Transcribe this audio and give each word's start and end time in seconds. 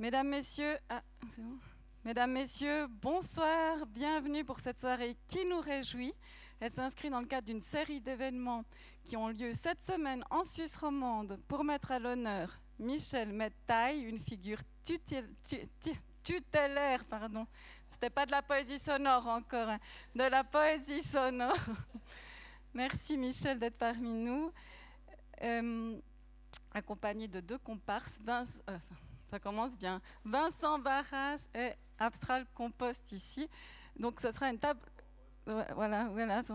Mesdames, 0.00 0.28
Messieurs, 0.28 0.78
ah, 0.88 1.02
Mesdames, 2.06 2.32
Messieurs, 2.32 2.86
bonsoir, 2.86 3.84
bienvenue 3.84 4.46
pour 4.46 4.58
cette 4.58 4.78
soirée 4.78 5.14
qui 5.26 5.44
nous 5.44 5.60
réjouit. 5.60 6.14
Elle 6.58 6.72
s'inscrit 6.72 7.10
dans 7.10 7.20
le 7.20 7.26
cadre 7.26 7.46
d'une 7.46 7.60
série 7.60 8.00
d'événements 8.00 8.64
qui 9.04 9.18
ont 9.18 9.28
lieu 9.28 9.52
cette 9.52 9.82
semaine 9.82 10.24
en 10.30 10.42
Suisse 10.42 10.78
romande 10.78 11.38
pour 11.46 11.64
mettre 11.64 11.92
à 11.92 11.98
l'honneur 11.98 12.62
Michel 12.78 13.34
Mettaille, 13.34 14.00
une 14.00 14.20
figure 14.20 14.62
tutélaire, 16.22 17.04
pardon. 17.04 17.46
C'était 17.90 18.08
pas 18.08 18.24
de 18.24 18.30
la 18.30 18.40
poésie 18.40 18.78
sonore 18.78 19.26
encore, 19.26 19.68
hein, 19.68 19.80
de 20.14 20.24
la 20.24 20.44
poésie 20.44 21.02
sonore. 21.02 21.54
Merci 22.72 23.18
Michel 23.18 23.58
d'être 23.58 23.76
parmi 23.76 24.14
nous, 24.14 24.50
euh, 25.42 26.00
accompagné 26.72 27.28
de 27.28 27.40
deux 27.40 27.58
comparses. 27.58 28.18
Euh, 28.26 28.78
ça 29.30 29.38
commence 29.38 29.78
bien. 29.78 30.00
Vincent 30.24 30.78
Barras 30.78 31.38
et 31.54 31.70
Abstral 31.98 32.44
Compost 32.54 33.12
ici. 33.12 33.48
Donc 33.96 34.20
ce 34.20 34.32
sera 34.32 34.50
une 34.50 34.58
table. 34.58 34.80
Voilà, 35.46 36.08
voilà. 36.08 36.42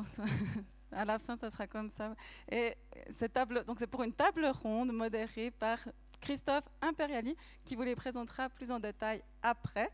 À 0.91 1.03
la 1.03 1.19
fin, 1.19 1.35
ça 1.35 1.49
sera 1.49 1.67
comme 1.67 1.89
ça. 1.89 2.15
Et 2.49 2.73
cette 3.11 3.33
table, 3.33 3.65
donc 3.65 3.79
c'est 3.79 3.87
pour 3.87 4.03
une 4.03 4.13
table 4.13 4.45
ronde 4.45 4.93
modérée 4.93 5.51
par 5.51 5.77
Christophe 6.21 6.63
Imperiali, 6.81 7.35
qui 7.65 7.75
vous 7.75 7.81
les 7.81 7.95
présentera 7.95 8.49
plus 8.49 8.71
en 8.71 8.79
détail 8.79 9.21
après. 9.41 9.91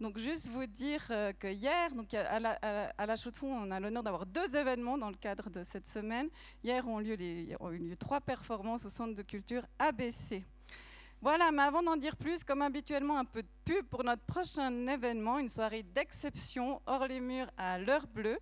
Donc 0.00 0.18
juste 0.18 0.48
vous 0.48 0.66
dire 0.66 1.06
euh, 1.10 1.32
que 1.34 1.46
hier, 1.46 1.94
donc 1.94 2.14
à 2.14 2.40
la, 2.40 2.58
à 2.96 3.14
on 3.42 3.70
a 3.70 3.80
l'honneur 3.80 4.02
d'avoir 4.02 4.24
deux 4.24 4.56
événements 4.56 4.96
dans 4.96 5.10
le 5.10 5.16
cadre 5.16 5.50
de 5.50 5.62
cette 5.62 5.86
semaine. 5.86 6.28
Hier 6.64 6.88
ont, 6.88 6.98
lieu 6.98 7.16
ont 7.60 7.70
eu 7.70 7.78
lieu 7.78 7.96
trois 7.96 8.20
performances 8.20 8.84
au 8.86 8.88
Centre 8.88 9.14
de 9.14 9.22
culture 9.22 9.62
ABC. 9.78 10.44
Voilà, 11.22 11.52
mais 11.52 11.64
avant 11.64 11.82
d'en 11.82 11.98
dire 11.98 12.16
plus, 12.16 12.42
comme 12.44 12.62
habituellement, 12.62 13.18
un 13.18 13.26
peu 13.26 13.42
de 13.42 13.48
pub 13.66 13.84
pour 13.88 14.02
notre 14.04 14.22
prochain 14.22 14.86
événement, 14.86 15.38
une 15.38 15.50
soirée 15.50 15.82
d'exception 15.82 16.80
hors 16.86 17.06
les 17.06 17.20
murs 17.20 17.50
à 17.58 17.78
l'heure 17.78 18.06
bleue. 18.06 18.38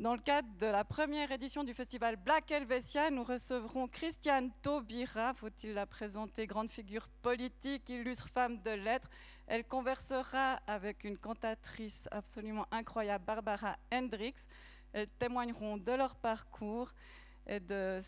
Dans 0.00 0.14
le 0.14 0.20
cadre 0.20 0.48
de 0.58 0.66
la 0.66 0.82
première 0.82 1.30
édition 1.30 1.62
du 1.62 1.72
festival 1.72 2.16
Black 2.16 2.50
Helvetia, 2.50 3.10
nous 3.10 3.22
recevrons 3.22 3.86
Christiane 3.86 4.50
Taubira, 4.60 5.34
faut-il 5.34 5.72
la 5.72 5.86
présenter, 5.86 6.48
grande 6.48 6.68
figure 6.68 7.06
politique, 7.22 7.88
illustre 7.88 8.28
femme 8.28 8.60
de 8.60 8.70
lettres. 8.70 9.08
Elle 9.46 9.64
conversera 9.64 10.54
avec 10.66 11.04
une 11.04 11.16
cantatrice 11.16 12.08
absolument 12.10 12.66
incroyable, 12.72 13.24
Barbara 13.24 13.76
Hendricks. 13.92 14.48
Elles 14.92 15.06
témoigneront 15.20 15.76
de 15.76 15.92
leur 15.92 16.16
parcours 16.16 16.92
et 17.46 17.60
de, 17.60 18.00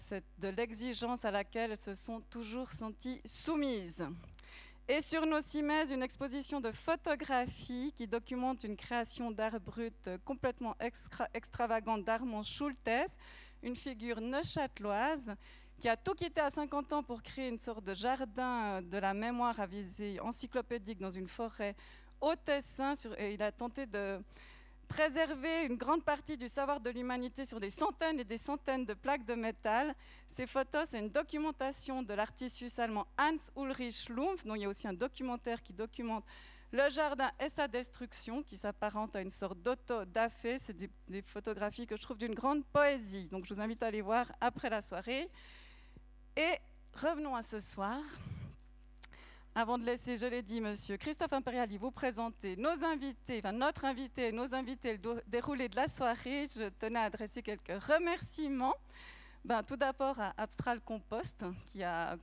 l'exigence 0.56 1.24
à 1.24 1.30
laquelle 1.30 1.72
elles 1.72 1.80
se 1.80 1.94
sont 1.94 2.20
toujours 2.30 2.70
senties 2.72 3.20
soumises. 3.24 4.06
Et 4.88 5.00
sur 5.00 5.26
nos 5.26 5.40
cimaises, 5.40 5.90
une 5.90 6.02
exposition 6.02 6.60
de 6.60 6.70
photographie 6.72 7.92
qui 7.96 8.06
documente 8.06 8.64
une 8.64 8.76
création 8.76 9.30
d'art 9.30 9.60
brut 9.60 10.10
complètement 10.24 10.76
extravagante 11.32 12.04
d'Armand 12.04 12.42
Schultes, 12.42 13.10
une 13.62 13.76
figure 13.76 14.20
neuchâteloise 14.20 15.36
qui 15.78 15.88
a 15.88 15.96
tout 15.96 16.14
quitté 16.14 16.40
à 16.40 16.50
50 16.50 16.92
ans 16.92 17.02
pour 17.02 17.22
créer 17.22 17.48
une 17.48 17.58
sorte 17.58 17.84
de 17.84 17.94
jardin 17.94 18.82
de 18.82 18.98
la 18.98 19.14
mémoire 19.14 19.58
à 19.58 19.66
visée 19.66 20.20
encyclopédique 20.20 20.98
dans 20.98 21.10
une 21.10 21.28
forêt 21.28 21.74
au 22.20 22.34
Tessin. 22.36 22.94
Et 23.18 23.34
il 23.34 23.42
a 23.42 23.50
tenté 23.50 23.86
de 23.86 24.20
préserver 24.88 25.64
une 25.64 25.76
grande 25.76 26.04
partie 26.04 26.36
du 26.36 26.48
savoir 26.48 26.80
de 26.80 26.90
l'humanité 26.90 27.46
sur 27.46 27.60
des 27.60 27.70
centaines 27.70 28.20
et 28.20 28.24
des 28.24 28.38
centaines 28.38 28.84
de 28.84 28.94
plaques 28.94 29.24
de 29.24 29.34
métal. 29.34 29.94
Ces 30.28 30.46
photos, 30.46 30.88
c'est 30.90 30.98
une 30.98 31.10
documentation 31.10 32.02
de 32.02 32.14
l'artiste 32.14 32.78
allemand 32.78 33.06
Hans 33.18 33.62
Ulrich 33.62 34.04
Schlumpf, 34.04 34.44
dont 34.44 34.54
il 34.54 34.62
y 34.62 34.64
a 34.64 34.68
aussi 34.68 34.86
un 34.86 34.92
documentaire 34.92 35.62
qui 35.62 35.72
documente 35.72 36.24
le 36.72 36.88
jardin 36.90 37.30
et 37.38 37.48
sa 37.50 37.68
destruction, 37.68 38.42
qui 38.42 38.56
s'apparente 38.56 39.14
à 39.14 39.20
une 39.20 39.30
sorte 39.30 39.58
d'auto-da-fé. 39.58 40.58
C'est 40.58 40.76
des, 40.76 40.90
des, 41.08 41.22
photographies 41.22 41.86
que 41.86 41.96
je 41.96 42.02
trouve 42.02 42.18
d'une 42.18 42.34
grande 42.34 42.64
poésie. 42.64 43.28
Donc 43.28 43.46
je 43.46 43.54
vous 43.54 43.60
invite 43.60 43.82
à 43.82 43.86
aller 43.86 44.00
voir 44.00 44.32
après 44.40 44.70
la 44.70 44.80
soirée. 44.80 45.28
Et 46.36 46.54
revenons 46.94 47.36
à 47.36 47.42
ce 47.42 47.60
soir. 47.60 48.00
Avant 49.54 49.76
de 49.76 49.84
laisser, 49.84 50.16
je 50.16 50.24
l'ai 50.24 50.40
dit, 50.40 50.62
monsieur 50.62 50.96
Christophe 50.96 51.34
Imperiali, 51.34 51.76
vous 51.76 51.90
présenter 51.90 52.56
nos 52.56 52.82
invités, 52.84 53.38
enfin 53.44 53.52
notre 53.52 53.84
invité, 53.84 54.32
nos 54.32 54.54
invités, 54.54 54.96
le 54.96 55.22
déroulé 55.26 55.68
de 55.68 55.76
la 55.76 55.88
soirée, 55.88 56.46
je 56.46 56.70
tenais 56.70 56.98
à 56.98 57.02
adresser 57.02 57.42
quelques 57.42 57.84
remerciements. 57.84 58.74
Ben, 59.44 59.62
tout 59.62 59.76
d'abord 59.76 60.18
à 60.18 60.32
Abstral 60.38 60.80
Compost, 60.80 61.44
qui, 61.66 61.82
a, 61.82 62.16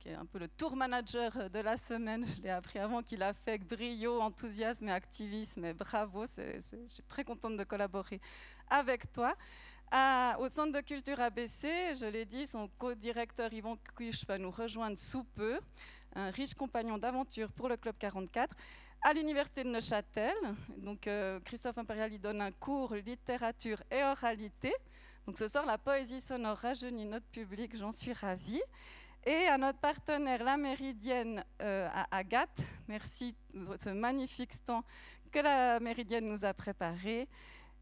qui 0.00 0.08
est 0.08 0.14
un 0.14 0.26
peu 0.26 0.40
le 0.40 0.48
tour 0.48 0.74
manager 0.74 1.48
de 1.48 1.60
la 1.60 1.76
semaine. 1.76 2.26
Je 2.36 2.42
l'ai 2.42 2.50
appris 2.50 2.80
avant 2.80 3.04
qu'il 3.04 3.22
a 3.22 3.34
fait 3.34 3.50
avec 3.50 3.68
brio, 3.68 4.20
enthousiasme 4.20 4.88
et 4.88 4.92
activisme. 4.92 5.74
Bravo, 5.74 6.24
je 6.26 6.58
suis 6.88 7.04
très 7.04 7.22
contente 7.22 7.56
de 7.56 7.62
collaborer 7.62 8.20
avec 8.68 9.12
toi. 9.12 9.36
au 10.40 10.48
Centre 10.48 10.72
de 10.72 10.80
culture 10.80 11.20
ABC, 11.20 11.94
je 12.00 12.06
l'ai 12.06 12.24
dit, 12.24 12.48
son 12.48 12.68
co-directeur 12.78 13.52
Yvon 13.52 13.78
Cuche 13.96 14.26
va 14.26 14.38
nous 14.38 14.50
rejoindre 14.50 14.98
sous 14.98 15.22
peu 15.22 15.60
un 16.14 16.30
riche 16.30 16.54
compagnon 16.54 16.98
d'aventure 16.98 17.50
pour 17.52 17.68
le 17.68 17.76
Club 17.76 17.96
44 17.98 18.54
à 19.02 19.12
l'Université 19.12 19.64
de 19.64 19.68
Neuchâtel. 19.68 20.34
Donc, 20.78 21.06
euh, 21.06 21.38
Christophe 21.40 21.78
Imperiali 21.78 22.18
donne 22.18 22.40
un 22.40 22.52
cours 22.52 22.94
littérature 22.94 23.82
et 23.90 24.02
oralité. 24.02 24.72
Donc, 25.26 25.38
ce 25.38 25.48
soir, 25.48 25.66
la 25.66 25.78
poésie 25.78 26.20
sonore 26.20 26.56
rajeunit 26.58 27.06
notre 27.06 27.26
public, 27.26 27.76
j'en 27.76 27.92
suis 27.92 28.12
ravie. 28.12 28.62
Et 29.26 29.46
à 29.48 29.56
notre 29.56 29.78
partenaire, 29.78 30.44
la 30.44 30.56
Méridienne 30.56 31.44
euh, 31.62 31.88
à 31.92 32.16
Agathe, 32.16 32.60
merci 32.88 33.34
de 33.54 33.76
ce 33.78 33.88
magnifique 33.88 34.52
stand 34.52 34.82
que 35.32 35.38
la 35.38 35.80
Méridienne 35.80 36.28
nous 36.28 36.44
a 36.44 36.52
préparé. 36.52 37.26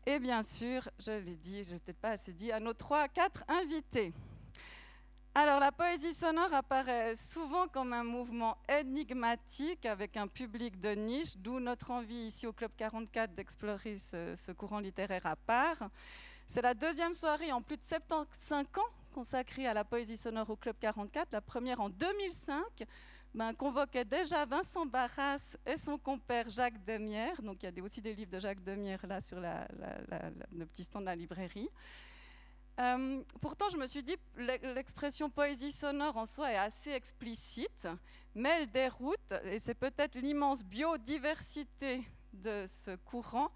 Et 0.06 0.18
bien 0.18 0.42
sûr, 0.42 0.88
je 0.98 1.12
l'ai 1.12 1.36
dit, 1.36 1.64
je 1.64 1.74
n'ai 1.74 1.78
peut-être 1.80 2.00
pas 2.00 2.10
assez 2.10 2.32
dit, 2.32 2.50
à 2.50 2.58
nos 2.60 2.72
trois, 2.74 3.08
quatre 3.08 3.44
invités. 3.48 4.12
Alors 5.34 5.60
la 5.60 5.72
poésie 5.72 6.12
sonore 6.12 6.52
apparaît 6.52 7.16
souvent 7.16 7.66
comme 7.66 7.94
un 7.94 8.04
mouvement 8.04 8.58
énigmatique 8.68 9.86
avec 9.86 10.18
un 10.18 10.28
public 10.28 10.78
de 10.78 10.90
niche, 10.90 11.38
d'où 11.38 11.58
notre 11.58 11.90
envie 11.90 12.26
ici 12.26 12.46
au 12.46 12.52
Club 12.52 12.70
44 12.76 13.34
d'explorer 13.34 13.96
ce, 13.96 14.52
courant 14.52 14.78
littéraire 14.78 15.24
à 15.24 15.34
part. 15.34 15.88
C'est 16.46 16.60
la 16.60 16.74
deuxième 16.74 17.14
soirée 17.14 17.50
en 17.50 17.62
plus 17.62 17.78
de 17.78 17.82
75 17.82 18.66
ans 18.76 18.82
consacrée 19.14 19.66
à 19.66 19.72
la 19.72 19.84
poésie 19.84 20.18
sonore 20.18 20.50
au 20.50 20.56
Club 20.56 20.76
44. 20.78 21.28
La 21.32 21.40
première 21.40 21.80
en 21.80 21.88
2005 21.88 22.62
ben, 23.34 23.54
convoquait 23.54 24.04
déjà 24.04 24.44
Vincent 24.44 24.84
Barras 24.84 25.56
et 25.64 25.78
son 25.78 25.96
compère 25.96 26.50
Jacques 26.50 26.84
Demière. 26.84 27.40
Donc 27.40 27.62
il 27.62 27.74
y 27.74 27.80
a 27.80 27.82
aussi 27.82 28.02
des 28.02 28.12
livres 28.12 28.32
de 28.32 28.38
Jacques 28.38 28.62
Demière 28.62 29.06
là 29.06 29.22
sur 29.22 29.40
le 29.40 30.66
petit 30.66 30.84
stand 30.84 31.04
de 31.04 31.06
la 31.06 31.16
librairie. 31.16 31.70
Euh, 32.82 33.22
pourtant, 33.40 33.68
je 33.68 33.76
me 33.76 33.86
suis 33.86 34.02
dit, 34.02 34.16
l'expression 34.74 35.30
poésie 35.30 35.70
sonore 35.70 36.16
en 36.16 36.26
soi 36.26 36.50
est 36.50 36.56
assez 36.56 36.90
explicite, 36.90 37.86
mais 38.34 38.48
elle 38.58 38.70
déroute, 38.72 39.20
et 39.44 39.60
c'est 39.60 39.74
peut-être 39.74 40.16
l'immense 40.16 40.64
biodiversité 40.64 42.02
de 42.32 42.64
ce 42.66 42.96
courant. 42.96 43.52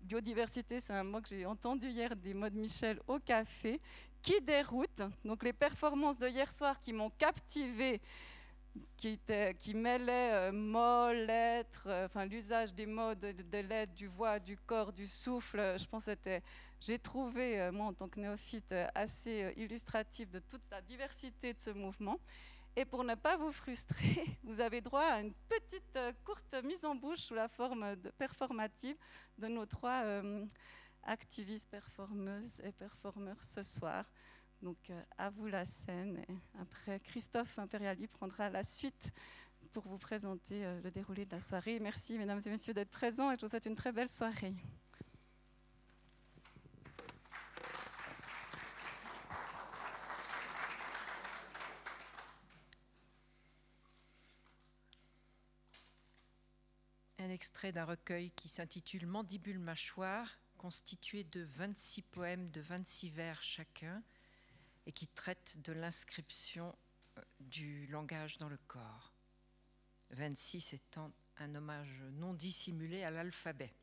Biodiversité, 0.00 0.80
c'est 0.80 0.94
un 0.94 1.04
mot 1.04 1.20
que 1.20 1.28
j'ai 1.28 1.44
entendu 1.44 1.90
hier 1.90 2.16
des 2.16 2.32
mots 2.32 2.48
de 2.48 2.56
Michel 2.56 2.98
au 3.06 3.18
café, 3.18 3.78
qui 4.22 4.40
déroute. 4.40 5.02
Donc 5.26 5.42
les 5.42 5.52
performances 5.52 6.16
de 6.16 6.28
hier 6.28 6.50
soir 6.50 6.80
qui 6.80 6.94
m'ont 6.94 7.10
captivé 7.10 8.00
qui, 8.96 9.74
mêlait 9.74 10.32
euh, 10.32 10.52
mots, 10.52 11.12
lettres, 11.12 11.84
euh, 11.86 12.06
enfin 12.06 12.24
l'usage 12.24 12.72
des 12.72 12.86
mots, 12.86 13.14
de, 13.14 13.32
de 13.32 13.58
lettres, 13.58 13.92
du 13.94 14.06
voix, 14.06 14.38
du 14.38 14.56
corps, 14.56 14.92
du 14.92 15.06
souffle. 15.06 15.76
Je 15.78 15.86
pense 15.86 16.06
que 16.06 16.40
j'ai 16.80 16.98
trouvé, 16.98 17.60
euh, 17.60 17.72
moi 17.72 17.86
en 17.86 17.92
tant 17.92 18.08
que 18.08 18.20
néophyte, 18.20 18.74
assez 18.94 19.52
illustratif 19.56 20.30
de 20.30 20.38
toute 20.38 20.62
la 20.70 20.80
diversité 20.80 21.52
de 21.52 21.58
ce 21.58 21.70
mouvement. 21.70 22.18
Et 22.74 22.84
pour 22.84 23.04
ne 23.04 23.14
pas 23.14 23.36
vous 23.36 23.52
frustrer, 23.52 24.24
vous 24.44 24.60
avez 24.60 24.80
droit 24.80 25.04
à 25.04 25.20
une 25.20 25.34
petite 25.48 25.98
courte 26.24 26.54
mise 26.64 26.84
en 26.84 26.94
bouche 26.94 27.20
sous 27.20 27.34
la 27.34 27.48
forme 27.48 27.96
performative 28.16 28.96
de 29.36 29.48
nos 29.48 29.66
trois 29.66 30.04
activistes, 31.02 31.68
performeuses 31.68 32.60
et 32.64 32.72
performeurs 32.72 33.42
ce 33.42 33.62
soir. 33.62 34.06
Donc 34.62 34.90
euh, 34.90 35.02
à 35.18 35.30
vous 35.30 35.46
la 35.48 35.64
scène. 35.64 36.24
Après, 36.60 37.00
Christophe 37.00 37.58
Imperiali 37.58 38.06
prendra 38.06 38.48
la 38.48 38.62
suite 38.62 39.12
pour 39.72 39.88
vous 39.88 39.98
présenter 39.98 40.64
euh, 40.64 40.80
le 40.82 40.90
déroulé 40.92 41.24
de 41.24 41.32
la 41.32 41.40
soirée. 41.40 41.80
Merci 41.80 42.16
mesdames 42.16 42.40
et 42.46 42.50
messieurs 42.50 42.72
d'être 42.72 42.90
présents 42.90 43.32
et 43.32 43.36
je 43.36 43.40
vous 43.40 43.48
souhaite 43.48 43.66
une 43.66 43.74
très 43.74 43.90
belle 43.90 44.08
soirée. 44.08 44.54
Un 57.18 57.30
extrait 57.30 57.72
d'un 57.72 57.84
recueil 57.84 58.30
qui 58.32 58.48
s'intitule 58.48 59.06
Mandibule 59.06 59.58
mâchoire, 59.58 60.38
constitué 60.56 61.24
de 61.24 61.42
26 61.42 62.02
poèmes 62.02 62.50
de 62.50 62.60
26 62.60 63.10
vers 63.10 63.42
chacun, 63.42 64.02
et 64.86 64.92
qui 64.92 65.06
traite 65.08 65.60
de 65.62 65.72
l'inscription 65.72 66.76
euh, 67.18 67.22
du 67.40 67.86
langage 67.86 68.38
dans 68.38 68.48
le 68.48 68.58
corps. 68.66 69.12
26 70.10 70.74
étant 70.74 71.12
un 71.38 71.54
hommage 71.54 72.02
non 72.12 72.34
dissimulé 72.34 73.02
à 73.02 73.10
l'alphabet. 73.10 73.74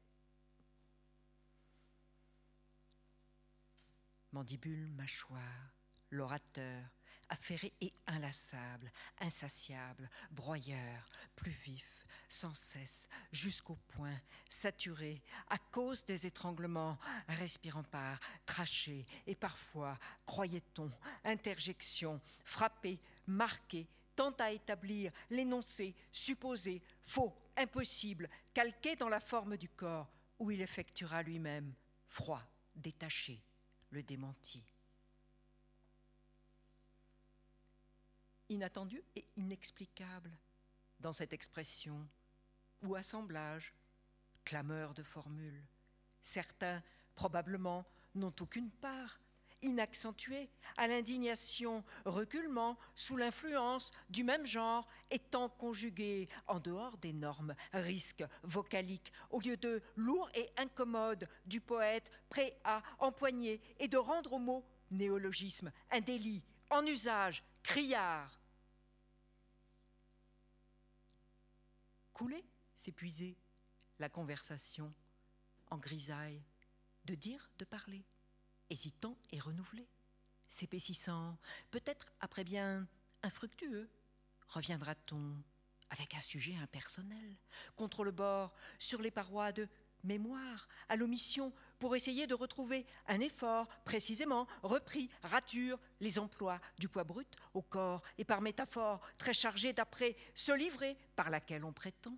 Mandibule, 4.32 4.92
mâchoire, 4.94 5.74
l'orateur, 6.12 6.84
affairé 7.30 7.72
et 7.82 7.94
inlassable, 8.08 8.92
insatiable, 9.20 10.10
broyeur, 10.32 11.10
plus 11.36 11.52
vif, 11.52 12.06
sans 12.28 12.54
cesse, 12.54 13.08
jusqu'au 13.32 13.76
point, 13.88 14.20
saturé, 14.50 15.22
à 15.48 15.58
cause 15.58 16.06
des 16.06 16.26
étranglements, 16.26 16.98
respirant 17.28 17.84
par, 17.84 18.20
craché, 18.46 19.06
et 19.28 19.36
parfois, 19.36 19.98
croyait-on, 20.26 20.90
interjection, 21.24 22.20
frappé, 22.44 23.00
marqué, 23.28 23.88
tant 24.16 24.32
à 24.40 24.52
établir 24.52 25.12
l'énoncé, 25.30 25.96
supposé, 26.12 26.82
faux, 27.02 27.36
impossible, 27.56 28.30
calqué 28.54 28.96
dans 28.96 29.10
la 29.10 29.20
forme 29.20 29.56
du 29.56 29.70
corps, 29.70 30.10
où 30.40 30.52
il 30.52 30.62
effectuera 30.62 31.24
lui-même, 31.24 31.74
froid, 32.08 32.44
détaché, 32.76 33.42
le 33.92 34.04
démenti. 34.04 34.64
Inattendu 38.50 39.04
et 39.16 39.26
inexplicable 39.36 40.32
dans 41.00 41.14
cette 41.14 41.34
expression 41.34 42.08
ou 42.82 42.96
assemblage, 42.96 43.74
clameur 44.44 44.94
de 44.94 45.04
formules. 45.04 45.64
Certains, 46.22 46.84
probablement, 47.16 47.86
n'ont 48.16 48.34
aucune 48.42 48.72
part, 48.72 49.20
inaccentués, 49.62 50.50
à 50.78 50.88
l'indignation, 50.88 51.84
reculement, 52.06 52.78
sous 52.96 53.18
l'influence 53.18 53.92
du 54.10 54.24
même 54.24 54.46
genre, 54.46 54.88
étant 55.12 55.50
conjugués 55.50 56.30
en 56.48 56.60
dehors 56.60 56.98
des 56.98 57.14
normes, 57.14 57.56
risques 57.74 58.24
vocaliques, 58.44 59.12
au 59.30 59.42
lieu 59.42 59.58
de 59.58 59.82
lourd 59.96 60.30
et 60.34 60.50
incommode 60.58 61.28
du 61.46 61.62
poète 61.62 62.10
prêt 62.30 62.58
à 62.64 62.82
empoigner 63.00 63.62
et 63.80 63.88
de 63.88 63.98
rendre 63.98 64.34
au 64.34 64.40
mot 64.40 64.66
néologisme, 64.92 65.72
un 65.92 66.02
délit, 66.02 66.44
en 66.70 66.86
usage, 66.86 67.44
criard, 67.64 68.39
couler, 72.20 72.44
s'épuiser, 72.76 73.38
la 73.98 74.10
conversation, 74.10 74.94
en 75.72 75.78
grisaille, 75.78 76.44
de 77.06 77.16
dire, 77.16 77.50
de 77.60 77.64
parler, 77.64 78.04
hésitant 78.70 79.18
et 79.32 79.40
renouvelé, 79.40 79.88
s'épaississant, 80.50 81.38
peut-être 81.72 82.12
après 82.20 82.44
bien 82.44 82.86
infructueux, 83.24 83.90
reviendra-t-on 84.50 85.42
avec 85.92 86.14
un 86.14 86.20
sujet 86.20 86.58
impersonnel, 86.58 87.38
contre 87.78 88.04
le 88.04 88.12
bord, 88.12 88.54
sur 88.80 89.02
les 89.02 89.12
parois 89.12 89.54
de 89.54 89.70
mémoire, 90.04 90.68
à 90.88 90.96
l'omission, 90.96 91.54
pour 91.80 91.96
essayer 91.96 92.28
de 92.28 92.34
retrouver 92.34 92.86
un 93.08 93.20
effort 93.20 93.68
précisément 93.86 94.48
repris, 94.64 95.10
rature, 95.24 95.80
les 96.00 96.20
emplois 96.20 96.60
du 96.78 96.88
poids 96.88 97.04
brut 97.04 97.36
au 97.54 97.62
corps 97.62 98.04
et 98.18 98.26
par 98.26 98.42
métaphore 98.42 99.02
très 99.18 99.34
chargée 99.34 99.74
d'après 99.74 100.16
se 100.36 100.52
livrer 100.52 100.98
par 101.16 101.30
laquelle 101.30 101.64
on 101.64 101.74
prétend. 101.74 102.18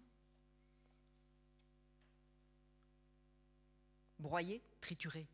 Broyer, 4.19 4.63
triturer, 4.81 5.27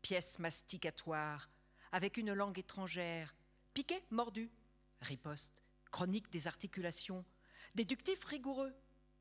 pièce 0.00 0.38
masticatoire, 0.38 1.50
avec 1.92 2.16
une 2.16 2.32
langue 2.32 2.58
étrangère, 2.58 3.34
piqué, 3.74 4.02
mordu, 4.10 4.50
riposte, 5.00 5.62
chronique 5.90 6.30
des 6.30 6.46
articulations, 6.46 7.24
déductif 7.74 8.24
rigoureux, 8.24 8.74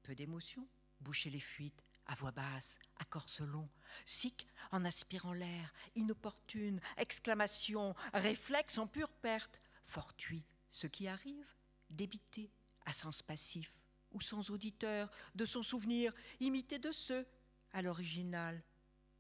peu 0.04 0.16
d'émotion, 0.16 0.68
boucher 1.02 1.30
les 1.30 1.40
fuites, 1.40 1.84
à 2.12 2.16
voix 2.16 2.32
basse, 2.32 2.78
à 3.00 3.06
corps 3.06 3.30
long, 3.40 3.70
sic 4.04 4.46
en 4.72 4.84
aspirant 4.84 5.32
l'air, 5.32 5.74
inopportune, 5.96 6.82
exclamation, 6.98 7.96
réflexe 8.14 8.78
en 8.78 8.86
pure 8.86 9.10
perte, 9.10 9.62
fortuit, 9.86 10.44
ce 10.70 10.88
qui 10.88 11.08
arrive, 11.08 11.56
débité, 11.90 12.52
à 12.86 12.92
sens 12.92 13.22
passif 13.22 13.86
ou 14.12 14.20
sans 14.20 14.50
auditeur, 14.50 15.10
de 15.36 15.46
son 15.46 15.62
souvenir, 15.62 16.14
imité 16.42 16.80
de 16.80 16.92
ceux, 16.92 17.26
à 17.72 17.82
l'original, 17.82 18.62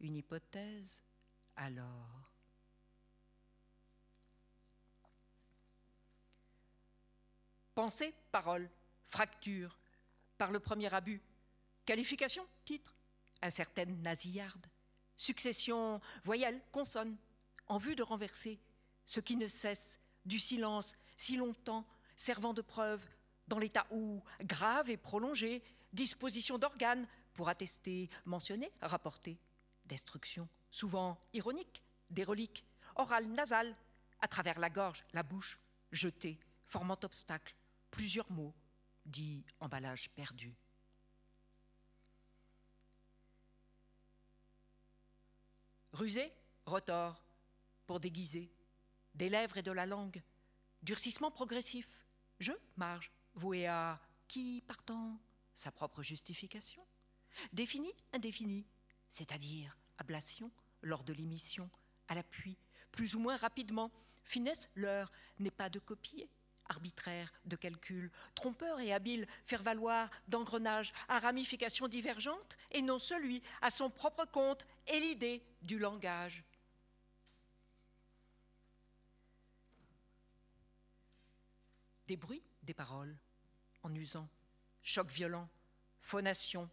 une 0.02 0.18
hypothèse, 0.18 1.02
alors. 1.56 2.30
Pensée, 7.74 8.14
parole, 8.34 8.70
fracture, 9.06 9.80
par 10.38 10.52
le 10.52 10.60
premier 10.60 10.94
abus, 10.94 11.22
Qualification, 11.86 12.46
titre, 12.66 12.96
incertaine 13.42 14.02
nasillarde. 14.02 14.68
Succession, 15.18 16.00
voyelle, 16.24 16.62
consonne, 16.72 17.18
en 17.68 17.78
vue 17.78 17.96
de 17.96 18.04
renverser 18.04 18.60
ce 19.06 19.20
qui 19.20 19.36
ne 19.36 19.48
cesse 19.48 20.00
du 20.26 20.40
silence 20.40 20.96
si 21.18 21.38
longtemps 21.38 21.86
servant 22.18 22.54
de 22.54 22.62
preuve 22.62 23.06
dans 23.48 23.60
l'état 23.60 23.88
où, 23.92 24.24
grave 24.42 24.90
et 24.90 24.98
prolongé, 24.98 25.64
disposition 25.92 26.58
d'organes 26.58 27.08
pour 27.34 27.50
attester, 27.50 28.10
mentionner, 28.26 28.72
rapporter, 28.82 29.40
destruction, 29.86 30.48
souvent 30.70 31.20
ironique, 31.34 31.84
des 32.10 32.24
reliques, 32.24 32.64
orale, 32.96 33.28
nasale, 33.28 33.76
à 34.20 34.28
travers 34.28 34.60
la 34.60 34.70
gorge, 34.70 35.04
la 35.14 35.24
bouche, 35.24 35.60
jetée, 35.92 36.40
formant 36.66 37.00
obstacle, 37.04 37.56
plusieurs 37.90 38.32
mots, 38.32 38.54
dit 39.06 39.44
emballage 39.60 40.10
perdu. 40.12 40.56
Rusé, 45.94 46.32
retors, 46.66 47.26
pour 47.86 48.00
déguiser, 48.00 48.52
des 49.14 49.30
lèvres 49.30 49.58
et 49.58 49.64
de 49.64 49.72
la 49.72 49.86
langue, 49.86 50.22
durcissement 50.82 51.32
progressif, 51.32 52.06
je, 52.40 52.54
marge, 52.78 53.12
voué 53.34 53.68
à 53.68 54.00
qui, 54.28 54.64
partant, 54.68 55.20
sa 55.54 55.72
propre 55.72 56.02
justification, 56.02 56.86
défini, 57.52 57.92
indéfini, 58.14 58.66
c'est-à-dire 59.10 59.78
ablation, 59.98 60.50
lors 60.82 61.04
de 61.04 61.14
l'émission, 61.14 61.70
à 62.08 62.16
l'appui, 62.16 62.58
plus 62.92 63.16
ou 63.16 63.20
moins 63.20 63.38
rapidement, 63.38 63.92
finesse, 64.24 64.70
l'heure 64.76 65.12
n'est 65.40 65.52
pas 65.52 65.70
de 65.70 65.80
copier, 65.80 66.30
arbitraire 66.72 67.32
de 67.46 67.56
calcul, 67.56 68.10
trompeur 68.34 68.80
et 68.80 68.94
habile, 68.94 69.28
faire 69.44 69.62
valoir 69.62 70.10
d'engrenage 70.28 70.94
à 71.08 71.20
ramifications 71.20 71.88
divergentes, 71.88 72.58
et 72.72 72.82
non 72.82 72.98
celui 72.98 73.44
à 73.62 73.70
son 73.70 73.90
propre 73.90 74.26
compte 74.26 74.66
et 74.92 75.00
l'idée 75.00 75.42
du 75.62 75.80
langage. 75.80 76.44
Des 82.08 82.18
bruits, 82.18 82.44
des 82.62 82.74
paroles, 82.74 83.16
en 83.84 83.96
usant, 83.96 84.28
choc 84.82 85.10
violent, 85.10 85.50
phonation, 86.00 86.70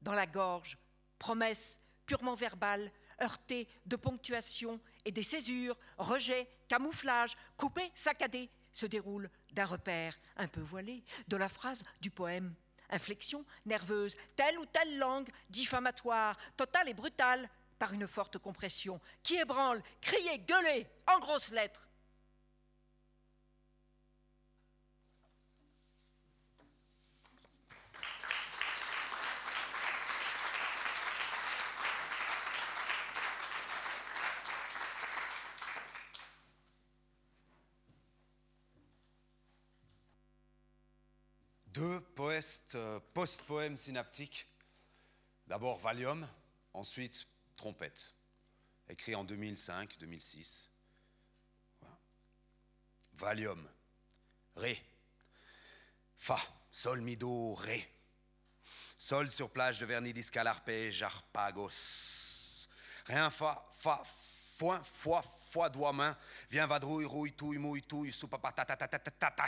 dans 0.00 0.12
la 0.12 0.26
gorge, 0.26 0.76
promesse 1.18 1.78
purement 2.04 2.34
verbale, 2.34 2.90
heurtée 3.20 3.68
de 3.86 3.94
ponctuation 3.94 4.80
et 5.04 5.12
des 5.12 5.22
césures, 5.22 5.78
rejets, 5.98 6.48
camouflage, 6.68 7.36
coupé, 7.56 7.90
saccadé, 7.94 8.50
se 8.72 8.86
déroule 8.86 9.30
d'un 9.52 9.66
repère 9.66 10.18
un 10.36 10.48
peu 10.48 10.60
voilé, 10.60 11.04
de 11.28 11.36
la 11.36 11.48
phrase 11.48 11.84
du 12.00 12.10
poème. 12.10 12.54
Inflexion 12.92 13.44
nerveuse, 13.66 14.16
telle 14.36 14.58
ou 14.58 14.66
telle 14.66 14.98
langue 14.98 15.28
diffamatoire, 15.50 16.36
totale 16.56 16.88
et 16.88 16.94
brutale, 16.94 17.48
par 17.78 17.92
une 17.92 18.06
forte 18.06 18.38
compression, 18.38 19.00
qui 19.24 19.34
ébranle, 19.34 19.82
crier, 20.00 20.38
gueuler, 20.38 20.86
en 21.08 21.18
grosses 21.18 21.50
lettres. 21.50 21.88
Deux 41.82 42.00
euh, 42.76 43.00
post-poèmes 43.12 43.76
synaptiques. 43.76 44.46
D'abord 45.48 45.80
Valium, 45.80 46.24
ensuite 46.74 47.26
Trompette, 47.56 48.14
écrit 48.88 49.16
en 49.16 49.24
2005-2006. 49.24 50.68
Valium, 53.14 53.68
Ré, 54.54 54.80
Fa, 56.18 56.38
Sol, 56.70 57.00
Mi, 57.00 57.16
Do, 57.16 57.54
Ré. 57.54 57.90
Sol 58.96 59.28
sur 59.32 59.50
plage 59.50 59.80
de 59.80 59.86
vernis 59.86 60.14
arpège, 60.36 61.02
arpagos. 61.02 62.68
Rien, 63.06 63.28
Fa, 63.28 63.68
Fa, 63.76 64.04
Foin, 64.56 64.80
Foi, 64.84 65.22
foi, 65.52 65.68
doigt, 65.68 65.92
main. 65.92 66.16
Viens, 66.50 66.66
vadrouille, 66.66 67.04
rouille, 67.04 67.32
touille, 67.32 67.58
mouille, 67.58 67.82
touille, 67.82 68.10
sous 68.10 68.26
papa, 68.26 68.52
ta 68.52 68.64
ta 68.64 68.76
ta 68.76 68.88
ta 68.88 69.46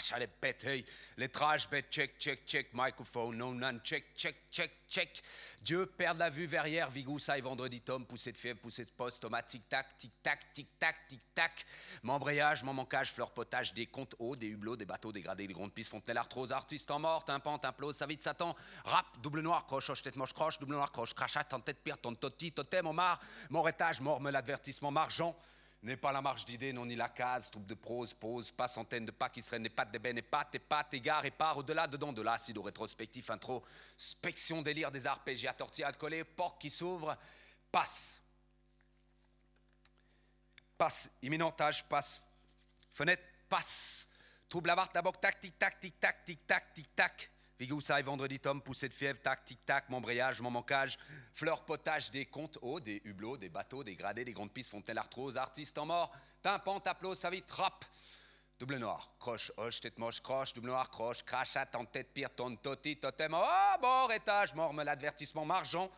hey. 0.64 0.84
Les 1.16 1.28
trash, 1.30 1.68
bête, 1.70 1.86
check, 1.90 2.18
check, 2.18 2.44
check, 2.46 2.68
microphone, 2.74 3.38
no, 3.38 3.54
none, 3.54 3.80
check, 3.82 4.14
check, 4.14 4.36
check, 4.50 4.70
check. 4.86 5.22
Dieu, 5.62 5.86
perd 5.86 6.18
la 6.18 6.28
vue 6.28 6.46
verrière, 6.46 6.90
Vigou, 6.90 7.18
ça, 7.18 7.40
vendredi, 7.40 7.80
Tom, 7.80 8.04
poussée 8.04 8.32
de 8.32 8.36
fièvre, 8.36 8.60
poussée 8.60 8.84
de 8.84 8.90
poste, 8.90 9.20
tomate, 9.22 9.46
tic 9.46 9.66
tac, 9.66 9.96
tic 9.96 10.12
tac, 10.22 10.52
tic 10.52 10.78
tac, 10.78 11.08
tic 11.08 11.20
tac. 11.34 11.64
Membrayage, 12.02 12.62
manquage, 12.64 13.10
fleur 13.10 13.30
potage, 13.30 13.72
des 13.72 13.86
comptes 13.86 14.14
hauts, 14.18 14.36
des 14.36 14.48
hublots, 14.48 14.76
des 14.76 14.84
bateaux 14.84 15.10
dégradés, 15.12 15.46
des 15.46 15.54
grandes 15.54 15.72
pistes, 15.72 15.90
fontenelle, 15.90 16.18
arthrose, 16.18 16.52
artiste 16.52 16.90
en 16.90 16.98
mort, 16.98 17.24
tympan, 17.24 17.58
implose, 17.62 17.96
sa 17.96 18.06
vie 18.06 18.18
de 18.18 18.22
Satan, 18.22 18.54
rap, 18.84 19.06
double 19.22 19.40
noir, 19.40 19.64
croche, 19.64 19.88
hoche, 19.88 20.02
tête 20.02 20.16
moche, 20.16 20.34
croche, 20.34 20.58
double 20.58 20.74
noir, 20.74 20.92
croche, 20.92 21.14
crachat, 21.14 21.44
tête 21.44 21.82
pire, 21.82 21.96
ton 21.96 22.14
toti, 22.14 22.52
totem, 22.52 22.86
homard, 22.86 23.20
moretage, 23.48 24.02
morme, 24.02 24.28
l'advertissement, 24.28 24.90
margent. 24.90 25.34
N'est 25.84 25.98
pas 25.98 26.12
la 26.12 26.22
marche 26.22 26.46
d'idées, 26.46 26.72
non 26.72 26.86
ni 26.86 26.96
la 26.96 27.10
case, 27.10 27.50
troupe 27.50 27.66
de 27.66 27.74
prose, 27.74 28.14
pose, 28.14 28.50
pas 28.50 28.68
centaine 28.68 29.04
de 29.04 29.10
pas 29.10 29.28
qui 29.28 29.42
seraient 29.42 29.68
pas 29.68 29.86
et 29.92 30.22
pattes, 30.22 30.54
et 30.54 30.58
pattes, 30.58 30.94
égard, 30.94 31.26
et 31.26 31.30
part, 31.30 31.58
au-delà, 31.58 31.86
dedans, 31.86 32.10
de 32.10 32.22
l'acide, 32.22 32.56
au 32.56 32.62
rétrospectif, 32.62 33.28
introspection, 33.28 34.62
délire 34.62 34.90
des 34.90 35.06
arpégies, 35.06 35.46
tortilla, 35.58 35.92
collé, 35.92 36.24
porte 36.24 36.58
qui 36.58 36.70
s'ouvre, 36.70 37.14
passe. 37.70 38.18
Passe, 40.78 41.10
imminentage, 41.20 41.84
passe, 41.84 42.22
fenêtre, 42.94 43.22
passe, 43.50 44.08
trouble 44.48 44.68
la 44.68 44.76
barre, 44.76 44.90
taboc, 44.90 45.20
tac, 45.20 45.38
tic, 45.38 45.58
tac, 45.58 45.78
tic, 45.78 46.00
tac, 46.00 46.24
tic, 46.24 46.46
tac, 46.46 46.72
tic, 46.72 46.96
tac. 46.96 47.30
Vigoussaille, 47.64 48.02
vendredi 48.02 48.38
tome, 48.38 48.60
poussée 48.60 48.90
de 48.90 48.92
fièvre, 48.92 49.18
tac, 49.22 49.42
tic, 49.46 49.64
tac, 49.64 49.88
membrayage, 49.88 50.38
mon 50.42 50.50
manquage, 50.50 50.98
fleurs 51.32 51.64
potage, 51.64 52.10
des 52.10 52.26
comptes 52.26 52.58
hauts, 52.60 52.78
des 52.78 53.00
hublots, 53.06 53.38
des 53.38 53.48
bateaux, 53.48 53.82
des 53.82 53.96
gradés, 53.96 54.22
des 54.22 54.34
grandes 54.34 54.52
pistes, 54.52 54.70
fontaine 54.70 54.98
arthrose, 54.98 55.38
artiste 55.38 55.78
en 55.78 55.86
mort, 55.86 56.12
tympan, 56.42 56.78
taplo, 56.78 57.14
sa 57.14 57.30
vie, 57.30 57.40
trappe. 57.40 57.86
Double 58.58 58.76
noir, 58.76 59.14
croche, 59.18 59.50
hoche, 59.56 59.80
tête 59.80 59.98
moche, 59.98 60.20
croche, 60.20 60.52
double 60.52 60.66
noir, 60.66 60.90
croche, 60.90 61.22
crachat, 61.22 61.70
en 61.72 61.86
tête 61.86 62.12
pire, 62.12 62.34
tonne, 62.34 62.58
toti, 62.58 62.98
totem, 62.98 63.32
oh, 63.32 63.80
bord, 63.80 64.12
étage, 64.12 64.52
morme, 64.52 64.82
l'advertissement, 64.82 65.46
margent. 65.46 65.88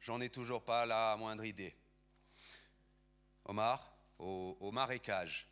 J'en 0.00 0.20
ai 0.20 0.28
toujours 0.28 0.62
pas 0.62 0.86
la 0.86 1.16
moindre 1.16 1.44
idée. 1.44 1.74
Omar, 3.44 3.92
au 4.20 4.70
marécage 4.70 5.48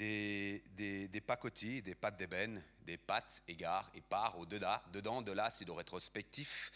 des, 0.00 0.64
des, 0.70 1.08
des 1.08 1.20
pacotilles, 1.20 1.82
des 1.82 1.94
pattes 1.94 2.16
d'ébène, 2.16 2.62
des 2.86 2.96
pattes, 2.96 3.42
égards, 3.46 3.90
épars, 3.94 4.38
au-delà, 4.38 4.82
dedans, 4.94 5.20
de 5.20 5.30
là, 5.30 5.50
c'est 5.50 5.66
le 5.66 5.72
rétrospectif. 5.72 6.72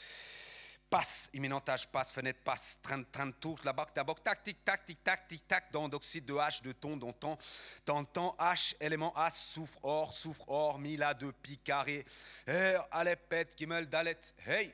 Passe, 0.90 1.30
imminentage, 1.32 1.88
passe, 1.88 2.12
fenêtre, 2.12 2.40
passe, 2.44 2.78
train, 2.82 3.02
train 3.04 3.28
de 3.28 3.32
touche, 3.32 3.64
la 3.64 3.72
bac, 3.72 3.88
la 3.96 4.04
bac, 4.04 4.22
tac, 4.22 4.44
tic, 4.44 4.62
tac, 4.62 4.84
tic, 4.84 5.02
tac, 5.02 5.26
tic, 5.26 5.48
tac, 5.48 5.72
dans 5.72 5.88
d'oxyde 5.88 6.26
de 6.26 6.34
H, 6.34 6.62
de 6.62 6.72
ton, 6.72 6.98
dont 6.98 7.14
temps, 7.14 7.38
temps, 7.86 8.04
temps, 8.04 8.36
H, 8.38 8.74
élément 8.78 9.16
As, 9.16 9.34
soufre, 9.34 9.78
or, 9.82 10.14
soufre, 10.14 10.46
or, 10.46 10.78
mila, 10.78 11.14
de 11.14 11.30
pi, 11.30 11.56
carré, 11.56 12.04
air, 12.46 12.86
alépète, 12.90 13.54
kimmel, 13.56 13.88
dalet, 13.88 14.20
hey, 14.46 14.70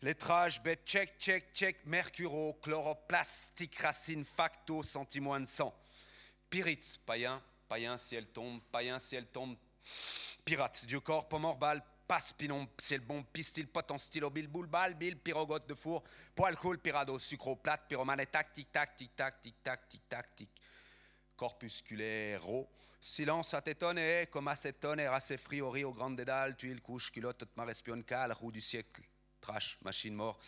lettrage, 0.00 0.62
bête, 0.62 0.80
check, 0.86 1.18
check, 1.18 1.52
check, 1.52 1.84
mercuro, 1.84 2.58
chloroplastique, 2.62 3.76
racine, 3.76 4.24
facto, 4.24 4.82
centimoine, 4.82 5.44
sang, 5.44 5.74
pyritz, 6.48 6.96
païen, 6.96 7.42
païen, 7.72 7.96
ciel 7.96 8.26
tombe, 8.26 8.60
païen, 8.70 8.98
ciel 8.98 9.24
tombe, 9.28 9.56
pirate, 10.44 10.84
dieu 10.84 11.00
corps, 11.00 11.26
pomme 11.26 11.54
balle, 11.58 11.82
passe, 12.06 12.34
pinon, 12.34 12.68
ciel 12.76 13.00
bon, 13.00 13.22
pistil, 13.22 13.66
potent, 13.66 13.96
stylo, 13.96 14.28
bil, 14.28 14.46
boule, 14.46 14.66
balle, 14.66 14.94
bille, 14.94 15.16
pyrogote 15.16 15.66
de 15.66 15.72
four, 15.72 16.02
poil, 16.34 16.54
cool, 16.58 16.78
pirado, 16.78 17.18
sucro, 17.18 17.56
plate, 17.56 17.88
pyromane, 17.88 18.26
tac, 18.26 18.52
tic, 18.52 18.70
tac, 18.70 18.94
tic, 18.94 19.16
tac, 19.16 19.40
tic, 19.40 20.02
tac, 20.06 20.28
corpusculaire, 21.34 22.44
ro, 22.44 22.68
silence 23.00 23.54
à 23.54 23.62
t'étonner, 23.62 24.26
comme 24.30 24.48
acétone, 24.48 25.00
assez 25.00 25.38
fri, 25.38 25.62
au 25.62 25.70
rio, 25.70 25.94
grande 25.94 26.16
dédale, 26.16 26.54
tuile, 26.56 26.82
couche, 26.82 27.10
culotte, 27.10 27.48
ma 27.56 27.64
respionne 27.64 28.04
cale, 28.04 28.32
roue 28.32 28.52
du 28.52 28.60
siècle, 28.60 29.02
trash, 29.40 29.78
machine 29.80 30.14
mort, 30.14 30.38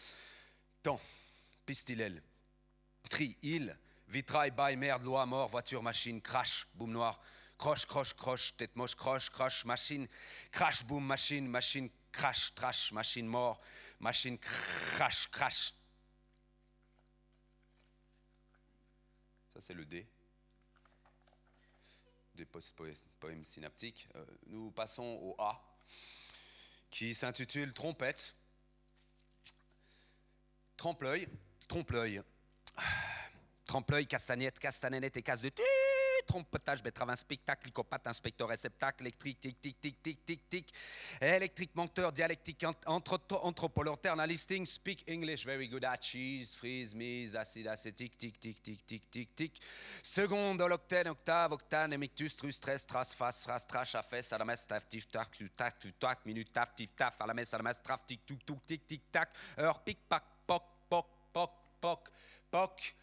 temps, 0.82 1.00
pistilel, 1.64 2.22
tri, 3.08 3.34
île, 3.42 3.74
Vitrail, 4.08 4.50
bail, 4.50 4.76
merde, 4.76 5.02
loi, 5.04 5.26
mort, 5.26 5.48
voiture, 5.48 5.82
machine, 5.82 6.20
crash, 6.20 6.66
boum 6.74 6.92
noir, 6.92 7.20
croche, 7.58 7.86
croche, 7.86 8.14
croche, 8.14 8.54
tête 8.56 8.76
moche, 8.76 8.94
croche, 8.94 9.30
croche, 9.30 9.64
machine, 9.64 10.06
crash, 10.52 10.84
boum, 10.84 11.04
machine, 11.04 11.48
machine, 11.48 11.90
crash, 12.12 12.54
trash, 12.54 12.92
machine, 12.92 13.26
mort, 13.26 13.60
machine, 14.00 14.38
crash, 14.38 15.28
crash. 15.30 15.74
Ça, 19.52 19.60
c'est 19.60 19.74
le 19.74 19.84
D 19.84 20.06
des 22.34 22.46
poèmes 23.20 23.44
synaptiques. 23.44 24.08
Euh, 24.16 24.24
nous 24.46 24.70
passons 24.72 25.18
au 25.22 25.36
A, 25.38 25.62
qui 26.90 27.14
s'intitule 27.14 27.72
Trompette. 27.72 28.34
Trompe-l'œil, 30.76 31.28
trompe-l'œil. 31.68 32.22
Trompe-l'œil, 33.66 34.06
castagnette, 34.06 34.58
castanette 34.58 35.16
et 35.16 35.22
casse 35.22 35.40
de 35.40 35.50
trompetage, 36.24 36.82
betterave, 36.82 37.10
un 37.10 37.16
spectacle, 37.16 37.66
lycopathe, 37.66 38.06
inspecteur, 38.06 38.48
réceptacle, 38.48 39.02
électrique, 39.02 39.40
tic, 39.40 39.60
tic, 39.60 39.80
tic, 39.80 40.02
tic, 40.02 40.24
tic, 40.24 40.40
tic, 40.48 40.72
électrique, 41.20 41.74
menteur, 41.74 42.12
dialectique, 42.12 42.64
anthropologue, 42.86 43.98
listing, 44.26 44.66
speak 44.66 45.04
English, 45.08 45.44
very 45.44 45.68
good 45.68 45.84
at 45.84 45.98
cheese, 46.00 46.54
freeze, 46.54 46.94
mise, 46.94 47.36
acide, 47.36 47.68
acétique, 47.68 48.16
tic, 48.16 48.38
tic, 48.38 48.62
tic, 48.62 48.86
tic, 48.86 49.10
tic, 49.10 49.36
tic, 49.36 49.60
seconde, 50.02 50.60
holoctène, 50.60 51.08
octave, 51.08 51.52
octane, 51.52 51.92
émictus, 51.92 52.36
trus, 52.36 52.56
stress, 52.56 52.86
trace, 52.86 53.14
face, 53.14 53.46
race, 53.46 53.66
trash, 53.66 53.94
affaisse, 53.94 54.32
à 54.32 54.38
la 54.38 54.44
messe, 54.44 54.66
taf, 54.66 54.88
tif, 54.88 55.08
tac, 55.08 55.30
tu, 55.32 55.50
tac, 55.50 55.78
tu, 55.78 55.92
tac, 55.92 56.24
minute, 56.24 56.52
taf, 56.52 56.74
tif, 56.74 56.94
taf, 56.96 57.20
à 57.20 57.26
la 57.26 57.34
messe, 57.34 57.54
à 57.54 57.58
la 57.58 57.64
messe, 57.64 57.82
traf, 57.82 58.04
tic, 58.06 58.24
tic, 58.26 58.44
tic, 58.66 58.86
tic, 58.86 59.12
tac, 59.12 59.30
heure, 59.58 59.78
pic, 59.80 59.98
pac, 60.08 60.24
poc, 60.46 60.62
poc, 60.88 61.06
poc, 61.32 61.50
poc, 61.80 62.10
poc, 62.50 62.94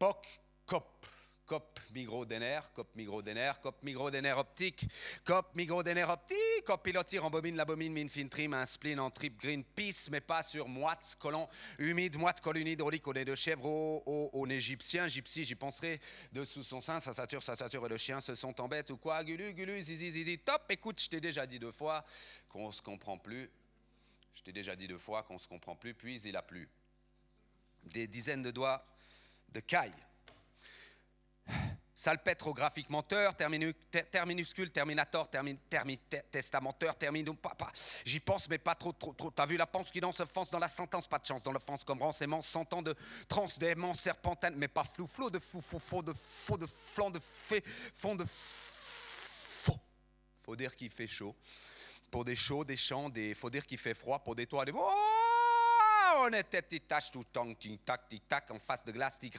POC, 0.00 0.40
COP. 0.64 1.06
COP 1.44 1.80
migro 1.92 2.24
d'éner, 2.24 2.60
COP 2.74 2.94
migro 2.94 3.20
d'éner, 3.20 3.50
COP 3.60 3.82
migro 3.82 4.10
d'éner 4.10 4.32
optique, 4.32 4.86
COP 5.24 5.54
migro 5.56 5.82
d'éner 5.82 6.04
optique, 6.04 6.64
COP 6.64 6.84
pilotis, 6.84 7.18
rembobine, 7.18 7.56
labomine, 7.56 7.92
mine, 7.92 8.08
fin 8.08 8.28
trim, 8.28 8.54
un 8.54 8.64
spleen 8.64 9.00
en 9.00 9.10
trip 9.10 9.36
green, 9.36 9.62
pisse, 9.62 10.08
mais 10.08 10.20
pas 10.20 10.44
sur 10.44 10.68
moite, 10.68 11.16
collant, 11.18 11.50
humide, 11.78 12.16
moite, 12.16 12.40
colline 12.40 12.68
hydraulique 12.68 13.06
au 13.08 13.12
nez 13.12 13.24
de 13.24 13.34
chèvre, 13.34 13.66
au, 13.66 14.30
au, 14.32 14.46
égyptien, 14.46 15.08
gypsy, 15.08 15.44
j'y 15.44 15.56
penserai, 15.56 16.00
dessous 16.32 16.62
son 16.62 16.80
sein, 16.80 17.00
sa 17.00 17.12
sature, 17.12 17.42
sa 17.42 17.56
sature 17.56 17.84
et 17.84 17.88
le 17.88 17.96
chien 17.98 18.20
se 18.20 18.36
sont 18.36 18.58
en 18.60 18.68
bête 18.68 18.90
ou 18.90 18.96
quoi, 18.96 19.22
gulu, 19.24 19.52
gulu, 19.52 19.82
zizi, 19.82 20.12
zizi, 20.12 20.38
top, 20.38 20.62
écoute, 20.70 21.02
je 21.02 21.10
t'ai 21.10 21.20
déjà 21.20 21.46
dit 21.46 21.58
deux 21.58 21.72
fois 21.72 22.04
qu'on 22.48 22.70
se 22.70 22.80
comprend 22.80 23.18
plus, 23.18 23.50
je 24.34 24.42
t'ai 24.42 24.52
déjà 24.52 24.76
dit 24.76 24.86
deux 24.86 24.98
fois 24.98 25.24
qu'on 25.24 25.36
se 25.36 25.48
comprend 25.48 25.74
plus, 25.74 25.92
puis 25.92 26.22
il 26.22 26.36
a 26.36 26.42
plu. 26.42 26.70
Des 27.82 28.06
dizaines 28.06 28.42
de 28.42 28.52
doigts 28.52 28.86
de 29.52 29.60
caille. 29.60 29.92
Salpêtre 32.00 32.54
menteur, 32.88 33.34
terminuscule, 33.36 34.70
terminator, 34.70 35.28
termi, 35.28 35.54
termi, 35.68 35.98
testamenteur, 36.30 36.96
terminum, 36.96 37.36
papa. 37.36 37.70
J'y 38.06 38.20
pense, 38.20 38.48
mais 38.48 38.56
pas 38.56 38.74
trop, 38.74 38.92
trop, 38.92 39.12
trop. 39.12 39.30
T'as 39.30 39.44
vu 39.44 39.58
la 39.58 39.66
panse 39.66 39.90
qui 39.90 40.00
dans 40.00 40.10
se 40.10 40.24
fonce 40.24 40.50
dans 40.50 40.58
la 40.58 40.68
sentence, 40.68 41.06
pas 41.06 41.18
de 41.18 41.26
chance 41.26 41.42
dans 41.42 41.52
l'offense 41.52 41.84
comme 41.84 42.00
renseignement, 42.00 42.40
cent 42.40 42.72
ans 42.72 42.80
de 42.80 42.94
transdément, 43.28 43.92
serpentane, 43.92 44.54
mais 44.56 44.68
pas 44.68 44.84
flou, 44.84 45.06
flou 45.06 45.28
de 45.28 45.38
fou, 45.38 45.60
fou, 45.60 45.78
faux 45.78 46.02
de 46.02 46.14
faux, 46.14 46.56
de 46.56 46.64
flanc 46.64 47.10
de 47.10 47.18
fée, 47.18 47.62
fond 47.96 48.14
de 48.14 48.24
faux. 48.26 49.78
Faut 50.42 50.56
dire 50.56 50.74
qu'il 50.74 50.90
fait 50.90 51.06
chaud. 51.06 51.36
Pour 52.10 52.24
des 52.24 52.34
chauds, 52.34 52.64
des 52.64 52.78
champs, 52.78 53.10
des. 53.10 53.34
Faut 53.34 53.50
dire 53.50 53.66
qu'il 53.66 53.76
fait 53.76 53.92
froid, 53.92 54.20
pour 54.20 54.34
des 54.34 54.46
toits, 54.46 54.64
des. 54.64 54.72
Oh, 54.74 55.19
on 56.20 56.32
était 56.32 56.62
tâche 56.80 57.10
tout 57.10 57.20
le 57.20 57.24
temps, 57.26 57.54
tic 57.54 57.84
tac, 57.84 58.08
tic 58.08 58.28
tac, 58.28 58.50
en 58.50 58.58
face 58.58 58.84
de 58.84 58.92
glace, 58.92 59.18
tic 59.18 59.36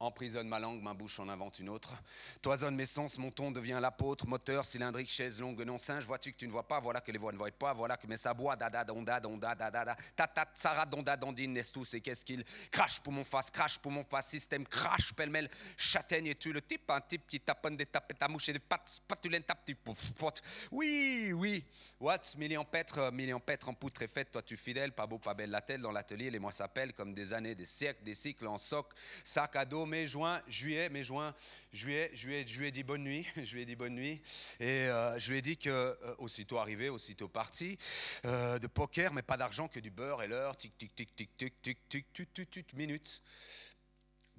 emprisonne 0.00 0.48
ma 0.48 0.58
langue, 0.58 0.82
ma 0.82 0.94
bouche 0.94 1.20
en 1.20 1.28
invente 1.28 1.58
une 1.58 1.68
autre. 1.68 1.94
Toisonne 2.42 2.74
mes 2.74 2.86
sens, 2.86 3.18
mon 3.18 3.30
ton 3.30 3.50
devient 3.50 3.78
l'apôtre, 3.80 4.26
moteur, 4.26 4.64
cylindrique, 4.64 5.10
chaise 5.10 5.40
longue, 5.40 5.60
non 5.62 5.78
singe. 5.78 6.04
Vois-tu 6.04 6.32
que 6.32 6.38
tu 6.38 6.46
ne 6.46 6.52
vois 6.52 6.66
pas? 6.66 6.80
Voilà 6.80 7.00
que 7.00 7.12
les 7.12 7.18
voix 7.18 7.32
ne 7.32 7.36
voient 7.36 7.50
pas. 7.50 7.74
Voilà 7.74 7.96
que 7.96 8.06
mes 8.06 8.16
sabois, 8.16 8.56
dada, 8.56 8.82
donda, 8.82 9.20
donda, 9.20 9.54
dada, 9.54 9.84
da, 9.84 9.96
tata, 10.16 10.46
tsara, 10.54 10.86
donda, 10.86 11.16
dandine, 11.16 11.52
n'est 11.52 11.62
tous. 11.64 11.94
Et 11.94 12.00
qu'est-ce 12.00 12.24
qu'il 12.24 12.44
crache 12.70 13.00
pour 13.00 13.12
mon 13.12 13.24
face, 13.24 13.50
crache 13.50 13.78
pour 13.78 13.92
mon 13.92 14.04
face, 14.04 14.28
système, 14.28 14.66
crache, 14.66 15.12
pêle-mêle, 15.12 15.50
châtaigne. 15.76 16.26
Et 16.26 16.34
tu 16.34 16.52
le 16.52 16.62
type, 16.62 16.90
un 16.90 17.00
type 17.02 17.28
qui 17.28 17.38
taponne 17.38 17.76
des 17.76 17.86
tapes 17.86 18.10
et 18.10 18.14
ta 18.14 18.26
mouche 18.26 18.48
et 18.48 18.54
des 18.54 18.58
pattes, 18.58 19.02
patulaines, 19.06 19.44
tape, 19.44 19.64
tu 19.66 19.74
pote. 19.74 20.42
Oui, 20.70 21.32
oui. 21.34 21.64
Watts, 22.00 22.36
milliampètre, 22.36 23.12
milliampètre 23.12 23.68
en 23.68 23.74
poutre 23.74 24.02
et 24.02 24.08
faite. 24.08 24.30
Toi, 24.32 24.42
tu 24.42 24.56
fidèle, 24.56 24.92
pas 24.92 25.06
beau, 25.06 25.18
pas 25.18 25.34
belle 25.34 25.50
la 25.50 25.60
dans 25.60 25.92
l'atelier. 25.92 26.30
Les 26.30 26.38
mois 26.38 26.52
s'appellent 26.52 26.94
comme 26.94 27.14
des 27.14 27.32
années, 27.32 27.54
des 27.54 27.66
siècles, 27.66 28.02
des 28.02 28.14
cycles 28.14 28.46
en 28.46 28.58
soc, 28.58 28.88
sac 29.22 29.56
à 29.56 29.64
dos 29.64 29.86
mai, 29.90 30.06
juin, 30.06 30.40
juillet, 30.46 30.88
mai, 30.88 31.02
juin, 31.02 31.34
juillet, 31.72 32.10
juillet, 32.14 32.44
je 32.46 32.60
lui 32.60 32.68
ai 32.68 32.70
dit 32.70 32.84
bonne 32.84 33.02
nuit, 33.02 33.26
je 33.36 33.54
lui 33.54 33.62
ai 33.62 33.64
dit 33.66 33.74
bonne 33.74 33.94
nuit, 33.94 34.22
et 34.60 34.86
euh, 34.86 35.18
je 35.18 35.30
lui 35.30 35.38
ai 35.38 35.42
dit 35.42 35.58
que 35.58 35.68
euh, 35.68 36.14
aussitôt 36.18 36.58
arrivé, 36.58 36.88
aussitôt 36.88 37.28
parti, 37.28 37.76
euh, 38.24 38.58
de 38.60 38.68
poker, 38.68 39.12
mais 39.12 39.22
pas 39.22 39.36
d'argent, 39.36 39.66
que 39.68 39.80
du 39.80 39.90
beurre 39.90 40.22
et 40.22 40.28
l'heure, 40.28 40.56
tic, 40.56 40.78
tic, 40.78 40.94
tic, 40.94 41.14
tic, 41.16 41.36
tic, 41.36 41.60
tic, 41.60 41.78
tic, 41.88 42.12
tic, 42.12 42.32
tic, 42.32 42.50
tic, 42.50 42.72
minutes, 42.74 43.20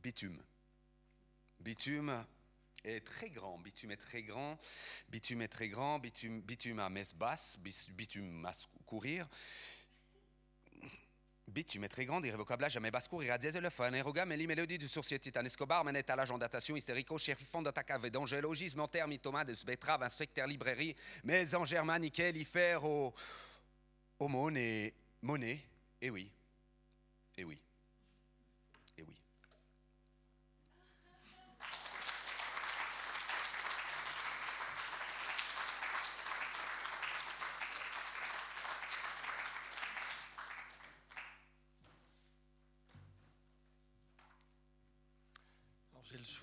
bitume. 0.01 0.41
Bitume 1.59 2.25
est 2.83 3.05
très 3.05 3.29
grand. 3.29 3.59
Bitume 3.59 3.91
est 3.91 3.97
très 3.97 4.23
grand. 4.23 4.59
Bitume 5.09 5.43
est 5.43 5.47
très 5.47 5.69
grand. 5.69 5.99
Bitume, 5.99 6.41
bitume 6.41 6.79
à 6.79 6.89
messe 6.89 7.13
basse. 7.13 7.59
Bitume 7.59 8.43
à 8.45 8.51
courir. 8.87 9.27
Bitume 11.51 11.83
est 11.83 11.89
très 11.89 12.05
grand, 12.05 12.23
irrévocable, 12.23 12.69
jamais 12.69 12.91
basse 12.91 13.07
cour, 13.07 13.23
irradiézolophone, 13.23 13.93
eroga, 13.95 14.25
mais 14.25 14.37
les 14.37 14.47
mélodies 14.47 14.77
du 14.77 14.87
sourcier 14.87 15.19
titan 15.19 15.43
escobar, 15.43 15.83
manette 15.83 16.09
à 16.09 16.15
l'agent 16.15 16.37
datation 16.37 16.77
hystérico, 16.77 17.17
de 17.17 17.71
cave 17.83 18.09
d'angélogisme, 18.09 18.79
en 18.79 18.87
termes, 18.87 19.17
thomas, 19.17 19.43
de 19.43 19.53
betrave, 19.65 20.01
inspecteur 20.03 20.47
librairie, 20.47 20.95
mais 21.23 21.53
en 21.53 21.65
germanique, 21.65 22.21
faire 22.45 22.83
au, 22.85 23.13
au 24.17 24.27
monnaie, 24.29 24.93
monnaie, 25.21 25.59
et 26.01 26.09
oui, 26.09 26.31
et 27.37 27.43
oui. 27.43 27.59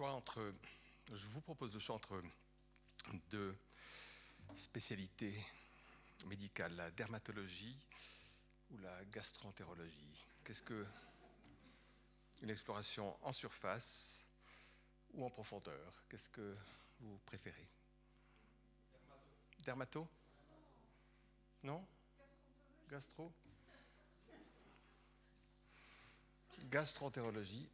Entre. 0.07 0.53
Je 1.13 1.27
vous 1.27 1.41
propose 1.41 1.73
le 1.73 1.81
choix 1.81 1.97
entre 1.97 2.23
deux 3.31 3.57
spécialités 4.57 5.35
médicales, 6.27 6.75
la 6.77 6.91
dermatologie 6.91 7.77
ou 8.71 8.79
la 8.79 9.05
gastroentérologie. 9.07 10.27
Qu'est-ce 10.45 10.63
que. 10.63 10.87
Une 12.41 12.51
exploration 12.51 13.17
en 13.23 13.33
surface 13.33 14.23
ou 15.13 15.25
en 15.25 15.31
profondeur 15.31 16.05
Qu'est-ce 16.09 16.29
que 16.29 16.57
vous 17.01 17.19
préférez? 17.27 17.69
Dermato 19.65 20.07
Non? 21.65 21.85
Gastro 22.89 23.33
Gastroentérologie 26.71 27.69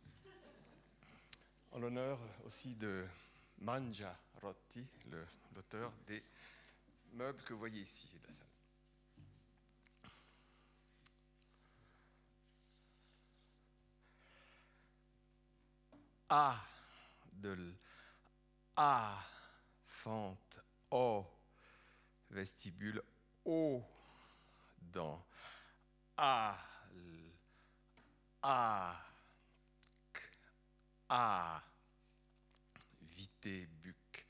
en 1.75 1.81
l'honneur 1.81 2.21
aussi 2.45 2.76
de 2.76 3.04
Manja 3.59 4.16
Rotti, 4.40 4.87
l'auteur 5.54 5.93
des 6.07 6.23
meubles 7.12 7.43
que 7.43 7.52
vous 7.52 7.59
voyez 7.59 7.81
ici 7.81 8.09
la 8.25 8.33
salle. 8.33 8.47
A 16.31 16.57
de 17.33 17.75
A 18.76 19.21
fente 19.87 20.61
O 20.93 21.26
vestibule 22.31 23.02
O 23.45 23.83
dans 24.81 25.25
A 26.16 26.57
A 28.43 29.13
a, 31.08 31.62
vité, 33.02 33.66
buc, 33.82 34.26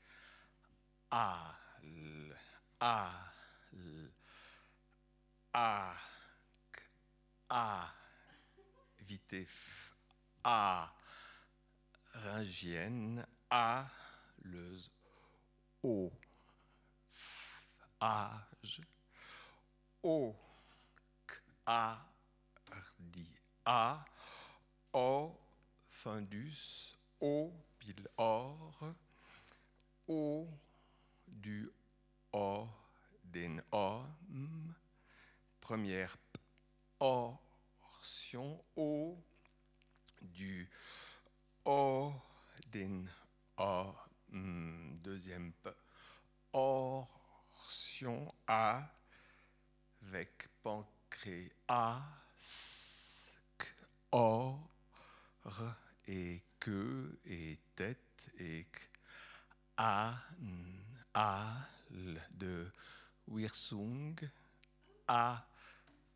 A, 1.11 1.55
L, 1.83 2.37
A, 2.79 3.11
L, 3.73 4.11
A, 5.53 5.95
K, 6.73 6.81
A, 7.49 7.93
vité, 8.99 9.43
F, 9.43 9.95
A, 10.43 10.93
ringienne, 12.13 13.25
A, 13.49 13.87
leuse, 14.43 14.91
O, 15.83 16.11
âge, 18.01 18.81
O, 20.03 20.35
K, 21.27 21.33
A, 21.65 22.05
RDI, 22.71 23.39
A, 26.05 26.09
O, 26.09 26.11
Fundus, 26.11 26.95
O, 27.19 27.51
pile 27.79 28.07
or, 28.17 28.95
O, 30.07 30.47
du 31.27 31.73
O, 32.31 32.69
den 33.23 33.61
homme, 33.71 34.75
première 35.59 36.15
portion, 36.99 38.63
O, 38.75 39.17
du 40.21 40.67
O, 41.65 42.13
den 42.71 43.09
homme, 43.57 44.99
deuxième 45.01 45.53
portion, 46.51 48.31
A, 48.47 48.87
avec 50.03 50.49
pancréas, 50.61 52.03
or, 54.11 54.69
et 56.07 56.41
que 56.59 57.19
et 57.25 57.57
tête 57.75 58.31
et 58.39 58.65
a 59.77 60.17
a 61.13 61.67
de 62.31 62.71
Wirsung 63.27 64.15
a 65.07 65.45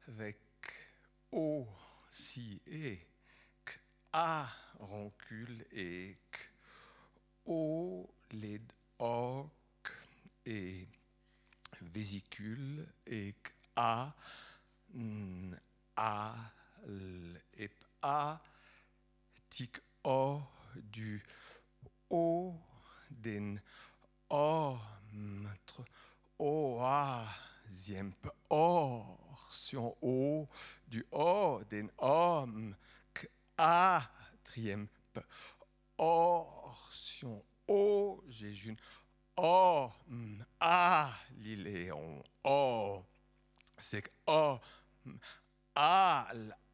avec 0.08 0.38
o 1.32 1.68
si 2.10 2.62
et 2.68 3.00
a 4.14 4.48
roncule 4.80 5.66
et 5.72 6.18
o 7.46 8.10
led 8.32 8.72
oc 9.00 9.52
et 10.46 10.88
vésicule 11.82 12.86
et 13.06 13.36
a 13.76 14.14
a 15.96 16.36
et 17.58 17.72
a 18.02 18.42
tic 19.50 19.80
o 20.04 20.42
du 20.74 21.20
o 22.10 22.56
den 23.10 23.60
omtre 24.30 25.86
o 26.40 26.80
a 26.82 27.28
ziemp 27.70 28.30
orsion 28.50 29.94
o 30.02 30.48
du 30.88 31.04
o 31.12 31.64
den 31.70 31.90
om 31.98 32.76
k 33.14 33.28
a 33.58 34.02
triemp 34.44 35.24
orsion 35.98 37.42
o 37.68 38.24
jéjune 38.30 38.78
o 39.36 39.92
a 40.60 41.12
liléon 41.38 42.24
o 42.44 43.06
c'est 43.78 44.12
o 44.28 44.60
a 45.76 46.32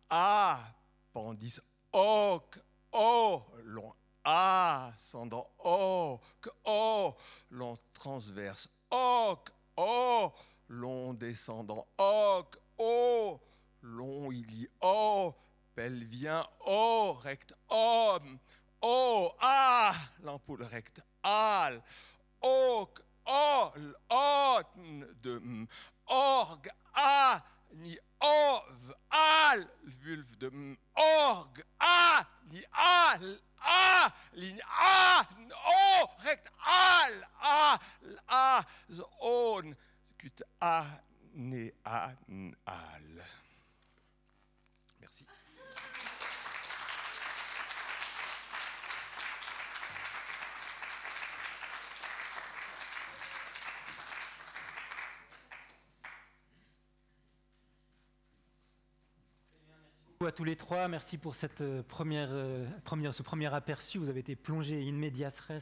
a 0.10 0.74
pendis 1.14 1.60
ok 1.96 2.62
O, 2.92 3.42
long 3.64 3.94
ascendant, 4.26 5.48
O, 5.60 6.20
que 6.42 6.50
O, 6.66 7.16
long 7.52 7.78
transverse, 7.94 8.68
O, 8.92 9.38
O, 9.78 10.34
long 10.70 11.14
descendant, 11.16 11.86
O, 11.98 12.46
O, 12.78 13.40
long 13.82 14.32
il 14.34 14.70
O, 14.82 15.34
pelvien, 15.74 16.46
O, 16.66 17.14
recte, 17.14 17.54
homme, 17.70 18.40
O, 18.82 19.34
A, 19.40 19.94
l'ampoule 20.20 20.66
recte, 20.66 21.02
Al, 21.24 21.82
O, 22.42 22.90
O, 23.26 23.72
O, 24.10 24.64
de 25.22 25.68
orgue, 26.08 26.72
A, 26.94 27.42
ni 27.82 27.98
ov, 28.20 28.94
al, 29.10 29.68
vulve 30.04 30.36
de 30.40 30.78
orgue, 30.94 31.64
a, 31.80 32.26
ni 32.52 32.64
al, 32.72 33.40
a, 33.60 34.12
ligne 34.34 34.62
a, 34.64 35.26
o, 35.52 36.10
rect, 36.24 36.50
al, 36.66 37.24
a, 37.42 37.80
a, 38.28 38.66
zone, 38.90 39.76
cut, 40.18 40.42
a, 40.62 40.84
ne, 41.34 41.72
a, 41.84 42.12
al. 42.66 43.26
Merci. 45.02 45.26
À 60.26 60.32
tous 60.32 60.44
les 60.44 60.56
trois. 60.56 60.88
Merci 60.88 61.18
pour 61.18 61.36
euh, 61.62 61.84
euh, 62.30 62.66
ce 63.12 63.22
premier 63.22 63.54
aperçu. 63.54 64.00
Vous 64.00 64.10
avez 64.10 64.22
été 64.22 64.36
plongé 64.36 64.82
in 64.88 64.94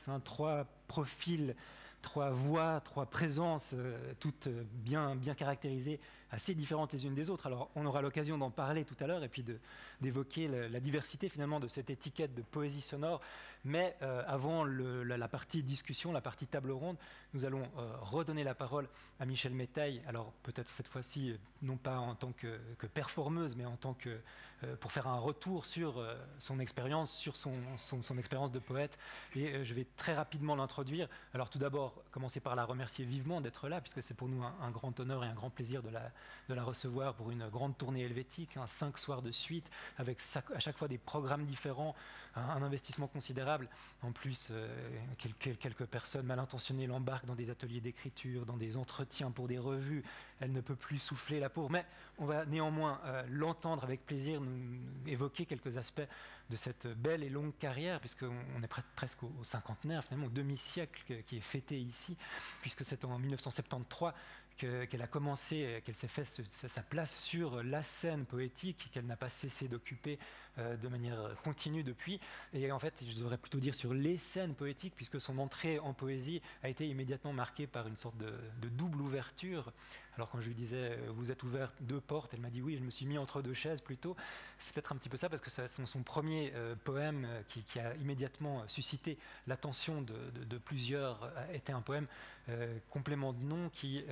hein, 0.07 0.21
trois 0.21 0.65
profils, 0.87 1.55
trois 2.01 2.29
voix, 2.29 2.79
trois 2.79 3.05
présences, 3.05 3.73
euh, 3.73 4.13
toutes 4.21 4.47
bien, 4.47 5.15
bien 5.15 5.35
caractérisées, 5.35 5.99
assez 6.33 6.55
différentes 6.55 6.91
les 6.93 7.05
unes 7.05 7.13
des 7.13 7.29
autres. 7.29 7.47
Alors, 7.47 7.69
on 7.75 7.85
aura 7.85 8.01
l'occasion 8.01 8.37
d'en 8.37 8.51
parler 8.51 8.83
tout 8.85 8.95
à 8.99 9.07
l'heure 9.07 9.23
et 9.23 9.29
puis 9.29 9.45
d'évoquer 10.01 10.47
la, 10.47 10.79
diversité 10.79 11.29
finalement 11.29 11.59
de 11.59 11.67
cette 11.67 11.89
étiquette 11.89 12.33
de 12.35 12.41
poésie 12.41 12.81
sonore. 12.81 13.21
Mais 13.65 13.95
avant 14.01 14.65
la, 14.65 15.27
partie 15.27 15.63
discussion, 15.63 16.11
la 16.11 16.21
partie 16.21 16.47
table 16.47 16.71
ronde, 16.71 16.97
nous 17.33 17.45
allons 17.45 17.63
redonner 18.01 18.43
la 18.43 18.55
parole 18.55 18.87
à 19.19 19.25
Michel 19.25 19.53
Métaille. 19.53 20.01
Alors 20.07 20.33
peut-être 20.43 20.69
cette 20.69 20.87
fois-ci, 20.87 21.35
non 21.61 21.77
pas 21.77 21.97
en 21.97 22.15
tant 22.15 22.31
que, 22.33 22.59
performeuse, 22.93 23.55
mais 23.55 23.65
en 23.65 23.77
tant 23.77 23.93
que 23.93 24.19
euh, 24.63 24.75
pour 24.75 24.91
faire 24.91 25.07
un 25.07 25.17
retour 25.17 25.65
sur 25.65 25.97
euh, 25.97 26.15
son 26.39 26.59
expérience, 26.59 27.11
sur 27.11 27.35
son, 27.35 28.17
expérience 28.17 28.51
de 28.51 28.59
poète. 28.59 28.97
Et 29.35 29.47
euh, 29.47 29.63
je 29.63 29.73
vais 29.73 29.85
très 29.97 30.13
rapidement 30.13 30.55
l'introduire. 30.55 31.07
Alors 31.33 31.49
tout 31.49 31.59
d'abord, 31.59 32.03
commencer 32.11 32.39
par 32.39 32.55
la 32.55 32.65
remercier 32.65 33.05
vivement 33.05 33.41
d'être 33.41 33.67
là, 33.67 33.81
puisque 33.81 34.03
c'est 34.03 34.13
pour 34.13 34.27
nous 34.27 34.43
un, 34.43 34.71
grand 34.71 34.99
honneur 34.99 35.23
et 35.23 35.27
un 35.27 35.33
grand 35.33 35.49
plaisir 35.49 35.83
de 35.83 35.89
la, 35.89 36.11
de 36.49 36.53
la 36.53 36.63
recevoir 36.63 37.13
pour 37.15 37.31
une 37.31 37.47
grande 37.49 37.77
tournée 37.77 38.03
helvétique, 38.03 38.57
un 38.57 38.67
cinq 38.67 38.97
soirs 38.97 39.21
de 39.21 39.31
suite, 39.31 39.69
avec 39.97 40.19
à 40.53 40.59
chaque 40.59 40.77
fois 40.77 40.87
des 40.87 40.97
programmes 40.97 41.45
différents, 41.45 41.95
un, 42.35 42.63
investissement 42.63 43.07
considérable. 43.07 43.69
En 44.01 44.11
plus, 44.11 44.51
quelques, 45.17 45.57
quelques 45.59 45.85
personnes 45.85 46.25
mal 46.25 46.39
intentionnées 46.39 46.87
l'embarquent 46.87 47.25
dans 47.25 47.35
des 47.35 47.49
ateliers 47.49 47.81
d'écriture, 47.81 48.45
dans 48.45 48.57
des 48.57 48.77
entretiens 48.77 49.31
pour 49.31 49.47
des 49.47 49.57
revues. 49.57 50.03
Elle 50.39 50.51
ne 50.51 50.61
peut 50.61 50.75
plus 50.75 50.99
souffler, 50.99 51.39
la 51.39 51.49
pauvre. 51.49 51.69
Mais 51.71 51.85
on 52.17 52.25
va 52.25 52.45
néanmoins 52.45 52.99
l'entendre 53.29 53.83
avec 53.83 54.05
plaisir. 54.05 54.41
Nous 54.41 54.79
évoquer 55.07 55.45
quelques 55.45 55.77
aspects 55.77 56.07
de 56.49 56.55
cette 56.55 56.87
belle 56.87 57.23
et 57.23 57.29
longue 57.29 57.55
carrière, 57.57 57.99
puisqu'on 57.99 58.63
est 58.63 58.83
presque 58.95 59.23
au 59.23 59.43
cinquantenaire, 59.43 60.03
finalement, 60.03 60.27
au 60.27 60.31
demi-siècle 60.31 61.23
qui 61.25 61.37
est 61.37 61.41
fêté 61.41 61.79
ici, 61.79 62.17
puisque 62.61 62.83
c'est 62.83 63.05
en 63.05 63.17
1973 63.19 64.13
qu'elle 64.55 65.01
a 65.01 65.07
commencé, 65.07 65.81
qu'elle 65.83 65.95
s'est 65.95 66.07
fait 66.07 66.25
sa 66.25 66.81
place 66.81 67.15
sur 67.15 67.63
la 67.63 67.83
scène 67.83 68.25
poétique, 68.25 68.89
qu'elle 68.91 69.05
n'a 69.05 69.17
pas 69.17 69.29
cessé 69.29 69.67
d'occuper 69.67 70.19
euh, 70.59 70.77
de 70.77 70.87
manière 70.87 71.35
continue 71.43 71.83
depuis. 71.83 72.19
Et 72.53 72.71
en 72.71 72.79
fait, 72.79 73.03
je 73.07 73.15
devrais 73.15 73.37
plutôt 73.37 73.59
dire 73.59 73.75
sur 73.75 73.93
les 73.93 74.17
scènes 74.17 74.53
poétiques, 74.53 74.93
puisque 74.95 75.19
son 75.19 75.39
entrée 75.39 75.79
en 75.79 75.93
poésie 75.93 76.41
a 76.61 76.69
été 76.69 76.87
immédiatement 76.87 77.33
marquée 77.33 77.67
par 77.67 77.87
une 77.87 77.97
sorte 77.97 78.17
de, 78.17 78.33
de 78.61 78.69
double 78.69 79.01
ouverture 79.01 79.71
alors 80.15 80.29
quand 80.29 80.41
je 80.41 80.47
lui 80.47 80.55
disais, 80.55 80.91
euh, 80.91 81.09
vous 81.09 81.31
êtes 81.31 81.43
ouvert 81.43 81.73
deux 81.81 81.99
portes, 81.99 82.33
elle 82.33 82.41
m'a 82.41 82.49
dit 82.49 82.61
oui, 82.61 82.77
je 82.77 82.83
me 82.83 82.89
suis 82.89 83.05
mis 83.05 83.17
entre 83.17 83.41
deux 83.41 83.53
chaises 83.53 83.81
plutôt. 83.81 84.15
C'est 84.59 84.73
peut-être 84.73 84.91
un 84.91 84.95
petit 84.95 85.09
peu 85.09 85.17
ça, 85.17 85.29
parce 85.29 85.41
que 85.41 85.49
son, 85.49 85.85
son 85.85 86.03
premier 86.03 86.51
euh, 86.55 86.75
poème 86.83 87.25
euh, 87.25 87.41
qui, 87.47 87.79
a 87.79 87.95
immédiatement 87.95 88.67
suscité 88.67 89.17
l'attention 89.47 90.01
de, 90.01 90.57
plusieurs 90.57 91.31
était 91.51 91.73
un 91.73 91.81
poème 91.81 92.07
complément 92.89 93.33
de 93.33 93.41
nom 93.43 93.69
qui 93.69 94.05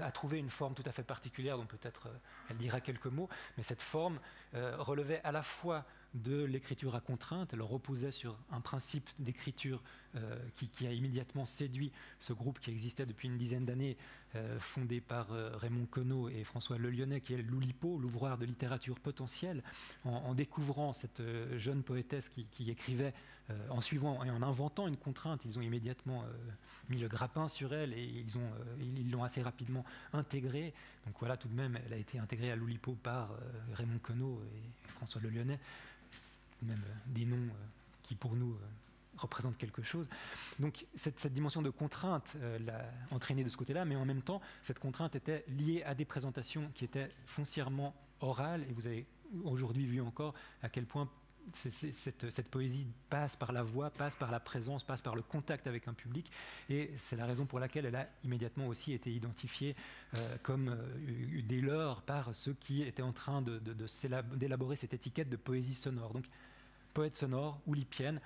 a 0.00 0.10
trouvé 0.10 0.38
une 0.38 0.50
forme 0.50 0.74
tout 0.74 0.82
à 0.84 0.92
fait 0.92 1.02
particulière, 1.04 1.56
dont 1.56 1.66
peut-être 1.66 2.08
elle 2.50 2.56
dira 2.56 2.80
quelques 2.80 3.06
mots, 3.06 3.28
mais 3.56 3.62
cette 3.62 3.82
forme 3.82 4.18
relevait 4.52 5.20
à 5.22 5.32
la 5.32 5.42
fois 5.42 5.84
de 6.16 6.44
l'écriture 6.44 6.94
à 6.94 7.00
contrainte. 7.00 7.52
Elle 7.52 7.62
reposait 7.62 8.10
sur 8.10 8.36
un 8.50 8.60
principe 8.60 9.08
d'écriture 9.18 9.82
euh, 10.16 10.36
qui, 10.54 10.86
a 10.86 10.92
immédiatement 10.92 11.44
séduit 11.44 11.92
ce 12.20 12.32
groupe 12.32 12.58
qui 12.58 12.70
existait 12.70 13.04
depuis 13.04 13.28
une 13.28 13.36
dizaine 13.36 13.66
d'années, 13.66 13.98
euh, 14.34 14.58
fondé 14.58 15.00
par 15.00 15.32
euh, 15.32 15.54
Raymond 15.56 15.86
Queneau 15.86 16.28
et 16.30 16.42
François 16.44 16.78
Le 16.78 16.90
Lyonnais, 16.90 17.20
qui 17.20 17.34
est 17.34 17.42
l'Oulipo, 17.42 17.98
l'ouvroir 17.98 18.38
de 18.38 18.46
littérature 18.46 18.98
potentielle, 18.98 19.62
en, 20.04 20.34
découvrant 20.34 20.92
cette 20.92 21.22
jeune 21.58 21.82
poétesse 21.82 22.28
qui, 22.28 22.70
écrivait 22.70 23.12
en 23.70 23.80
suivant 23.80 24.24
et 24.24 24.30
en 24.30 24.42
inventant 24.42 24.88
une 24.88 24.96
contrainte. 24.96 25.44
Ils 25.44 25.58
ont 25.58 25.62
immédiatement 25.62 26.24
mis 26.88 26.98
le 26.98 27.08
grappin 27.08 27.48
sur 27.48 27.72
elle 27.74 27.92
et 27.92 28.04
ils 28.04 28.38
ont 28.38 28.50
ils 28.80 29.10
l'ont 29.10 29.22
assez 29.22 29.42
rapidement 29.42 29.84
intégrée. 30.12 30.74
Donc 31.06 31.14
voilà, 31.18 31.36
tout 31.36 31.48
de 31.48 31.54
même, 31.54 31.78
elle 31.86 31.92
a 31.92 31.96
été 31.96 32.18
intégrée 32.18 32.50
à 32.50 32.56
l'Oulipo 32.56 32.92
par 32.94 33.30
Raymond 33.72 33.98
Queneau 33.98 34.42
et 34.54 34.88
François 34.88 35.20
Le 35.20 35.30
Lyonnais 35.30 35.60
même 36.62 36.82
euh, 36.86 36.94
des 37.06 37.24
noms 37.24 37.36
euh, 37.36 37.66
qui 38.02 38.14
pour 38.14 38.34
nous 38.34 38.52
euh, 38.52 38.66
représentent 39.16 39.56
quelque 39.56 39.82
chose. 39.82 40.08
Donc 40.58 40.86
cette, 40.94 41.26
dimension 41.32 41.62
de 41.62 41.70
contrainte 41.70 42.36
l'a 42.60 42.84
entraîné 43.10 43.44
de 43.44 43.48
ce 43.48 43.56
côté-là, 43.56 43.86
mais 43.86 43.96
en 43.96 44.04
même 44.04 44.20
temps, 44.20 44.42
cette 44.62 44.78
contrainte 44.78 45.16
était 45.16 45.42
liée 45.48 45.82
à 45.84 45.94
des 45.94 46.04
présentations 46.04 46.70
qui 46.74 46.84
étaient 46.84 47.08
foncièrement 47.24 47.94
orales, 48.20 48.62
et 48.68 48.72
vous 48.74 48.86
avez 48.86 49.06
aujourd'hui 49.44 49.86
vu 49.86 50.02
encore 50.02 50.34
à 50.62 50.68
quel 50.68 50.84
point 50.84 51.08
cette, 51.52 52.48
poésie 52.48 52.86
passe 53.08 53.36
par 53.36 53.52
la 53.52 53.62
voix, 53.62 53.90
passe 53.90 54.16
par 54.16 54.30
la 54.30 54.40
présence, 54.40 54.84
passe 54.84 55.02
par 55.02 55.14
le 55.14 55.22
contact 55.22 55.66
avec 55.66 55.88
un 55.88 55.94
public, 55.94 56.30
et 56.68 56.90
c'est 56.96 57.16
la 57.16 57.26
raison 57.26 57.46
pour 57.46 57.58
laquelle 57.58 57.86
elle 57.86 57.96
a 57.96 58.08
immédiatement 58.24 58.66
aussi 58.68 58.92
été 58.92 59.10
identifiée 59.10 59.74
comme 60.42 60.76
dès 61.44 61.60
lors 61.60 62.02
par 62.02 62.34
ceux 62.34 62.54
qui 62.54 62.82
étaient 62.82 63.02
en 63.02 63.12
train 63.12 63.42
d'élaborer 63.42 64.76
cette 64.76 64.94
étiquette 64.94 65.28
de 65.28 65.36
poésie 65.36 65.74
sonore. 65.74 66.12
Donc 66.12 66.24
poète 66.94 67.14
sonore 67.14 67.60
ou 67.66 67.74
lipienne. 67.74 68.20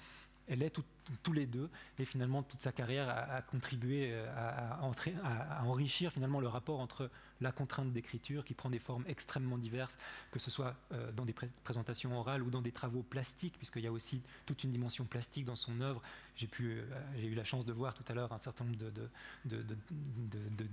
Elle 0.46 0.62
est 0.62 0.78
tous 1.22 1.32
les 1.32 1.46
deux, 1.46 1.68
et 1.98 2.04
finalement 2.04 2.42
toute 2.42 2.60
sa 2.60 2.72
carrière 2.72 3.08
a, 3.08 3.42
contribué 3.42 4.10
euh, 4.12 4.78
à, 4.82 5.64
enrichir 5.64 6.12
finalement 6.12 6.40
le 6.40 6.48
rapport 6.48 6.80
entre 6.80 7.10
la 7.40 7.52
contrainte 7.52 7.92
d'écriture 7.92 8.44
qui 8.44 8.52
prend 8.52 8.68
des 8.68 8.78
formes 8.78 9.04
extrêmement 9.06 9.56
diverses, 9.56 9.98
que 10.30 10.38
ce 10.38 10.50
soit 10.50 10.76
euh, 10.92 11.10
dans 11.12 11.24
des 11.24 11.34
présentations 11.64 12.18
orales 12.18 12.42
ou 12.42 12.50
dans 12.50 12.60
des 12.60 12.72
travaux 12.72 13.02
plastiques, 13.02 13.54
puisqu'il 13.56 13.82
y 13.82 13.86
a 13.86 13.92
aussi 13.92 14.20
toute 14.44 14.62
une 14.64 14.70
dimension 14.70 15.04
plastique 15.04 15.46
dans 15.46 15.56
son 15.56 15.80
œuvre. 15.80 16.02
J'ai 16.36 16.48
euh, 16.60 16.84
eu 17.22 17.34
la 17.34 17.44
chance 17.44 17.64
de 17.64 17.72
voir 17.72 17.94
tout 17.94 18.04
à 18.08 18.14
l'heure 18.14 18.32
un 18.32 18.38
certain 18.38 18.64
nombre 18.64 18.78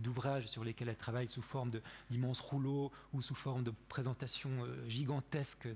d'ouvrages 0.02 0.48
sur 0.48 0.64
lesquels 0.64 0.90
elle 0.90 0.98
travaille 0.98 1.28
sous 1.28 1.42
forme 1.42 1.72
d'immenses 2.10 2.42
rouleaux 2.42 2.92
ou 3.14 3.22
sous 3.22 3.36
forme 3.36 3.64
de 3.64 3.74
présentations 3.88 4.66
gigantesques 4.88 5.68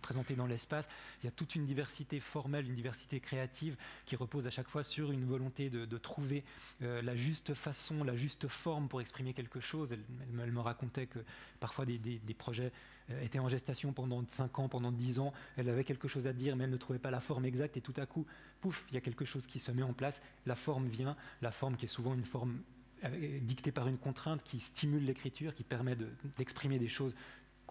présentées 0.00 0.36
dans 0.36 0.46
l'espace. 0.46 0.88
Il 1.22 1.26
y 1.26 1.28
a 1.28 1.32
toute 1.32 1.54
une 1.54 1.64
diversité 1.64 2.20
formelle, 2.20 2.66
une 2.68 2.74
diversité 2.74 3.20
créative 3.20 3.76
qui 4.04 4.16
repose 4.16 4.46
à 4.46 4.50
chaque 4.50 4.68
fois 4.68 4.82
sur 4.82 5.12
une 5.12 5.24
volonté 5.24 5.70
de, 5.70 5.98
trouver 5.98 6.44
la 6.80 7.14
juste 7.14 7.54
façon, 7.54 8.04
la 8.04 8.16
juste 8.16 8.48
forme 8.48 8.88
pour 8.88 9.00
exprimer 9.00 9.34
quelque 9.34 9.60
chose. 9.60 9.92
Elle, 9.92 10.52
me 10.52 10.60
racontait 10.60 11.06
que 11.06 11.20
parfois 11.60 11.86
des, 11.86 12.20
projets 12.36 12.72
euh, 13.10 13.22
étaient 13.22 13.38
en 13.38 13.48
gestation 13.48 13.92
pendant 13.92 14.24
5 14.26 14.58
ans, 14.58 14.68
pendant 14.68 14.92
10 14.92 15.18
ans. 15.18 15.32
Elle 15.56 15.68
avait 15.68 15.84
quelque 15.84 16.08
chose 16.08 16.26
à 16.26 16.32
dire, 16.32 16.56
mais 16.56 16.64
elle 16.64 16.70
ne 16.70 16.76
trouvait 16.76 16.98
pas 16.98 17.10
la 17.10 17.20
forme 17.20 17.44
exacte. 17.44 17.76
Et 17.76 17.80
tout 17.80 17.94
à 17.96 18.06
coup, 18.06 18.26
pouf, 18.60 18.86
il 18.90 18.94
y 18.94 18.96
a 18.96 19.00
quelque 19.00 19.24
chose 19.24 19.46
qui 19.46 19.58
se 19.58 19.72
met 19.72 19.82
en 19.82 19.92
place. 19.92 20.22
La 20.46 20.54
forme 20.54 20.86
vient, 20.86 21.16
la 21.40 21.50
forme 21.50 21.76
qui 21.76 21.86
est 21.86 21.88
souvent 21.88 22.14
une 22.14 22.24
forme 22.24 22.60
euh, 23.04 23.38
dictée 23.40 23.72
par 23.72 23.88
une 23.88 23.98
contrainte 23.98 24.42
qui 24.44 24.60
stimule 24.60 25.04
l'écriture, 25.04 25.54
qui 25.54 25.64
permet 25.64 25.96
d'exprimer 26.38 26.78
des 26.78 26.88
choses 26.88 27.14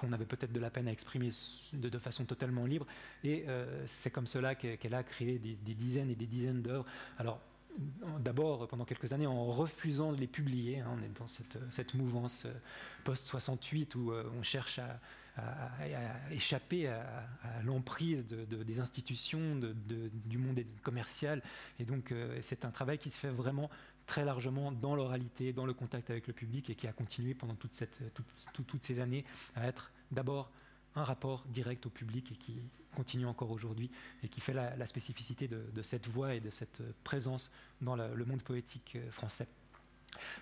qu'on 0.02 0.12
avait 0.12 0.26
peut-être 0.26 0.52
de 0.52 0.60
la 0.60 0.72
peine 0.72 0.88
à 0.88 0.92
exprimer 0.92 1.30
de, 1.74 2.00
façon 2.00 2.26
totalement 2.26 2.66
libre. 2.66 2.88
Et 3.24 3.46
euh, 3.48 3.84
c'est 3.86 4.10
comme 4.10 4.28
cela 4.28 4.56
qu'elle 4.56 4.96
a 4.96 5.04
créé 5.04 5.38
des, 5.38 5.76
dizaines 5.76 6.10
et 6.10 6.16
des 6.16 6.26
dizaines 6.26 6.62
d'œuvres. 6.62 6.86
Alors, 7.20 7.40
d'abord 8.20 8.68
pendant 8.68 8.84
quelques 8.84 9.14
années 9.14 9.28
en 9.28 9.46
refusant 9.46 10.12
de 10.12 10.18
les 10.18 10.28
publier. 10.28 10.80
Hein, 10.80 10.98
on 10.98 11.04
est 11.04 11.20
dans 11.20 11.28
cette, 11.28 11.94
mouvance 11.94 12.46
euh, 12.46 12.54
post-68 13.04 13.96
où 13.96 14.12
euh, 14.12 14.30
on 14.38 14.44
cherche 14.44 14.80
à, 14.80 15.00
échapper 16.30 16.88
à, 16.88 17.32
l'emprise 17.64 18.26
des 18.28 18.80
institutions, 18.82 19.60
du 20.26 20.38
monde 20.38 20.60
commercial. 20.84 21.42
Et 21.80 21.86
donc 21.86 22.14
c'est 22.42 22.66
un 22.66 22.70
travail 22.70 22.98
qui 22.98 23.10
se 23.10 23.18
fait 23.18 23.30
vraiment 23.30 23.70
très 24.12 24.26
largement 24.26 24.74
dans 24.74 24.94
l'oralité, 24.94 25.54
dans 25.54 25.66
le 25.66 25.74
contact 25.74 26.10
avec 26.10 26.28
le 26.28 26.34
public 26.34 26.70
et 26.70 26.76
qui 26.76 26.86
a 26.86 26.92
continué 26.92 27.34
pendant 27.34 27.56
cette, 27.72 28.02
toutes 28.52 28.84
ces 28.84 29.00
années 29.00 29.24
à 29.56 29.66
être 29.66 29.90
d'abord 30.12 30.52
un 30.96 31.06
rapport 31.06 31.46
direct 31.48 31.86
au 31.86 31.90
public 31.90 32.30
et 32.34 32.36
qui 32.36 32.62
continue 32.94 33.26
encore 33.26 33.52
aujourd'hui 33.52 33.90
et 34.22 34.28
qui 34.28 34.42
fait 34.42 34.52
la, 34.52 34.86
spécificité 34.86 35.48
de, 35.48 35.82
cette 35.82 36.10
voix 36.10 36.36
et 36.36 36.42
de 36.42 36.50
cette 36.50 36.82
présence 37.06 37.54
dans 37.80 37.96
le 37.96 38.26
monde 38.26 38.44
poétique 38.44 38.98
euh, 38.98 39.10
français. 39.12 39.48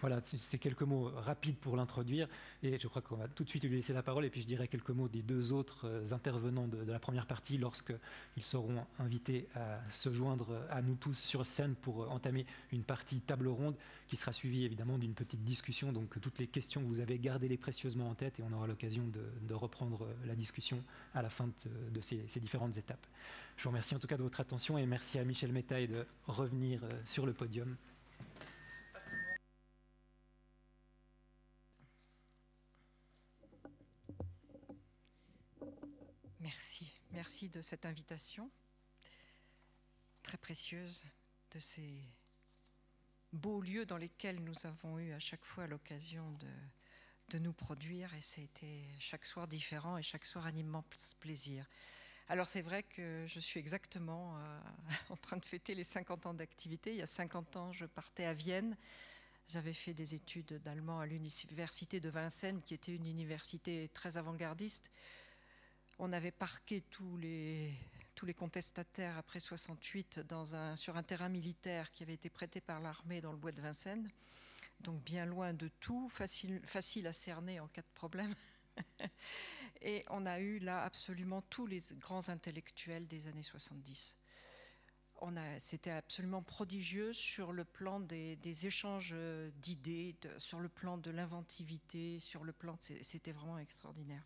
Voilà, 0.01 0.19
c'est 0.23 0.58
quelques 0.58 0.82
mots 0.82 1.12
rapides 1.15 1.58
pour 1.58 1.75
l'introduire 1.75 2.27
et 2.63 2.77
je 2.77 2.88
crois 2.88 3.01
qu'on 3.01 3.15
va 3.15 3.27
tout 3.27 3.43
de 3.43 3.49
suite 3.49 3.63
lui 3.63 3.75
laisser 3.75 3.93
la 3.93 4.03
parole 4.03 4.25
et 4.25 4.29
puis 4.29 4.41
je 4.41 4.47
dirai 4.47 4.67
quelques 4.67 4.89
mots 4.89 5.08
des 5.08 5.21
deux 5.21 5.53
autres 5.53 5.88
euh, 5.88 6.12
intervenants 6.12 6.67
de, 6.67 6.91
la 6.91 6.99
première 6.99 7.25
partie 7.25 7.58
lorsqu'ils 7.58 8.43
seront 8.43 8.86
invités 8.99 9.47
à 9.55 9.79
se 9.89 10.12
joindre 10.12 10.65
à 10.69 10.82
nous 10.82 10.95
tous 10.95 11.17
sur 11.17 11.45
scène 11.45 11.75
pour 11.75 12.03
euh, 12.03 12.08
entamer 12.08 12.45
une 12.71 12.84
partie 12.84 13.21
table 13.21 13.47
ronde 13.47 13.75
qui 14.08 14.17
sera 14.17 14.34
suivie 14.34 14.65
évidemment 14.65 14.97
d'une 14.97 15.13
petite 15.13 15.43
discussion. 15.43 15.91
Donc 15.91 16.19
toutes 16.19 16.39
les 16.39 16.47
questions 16.47 16.82
que 16.82 16.88
vous 16.88 16.99
avez, 16.99 17.19
gardez-les 17.19 17.58
précieusement 17.58 18.10
en 18.10 18.15
tête 18.15 18.39
et 18.39 18.43
on 18.43 18.53
aura 18.53 18.67
l'occasion 18.67 19.03
de, 19.08 19.53
reprendre 19.53 20.03
euh, 20.03 20.13
la 20.25 20.36
discussion 20.36 20.84
à 21.13 21.21
la 21.21 21.29
fin 21.29 21.47
de, 21.47 22.01
ces, 22.01 22.23
ces, 22.27 22.39
différentes 22.39 22.77
étapes. 22.77 23.05
Je 23.58 23.63
vous 23.63 23.69
remercie 23.69 23.93
en 23.95 23.99
tout 23.99 24.08
cas 24.08 24.15
de 24.15 24.23
votre 24.23 24.39
attention 24.39 24.77
et 24.77 24.86
merci 24.86 25.19
à 25.19 25.25
Michel 25.25 25.51
Métaille 25.51 25.88
de 25.88 26.05
revenir 26.27 26.82
sur 27.05 27.25
le 27.25 27.34
podium. 27.34 27.75
Merci 37.19 37.49
de 37.49 37.62
cette 37.62 37.86
invitation 37.86 38.49
très 40.23 40.38
précieuse, 40.38 41.03
de 41.51 41.60
ces 41.60 42.01
beaux 43.34 43.60
lieux 43.60 43.86
dans 43.86 43.97
lesquels 43.97 44.41
nous 44.41 44.55
avons 44.65 44.99
eu 44.99 45.12
à 45.12 45.19
chaque 45.19 45.43
fois 45.43 45.67
l'occasion 45.67 46.32
de, 47.29 47.39
nous 47.39 47.51
produire 47.51 48.13
et 48.13 48.21
c'était 48.21 48.86
chaque 49.01 49.25
soir 49.25 49.49
différent 49.49 49.97
et 49.97 50.01
chaque 50.01 50.23
soir 50.23 50.45
un 50.45 50.55
immense 50.55 51.13
plaisir. 51.19 51.67
Alors 52.29 52.47
c'est 52.47 52.62
vrai 52.62 52.84
que 52.84 53.25
je 53.27 53.41
suis 53.41 53.60
exactement 53.60 54.38
euh, 54.38 54.60
en 55.10 55.17
train 55.17 55.36
de 55.36 55.43
fêter 55.43 55.75
les 55.75 55.84
50 55.84 56.25
ans 56.25 56.34
d'activité. 56.34 56.91
Il 56.91 56.99
y 56.99 57.01
a 57.01 57.05
50 57.05 57.58
ans, 57.58 57.73
je 57.73 57.86
partais 57.86 58.23
à 58.23 58.34
Vienne. 58.34 58.77
J'avais 59.49 59.73
fait 59.73 59.93
des 59.93 60.15
études 60.15 60.62
d'allemand 60.63 61.01
à 61.01 61.05
l'université 61.05 61.99
de 61.99 62.08
Vincennes, 62.08 62.62
qui 62.62 62.75
était 62.75 62.95
une 62.95 63.08
université 63.08 63.89
très 63.93 64.15
avant-gardiste. 64.15 64.89
On 66.01 66.13
avait 66.13 66.31
parqué 66.31 66.79
tous 66.89 67.17
les, 67.17 67.73
tous 68.15 68.25
les 68.25 68.33
contestataires 68.33 69.17
après 69.17 69.41
68 69.41 70.19
dans 70.19 70.55
un, 70.55 70.77
sur 70.77 70.95
un 70.95 71.03
terrain 71.03 71.27
militaire 71.27 71.91
qui 71.91 72.03
avait 72.03 72.13
été 72.13 72.29
prêté 72.29 72.62
par 72.62 72.79
l'armée 72.79 73.19
dans 73.19 73.33
le 73.33 73.38
bois 73.38 73.51
de 73.51 73.62
Vincennes. 73.62 74.09
Donc 74.79 75.03
bien 75.03 75.25
loin 75.25 75.53
de 75.53 75.67
tout, 75.81 76.07
facile, 76.07 76.62
facile 76.63 77.05
à 77.05 77.12
cerner 77.12 77.59
en 77.59 77.67
cas 77.67 77.81
de 77.81 77.93
problème. 77.95 78.33
Et 79.81 80.05
on 80.09 80.25
a 80.25 80.39
eu 80.39 80.59
là 80.59 80.83
absolument 80.85 81.41
tous 81.41 81.67
les 81.67 81.81
grands 81.99 82.29
intellectuels 82.29 83.05
des 83.05 83.27
années 83.27 83.43
70. 83.43 84.15
C'était 85.57 85.91
absolument 85.91 86.41
prodigieux 86.41 87.12
sur 87.12 87.51
le 87.51 87.65
plan 87.65 87.99
des, 87.99 88.65
échanges 88.65 89.13
d'idées, 89.62 90.15
sur 90.38 90.62
le 90.62 90.69
plan 90.69 90.97
de 90.97 91.12
l'inventivité, 91.12 92.21
sur 92.21 92.45
le 92.45 92.53
plan, 92.53 92.75
c'était 92.79 93.33
vraiment 93.33 93.59
extraordinaire. 93.59 94.23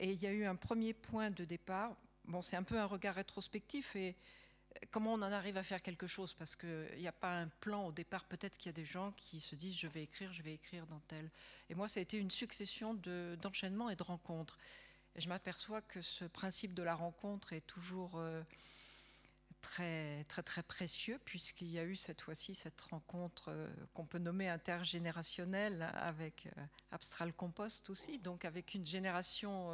Et 0.00 0.12
il 0.12 0.22
y 0.22 0.26
a 0.26 0.32
eu 0.32 0.46
un 0.46 0.56
premier 0.56 0.94
point 0.94 1.30
de 1.30 1.44
départ. 1.44 1.94
Bon, 2.24 2.40
c'est 2.40 2.56
un 2.56 2.62
peu 2.62 2.78
un 2.78 2.86
regard 2.86 3.14
rétrospectif 3.14 3.94
et 3.96 4.16
comment 4.90 5.12
on 5.12 5.22
en 5.22 5.30
arrive 5.30 5.58
à 5.58 5.62
faire 5.62 5.82
quelque 5.82 6.06
chose? 6.06 6.32
Parce 6.32 6.56
qu'il 6.56 6.98
n'y 6.98 7.06
a 7.06 7.12
pas 7.12 7.38
un 7.38 7.48
plan 7.48 7.86
au 7.86 7.92
départ. 7.92 8.24
Peut-être 8.24 8.56
qu'il 8.56 8.70
y 8.70 8.70
a 8.70 8.72
des 8.72 8.86
gens 8.86 9.12
qui 9.12 9.40
se 9.40 9.54
disent 9.54 9.76
je 9.76 9.86
vais 9.88 10.04
écrire, 10.04 10.32
je 10.32 10.42
vais 10.42 10.54
écrire 10.54 10.86
dans 10.86 11.00
tel. 11.00 11.30
Et 11.68 11.74
moi, 11.74 11.86
ça 11.86 12.00
a 12.00 12.02
été 12.02 12.16
une 12.16 12.30
succession 12.30 12.94
d'enchaînements 13.42 13.90
et 13.90 13.96
de 13.96 14.02
rencontres. 14.02 14.56
Et 15.16 15.20
je 15.20 15.28
m'aperçois 15.28 15.82
que 15.82 16.00
ce 16.00 16.24
principe 16.24 16.72
de 16.72 16.82
la 16.82 16.94
rencontre 16.94 17.52
est 17.52 17.66
toujours 17.66 18.12
euh, 18.16 18.42
très, 19.60 20.24
très, 20.24 20.42
très 20.42 20.62
précieux, 20.62 21.20
puisqu'il 21.24 21.70
y 21.70 21.78
a 21.78 21.84
eu 21.84 21.96
cette 21.96 22.20
fois-ci 22.20 22.54
cette 22.54 22.80
rencontre 22.80 23.48
euh, 23.48 23.68
qu'on 23.94 24.06
peut 24.06 24.18
nommer 24.18 24.48
intergénérationnelle 24.48 25.82
avec 25.94 26.46
euh, 26.46 26.62
Abstral 26.92 27.32
Compost 27.32 27.90
aussi, 27.90 28.18
donc 28.18 28.44
avec 28.44 28.74
une 28.74 28.86
génération 28.86 29.72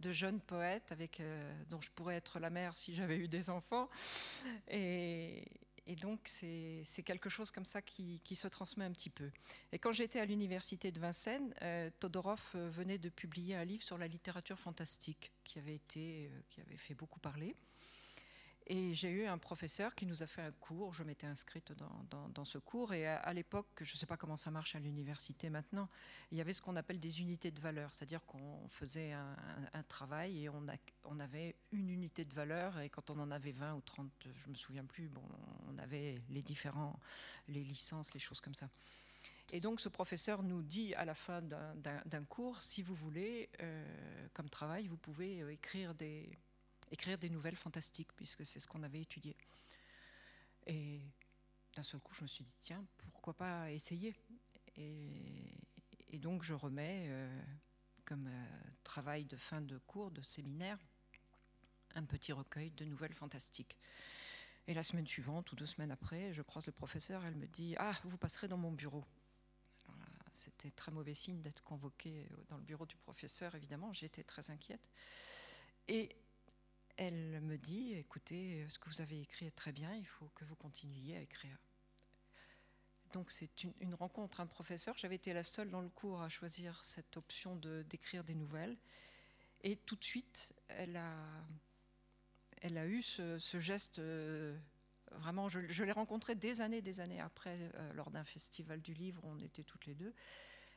de 0.00 0.12
jeunes 0.12 0.40
poètes 0.40 0.94
euh, 1.20 1.64
dont 1.70 1.80
je 1.80 1.90
pourrais 1.90 2.16
être 2.16 2.38
la 2.38 2.50
mère 2.50 2.76
si 2.76 2.94
j'avais 2.94 3.16
eu 3.16 3.28
des 3.28 3.50
enfants. 3.50 3.88
Et, 4.68 5.44
donc, 6.00 6.20
c'est 6.24 7.02
quelque 7.04 7.30
chose 7.30 7.52
comme 7.52 7.64
ça 7.64 7.80
qui, 7.80 8.20
se 8.34 8.48
transmet 8.48 8.84
un 8.84 8.90
petit 8.90 9.10
peu. 9.10 9.30
Et 9.70 9.78
quand 9.78 9.92
j'étais 9.92 10.18
à 10.18 10.24
l'université 10.24 10.90
de 10.90 10.98
Vincennes, 10.98 11.54
euh, 11.62 11.90
Todorov 12.00 12.52
euh, 12.56 12.68
venait 12.68 12.98
de 12.98 13.08
publier 13.08 13.54
un 13.54 13.64
livre 13.64 13.84
sur 13.84 13.96
la 13.96 14.08
littérature 14.08 14.58
fantastique 14.58 15.30
qui 15.44 15.60
avait, 15.60 15.76
été, 15.76 16.28
qui 16.48 16.60
avait 16.60 16.76
fait 16.76 16.94
beaucoup 16.94 17.20
parler. 17.20 17.54
Et 18.68 18.94
j'ai 18.94 19.10
eu 19.10 19.26
un 19.26 19.38
professeur 19.38 19.94
qui 19.94 20.06
nous 20.06 20.24
a 20.24 20.26
fait 20.26 20.42
un 20.42 20.50
cours. 20.50 20.92
Je 20.92 21.04
m'étais 21.04 21.28
inscrite 21.28 21.72
dans, 22.34 22.44
ce 22.44 22.58
cours. 22.58 22.92
Et 22.94 23.06
à, 23.06 23.32
l'époque, 23.32 23.68
je 23.80 23.94
ne 23.94 23.96
sais 23.96 24.06
pas 24.06 24.16
comment 24.16 24.36
ça 24.36 24.50
marche 24.50 24.74
à 24.74 24.80
l'université 24.80 25.50
maintenant, 25.50 25.88
il 26.32 26.38
y 26.38 26.40
avait 26.40 26.52
ce 26.52 26.60
qu'on 26.60 26.74
appelle 26.74 26.98
des 26.98 27.20
unités 27.20 27.52
de 27.52 27.60
valeur. 27.60 27.94
C'est-à-dire 27.94 28.24
qu'on 28.24 28.68
faisait 28.68 29.12
un, 29.12 29.82
travail 29.88 30.44
et 30.44 30.48
on, 30.48 31.20
avait 31.20 31.54
une 31.70 31.90
unité 31.90 32.24
de 32.24 32.34
valeur. 32.34 32.80
Et 32.80 32.90
quand 32.90 33.08
on 33.10 33.20
en 33.20 33.30
avait 33.30 33.52
20 33.52 33.74
ou 33.74 33.80
30, 33.82 34.10
je 34.24 34.46
ne 34.46 34.52
me 34.52 34.56
souviens 34.56 34.84
plus, 34.84 35.08
bon, 35.08 35.22
on 35.68 35.78
avait 35.78 36.16
les 36.30 36.42
différents, 36.42 36.98
les 37.46 37.62
licences, 37.62 38.14
les 38.14 38.20
choses 38.20 38.40
comme 38.40 38.54
ça. 38.54 38.68
Et 39.52 39.60
donc 39.60 39.80
ce 39.80 39.88
professeur 39.88 40.42
nous 40.42 40.62
dit 40.62 40.92
à 40.94 41.04
la 41.04 41.14
fin 41.14 41.40
d'un 41.40 42.24
cours, 42.24 42.60
si 42.60 42.82
vous 42.82 42.96
voulez, 42.96 43.48
euh, 43.62 44.28
comme 44.34 44.50
travail, 44.50 44.88
vous 44.88 44.96
pouvez 44.96 45.40
euh, 45.40 45.52
écrire 45.52 45.94
des 45.94 46.36
écrire 46.90 47.18
des 47.18 47.30
nouvelles 47.30 47.56
fantastiques, 47.56 48.12
puisque 48.14 48.44
c'est 48.44 48.60
ce 48.60 48.66
qu'on 48.66 48.82
avait 48.82 49.00
étudié. 49.00 49.36
Et 50.66 51.00
d'un 51.74 51.82
seul 51.82 52.00
coup, 52.00 52.14
je 52.14 52.22
me 52.22 52.26
suis 52.26 52.44
dit, 52.44 52.56
tiens, 52.58 52.84
pourquoi 53.12 53.34
pas 53.34 53.70
essayer? 53.70 54.14
Et, 54.76 56.18
donc, 56.18 56.42
je 56.42 56.54
remets, 56.54 57.06
euh, 57.08 57.42
comme 58.06 58.26
euh, 58.26 58.46
travail 58.82 59.26
de 59.26 59.36
fin 59.36 59.60
de 59.60 59.76
cours, 59.78 60.10
de 60.10 60.22
séminaire, 60.22 60.78
un 61.94 62.04
petit 62.04 62.32
recueil 62.32 62.70
de 62.70 62.84
nouvelles 62.86 63.12
fantastiques. 63.12 63.76
Et 64.66 64.74
la 64.74 64.82
semaine 64.82 65.06
suivante, 65.06 65.52
ou 65.52 65.56
deux 65.56 65.66
semaines 65.66 65.90
après, 65.90 66.32
je 66.32 66.42
croise 66.42 66.66
le 66.66 66.72
professeur, 66.72 67.24
elle 67.24 67.36
me 67.36 67.46
dit, 67.46 67.76
ah, 67.78 67.92
vous 68.04 68.16
passerez 68.16 68.48
dans 68.48 68.56
mon 68.56 68.72
bureau. 68.72 69.04
C'était 70.30 70.70
très 70.70 70.90
mauvais 70.90 71.14
signe 71.14 71.40
d'être 71.40 71.62
convoqué 71.62 72.26
dans 72.48 72.56
le 72.56 72.62
bureau 72.62 72.84
du 72.84 72.96
professeur, 72.96 73.54
évidemment, 73.54 73.92
j'étais 73.92 74.24
très 74.24 74.50
inquiète. 74.50 74.90
Et 75.88 76.14
elle 76.96 77.40
me 77.42 77.58
dit, 77.58 77.94
écoutez, 77.94 78.66
ce 78.68 78.78
que 78.78 78.88
vous 78.88 79.00
avez 79.00 79.20
écrit 79.20 79.46
est 79.46 79.56
très 79.56 79.72
bien, 79.72 79.94
il 79.94 80.06
faut 80.06 80.30
que 80.34 80.44
vous 80.44 80.56
continuiez 80.56 81.16
à 81.16 81.20
écrire. 81.20 81.58
Donc 83.12 83.30
c'est 83.30 83.64
une, 83.80 83.94
rencontre, 83.94 84.40
un 84.40 84.46
professeur. 84.46 84.96
J'avais 84.98 85.14
été 85.14 85.32
la 85.32 85.42
seule 85.42 85.70
dans 85.70 85.80
le 85.80 85.88
cours 85.88 86.22
à 86.22 86.28
choisir 86.28 86.84
cette 86.84 87.16
option 87.16 87.56
de, 87.56 87.82
d'écrire 87.82 88.24
des 88.24 88.34
nouvelles. 88.34 88.76
Et 89.62 89.76
tout 89.76 89.96
de 89.96 90.04
suite, 90.04 90.52
elle 90.68 90.96
a, 90.96 91.14
elle 92.62 92.78
a 92.78 92.86
eu 92.86 93.02
ce, 93.02 93.38
geste. 93.58 93.98
Euh, 93.98 94.56
vraiment, 95.12 95.48
je, 95.48 95.84
l'ai 95.84 95.92
rencontré 95.92 96.34
des 96.34 96.60
années, 96.60 96.82
des 96.82 97.00
années 97.00 97.20
après, 97.20 97.70
euh, 97.74 97.92
lors 97.94 98.10
d'un 98.10 98.24
festival 98.24 98.80
du 98.80 98.92
livre, 98.92 99.22
on 99.24 99.38
était 99.38 99.64
toutes 99.64 99.86
les 99.86 99.94
deux. 99.94 100.14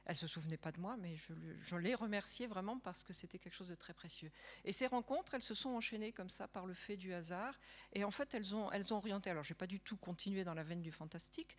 Elle 0.09 0.17
se 0.17 0.25
souvenait 0.25 0.57
pas 0.57 0.71
de 0.71 0.79
moi, 0.79 0.97
mais 0.97 1.15
je, 1.61 1.75
l'ai 1.75 1.93
remerciée 1.93 2.47
vraiment 2.47 2.79
parce 2.79 3.03
que 3.03 3.13
c'était 3.13 3.37
quelque 3.37 3.53
chose 3.53 3.67
de 3.67 3.75
très 3.75 3.93
précieux. 3.93 4.31
Et 4.65 4.73
ces 4.73 4.87
rencontres, 4.87 5.35
elles 5.35 5.43
se 5.43 5.53
sont 5.53 5.69
enchaînées 5.69 6.13
comme 6.13 6.31
ça 6.31 6.47
par 6.47 6.65
le 6.65 6.73
fait 6.73 6.97
du 6.97 7.13
hasard. 7.13 7.59
Et 7.93 8.03
en 8.03 8.09
fait, 8.09 8.33
elles 8.33 8.55
ont, 8.55 8.71
orienté. 8.89 9.29
Alors, 9.29 9.43
j'ai 9.43 9.53
pas 9.53 9.67
du 9.67 9.79
tout 9.79 9.97
continué 9.97 10.43
dans 10.43 10.55
la 10.55 10.63
veine 10.63 10.81
du 10.81 10.91
fantastique, 10.91 11.55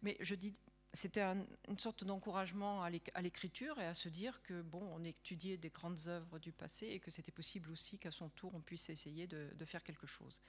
mais 0.00 0.16
je 0.20 0.34
dis, 0.34 0.54
c'était 0.94 1.20
une 1.68 1.78
sorte 1.78 2.04
d'encouragement 2.04 2.82
à 2.82 2.88
l'écriture 2.88 3.78
et 3.78 3.84
à 3.84 3.92
se 3.92 4.08
dire 4.08 4.40
que 4.44 4.62
bon, 4.62 4.82
on 4.94 5.04
étudiait 5.04 5.58
des 5.58 5.68
grandes 5.68 6.06
œuvres 6.06 6.38
du 6.38 6.52
passé 6.52 6.86
et 6.86 7.00
que 7.00 7.10
c'était 7.10 7.30
possible 7.30 7.70
aussi 7.70 7.98
qu'à 7.98 8.10
son 8.10 8.30
tour 8.30 8.54
on 8.54 8.60
puisse 8.60 8.88
essayer 8.88 9.26
de, 9.26 9.50
de, 9.54 9.64
faire 9.64 9.84
quelque 9.84 10.08
chose. 10.08 10.40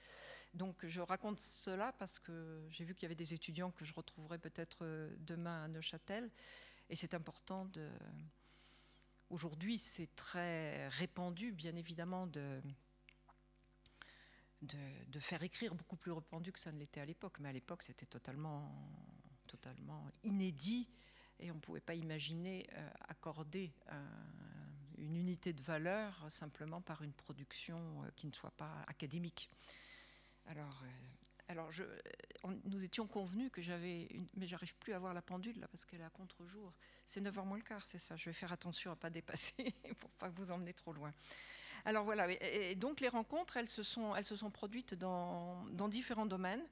Donc 0.54 0.84
je 0.84 1.00
raconte 1.00 1.38
cela 1.38 1.92
parce 1.92 2.18
que 2.18 2.66
j'ai 2.70 2.82
vu 2.82 2.94
qu'il 2.94 3.04
y 3.04 3.06
avait 3.06 3.14
des 3.14 3.34
étudiants 3.34 3.70
que 3.70 3.84
je 3.84 3.94
retrouverai 3.94 4.38
peut-être 4.38 4.78
euh, 4.82 5.14
demain 5.20 5.62
à 5.62 5.68
Neuchâtel 5.68 6.28
et 6.88 6.96
c'est 6.96 7.14
important 7.14 7.66
de. 7.66 7.90
Aujourd'hui, 9.30 9.78
c'est 9.78 10.14
très 10.14 10.88
répandu, 10.88 11.52
bien 11.52 11.74
évidemment, 11.76 12.26
de, 12.26 12.60
de, 14.60 15.20
faire 15.20 15.42
écrire 15.42 15.74
beaucoup 15.74 15.96
plus 15.96 16.12
répandu 16.12 16.52
que 16.52 16.58
ça 16.58 16.70
ne 16.70 16.78
l'était 16.78 17.00
à 17.00 17.06
l'époque. 17.06 17.38
Mais 17.40 17.48
à 17.48 17.52
l'époque, 17.52 17.82
c'était 17.82 18.04
totalement, 18.04 18.70
totalement 19.46 20.06
inédit 20.22 20.90
et 21.38 21.50
on 21.50 21.54
ne 21.54 21.60
pouvait 21.60 21.80
pas 21.80 21.94
imaginer 21.94 22.68
euh, 22.74 22.90
accorder 23.08 23.72
une 24.98 25.16
unité 25.16 25.52
de 25.52 25.60
valeur 25.62 26.24
simplement 26.28 26.80
par 26.80 27.02
une 27.02 27.12
production 27.12 28.02
euh, 28.02 28.10
qui 28.14 28.26
ne 28.26 28.32
soit 28.32 28.52
pas 28.52 28.84
académique. 28.86 29.50
Alors, 30.46 30.82
euh, 30.84 30.88
alors, 31.48 31.70
nous 32.64 32.84
étions 32.84 33.06
convenus 33.06 33.50
que 33.52 33.60
j'avais. 33.60 34.08
Mais 34.34 34.46
j'arrive 34.46 34.76
plus 34.76 34.92
à 34.92 34.98
voir 34.98 35.12
la 35.14 35.22
pendule 35.22 35.58
là 35.60 35.68
parce 35.68 35.84
qu'elle 35.84 36.00
est 36.00 36.04
à 36.04 36.10
contre-jour. 36.10 36.72
C'est 37.04 37.20
9h 37.20 37.44
moins 37.44 37.58
le 37.58 37.62
quart, 37.62 37.86
c'est 37.86 37.98
ça. 37.98 38.16
Je 38.16 38.26
vais 38.26 38.32
faire 38.32 38.52
attention 38.52 38.90
à 38.90 38.94
ne 38.94 38.98
pas 38.98 39.10
dépasser 39.10 39.74
pour 39.98 40.10
pas 40.12 40.30
que 40.30 40.36
vous 40.36 40.50
emmenez 40.50 40.72
trop 40.72 40.92
loin. 40.92 41.12
Alors 41.84 42.04
voilà. 42.04 42.30
Et, 42.30 42.74
donc 42.74 43.00
les 43.00 43.08
rencontres, 43.08 43.56
elles 43.56 43.68
se 43.68 43.82
sont, 43.82 44.14
elles 44.14 44.24
se 44.24 44.36
sont 44.36 44.50
produites 44.50 44.94
dans 44.94 45.88
différents 45.88 46.26
domaines. 46.26 46.64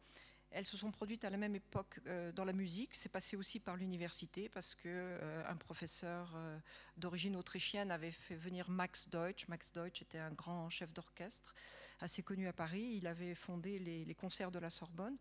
Elles 0.52 0.66
se 0.66 0.76
sont 0.76 0.90
produites 0.90 1.24
à 1.24 1.30
la 1.30 1.36
même 1.36 1.54
époque 1.54 2.00
euh, 2.06 2.32
dans 2.32 2.44
la 2.44 2.52
musique. 2.52 2.90
C'est 2.94 3.08
passé 3.08 3.36
aussi 3.36 3.60
par 3.60 3.76
l'université 3.76 4.48
parce 4.48 4.74
que 4.74 4.88
euh, 4.88 5.48
un 5.48 5.56
professeur 5.56 6.32
euh, 6.34 6.58
d'origine 6.96 7.36
autrichienne 7.36 7.92
avait 7.92 8.10
fait 8.10 8.34
venir 8.34 8.68
Max 8.68 9.08
Deutsch. 9.08 9.46
Max 9.46 9.72
Deutsch 9.72 10.02
était 10.02 10.18
un 10.18 10.32
grand 10.32 10.68
chef 10.68 10.92
d'orchestre 10.92 11.54
assez 12.00 12.24
connu 12.24 12.48
à 12.48 12.52
Paris. 12.52 12.94
Il 12.94 13.06
avait 13.06 13.36
fondé 13.36 13.78
les, 13.78 14.14
concerts 14.14 14.50
de 14.50 14.58
la 14.58 14.70
Sorbonne 14.70 15.16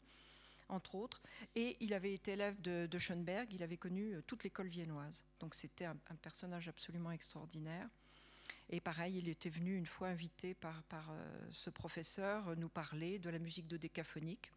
entre 0.67 0.93
autres, 0.93 1.23
et 1.55 1.77
il 1.79 1.95
avait 1.95 2.13
été 2.13 2.33
élève 2.33 2.61
de, 2.61 2.97
Schoenberg, 2.99 3.51
il 3.53 3.63
avait 3.63 3.77
connu 3.77 4.15
toute 4.27 4.43
l'école 4.43 4.67
viennoise. 4.67 5.25
Donc 5.39 5.55
c'était 5.55 5.85
un, 5.85 5.95
personnage 6.21 6.67
absolument 6.67 7.09
extraordinaire. 7.09 7.89
Et 8.69 8.79
pareil, 8.79 9.17
il 9.17 9.29
était 9.29 9.49
venu 9.49 9.75
une 9.75 9.87
fois 9.87 10.09
invité 10.09 10.53
par, 10.53 10.83
par 10.83 11.11
ce 11.49 11.71
professeur 11.71 12.55
nous 12.55 12.69
parler 12.69 13.17
de 13.17 13.31
la 13.31 13.39
musique 13.39 13.67
de 13.67 13.77
décaphonique. 13.77 14.51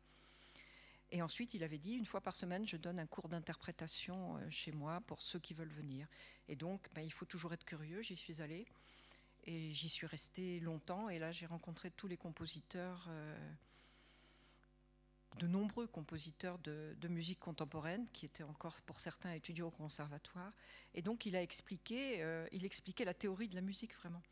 Et 1.15 1.21
ensuite, 1.21 1.53
il 1.53 1.63
avait 1.63 1.79
dit, 1.79 1.93
une 1.93 2.07
fois 2.07 2.23
par 2.23 2.35
semaine, 2.35 2.67
je 2.67 2.79
donne 2.79 2.99
un 2.99 3.07
cours 3.07 3.29
d'interprétation 3.29 4.39
euh, 4.39 4.51
chez 4.51 4.73
moi 4.73 5.03
pour 5.07 5.21
ceux 5.21 5.39
qui 5.39 5.53
veulent 5.53 5.69
venir. 5.69 6.09
Et 6.49 6.57
donc, 6.57 6.89
ben, 6.95 7.03
il 7.03 7.13
faut 7.13 7.27
toujours 7.27 7.53
être 7.53 7.67
curieux. 7.67 8.01
J'y 8.01 8.17
suis 8.17 8.41
allée 8.41 8.67
et 9.45 9.75
j'y 9.75 9.91
suis 9.91 10.07
restée 10.07 10.59
longtemps. 10.61 11.11
Et 11.11 11.19
là, 11.19 11.31
j'ai 11.31 11.45
rencontré 11.45 11.91
tous 11.91 12.09
les 12.09 12.17
compositeurs, 12.17 13.05
euh, 13.11 13.53
de 15.39 15.47
nombreux 15.47 15.87
compositeurs 15.87 16.59
de, 16.61 17.09
musique 17.09 17.41
contemporaine, 17.41 18.09
qui 18.15 18.25
étaient 18.25 18.43
encore 18.43 18.81
pour 18.81 18.99
certains 18.99 19.33
étudiants 19.33 19.67
au 19.67 19.71
conservatoire. 19.71 20.55
Et 20.95 21.03
donc, 21.03 21.27
il 21.27 21.37
a 21.37 21.43
expliqué, 21.43 22.23
euh, 22.23 22.47
il 22.53 22.65
expliquait 22.65 23.05
la 23.05 23.15
théorie 23.15 23.49
de 23.49 23.55
la 23.55 23.61
musique 23.61 23.95
vraiment. 23.97 24.23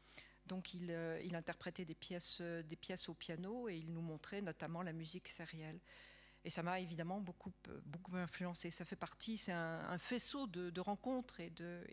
Donc 0.47 0.75
il, 0.75 0.91
il 1.23 1.37
interprétait 1.37 1.85
des 1.85 1.95
pièces, 1.95 2.41
des 2.41 2.75
pièces 2.75 3.09
au 3.09 3.15
piano 3.15 3.69
et 3.69 3.77
il 3.77 3.93
nous 3.93 4.01
montrait 4.01 4.41
notamment 4.41 4.83
la 4.83 4.93
musique 4.93 5.29
sérielle. 5.29 5.79
Et 6.45 6.51
ça 6.51 6.63
m'a 6.63 6.81
évidemment 6.81 7.21
beaucoup, 7.21 7.53
beaucoup 7.85 8.17
influencé. 8.17 8.71
Ça 8.71 8.85
fait 8.85 8.97
partie, 8.97 9.37
c'est 9.37 9.53
un, 9.53 9.99
faisceau 9.99 10.47
de, 10.47 10.81
rencontres 10.81 11.41
et 11.41 11.51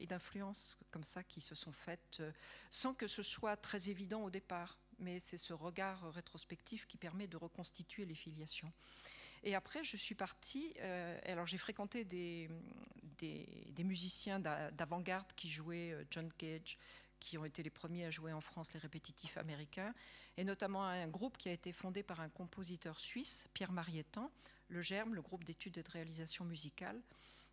d'influences 0.07 0.79
comme 0.89 1.03
ça 1.03 1.23
qui 1.23 1.41
se 1.41 1.53
sont 1.53 1.73
faites 1.73 2.23
sans 2.69 2.93
que 2.93 3.07
ce 3.07 3.23
soit 3.23 3.57
très 3.57 3.89
évident 3.89 4.23
au 4.23 4.29
départ. 4.29 4.79
Mais 4.99 5.19
c'est 5.19 5.38
ce 5.38 5.53
regard 5.53 6.12
rétrospectif 6.13 6.88
qui 6.88 6.97
permet 6.97 7.27
de 7.27 7.38
reconstituer 7.38 8.05
les 8.05 8.15
filiations. 8.15 8.71
Et 9.43 9.55
après, 9.55 9.83
je 9.83 9.97
suis 9.97 10.15
partie. 10.15 10.73
Euh, 10.79 11.19
alors, 11.25 11.45
j'ai 11.45 11.57
fréquenté 11.57 12.03
des, 12.03 12.49
des, 13.17 13.83
musiciens 13.83 14.39
d'avant-garde 14.39 15.31
qui 15.36 15.47
jouaient 15.47 15.91
euh, 15.91 16.03
John 16.10 16.31
Cage, 16.33 16.77
qui 17.19 17.38
ont 17.38 17.45
été 17.45 17.63
les 17.63 17.69
premiers 17.69 18.06
à 18.06 18.12
jouer 18.12 18.34
en 18.34 18.41
France 18.41 18.73
les 18.73 18.80
répétitifs 18.80 19.38
américains, 19.38 19.93
et 20.38 20.43
notamment 20.43 20.86
un 20.86 21.08
groupe 21.08 21.38
qui 21.38 21.49
a 21.49 21.51
été 21.51 21.71
fondé 21.73 22.03
par 22.03 22.19
un 22.21 22.30
compositeur 22.30 22.99
suisse, 22.99 23.49
Pierre 23.53 23.71
Marietan, 23.71 24.32
le 24.69 24.82
GERM, 24.82 25.15
le 25.15 25.21
groupe 25.21 25.43
d'études 25.43 25.77
et 25.77 25.84
de 25.84 25.91
réalisation 25.91 26.45
musicale, 26.45 27.01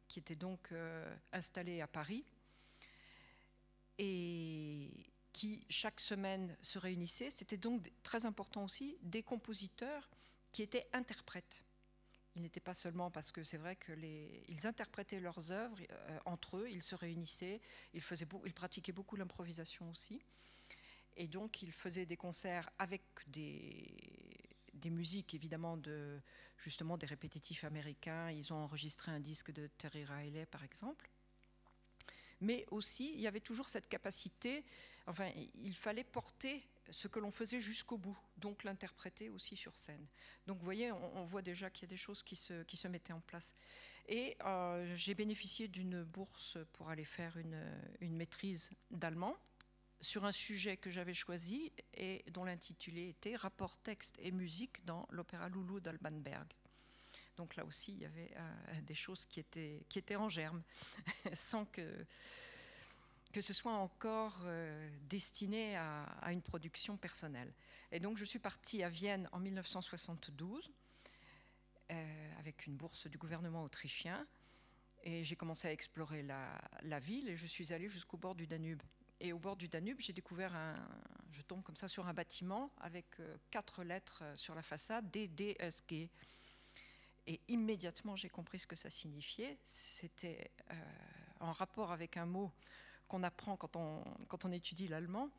qui 0.09 0.19
était 0.19 0.37
donc 0.37 0.73
euh, 0.73 1.17
installé 1.33 1.81
à 1.81 1.87
Paris 1.87 2.25
et 3.99 4.91
qui 5.33 5.65
chaque 5.69 6.01
semaine 6.01 6.57
se 6.63 6.79
réunissait. 6.79 7.31
C'était 7.31 7.57
donc 7.57 7.91
très 8.03 8.27
important 8.27 8.65
aussi 8.65 8.97
des 9.03 9.23
compositeurs 9.23 10.09
qui 10.53 10.63
étaient 10.63 10.87
interprètes. 10.93 11.65
Ils 12.37 12.43
n'étaient 12.43 12.61
pas 12.61 12.75
seulement 12.75 13.11
parce 13.11 13.31
que 13.31 13.45
c'est 13.45 13.57
vrai 13.57 13.77
que 13.77 13.93
ils 14.49 14.67
interprétaient 14.67 15.21
leurs 15.21 15.53
œuvres 15.53 15.79
euh, 15.91 16.19
entre 16.25 16.59
eux, 16.59 16.69
ils 16.69 16.83
se 16.83 16.95
réunissaient, 16.95 17.61
ils, 17.93 18.03
faisaient 18.03 18.27
ils 18.45 18.55
pratiquaient 18.55 18.93
beaucoup 18.93 19.17
l'improvisation 19.17 19.89
aussi. 19.91 20.21
Et 21.17 21.29
donc, 21.29 21.63
ils 21.63 21.73
faisaient 21.73 22.07
des 22.07 22.17
concerts 22.17 22.69
avec 22.79 23.03
des, 23.29 24.91
musiques, 24.91 25.33
évidemment, 25.35 25.77
de, 25.77 26.21
justement 26.59 26.99
des 26.99 27.07
répétitifs 27.07 27.65
américains. 27.65 28.31
Ils 28.31 28.53
ont 28.53 28.57
enregistré 28.57 29.13
un 29.13 29.21
disque 29.21 29.53
de 29.53 29.69
Terry 29.79 30.05
Riley, 30.05 30.45
par 30.47 30.65
exemple. 30.65 31.09
Mais 32.41 32.67
aussi, 32.71 33.13
il 33.15 33.21
y 33.21 33.29
avait 33.29 33.41
toujours 33.41 33.69
cette 33.69 33.89
capacité, 33.89 34.65
enfin, 35.07 35.31
il 35.55 35.75
fallait 35.75 36.05
porter 36.05 36.67
ce 36.91 37.09
que 37.09 37.19
l'on 37.19 37.31
faisait 37.31 37.61
jusqu'au 37.61 37.99
bout, 37.99 38.19
donc 38.37 38.65
l'interpréter 38.65 39.29
aussi 39.29 39.57
sur 39.57 39.77
scène. 39.77 40.07
Donc 40.47 40.59
vous 40.59 40.65
voyez, 40.65 40.93
on, 40.93 41.25
voit 41.25 41.43
déjà 41.43 41.71
qu'il 41.71 41.85
y 41.85 41.89
a 41.89 41.93
des 41.93 41.97
choses 41.97 42.23
qui 42.23 42.37
se, 42.37 42.89
mettaient 42.89 43.13
en 43.13 43.21
place. 43.21 43.55
Et 44.07 44.37
euh, 44.45 44.95
j'ai 44.97 45.15
bénéficié 45.15 45.69
d'une 45.69 46.05
bourse 46.05 46.59
pour 46.73 46.91
aller 46.91 47.05
faire 47.05 47.37
une, 47.37 47.65
une 48.01 48.17
maîtrise 48.17 48.71
d'allemand 48.91 49.37
sur 50.01 50.25
un 50.25 50.33
sujet 50.33 50.77
que 50.77 50.91
j'avais 50.91 51.15
choisi 51.15 51.73
et 51.95 52.25
dont 52.31 52.45
l'intitulé 52.45 53.09
était 53.09 53.37
Rapport 53.37 53.77
texte 53.79 54.19
et 54.21 54.31
musique 54.31 54.85
dans 54.85 55.07
l'opéra 55.11 55.49
Loulou 55.49 55.81
d'Albanberg. 55.81 56.47
Donc 57.37 57.57
là 57.57 57.65
aussi, 57.65 57.93
il 57.93 57.99
y 57.99 58.05
avait 58.05 58.31
euh, 58.37 58.81
des 58.83 58.95
choses 58.95 59.27
qui 59.27 59.41
étaient, 59.41 59.85
qui 59.89 59.99
étaient 59.99 60.17
en 60.17 60.29
germe, 60.29 60.63
sans 61.33 61.65
que 61.65 62.07
que 63.35 63.41
ce 63.41 63.53
soit 63.53 63.73
encore 63.73 64.43
euh, 64.45 64.89
destiné 65.09 65.77
à, 65.77 66.31
une 66.31 66.41
production 66.41 66.97
personnelle. 66.97 67.53
Et 67.91 67.99
donc 67.99 68.17
je 68.17 68.25
suis 68.25 68.39
partie 68.39 68.85
à 68.85 68.89
Vienne 68.89 69.29
en 69.33 69.41
1972 69.41 70.71
euh, 71.91 72.39
avec 72.39 72.69
une 72.69 72.77
bourse 72.77 73.09
du 73.09 73.19
gouvernement 73.19 73.65
autrichien 73.65 74.25
et 75.03 75.25
j'ai 75.25 75.35
commencé 75.35 75.67
à 75.67 75.73
explorer 75.73 76.23
la, 76.23 77.01
ville 77.01 77.29
et 77.29 77.37
je 77.37 77.49
suis 77.49 77.73
allée 77.73 77.89
jusqu'au 77.89 78.17
bord 78.17 78.37
du 78.37 78.47
Danube. 78.47 78.81
Et 79.19 79.33
au 79.33 79.41
bord 79.41 79.57
du 79.57 79.67
Danube, 79.67 79.99
j'ai 79.99 80.13
découvert 80.13 80.55
un, 80.55 80.77
je 81.33 81.43
tombe 81.43 81.65
comme 81.65 81.77
ça 81.77 81.89
sur 81.89 82.07
un 82.07 82.15
bâtiment 82.15 82.71
avec 82.79 83.19
euh, 83.19 83.37
quatre 83.51 83.83
lettres 83.83 84.23
sur 84.37 84.55
la 84.55 84.63
façade, 84.63 85.11
DDSG. 85.11 86.09
Et 87.27 87.41
immédiatement, 87.49 88.15
j'ai 88.15 88.29
compris 88.29 88.61
ce 88.61 88.69
que 88.69 88.77
ça 88.77 88.91
signifiait. 88.91 89.59
C'était 89.65 90.53
en 91.41 91.53
rapport 91.53 91.91
avec 91.91 92.17
un 92.17 92.27
mot 92.27 92.53
qu'on 93.09 93.23
apprend 93.23 93.57
quand 93.57 93.77
on, 93.77 94.53
étudie 94.53 94.89
l'allemand 94.89 95.31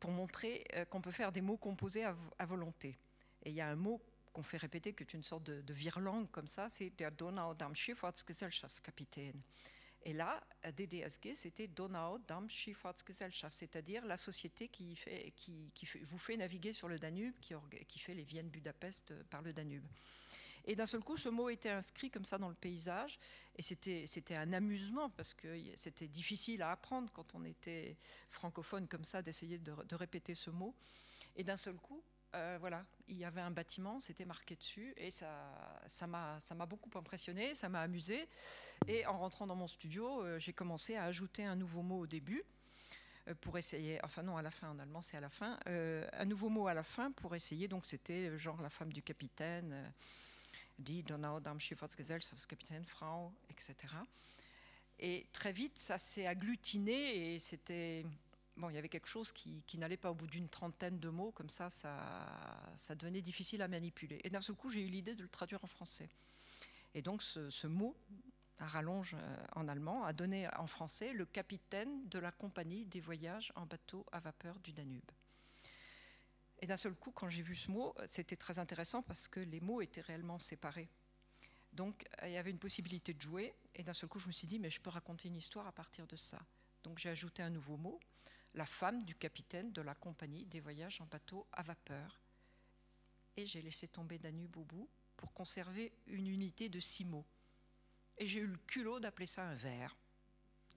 pour 0.00 0.10
montrer 0.10 0.66
euh, 0.74 0.84
qu'on 0.84 1.00
peut 1.00 1.10
faire 1.10 1.32
des 1.32 1.40
mots 1.40 1.56
composés 1.56 2.04
à, 2.04 2.14
volonté. 2.46 2.98
Et 3.44 3.50
il 3.50 3.54
y 3.54 3.60
a 3.60 3.68
un 3.68 3.76
mot 3.76 4.02
qu'on 4.32 4.42
fait 4.42 4.58
répéter, 4.58 4.94
qui 4.94 5.02
est 5.02 5.14
une 5.14 5.22
sorte 5.22 5.44
de, 5.44 5.62
de 5.62 5.74
virlangue 5.74 6.30
comme 6.30 6.46
ça, 6.46 6.68
c'est 6.68 6.90
der 6.90 7.10
Donau-Damm-Schifffahrtsgesellschaftskapitän. 7.12 9.40
Et 10.04 10.12
là, 10.12 10.40
DDSG, 10.64 11.34
c'était 11.34 11.66
Donau-Damm-Schifffahrtsgesellschaft, 11.66 13.54
c'est-à-dire 13.54 14.06
la 14.06 14.16
société 14.16 14.68
qui, 14.68 14.96
vous 16.02 16.18
fait 16.18 16.36
naviguer 16.36 16.72
sur 16.72 16.88
le 16.88 16.98
Danube, 16.98 17.34
qui, 17.40 17.54
qui 17.88 17.98
fait 17.98 18.14
les 18.14 18.22
Vienne-Budapest 18.22 19.10
euh, 19.10 19.22
par 19.28 19.42
le 19.42 19.52
Danube. 19.52 19.84
Et 20.64 20.76
d'un 20.76 20.86
seul 20.86 21.02
coup, 21.02 21.16
ce 21.16 21.28
mot 21.28 21.48
était 21.48 21.70
inscrit 21.70 22.10
comme 22.10 22.24
ça 22.24 22.38
dans 22.38 22.48
le 22.48 22.54
paysage. 22.54 23.18
Et 23.56 23.62
c'était 23.62 24.36
un 24.36 24.52
amusement 24.52 25.10
parce 25.10 25.34
que 25.34 25.48
c'était 25.74 26.06
difficile 26.06 26.62
à 26.62 26.70
apprendre 26.70 27.10
quand 27.12 27.34
on 27.34 27.44
était 27.44 27.96
francophone 28.28 28.86
comme 28.86 29.04
ça, 29.04 29.20
d'essayer 29.22 29.58
de, 29.58 29.94
répéter 29.94 30.34
ce 30.34 30.50
mot. 30.50 30.74
Et 31.34 31.44
d'un 31.44 31.56
seul 31.56 31.76
coup, 31.76 32.02
euh, 32.34 32.58
voilà, 32.60 32.84
il 33.06 33.16
y 33.16 33.24
avait 33.24 33.40
un 33.40 33.50
bâtiment, 33.50 33.98
c'était 33.98 34.26
marqué 34.26 34.54
dessus, 34.54 34.92
et 34.96 35.10
ça, 35.10 35.26
m'a, 36.06 36.38
ça 36.40 36.54
beaucoup 36.66 36.90
impressionné, 36.98 37.54
ça 37.54 37.68
m'a 37.68 37.80
amusé. 37.80 38.28
Et 38.86 39.06
en 39.06 39.18
rentrant 39.18 39.46
dans 39.46 39.56
mon 39.56 39.66
studio, 39.66 40.22
euh, 40.22 40.38
j'ai 40.38 40.52
commencé 40.52 40.94
à 40.96 41.04
ajouter 41.04 41.44
un 41.44 41.56
nouveau 41.56 41.82
mot 41.82 42.00
au 42.00 42.06
début 42.06 42.44
euh, 43.28 43.34
pour 43.40 43.56
essayer, 43.56 43.98
enfin 44.04 44.22
non, 44.22 44.36
à 44.36 44.42
la 44.42 44.50
fin, 44.50 44.68
en 44.70 44.78
allemand 44.78 45.00
c'est 45.00 45.16
à 45.16 45.20
la 45.20 45.30
fin, 45.30 45.58
un 45.66 46.24
nouveau 46.26 46.50
mot 46.50 46.68
à 46.68 46.74
la 46.74 46.82
fin 46.82 47.12
pour 47.12 47.34
essayer, 47.34 47.66
donc 47.66 47.86
c'était 47.86 48.36
genre 48.38 48.60
la 48.60 48.70
femme 48.70 48.92
du 48.92 49.02
capitaine, 49.02 49.92
die 50.78 51.02
Donau-Damm-Schifffahrtsgesellschaftskapitän, 51.02 52.84
Frau, 52.84 53.32
etc. 53.50 53.74
Et 54.98 55.26
très 55.32 55.52
vite, 55.52 55.78
ça 55.78 55.98
s'est 55.98 56.26
agglutiné 56.26 57.34
et 57.34 57.38
c'était. 57.38 58.04
Bon, 58.56 58.68
il 58.70 58.74
y 58.74 58.78
avait 58.78 58.88
quelque 58.88 59.06
chose 59.06 59.30
qui, 59.30 59.62
n'allait 59.74 59.96
pas 59.96 60.10
au 60.10 60.14
bout 60.14 60.26
d'une 60.26 60.48
trentaine 60.48 60.98
de 60.98 61.08
mots, 61.08 61.30
comme 61.30 61.48
ça, 61.48 61.70
ça, 61.70 61.96
ça 62.76 62.96
devenait 62.96 63.22
difficile 63.22 63.62
à 63.62 63.68
manipuler. 63.68 64.20
Et 64.24 64.30
d'un 64.30 64.40
seul 64.40 64.56
coup, 64.56 64.68
j'ai 64.68 64.80
eu 64.80 64.88
l'idée 64.88 65.14
de 65.14 65.22
le 65.22 65.28
traduire 65.28 65.62
en 65.62 65.68
français. 65.68 66.08
Et 66.92 67.00
donc, 67.00 67.22
ce, 67.22 67.50
ce 67.50 67.68
mot, 67.68 67.96
à 68.58 68.66
rallonge 68.66 69.14
euh, 69.14 69.36
en 69.54 69.68
allemand, 69.68 70.04
a 70.04 70.12
donné 70.12 70.48
en 70.56 70.66
français 70.66 71.12
le 71.12 71.24
capitaine 71.24 72.08
de 72.08 72.18
la 72.18 72.32
compagnie 72.32 72.84
des 72.84 73.00
voyages 73.00 73.52
en 73.54 73.66
bateau 73.66 74.04
à 74.10 74.18
vapeur 74.18 74.58
du 74.58 74.72
Danube. 74.72 75.10
Et 76.60 76.66
d'un 76.66 76.76
seul 76.76 76.94
coup, 76.94 77.12
quand 77.12 77.28
j'ai 77.28 77.42
vu 77.42 77.54
ce 77.54 77.70
mot, 77.70 77.94
c'était 78.06 78.36
très 78.36 78.58
intéressant 78.58 79.02
parce 79.02 79.28
que 79.28 79.40
les 79.40 79.60
mots 79.60 79.80
étaient 79.80 80.00
réellement 80.00 80.38
séparés. 80.38 80.88
Donc 81.72 82.04
il 82.24 82.30
y 82.30 82.36
avait 82.36 82.50
une 82.50 82.58
possibilité 82.58 83.14
de 83.14 83.20
jouer, 83.20 83.54
et 83.74 83.82
d'un 83.82 83.94
seul 83.94 84.08
coup, 84.08 84.18
je 84.18 84.26
me 84.26 84.32
suis 84.32 84.48
dit, 84.48 84.58
mais 84.58 84.70
je 84.70 84.80
peux 84.80 84.90
raconter 84.90 85.28
une 85.28 85.36
histoire 85.36 85.66
à 85.66 85.72
partir 85.72 86.06
de 86.06 86.16
ça. 86.16 86.40
Donc 86.82 86.98
j'ai 86.98 87.10
ajouté 87.10 87.42
un 87.42 87.50
nouveau 87.50 87.76
mot, 87.76 88.00
la 88.54 88.66
femme 88.66 89.04
du 89.04 89.14
capitaine 89.14 89.72
de 89.72 89.82
la 89.82 89.94
compagnie 89.94 90.46
des 90.46 90.60
voyages 90.60 91.00
en 91.00 91.06
bateau 91.06 91.46
à 91.52 91.62
vapeur. 91.62 92.20
Et 93.36 93.46
j'ai 93.46 93.62
laissé 93.62 93.86
tomber 93.86 94.18
Danube 94.18 94.56
au 94.56 94.64
bout 94.64 94.88
pour 95.16 95.32
conserver 95.32 95.92
une 96.06 96.26
unité 96.26 96.68
de 96.68 96.80
six 96.80 97.04
mots. 97.04 97.26
Et 98.16 98.26
j'ai 98.26 98.40
eu 98.40 98.46
le 98.46 98.58
culot 98.66 98.98
d'appeler 98.98 99.26
ça 99.26 99.44
un 99.44 99.54
vers. 99.54 99.96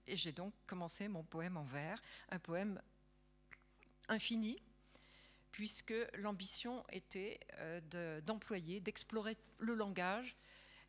Et 0.06 0.14
j'ai 0.14 0.32
donc 0.32 0.54
commencé 0.66 1.08
mon 1.08 1.24
poème 1.24 1.56
en 1.56 1.64
vers, 1.64 2.00
un 2.28 2.38
poème 2.38 2.80
infini, 4.08 4.62
puisque 5.52 5.94
l'ambition 6.14 6.82
était 6.90 7.38
euh, 7.58 8.20
d'employer, 8.22 8.80
d'explorer 8.80 9.36
le 9.60 9.74
langage 9.74 10.34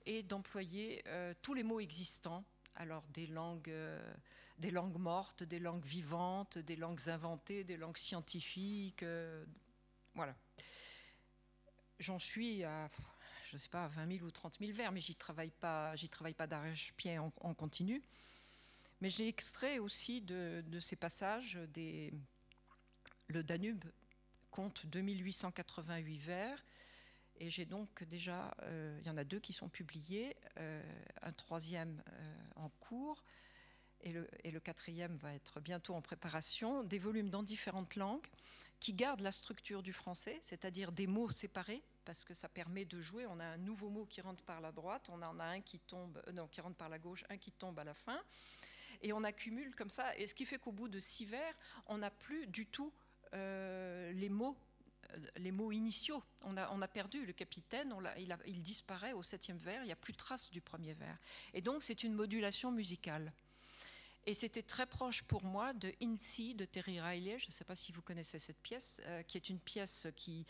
et 0.06 0.24
d'employer 0.24 1.04
euh, 1.08 1.34
tous 1.42 1.54
les 1.54 1.64
mots 1.64 1.82
existants, 1.82 2.44
alors 2.76 3.06
des 3.10 3.28
langues, 3.28 3.70
euh, 3.70 4.14
des 4.58 4.72
langues 4.72 4.98
mortes, 4.98 5.44
des 5.44 5.60
langues 5.60 5.86
vivantes, 5.86 6.58
des 6.58 6.78
langues 6.78 7.10
inventées, 7.10 7.64
des 7.64 7.78
langues 7.78 7.98
scientifiques, 7.98 9.06
voilà. 10.16 10.36
J'en 12.00 12.20
suis 12.20 12.64
à, 12.64 12.90
je 13.50 13.56
ne 13.56 13.58
sais 13.60 13.70
pas, 13.70 13.88
20 13.88 14.18
000 14.18 14.26
ou 14.26 14.32
30 14.32 14.60
000 14.60 14.72
vers, 14.72 14.92
mais 14.92 15.00
j'y 15.02 15.16
travaille 15.16 15.52
pas, 15.52 15.96
j'y 15.96 16.10
travaille 16.10 16.34
pas 16.34 16.48
d'arrache-pied 16.48 17.20
en, 17.20 17.54
continu. 17.54 18.02
Mais 19.02 19.10
j'ai 19.10 19.28
extrait 19.28 19.80
aussi 19.80 20.22
de, 20.22 20.64
ces 20.80 20.96
passages 20.96 21.60
le 23.28 23.44
Danube 23.44 23.84
compte 24.54 24.86
2888 24.86 26.18
vers. 26.18 26.64
Et 27.40 27.50
j'ai 27.50 27.66
donc 27.66 28.04
déjà, 28.04 28.56
euh, 28.62 28.96
il 29.02 29.08
y 29.08 29.10
en 29.10 29.18
a 29.18 29.24
deux 29.24 29.40
qui 29.40 29.52
sont 29.52 29.68
publiés, 29.68 30.38
euh, 30.60 30.82
un 31.24 31.34
troisième 31.34 32.02
euh, 32.08 32.36
en 32.58 32.70
cours, 32.80 33.24
et 34.02 34.14
le, 34.14 34.30
et 34.44 34.52
le, 34.52 34.60
quatrième 34.60 35.16
va 35.18 35.34
être 35.34 35.60
bientôt 35.60 35.96
en 35.96 36.02
préparation, 36.02 36.84
des 36.84 37.00
volumes 37.00 37.32
dans 37.32 37.42
différentes 37.42 37.96
langues 37.96 38.28
qui 38.80 38.94
gardent 38.94 39.22
la 39.22 39.32
structure 39.32 39.82
du 39.82 39.94
français, 39.94 40.38
c'est-à-dire 40.42 40.92
des 40.92 41.08
mots 41.08 41.32
séparés, 41.32 41.82
parce 42.06 42.24
que 42.24 42.36
ça 42.36 42.48
permet 42.48 42.86
de 42.86 43.00
jouer. 43.00 43.26
On 43.26 43.40
a 43.40 43.46
un 43.46 43.58
nouveau 43.58 43.90
mot 43.90 44.06
qui 44.06 44.22
rentre 44.22 44.44
par 44.44 44.62
la 44.62 44.72
droite, 44.72 45.10
on 45.10 45.22
en 45.22 45.40
a 45.40 45.46
un 45.46 45.62
qui 45.62 45.80
tombe, 45.80 46.22
non, 46.34 46.48
qui 46.48 46.62
rentre 46.62 46.76
par 46.76 46.90
la 46.90 47.00
gauche, 47.00 47.24
un 47.30 47.38
qui 47.38 47.52
tombe 47.52 47.80
à 47.80 47.84
la 47.84 47.96
fin, 47.96 48.22
et 49.02 49.14
on 49.14 49.24
accumule 49.24 49.74
comme 49.74 49.90
ça. 49.90 50.16
Et 50.18 50.28
ce 50.28 50.36
qui 50.36 50.46
fait 50.46 50.60
qu'au 50.60 50.72
bout 50.72 50.90
de 50.90 51.00
six 51.00 51.26
vers, 51.26 51.58
on 51.88 51.98
n'a 51.98 52.12
plus 52.12 52.46
du 52.46 52.68
tout 52.68 52.94
les 53.34 54.30
mots 54.30 54.56
les 55.38 55.52
mots 55.52 55.72
initiaux. 55.72 56.24
On 56.44 56.58
a, 56.58 56.88
perdu 56.88 57.26
le 57.26 57.34
capitaine, 57.34 57.94
il, 58.46 58.64
disparaît 58.64 59.14
au 59.14 59.24
septième 59.24 59.58
vers, 59.58 59.84
il 59.84 59.88
n'y 59.88 59.92
a 59.92 59.98
plus 59.98 60.14
trace 60.14 60.52
du 60.52 60.62
premier 60.62 60.94
vers. 60.94 61.18
Et 61.54 61.62
donc 61.62 61.84
c'est 61.84 62.04
une 62.04 62.14
modulation 62.14 62.72
musicale. 62.72 63.32
Et 64.26 64.34
c'était 64.34 64.64
très 64.64 64.86
proche 64.86 65.24
pour 65.24 65.44
moi 65.44 65.74
de 65.74 65.94
In 66.02 66.16
de 66.56 66.66
Terry 66.66 67.02
Riley. 67.02 67.38
Je 67.40 67.48
ne 67.48 67.52
sais 67.52 67.66
pas 67.66 67.76
si 67.76 67.92
vous 67.92 68.02
connaissez 68.02 68.40
cette 68.40 68.62
pièce, 68.62 69.02
qui 69.28 69.38
est 69.38 69.50
une 69.50 69.60
pièce 69.60 70.08
qui, 70.16 70.46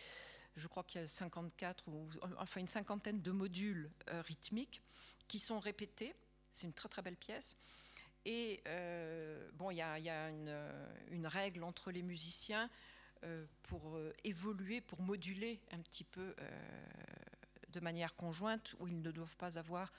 je 0.56 0.68
crois 0.68 0.84
qu'il 0.84 1.02
y 1.02 1.04
a 1.04 1.08
54 1.08 1.88
ou 1.88 2.08
enfin 2.38 2.60
une 2.60 2.68
cinquantaine 2.68 3.22
de 3.22 3.32
modules 3.32 3.90
rythmiques 4.08 4.82
qui 5.28 5.40
sont 5.40 5.60
répétés. 5.60 6.14
C'est 6.52 6.68
une 6.68 6.74
très 6.74 6.90
très 6.90 7.02
belle 7.02 7.18
pièce. 7.18 7.58
Et 8.26 8.62
euh, 8.68 9.50
bon, 9.54 9.72
il 9.72 9.78
y 9.78 9.82
a, 9.82 10.30
une, 10.30 11.28
règle 11.28 11.64
entre 11.64 11.92
les 11.92 12.02
musiciens 12.02 12.70
euh, 13.24 13.46
pour 13.64 13.96
euh, 13.96 14.14
évoluer, 14.24 14.82
pour 14.82 15.02
moduler 15.02 15.62
un 15.72 15.80
petit 15.80 16.04
peu 16.04 16.36
de 17.70 17.80
manière 17.80 18.16
conjointe, 18.16 18.76
où 18.80 18.88
ils 18.88 19.02
ne 19.02 19.12
doivent 19.12 19.36
pas 19.38 19.58
avoir 19.58 19.92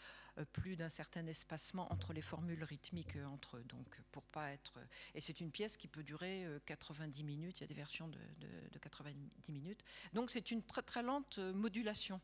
plus 0.53 0.75
d'un 0.77 0.89
certain 0.89 1.27
espacement 1.27 1.93
entre 1.93 2.13
les 2.13 2.23
formules 2.23 2.63
rythmiques 2.65 3.17
entre 3.27 3.57
eux. 3.57 3.65
Donc, 3.65 4.01
pour 4.11 4.25
pas 4.25 4.51
être. 4.53 4.79
Et 5.15 5.21
c'est 5.21 5.41
une 5.41 5.51
pièce 5.51 5.77
qui 5.77 5.89
peut 5.89 6.03
durer 6.03 6.47
90 6.67 7.25
minutes. 7.25 7.59
Il 7.59 7.63
y 7.63 7.65
a 7.65 7.69
des 7.69 7.75
versions 7.75 8.09
de, 8.09 8.79
90 8.79 9.53
minutes. 9.53 9.85
Donc, 10.13 10.31
c'est 10.31 10.51
une 10.51 10.63
très 10.63 10.83
très 10.83 11.03
lente 11.03 11.39
modulation. 11.39 12.21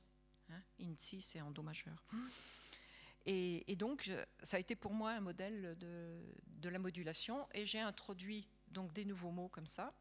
Hein. 0.50 0.60
C'est 0.98 1.40
en 1.40 1.50
do 1.50 1.62
majeur. 1.62 2.04
Et, 3.26 3.76
donc, 3.76 4.10
ça 4.42 4.56
a 4.56 4.60
été 4.60 4.74
pour 4.74 4.92
moi 4.92 5.12
un 5.12 5.20
modèle 5.20 5.76
de, 5.78 6.68
la 6.68 6.78
modulation. 6.78 7.46
Et 7.52 7.64
j'ai 7.64 7.80
introduit 7.80 8.48
donc 8.68 8.92
des 8.92 9.04
nouveaux 9.04 9.30
mots 9.30 9.48
comme 9.48 9.66
ça 9.66 9.92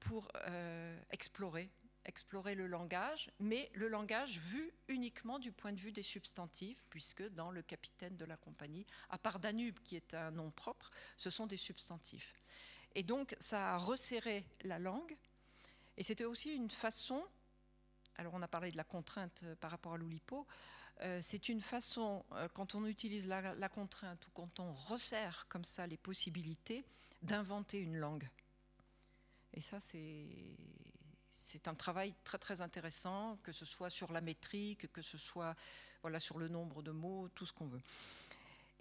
pour 0.00 0.28
euh, 0.46 1.00
explorer, 1.10 1.70
explorer 2.04 2.54
le 2.54 2.66
langage, 2.66 3.30
mais 3.38 3.70
le 3.74 3.88
langage 3.88 4.38
vu 4.38 4.72
uniquement 4.88 5.38
du 5.38 5.52
point 5.52 5.72
de 5.72 5.78
vue 5.78 5.92
des 5.92 6.02
substantifs, 6.02 6.84
puisque 6.90 7.22
dans 7.30 7.50
le 7.50 7.62
capitaine 7.62 8.16
de 8.16 8.24
la 8.24 8.36
compagnie, 8.36 8.86
à 9.10 9.18
part 9.18 9.38
Danube, 9.38 9.78
qui 9.84 9.96
est 9.96 10.14
un 10.14 10.32
nom 10.32 10.50
propre, 10.50 10.90
ce 11.16 11.30
sont 11.30 11.46
des 11.46 11.56
substantifs. 11.56 12.42
Et 12.94 13.02
donc, 13.02 13.36
ça 13.38 13.74
a 13.74 13.76
resserré 13.76 14.44
la 14.64 14.78
langue. 14.78 15.16
Et 15.96 16.02
c'était 16.02 16.24
aussi 16.24 16.54
une 16.54 16.70
façon, 16.70 17.22
alors 18.16 18.34
on 18.34 18.42
a 18.42 18.48
parlé 18.48 18.72
de 18.72 18.76
la 18.76 18.84
contrainte 18.84 19.44
par 19.60 19.70
rapport 19.70 19.94
à 19.94 19.96
l'Oulipo, 19.96 20.40
euh, 20.40 20.81
c'est 21.20 21.48
une 21.48 21.60
façon, 21.60 22.24
euh, 22.32 22.48
quand 22.54 22.74
on 22.74 22.86
utilise 22.86 23.26
la, 23.26 23.68
contrainte 23.68 24.26
ou 24.26 24.30
quand 24.34 24.60
on 24.60 24.72
resserre 24.72 25.46
comme 25.48 25.64
ça 25.64 25.86
les 25.86 25.96
possibilités, 25.96 26.84
d'inventer 27.22 27.78
une 27.78 27.96
langue. 27.96 28.28
Et 29.54 29.60
ça, 29.60 29.78
c'est 29.80 31.68
un 31.68 31.74
travail 31.74 32.14
très 32.24 32.38
très 32.38 32.60
intéressant, 32.60 33.38
que 33.42 33.52
ce 33.52 33.64
soit 33.64 33.90
sur 33.90 34.12
la 34.12 34.20
métrique, 34.20 34.90
que 34.92 35.02
ce 35.02 35.18
soit 35.18 35.54
voilà, 36.02 36.18
sur 36.18 36.38
le 36.38 36.48
nombre 36.48 36.82
de 36.82 36.90
mots, 36.90 37.28
tout 37.34 37.46
ce 37.46 37.52
qu'on 37.52 37.66
veut. 37.66 37.82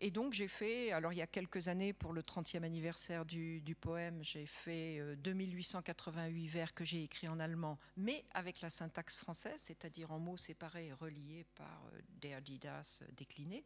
Et 0.03 0.09
donc 0.09 0.33
j'ai 0.33 0.47
fait, 0.47 0.91
alors 0.91 1.13
il 1.13 1.17
y 1.17 1.21
a 1.21 1.27
quelques 1.27 1.67
années 1.67 1.93
pour 1.93 2.11
le 2.11 2.23
30e 2.23 2.63
anniversaire 2.63 3.23
du, 3.23 3.77
poème, 3.79 4.23
j'ai 4.23 4.47
fait 4.47 4.99
2888 5.17 6.47
euh, 6.47 6.51
vers 6.51 6.73
que 6.73 6.83
j'ai 6.83 7.03
écrits 7.03 7.27
en 7.27 7.39
allemand, 7.39 7.77
mais 7.97 8.25
avec 8.33 8.61
la 8.61 8.71
syntaxe 8.71 9.15
française, 9.15 9.61
c'est-à-dire 9.61 10.11
en 10.11 10.17
mots 10.17 10.37
séparés 10.37 10.87
et 10.87 10.93
reliés 10.93 11.45
par 11.53 11.85
euh, 11.93 12.01
der, 12.19 12.41
didas 12.41 13.01
euh, 13.03 13.11
déclinés. 13.15 13.63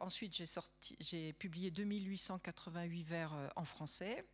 ensuite, 0.00 0.40
j'ai 1.00 1.32
publié 1.32 1.72
2888 1.72 3.02
vers 3.02 3.50
en 3.56 3.64
français. 3.64 4.24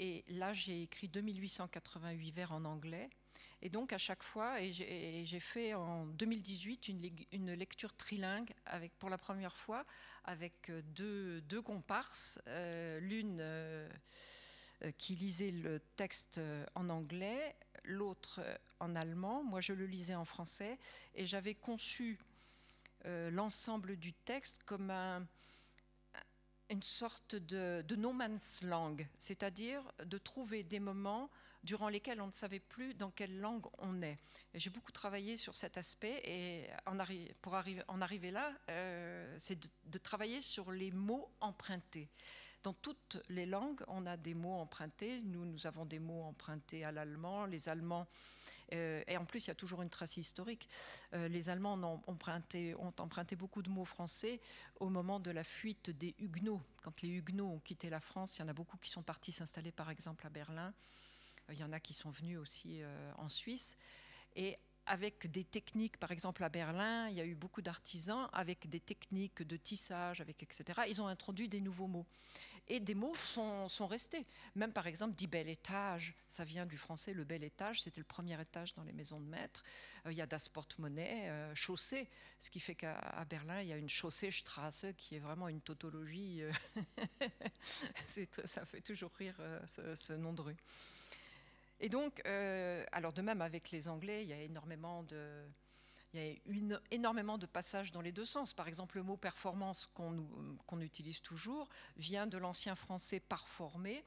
Et 0.00 0.24
là, 0.26 0.52
j'ai 0.52 0.82
écrit 0.82 1.06
2888 1.08 2.32
vers 2.32 2.50
en 2.50 2.64
anglais. 2.64 3.08
Et 3.64 3.70
donc 3.70 3.94
à 3.94 3.98
chaque 3.98 4.22
fois, 4.22 4.60
et 4.60 4.72
j'ai 4.72 5.40
fait 5.40 5.72
en 5.72 6.04
2018 6.04 6.88
une, 7.32 7.54
lecture 7.54 7.94
trilingue 7.94 8.52
pour 8.98 9.08
la 9.08 9.16
première 9.16 9.56
fois 9.56 9.86
avec 10.24 10.68
euh, 10.68 11.40
deux, 11.40 11.62
comparses, 11.62 12.38
euh, 12.46 13.00
l'une 13.00 13.38
euh, 13.40 13.88
qui 14.98 15.16
lisait 15.16 15.50
le 15.50 15.80
texte 15.96 16.42
en 16.74 16.90
anglais, 16.90 17.56
l'autre 17.84 18.42
en 18.80 18.94
allemand. 18.94 19.42
Moi, 19.42 19.62
je 19.62 19.72
le 19.72 19.86
lisais 19.86 20.14
en 20.14 20.26
français 20.26 20.78
et 21.14 21.24
j'avais 21.24 21.54
conçu 21.54 22.18
l'ensemble 23.06 23.96
du 23.96 24.12
texte 24.12 24.62
comme 24.64 24.90
un, 24.90 25.26
une 26.68 26.82
sorte 26.82 27.34
de, 27.34 27.82
de 27.86 27.96
no 27.96 28.12
man's 28.12 28.62
land, 28.62 28.96
c'est-à-dire 29.16 29.82
de 30.04 30.18
trouver 30.18 30.62
des 30.64 30.80
moments 30.80 31.30
durant 31.64 31.88
lesquels 31.88 32.20
on 32.20 32.28
ne 32.28 32.32
savait 32.32 32.60
plus 32.60 32.94
dans 32.94 33.10
quelle 33.10 33.40
langue 33.40 33.66
on 33.78 34.02
est. 34.02 34.18
J'ai 34.54 34.70
beaucoup 34.70 34.92
travaillé 34.92 35.36
sur 35.36 35.56
cet 35.56 35.78
aspect 35.78 36.20
et 36.24 36.68
pour 37.42 37.54
arriver, 37.54 37.82
en 37.88 38.00
arriver 38.00 38.30
là, 38.30 38.52
euh, 38.68 39.34
c'est 39.38 39.58
de, 39.86 39.98
travailler 39.98 40.40
sur 40.40 40.70
les 40.70 40.92
mots 40.92 41.28
empruntés. 41.40 42.08
Dans 42.62 42.74
toutes 42.74 43.18
les 43.28 43.46
langues, 43.46 43.82
on 43.88 44.06
a 44.06 44.16
des 44.16 44.34
mots 44.34 44.54
empruntés. 44.54 45.20
Nous, 45.22 45.44
nous 45.44 45.66
avons 45.66 45.84
des 45.84 45.98
mots 45.98 46.22
empruntés 46.22 46.84
à 46.84 46.92
l'allemand. 46.92 47.46
Les 47.46 47.68
Allemands, 47.68 48.06
euh, 48.72 49.02
et 49.06 49.16
en 49.16 49.24
plus, 49.24 49.46
il 49.46 49.48
y 49.48 49.50
a 49.50 49.54
toujours 49.54 49.82
une 49.82 49.90
trace 49.90 50.16
historique. 50.16 50.68
Euh, 51.14 51.28
les 51.28 51.48
Allemands 51.48 51.74
ont 51.74 52.02
emprunté 52.06 53.36
beaucoup 53.36 53.62
de 53.62 53.70
mots 53.70 53.84
français 53.84 54.40
au 54.80 54.88
moment 54.88 55.20
de 55.20 55.30
la 55.30 55.44
fuite 55.44 55.90
des 55.90 56.14
Huguenots. 56.18 56.62
Quand 56.82 57.02
les 57.02 57.08
Huguenots 57.08 57.48
ont 57.48 57.60
quitté 57.60 57.90
la 57.90 58.00
France, 58.00 58.38
il 58.38 58.42
y 58.42 58.44
en 58.44 58.48
a 58.48 58.54
beaucoup 58.54 58.78
qui 58.78 58.90
sont 58.90 59.02
partis 59.02 59.32
s'installer, 59.32 59.72
par 59.72 59.90
exemple, 59.90 60.26
à 60.26 60.30
Berlin. 60.30 60.72
Il 61.50 61.58
y 61.58 61.64
en 61.64 61.72
a 61.72 61.80
qui 61.80 61.92
sont 61.92 62.10
venus 62.10 62.38
aussi 62.38 62.82
euh, 62.82 63.12
en 63.18 63.28
Suisse. 63.28 63.76
Et 64.36 64.56
avec 64.86 65.30
des 65.30 65.44
techniques, 65.44 65.98
par 65.98 66.10
exemple 66.10 66.44
à 66.44 66.48
Berlin, 66.48 67.08
il 67.08 67.14
y 67.14 67.20
a 67.20 67.24
eu 67.24 67.34
beaucoup 67.34 67.62
d'artisans 67.62 68.28
avec 68.32 68.68
des 68.68 68.80
techniques 68.80 69.42
de 69.42 69.56
tissage, 69.56 70.20
avec 70.20 70.42
etc. 70.42 70.82
Ils 70.88 71.00
ont 71.00 71.06
introduit 71.06 71.48
des 71.48 71.60
nouveaux 71.60 71.86
mots. 71.86 72.06
Et 72.66 72.80
des 72.80 72.94
mots 72.94 73.14
sont, 73.16 73.86
restés. 73.86 74.26
Même 74.54 74.72
par 74.72 74.86
exemple, 74.86 75.14
dit 75.14 75.26
bel 75.26 75.48
étage, 75.50 76.14
ça 76.28 76.44
vient 76.44 76.64
du 76.64 76.78
français, 76.78 77.12
le 77.12 77.24
bel 77.24 77.44
étage, 77.44 77.82
c'était 77.82 78.00
le 78.00 78.06
premier 78.06 78.40
étage 78.40 78.72
dans 78.72 78.84
les 78.84 78.92
maisons 78.92 79.20
de 79.20 79.26
maître. 79.26 79.62
Euh, 80.06 80.12
il 80.12 80.16
y 80.16 80.22
a 80.22 80.26
das 80.26 80.48
Portemonnaie, 80.48 81.28
euh, 81.28 81.54
chaussée, 81.54 82.08
ce 82.38 82.48
qui 82.48 82.60
fait 82.60 82.74
qu'à 82.74 83.24
Berlin, 83.28 83.60
il 83.60 83.68
y 83.68 83.72
a 83.72 83.76
une 83.76 83.88
chaussée 83.90 84.30
Strasse 84.30 84.86
qui 84.96 85.16
est 85.16 85.18
vraiment 85.18 85.48
une 85.48 85.60
tautologie. 85.60 86.42
ça 88.06 88.64
fait 88.64 88.80
toujours 88.80 89.12
rire 89.12 89.36
ce 89.66 90.14
nom 90.14 90.32
de 90.32 90.40
rue. 90.40 90.56
Et 91.80 91.88
donc, 91.88 92.22
euh, 92.26 92.84
alors 92.92 93.12
de 93.12 93.22
même 93.22 93.42
avec 93.42 93.70
les 93.70 93.88
Anglais, 93.88 94.22
il 94.22 94.28
y 94.28 94.32
a 94.32 94.40
énormément 94.40 95.02
de, 95.02 95.44
il 96.12 96.20
y 96.20 96.30
a 96.30 96.36
une, 96.46 96.80
énormément 96.90 97.38
de 97.38 97.46
passages 97.46 97.90
dans 97.90 98.00
les 98.00 98.12
deux 98.12 98.24
sens. 98.24 98.54
Par 98.54 98.68
exemple, 98.68 98.96
le 98.96 99.02
mot 99.02 99.16
performance 99.16 99.88
qu'on 99.92 100.80
utilise 100.80 101.20
toujours 101.20 101.68
vient 101.96 102.26
de 102.26 102.38
l'ancien 102.38 102.74
français 102.74 103.20
parformer, 103.20 104.04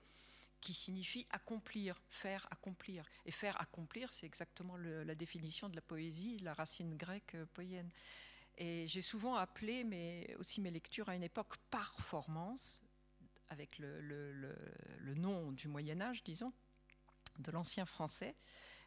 qui 0.61 0.73
signifie 0.73 1.27
accomplir, 1.29 2.01
faire 2.09 2.47
accomplir. 2.49 3.05
Et 3.25 3.31
faire 3.31 3.59
accomplir, 3.61 4.11
c'est 4.13 4.25
exactement 4.25 4.77
la 4.77 5.15
définition 5.15 5.69
de 5.69 5.75
la 5.75 5.81
poésie, 5.81 6.37
la 6.39 6.53
racine 6.53 6.95
grecque 6.95 7.35
euh, 7.35 7.45
poïenne. 7.53 7.91
Et 8.57 8.87
j'ai 8.87 9.03
souvent 9.03 9.35
appelé 9.35 9.83
mais 9.83 10.35
aussi 10.39 10.61
mes 10.61 10.71
lectures 10.71 11.09
à 11.09 11.15
une 11.15 11.23
époque 11.23 11.57
performance, 11.69 12.83
avec 13.49 13.77
le, 13.77 14.01
le 14.01 15.13
nom 15.13 15.51
du 15.51 15.67
Moyen 15.67 16.01
Âge, 16.01 16.23
disons 16.23 16.51
de 17.39 17.51
l'ancien 17.51 17.85
français, 17.85 18.35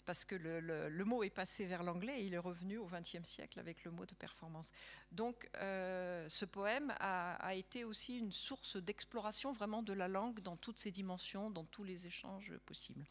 parce 0.04 0.24
que 0.24 0.34
le, 0.34 1.04
mot 1.04 1.22
est 1.22 1.30
passé 1.30 1.66
vers 1.66 1.82
l'anglais 1.82 2.20
et 2.20 2.24
il 2.24 2.34
est 2.34 2.38
revenu 2.38 2.78
au 2.78 2.86
XXe 2.86 3.22
siècle 3.22 3.60
avec 3.60 3.84
le 3.84 3.90
mot 3.90 4.06
de 4.06 4.14
performance. 4.14 4.72
Donc 5.12 5.48
euh, 5.58 6.28
ce 6.28 6.44
poème 6.44 6.92
a, 6.98 7.54
été 7.54 7.84
aussi 7.84 8.18
une 8.18 8.32
source 8.32 8.76
d'exploration 8.76 9.52
vraiment 9.52 9.82
de 9.82 9.92
la 9.92 10.08
langue 10.08 10.40
dans 10.40 10.56
toutes 10.56 10.78
ses 10.78 10.90
dimensions, 10.90 11.50
dans 11.50 11.64
tous 11.64 11.84
les 11.84 12.06
échanges 12.06 12.52
possibles. 12.66 13.06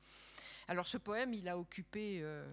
Alors 0.68 0.88
ce 0.88 0.98
poème, 0.98 1.34
il 1.34 1.48
a 1.48 1.58
occupé... 1.58 2.20
Euh, 2.22 2.52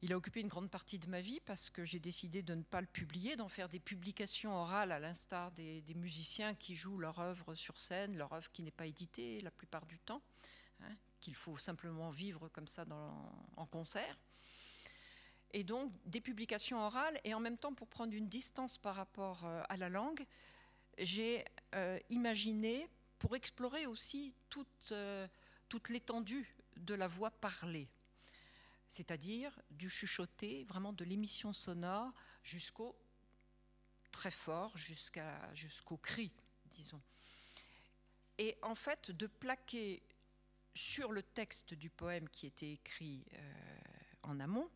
il 0.00 0.12
a 0.12 0.16
occupé 0.16 0.38
une 0.38 0.46
grande 0.46 0.70
partie 0.70 1.00
de 1.00 1.08
ma 1.08 1.20
vie 1.20 1.40
parce 1.40 1.70
que 1.70 1.84
j'ai 1.84 1.98
décidé 1.98 2.40
de 2.40 2.54
ne 2.54 2.62
pas 2.62 2.80
le 2.80 2.86
publier, 2.86 3.34
d'en 3.34 3.48
faire 3.48 3.68
des 3.68 3.80
publications 3.80 4.54
orales 4.54 4.92
à 4.92 5.00
l'instar 5.00 5.50
des, 5.50 5.80
des, 5.80 5.94
musiciens 5.94 6.54
qui 6.54 6.76
jouent 6.76 6.98
leur 6.98 7.18
œuvre 7.18 7.56
sur 7.56 7.80
scène, 7.80 8.16
leur 8.16 8.32
œuvre 8.32 8.48
qui 8.52 8.62
n'est 8.62 8.70
pas 8.70 8.86
éditée 8.86 9.40
la 9.40 9.50
plupart 9.50 9.86
du 9.86 9.98
temps. 9.98 10.22
Qu'il 11.20 11.34
faut 11.34 11.58
simplement 11.58 12.10
vivre 12.10 12.48
comme 12.48 12.66
ça 12.66 12.84
en 13.56 13.66
concert. 13.66 14.16
Et 15.52 15.64
donc 15.64 15.92
des 16.04 16.20
publications 16.20 16.78
orales, 16.80 17.18
et 17.24 17.34
en 17.34 17.40
même 17.40 17.56
temps 17.56 17.72
pour 17.72 17.88
prendre 17.88 18.12
une 18.12 18.28
distance 18.28 18.76
par 18.78 18.94
rapport 18.94 19.44
euh, 19.44 19.62
à 19.68 19.76
la 19.76 19.88
langue, 19.88 20.24
j'ai 20.98 21.44
euh, 21.74 21.98
imaginé, 22.10 22.88
pour 23.18 23.34
explorer 23.34 23.86
aussi 23.86 24.34
toute, 24.50 24.92
euh, 24.92 25.26
toute 25.68 25.88
l'étendue 25.88 26.54
de 26.76 26.94
la 26.94 27.08
voix 27.08 27.30
parlée, 27.30 27.88
c'est-à-dire 28.88 29.58
du 29.70 29.88
chuchoté, 29.88 30.64
vraiment 30.64 30.92
de 30.92 31.04
l'émission 31.04 31.52
sonore 31.52 32.12
jusqu'au 32.42 32.96
très 34.10 34.30
fort, 34.30 34.76
jusqu'au 34.76 35.96
cri, 35.96 36.32
disons. 36.66 37.00
et 38.38 38.56
en 38.62 38.74
fait 38.74 39.10
de 39.10 39.26
plaquer 39.26 40.02
sur 40.78 41.12
le 41.12 41.22
texte 41.22 41.74
du 41.74 41.90
poème 41.90 42.28
qui 42.28 42.46
était 42.46 42.72
écrit 42.72 43.24
en 44.22 44.38
amont, 44.40 44.70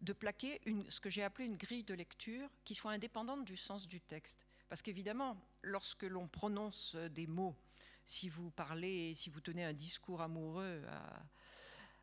de 0.00 0.12
plaquer 0.12 0.60
ce 0.88 1.00
que 1.00 1.10
j'ai 1.10 1.22
appelé 1.22 1.46
une 1.46 1.56
grille 1.56 1.84
de 1.84 1.94
lecture 1.94 2.48
qui 2.64 2.74
soit 2.74 2.92
indépendante 2.92 3.44
du 3.44 3.56
sens 3.56 3.88
du 3.88 4.00
texte. 4.00 4.46
Parce 4.68 4.82
qu'évidemment, 4.82 5.36
lorsque 5.62 6.02
l'on 6.02 6.28
prononce 6.28 6.96
des 6.96 7.26
mots, 7.26 7.56
si 8.04 8.28
vous 8.28 8.50
parlez, 8.50 9.14
si 9.14 9.30
vous 9.30 9.40
tenez 9.40 9.64
un 9.64 9.72
discours 9.72 10.20
amoureux 10.20 10.82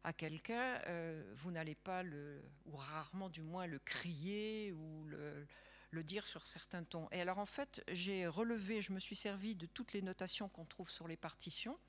à, 0.04 0.12
quelqu'un, 0.14 0.82
euh, 0.88 1.24
vous 1.36 1.52
n'allez 1.52 1.76
pas 1.76 2.04
le, 2.04 2.44
ou 2.66 2.76
rarement 2.76 3.30
du 3.30 3.42
moins, 3.42 3.68
le 3.68 3.80
crier 3.80 4.74
ou 4.74 5.06
le, 5.06 5.48
le 5.92 6.04
dire 6.04 6.28
sur 6.28 6.46
certains 6.46 6.84
tons. 6.84 7.08
Et 7.12 7.22
alors 7.22 7.38
en 7.38 7.46
fait, 7.46 7.82
j'ai 7.90 8.28
relevé, 8.28 8.82
je 8.82 8.92
me 8.92 9.00
suis 9.00 9.16
servi 9.16 9.56
de 9.56 9.66
toutes 9.66 9.94
les 9.94 10.02
notations 10.02 10.50
qu'on 10.50 10.66
trouve 10.66 10.90
sur 10.90 11.08
les 11.08 11.16
partitions, 11.16 11.80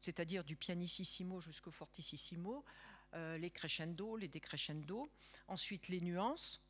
c'est-à-dire 0.00 0.44
du 0.44 0.56
pianissimo 0.56 1.40
jusqu'au 1.40 1.70
fortissimo, 1.70 2.64
euh, 3.14 3.38
les 3.38 3.50
crescendo, 3.50 4.16
les 4.16 4.28
décrescendo, 4.28 5.10
ensuite 5.46 5.88
les 5.88 6.00
nuances, 6.00 6.60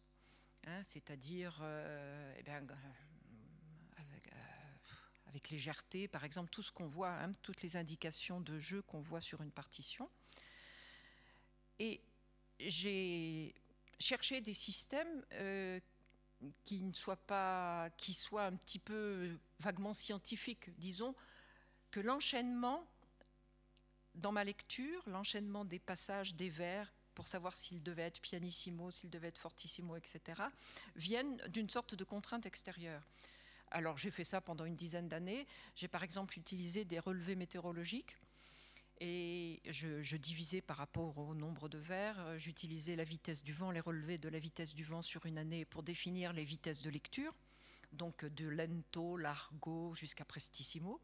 hein, 0.66 0.82
c'est-à-dire 0.82 1.58
euh, 1.62 2.34
eh 2.38 2.42
bien, 2.42 2.66
avec 5.26 5.48
légèreté, 5.50 6.08
par 6.08 6.24
exemple, 6.24 6.50
tout 6.50 6.62
ce 6.62 6.72
qu'on 6.72 6.88
voit, 6.88 7.12
hein, 7.12 7.30
toutes 7.42 7.62
les 7.62 7.76
indications 7.76 8.40
de 8.40 8.58
jeu 8.58 8.82
qu'on 8.82 9.00
voit 9.00 9.20
sur 9.20 9.40
une 9.42 9.52
partition. 9.52 10.10
Et 11.78 12.00
j'ai 12.58 13.54
cherché 14.00 14.40
des 14.40 14.54
systèmes 14.54 15.24
euh, 15.34 15.78
qui 16.64 16.82
ne 16.82 16.92
soient 16.92 17.16
pas, 17.16 17.90
qui 17.96 18.12
soient 18.12 18.46
un 18.46 18.56
petit 18.56 18.80
peu 18.80 19.38
vaguement 19.60 19.94
scientifiques, 19.94 20.76
disons, 20.78 21.14
que 21.92 22.00
l'enchaînement 22.00 22.84
dans 24.20 24.32
ma 24.32 24.44
lecture, 24.44 25.02
l'enchaînement 25.06 25.64
des 25.64 25.78
passages, 25.78 26.34
des 26.34 26.48
vers, 26.48 26.92
pour 27.14 27.26
savoir 27.26 27.56
s'il 27.56 27.82
devait 27.82 28.02
être 28.02 28.20
pianissimo, 28.20 28.90
s'il 28.90 29.10
devait 29.10 29.28
être 29.28 29.38
fortissimo, 29.38 29.96
etc., 29.96 30.42
viennent 30.96 31.36
d'une 31.48 31.68
sorte 31.68 31.94
de 31.94 32.04
contrainte 32.04 32.46
extérieure. 32.46 33.02
Alors 33.70 33.98
j'ai 33.98 34.10
fait 34.10 34.24
ça 34.24 34.40
pendant 34.40 34.64
une 34.64 34.76
dizaine 34.76 35.08
d'années. 35.08 35.46
J'ai 35.76 35.88
par 35.88 36.02
exemple 36.02 36.38
utilisé 36.38 36.84
des 36.84 36.98
relevés 36.98 37.36
météorologiques 37.36 38.16
et 39.00 39.60
je, 39.66 40.16
divisais 40.16 40.60
par 40.60 40.76
rapport 40.76 41.16
au 41.18 41.34
nombre 41.34 41.68
de 41.68 41.78
vers. 41.78 42.38
J'utilisais 42.38 42.96
la 42.96 43.04
vitesse 43.04 43.42
du 43.42 43.52
vent, 43.52 43.70
les 43.70 43.80
relevés 43.80 44.18
de 44.18 44.28
la 44.28 44.38
vitesse 44.38 44.74
du 44.74 44.84
vent 44.84 45.02
sur 45.02 45.24
une 45.26 45.38
année 45.38 45.64
pour 45.64 45.82
définir 45.82 46.32
les 46.32 46.44
vitesses 46.44 46.82
de 46.82 46.90
lecture, 46.90 47.34
donc 47.92 48.24
de 48.24 48.48
lento, 48.48 49.16
largo 49.16 49.94
jusqu'à 49.94 50.24
prestissimo. 50.24 51.00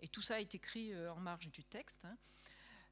Et 0.00 0.08
tout 0.08 0.22
ça 0.22 0.40
est 0.40 0.54
écrit 0.54 0.92
euh, 0.92 1.12
en 1.12 1.20
marge 1.20 1.48
du 1.50 1.64
texte. 1.64 2.04
Hein. 2.04 2.16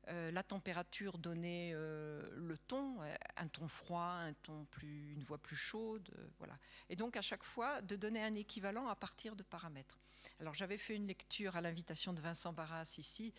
Euh, 0.08 0.30
la 0.30 0.42
température 0.42 1.18
donnait 1.18 1.72
euh, 1.74 2.28
le 2.32 2.56
ton, 2.58 2.98
un 3.36 3.48
ton 3.48 3.68
froid, 3.68 4.18
un 4.20 4.34
ton 4.34 4.64
plus, 4.66 5.12
une 5.12 5.22
voix 5.22 5.38
plus 5.38 5.56
chaude, 5.56 6.08
voilà. 6.38 6.56
Et 6.88 6.96
donc 6.96 7.16
à 7.16 7.22
chaque 7.22 7.42
fois 7.42 7.82
de 7.82 7.96
donner 7.96 8.22
un 8.22 8.34
équivalent 8.34 8.86
à 8.88 8.94
partir 8.94 9.34
de 9.34 9.42
paramètres. 9.42 9.98
Alors 10.38 10.54
j'avais 10.54 10.78
fait 10.78 10.94
une 10.94 11.08
lecture 11.08 11.56
à 11.56 11.60
l'invitation 11.60 12.12
de 12.12 12.20
Vincent 12.20 12.52
Barras 12.52 12.94
ici 12.98 13.32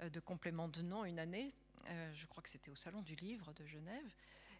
de 0.00 0.20
complément 0.20 0.68
de 0.68 0.82
nom 0.82 1.04
une 1.04 1.18
année. 1.18 1.52
je 2.12 2.26
crois 2.26 2.42
que 2.42 2.50
c'était 2.50 2.70
au 2.70 2.76
Salon 2.76 3.02
du 3.02 3.16
Livre 3.16 3.52
de 3.54 3.66
Genève. 3.66 4.14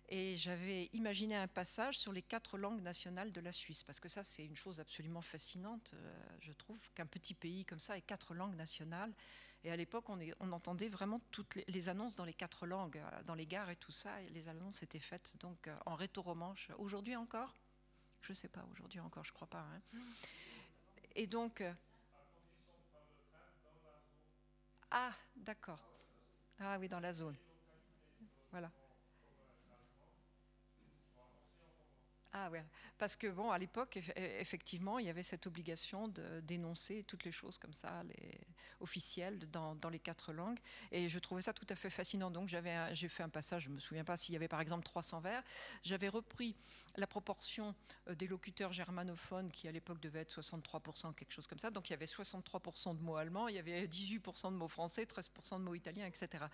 Et 0.09 0.37
j'avais 0.37 0.89
imaginé 0.93 1.35
un 1.35 1.49
passage 1.49 1.99
sur 1.99 2.13
les 2.13 2.23
quatre 2.23 2.59
langues 2.59 2.81
nationales 2.81 3.33
de 3.33 3.41
la 3.41 3.51
Suisse, 3.51 3.83
parce 3.83 3.99
que 3.99 4.09
ça, 4.09 4.23
c'est 4.23 4.45
une 4.45 4.55
chose 4.55 4.79
absolument 4.79 5.23
fascinante, 5.23 5.93
je 6.41 6.53
trouve, 6.53 6.81
qu'un 6.95 7.07
petit 7.07 7.35
pays 7.35 7.65
comme 7.65 7.81
ça 7.81 7.99
ait 7.99 8.03
quatre 8.03 8.35
langues 8.35 8.55
nationales. 8.55 9.13
Et 9.67 9.71
à 9.73 9.77
l'époque, 9.77 10.09
on, 10.09 10.19
on, 10.39 10.53
entendait 10.53 10.89
vraiment 10.89 11.21
toutes 11.33 11.57
les, 11.57 11.89
annonces 11.89 12.15
dans 12.15 12.25
les 12.25 12.33
quatre 12.33 12.69
langues, 12.69 12.99
euh, 12.99 13.23
dans 13.25 13.35
les 13.35 13.47
gares 13.47 13.69
et 13.69 13.75
tout 13.75 13.91
ça. 13.91 14.23
Et 14.23 14.29
les 14.29 14.49
annonces 14.49 14.85
étaient 14.85 15.01
faites 15.01 15.35
donc 15.41 15.67
euh, 15.67 15.77
en 15.87 15.97
rétro-romanche. 15.97 16.71
Aujourd'hui 16.79 17.17
encore? 17.17 17.53
Je 18.23 18.31
ne 18.31 18.35
sais 18.35 18.49
pas, 18.49 18.65
aujourd'hui 18.71 19.01
encore, 19.01 19.25
je 19.25 19.33
ne 19.33 19.35
crois 19.35 19.49
pas. 19.49 19.67
Hein. 19.95 19.99
Et 21.17 21.27
donc. 21.27 21.61
Euh, 21.63 21.73
ah, 24.93 25.13
d'accord. 25.35 25.81
Ah 26.61 26.79
oui, 26.79 26.89
dans 26.89 27.01
la 27.01 27.13
zone. 27.13 27.37
Voilà. 28.53 28.71
Ah 32.39 32.51
parce 32.99 33.17
que 33.17 33.29
bon, 33.29 33.51
à 33.51 33.59
l'époque, 33.59 33.99
effectivement, 34.17 34.99
il 34.99 35.07
y 35.07 35.09
avait 35.09 35.23
cette 35.23 35.47
obligation 35.47 36.07
de 36.09 36.41
dénoncer 36.41 37.03
toutes 37.05 37.25
les 37.25 37.33
choses 37.33 37.57
comme 37.57 37.73
ça, 37.73 38.03
les 38.05 38.41
officielles 38.81 39.39
dans, 39.51 39.79
les 39.91 39.99
quatre 39.99 40.35
langues, 40.35 40.59
et 40.93 41.09
je 41.09 41.19
trouvais 41.19 41.41
ça 41.41 41.55
tout 41.55 41.67
à 41.71 41.75
fait 41.75 41.89
fascinant. 41.89 42.31
Donc 42.31 42.49
j'avais, 42.49 42.95
j'ai 42.95 43.09
fait 43.09 43.23
un 43.23 43.31
passage, 43.31 43.65
je 43.65 43.71
me 43.71 43.81
souviens 43.81 44.05
pas 44.05 44.19
s'il 44.19 44.35
y 44.35 44.37
avait 44.37 44.49
par 44.49 44.61
exemple 44.61 44.85
300 44.85 45.21
vers, 45.21 45.43
j'avais 45.83 46.09
repris 46.09 46.55
la 46.97 47.07
proportion 47.07 47.75
euh, 48.09 48.15
des 48.15 48.27
locuteurs 48.27 48.73
germanophones 48.73 49.51
qui 49.51 49.67
à 49.67 49.73
l'époque 49.73 50.01
devait 50.01 50.21
être 50.21 50.39
63%, 50.39 51.15
quelque 51.15 51.33
chose 51.33 51.47
comme 51.47 51.59
ça. 51.59 51.71
Donc 51.71 51.89
il 51.89 51.93
y 51.93 51.95
avait 51.95 52.05
63% 52.05 52.99
de 52.99 53.03
mots 53.03 53.17
allemands, 53.17 53.49
il 53.49 53.55
y 53.55 53.59
avait 53.59 53.87
18% 53.87 54.53
de 54.53 54.57
mots 54.57 54.69
français, 54.69 55.05
13% 55.05 55.59
de 55.59 55.65
mots 55.65 55.75
italiens, 55.75 56.07
etc. 56.07 56.45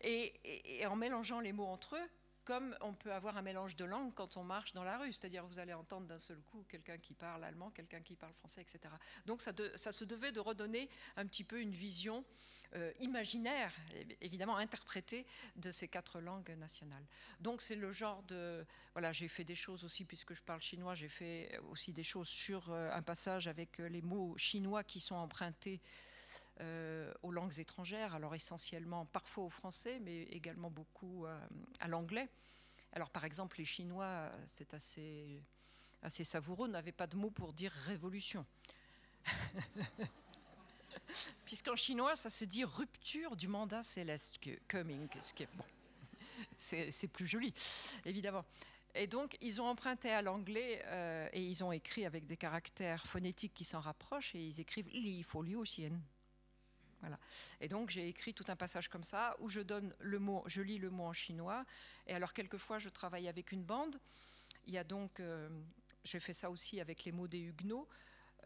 et 0.00 0.86
en 0.86 0.96
mélangeant 0.96 1.40
les 1.40 1.52
mots 1.52 1.66
entre 1.66 1.96
eux, 1.96 2.08
comme 2.50 2.76
on 2.80 2.94
peut 2.94 3.12
avoir 3.12 3.36
un 3.36 3.42
mélange 3.42 3.76
de 3.76 3.84
langues 3.84 4.12
quand 4.12 4.36
on 4.36 4.42
marche 4.42 4.72
dans 4.72 4.82
la 4.82 4.98
rue, 4.98 5.12
c'est-à-dire 5.12 5.46
vous 5.46 5.60
allez 5.60 5.72
entendre 5.72 6.08
d'un 6.08 6.18
seul 6.18 6.40
coup 6.50 6.64
quelqu'un 6.68 6.98
qui 6.98 7.14
parle 7.14 7.44
allemand, 7.44 7.70
quelqu'un 7.70 8.00
qui 8.00 8.16
parle 8.16 8.32
français, 8.32 8.60
etc. 8.60 8.92
Donc 9.24 9.40
ça, 9.40 9.52
se 9.92 10.04
devait 10.04 10.32
de 10.32 10.40
redonner 10.40 10.88
un 11.16 11.26
petit 11.26 11.44
peu 11.44 11.60
une 11.60 11.70
vision 11.70 12.24
euh, 12.74 12.90
imaginaire, 12.98 13.72
évidemment 14.20 14.56
interprétée, 14.56 15.26
de 15.54 15.70
ces 15.70 15.86
quatre 15.86 16.18
langues 16.20 16.50
nationales. 16.58 17.06
Donc 17.38 17.62
c'est 17.62 17.76
le 17.76 17.92
genre 17.92 18.24
de... 18.24 18.66
Voilà, 18.94 19.12
j'ai 19.12 19.28
fait 19.28 19.44
des 19.44 19.54
choses 19.54 19.84
aussi, 19.84 20.04
puisque 20.04 20.34
je 20.34 20.42
parle 20.42 20.60
chinois, 20.60 20.96
j'ai 20.96 21.08
fait 21.08 21.56
aussi 21.70 21.92
des 21.92 22.02
choses 22.02 22.26
sur 22.26 22.68
euh, 22.72 22.90
un 22.90 23.02
passage 23.02 23.46
avec 23.46 23.78
euh, 23.78 23.88
les 23.88 24.02
mots 24.02 24.36
chinois 24.36 24.82
qui 24.82 24.98
sont 24.98 25.14
empruntés 25.14 25.80
aux 27.22 27.32
langues 27.32 27.58
étrangères, 27.58 28.14
alors 28.14 28.34
essentiellement 28.34 29.06
parfois 29.06 29.44
au 29.44 29.50
français, 29.50 29.98
mais 30.00 30.22
également 30.24 30.70
beaucoup 30.70 31.26
euh, 31.26 31.40
à 31.80 31.88
l'anglais. 31.88 32.28
Alors 32.92 33.10
par 33.10 33.24
exemple, 33.24 33.58
les 33.58 33.64
Chinois, 33.64 34.30
c'est 34.46 34.74
assez, 34.74 35.42
savoureux, 36.24 36.68
n'avaient 36.68 36.92
pas 36.92 37.06
de 37.06 37.16
mot 37.16 37.30
pour 37.30 37.52
dire 37.52 37.72
révolution. 37.86 38.44
Puisqu'en 41.44 41.76
chinois, 41.76 42.16
ça 42.16 42.30
se 42.30 42.44
dit 42.44 42.64
rupture 42.64 43.36
du 43.36 43.48
mandat 43.48 43.82
céleste, 43.82 44.38
coming, 44.68 45.08
ce 45.20 45.34
qui 45.34 45.42
est 45.44 45.48
bon. 45.54 45.64
C'est 46.56 47.08
plus 47.08 47.26
joli, 47.26 47.54
évidemment. 48.04 48.44
Et 48.94 49.06
donc, 49.06 49.36
ils 49.40 49.60
ont 49.60 49.66
emprunté 49.66 50.10
à 50.10 50.20
l'anglais 50.20 50.82
euh, 50.86 51.28
et 51.32 51.40
ils 51.40 51.62
ont 51.62 51.70
écrit 51.70 52.06
avec 52.06 52.26
des 52.26 52.36
caractères 52.36 53.06
phonétiques 53.06 53.54
qui 53.54 53.64
s'en 53.64 53.80
rapprochent 53.80 54.34
et 54.34 54.44
ils 54.44 54.60
écrivent 54.60 54.88
li 54.88 55.22
fo 55.22 55.42
liu 55.42 55.56
Et 57.60 57.68
donc 57.68 57.90
j'ai 57.90 58.08
écrit 58.08 58.34
tout 58.34 58.44
un 58.48 58.56
passage 58.56 58.88
comme 58.88 59.04
ça 59.04 59.36
où 59.40 59.48
je 59.48 59.60
donne 59.60 59.94
le 59.98 60.18
mot, 60.18 60.42
je 60.46 60.62
lis 60.62 60.78
le 60.78 60.90
mot 60.90 61.04
en 61.04 61.12
chinois. 61.12 61.64
Et 62.06 62.14
alors 62.14 62.32
quelquefois 62.32 62.78
je 62.78 62.88
travaille 62.88 63.28
avec 63.28 63.52
une 63.52 63.64
bande. 63.64 63.98
Il 64.66 64.74
y 64.74 64.78
a 64.78 64.84
donc, 64.84 65.20
euh, 65.20 65.48
j'ai 66.04 66.20
fait 66.20 66.34
ça 66.34 66.50
aussi 66.50 66.80
avec 66.80 67.04
les 67.04 67.12
mots 67.12 67.28
des 67.28 67.40
huguenots. 67.40 67.88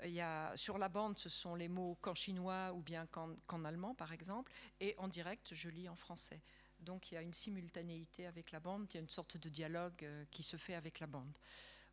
Il 0.05 0.11
y 0.11 0.21
a, 0.21 0.57
sur 0.57 0.79
la 0.79 0.89
bande, 0.89 1.19
ce 1.19 1.29
sont 1.29 1.55
les 1.55 1.69
mots 1.69 1.97
qu'en 2.01 2.15
chinois 2.15 2.73
ou 2.75 2.83
bien 2.83 3.07
qu'en 3.07 3.65
allemand, 3.65 3.95
par 3.95 4.13
exemple, 4.13 4.53
et 4.81 4.95
en 4.99 5.07
direct, 5.07 5.55
je 5.55 5.69
lis 5.69 5.89
en 5.89 5.95
français. 5.95 6.41
Donc 6.81 7.11
il 7.11 7.15
y 7.15 7.19
a 7.19 7.23
une 7.23 7.33
simultanéité 7.33 8.27
avec 8.27 8.51
la 8.51 8.61
bande, 8.61 8.87
il 8.91 8.95
y 8.95 8.99
a 8.99 9.01
une 9.01 9.09
sorte 9.09 9.37
de 9.37 9.49
dialogue 9.49 10.03
euh, 10.03 10.25
qui 10.31 10.43
se 10.43 10.57
fait 10.57 10.75
avec 10.75 11.01
la 11.01 11.07
bande. 11.07 11.39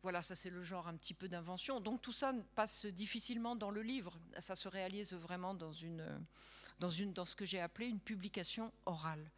Voilà, 0.02 0.20
ça 0.20 0.34
c'est 0.34 0.50
le 0.50 0.64
genre 0.64 0.88
un 0.88 0.96
petit 0.96 1.14
peu 1.14 1.28
d'invention. 1.28 1.80
Donc 1.80 2.02
tout 2.02 2.12
ça 2.12 2.32
passe 2.54 2.86
difficilement 2.86 3.54
dans 3.54 3.70
le 3.70 3.82
livre. 3.82 4.18
Ça 4.40 4.56
se 4.56 4.66
réalise 4.68 5.14
vraiment 5.14 5.54
dans, 5.54 5.72
une, 5.72 6.04
dans, 6.80 6.90
une, 6.90 7.12
dans 7.12 7.24
ce 7.24 7.36
que 7.36 7.44
j'ai 7.44 7.60
appelé 7.60 7.86
une 7.86 8.00
publication 8.00 8.72
orale. 8.84 9.30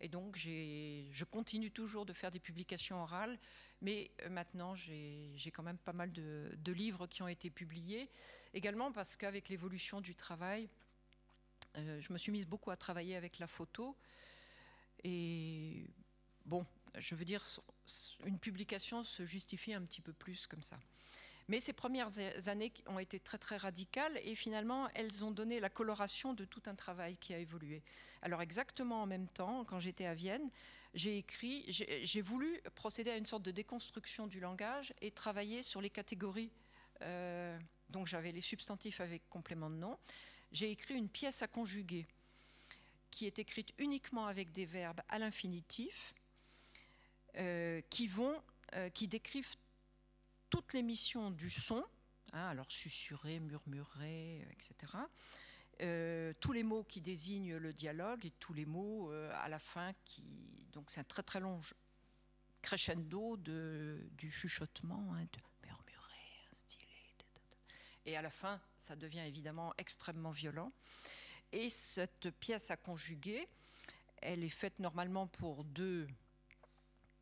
Et 0.00 0.08
donc 0.08 0.36
je 0.36 1.24
continue 1.24 1.70
toujours 1.70 2.06
de 2.06 2.12
faire 2.12 2.30
des 2.30 2.38
publications 2.38 3.02
orales, 3.02 3.38
mais 3.80 4.10
euh, 4.22 4.28
maintenant 4.28 4.74
j'ai 4.74 5.50
quand 5.52 5.64
même 5.64 5.78
pas 5.78 5.92
mal 5.92 6.12
de, 6.12 6.72
livres 6.72 7.06
qui 7.06 7.22
ont 7.22 7.28
été 7.28 7.50
publiés. 7.50 8.08
Également 8.54 8.92
parce 8.92 9.16
qu'avec 9.16 9.48
l'évolution 9.48 10.00
du 10.00 10.14
travail, 10.14 10.68
euh, 11.76 12.00
je 12.00 12.12
me 12.12 12.18
suis 12.18 12.30
mise 12.30 12.46
beaucoup 12.46 12.70
à 12.70 12.76
travailler 12.76 13.16
avec 13.16 13.38
la 13.38 13.46
photo. 13.46 13.96
Et 15.04 15.90
bon, 16.44 16.64
je 16.96 17.14
veux 17.14 17.24
dire, 17.24 17.44
une 18.24 18.38
publication 18.38 19.04
se 19.04 19.24
justifie 19.24 19.74
un 19.74 19.82
petit 19.82 20.00
peu 20.00 20.12
plus 20.12 20.46
comme 20.46 20.62
ça. 20.62 20.78
Mais 21.48 21.60
ces 21.60 21.72
premières 21.72 22.10
années 22.48 22.72
ont 22.86 22.98
été 22.98 23.18
très 23.18 23.38
très 23.38 23.56
radicales 23.56 24.18
et 24.22 24.34
finalement 24.34 24.88
elles 24.94 25.24
ont 25.24 25.30
donné 25.30 25.60
la 25.60 25.70
coloration 25.70 26.34
de 26.34 26.44
tout 26.44 26.62
un 26.66 26.74
travail 26.74 27.16
qui 27.16 27.32
a 27.32 27.38
évolué. 27.38 27.82
Alors 28.20 28.42
exactement 28.42 29.02
en 29.02 29.06
même 29.06 29.28
temps, 29.28 29.64
quand 29.64 29.80
j'étais 29.80 30.04
à 30.04 30.14
Vienne, 30.14 30.50
j'ai 30.94 31.16
écrit, 31.16 31.64
j'ai 31.68 32.20
voulu 32.20 32.60
procéder 32.74 33.10
à 33.10 33.16
une 33.16 33.26
sorte 33.26 33.42
de 33.42 33.50
déconstruction 33.50 34.26
du 34.26 34.40
langage 34.40 34.92
et 35.00 35.10
travailler 35.10 35.62
sur 35.62 35.80
les 35.80 35.90
catégories. 35.90 36.50
Euh, 37.02 37.58
donc 37.88 38.06
j'avais 38.06 38.32
les 38.32 38.40
substantifs 38.42 39.00
avec 39.00 39.26
complément 39.30 39.70
de 39.70 39.76
nom, 39.76 39.98
j'ai 40.52 40.70
écrit 40.70 40.94
une 40.94 41.08
pièce 41.08 41.42
à 41.42 41.46
conjuguer 41.46 42.06
qui 43.10 43.26
est 43.26 43.38
écrite 43.38 43.72
uniquement 43.78 44.26
avec 44.26 44.52
des 44.52 44.66
verbes 44.66 45.00
à 45.08 45.18
l'infinitif 45.18 46.14
qui 47.90 48.06
vont, 48.06 48.42
euh, 48.74 48.90
qui 48.90 49.08
décrivent 49.08 49.56
toutes 50.50 50.72
les 50.72 50.82
missions 50.82 51.30
du 51.30 51.50
son, 51.50 51.84
hein, 52.32 52.48
alors 52.48 52.70
susurrer, 52.70 53.40
murmurer, 53.40 54.46
etc. 54.52 54.74
Euh, 55.80 56.32
tous 56.40 56.52
les 56.52 56.62
mots 56.62 56.84
qui 56.84 57.00
désignent 57.00 57.56
le 57.56 57.72
dialogue 57.72 58.26
et 58.26 58.32
tous 58.32 58.52
les 58.52 58.66
mots 58.66 59.10
à 59.10 59.48
la 59.48 59.58
fin 59.58 59.92
qui. 60.04 60.22
Donc 60.72 60.90
c'est 60.90 61.00
un 61.00 61.04
très 61.04 61.22
très 61.22 61.40
long 61.40 61.60
crescendo 62.62 63.36
de, 63.36 64.08
du 64.12 64.30
chuchotement, 64.30 65.14
hein, 65.14 65.24
de 65.32 65.40
murmurer, 65.64 66.46
stylé. 66.52 66.86
Et 68.04 68.16
à 68.16 68.22
la 68.22 68.30
fin, 68.30 68.60
ça 68.76 68.96
devient 68.96 69.20
évidemment 69.20 69.72
extrêmement 69.78 70.30
violent. 70.30 70.72
Et 71.52 71.70
cette 71.70 72.30
pièce 72.30 72.70
à 72.70 72.76
conjuguer, 72.76 73.48
elle 74.20 74.42
est 74.42 74.50
faite 74.50 74.80
normalement 74.80 75.26
pour 75.26 75.64
deux, 75.64 76.06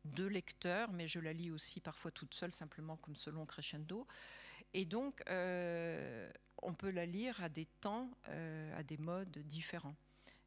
deux 0.07 0.27
lecteurs, 0.27 0.91
mais 0.91 1.07
je 1.07 1.19
la 1.19 1.33
lis 1.33 1.51
aussi 1.51 1.79
parfois 1.79 2.11
toute 2.11 2.33
seule, 2.33 2.51
simplement 2.51 2.97
comme 2.97 3.15
selon 3.15 3.45
crescendo. 3.45 4.07
Et 4.73 4.85
donc, 4.85 5.23
euh, 5.29 6.31
on 6.61 6.73
peut 6.73 6.89
la 6.89 7.05
lire 7.05 7.41
à 7.43 7.49
des 7.49 7.65
temps, 7.65 8.09
euh, 8.29 8.77
à 8.77 8.83
des 8.83 8.97
modes 8.97 9.37
différents. 9.39 9.95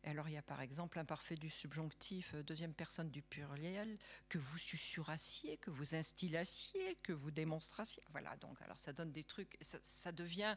alors, 0.05 0.29
il 0.29 0.33
y 0.33 0.39
a 0.39 0.43
par 0.43 0.61
exemple 0.63 0.99
l'imparfait 0.99 1.37
du 1.37 1.51
subjonctif, 1.51 2.35
euh, 2.35 2.43
deuxième 2.43 2.75
personne 2.75 3.11
du 3.11 3.23
pluriel, 3.23 3.99
que 4.29 4.39
vous 4.39 4.59
susurrassiez, 4.59 5.59
que 5.59 5.71
vous 5.71 5.95
instillassiez, 5.95 6.97
que 7.03 7.13
vous 7.13 7.31
démonstrassiez. 7.31 8.03
Voilà, 8.11 8.37
donc, 8.37 8.61
alors 8.63 8.79
ça 8.79 8.93
donne 8.93 9.13
des 9.13 9.25
trucs, 9.25 9.57
ça 9.61 10.13
devient 10.13 10.57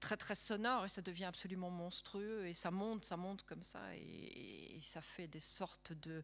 très 0.00 0.16
très 0.16 0.34
sonore 0.34 0.84
et 0.84 0.88
ça 0.88 1.02
devient 1.02 1.24
absolument 1.24 1.70
monstrueux 1.70 2.46
et 2.46 2.54
ça 2.54 2.70
monte, 2.70 3.04
ça 3.04 3.16
monte 3.16 3.42
comme 3.42 3.62
ça 3.62 3.80
et, 3.96 4.78
ça 4.80 5.00
fait 5.02 5.26
des 5.26 5.40
sortes 5.40 5.92
de, 5.92 6.22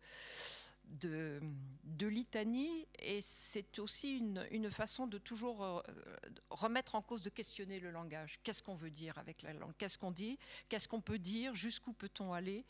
de, 0.87 1.41
litanie 2.07 2.87
et 2.99 3.21
c'est 3.21 3.79
aussi 3.79 4.19
une, 4.19 4.71
façon 4.71 5.07
de 5.07 5.19
toujours 5.19 5.65
euh, 5.65 5.81
remettre 6.51 6.95
en 6.95 7.03
cause, 7.03 7.23
de 7.23 7.31
questionner 7.31 7.81
le 7.81 7.91
langage. 7.91 8.39
Qu'est-ce 8.43 8.63
qu'on 8.63 8.75
veut 8.75 8.91
dire 8.91 9.17
avec 9.19 9.43
la 9.43 9.53
langue? 9.55 9.73
Qu'est-ce 9.79 9.97
qu'on 9.97 10.11
dit? 10.11 10.39
Qu'est-ce 10.69 10.89
qu'on 10.89 11.01
peut 11.01 11.19
dire? 11.19 11.55
Jusqu'où 11.55 11.93
peut-on 11.93 12.33
aller? 12.33 12.65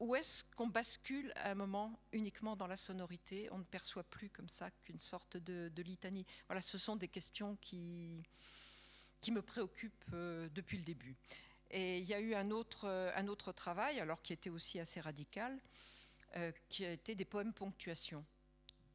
Où 0.00 0.16
est-ce 0.16 0.44
qu'on 0.56 0.66
bascule 0.66 1.32
à 1.36 1.52
un 1.52 1.54
moment 1.54 1.96
uniquement 2.12 2.56
dans 2.56 2.66
la 2.66 2.76
sonorité? 2.76 3.48
On 3.52 3.58
ne 3.58 3.64
perçoit 3.64 4.02
plus 4.02 4.30
comme 4.30 4.48
ça 4.48 4.70
qu'une 4.82 4.98
sorte 4.98 5.36
de, 5.36 5.70
de, 5.72 5.82
litanie. 5.82 6.26
Voilà, 6.48 6.60
ce 6.60 6.76
sont 6.76 6.96
des 6.96 7.08
questions 7.08 7.56
qui, 7.60 8.20
qui 9.20 9.30
me 9.30 9.42
préoccupe 9.42 10.04
euh, 10.12 10.48
depuis 10.54 10.76
le 10.76 10.84
début. 10.84 11.14
Et 11.70 11.98
il 11.98 12.04
y 12.04 12.14
a 12.14 12.20
eu 12.20 12.34
un 12.34 12.50
autre, 12.50 12.88
un 13.14 13.28
autre 13.28 13.52
travail, 13.52 14.00
alors 14.00 14.20
qui 14.22 14.32
était 14.32 14.50
aussi 14.50 14.80
assez 14.80 15.00
radical, 15.00 15.58
qui 16.68 16.84
a 16.84 16.92
été 16.92 17.14
des 17.14 17.24
poèmes 17.24 17.52
ponctuation. 17.52 18.24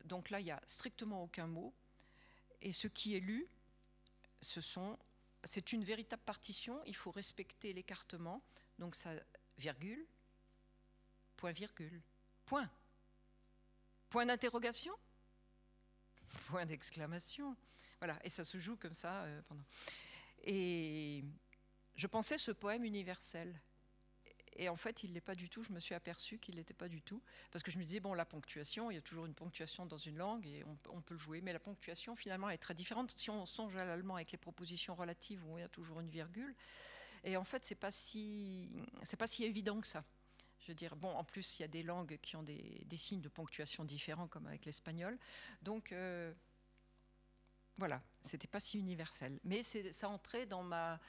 Donc 0.06 0.30
là, 0.30 0.40
il 0.40 0.46
n'y 0.46 0.52
a 0.52 0.62
strictement 0.66 1.24
aucun 1.24 1.48
mot. 1.48 1.74
Et 2.62 2.72
ce 2.72 2.88
qui 2.88 3.16
est 3.16 3.20
lu, 3.20 3.48
ce 4.42 4.62
sont, 4.62 4.98
c'est 5.44 5.72
une 5.74 5.84
véritable 5.84 6.24
partition. 6.24 6.82
Il 6.86 6.96
faut 6.96 7.12
respecter 7.12 7.74
l'écartement. 7.74 8.42
Donc 8.80 8.96
ça, 8.96 9.12
virgule, 9.58 10.06
point 11.36 11.52
virgule, 11.52 12.02
point. 12.46 12.70
Point 14.10 14.26
d'interrogation, 14.26 14.94
point 16.48 16.66
d'exclamation. 16.66 17.56
Voilà, 18.00 18.20
et 18.24 18.30
ça 18.30 18.46
se 18.46 18.58
joue 18.58 18.78
comme 18.78 18.94
ça 18.94 19.26
pendant. 19.48 19.66
Et 20.44 21.24
je 21.96 22.08
pensais 22.08 22.38
ce 22.38 22.52
poème 22.52 22.86
universel. 22.86 23.60
Et 24.58 24.70
en 24.70 24.76
fait, 24.76 25.04
il 25.04 25.12
ne 25.12 25.14
l'est 25.14 25.22
pas 25.22 25.36
du 25.36 25.50
tout. 25.50 25.64
Je 25.64 25.72
me 25.72 25.80
suis 25.80 25.94
aperçue 25.94 26.40
qu'il 26.40 26.56
n'était 26.56 26.74
pas 26.74 26.90
du 26.90 27.02
tout. 27.02 27.22
Parce 27.52 27.64
que 27.64 27.72
je 27.72 27.78
me 27.78 27.84
disais, 27.84 28.00
bon, 28.00 28.14
la 28.14 28.26
ponctuation, 28.26 28.90
il 28.90 28.96
y 28.96 28.98
a 28.98 29.02
toujours 29.02 29.26
une 29.26 29.36
ponctuation 29.36 29.86
dans 29.86 29.98
une 29.98 30.18
langue 30.18 30.46
et 30.48 30.64
on, 30.66 31.02
peut 31.02 31.14
le 31.14 31.20
jouer. 31.20 31.42
Mais 31.42 31.54
la 31.54 31.60
ponctuation, 31.60 32.16
finalement, 32.16 32.50
est 32.50 32.58
très 32.58 32.74
différente. 32.74 33.12
Si 33.12 33.30
on 33.30 33.46
songe 33.46 33.76
à 33.76 33.86
l'allemand 33.86 34.16
avec 34.16 34.32
les 34.32 34.38
propositions 34.38 34.96
relatives 34.96 35.44
où 35.46 35.58
il 35.58 35.62
y 35.62 35.64
a 35.64 35.70
toujours 35.70 36.00
une 36.00 36.10
virgule. 36.10 36.56
Et 37.24 37.38
en 37.38 37.44
fait, 37.44 37.66
ce 37.66 37.74
n'est 37.74 37.80
pas, 37.80 37.92
si, 37.92 38.70
pas 39.18 39.28
si 39.28 39.44
évident 39.44 39.80
que 39.80 39.88
ça. 39.88 40.04
Je 40.62 40.68
veux 40.68 40.76
dire, 40.76 40.96
bon, 40.96 41.14
en 41.14 41.24
plus, 41.24 41.60
il 41.60 41.62
y 41.62 41.66
a 41.66 41.70
des 41.70 41.84
langues 41.84 42.18
qui 42.22 42.36
ont 42.36 42.44
des, 42.44 42.86
signes 42.98 43.22
de 43.22 43.30
ponctuation 43.30 43.86
différents, 43.86 44.28
comme 44.28 44.48
avec 44.48 44.66
l'espagnol. 44.66 45.18
Donc, 45.62 45.92
euh, 45.92 46.34
voilà, 47.78 48.02
c'était 48.24 48.48
pas 48.48 48.60
si 48.60 48.80
universel. 48.80 49.40
Mais 49.44 49.62
ça 49.62 50.10
entrait 50.10 50.48
dans, 50.48 50.64
ma, 50.64 51.00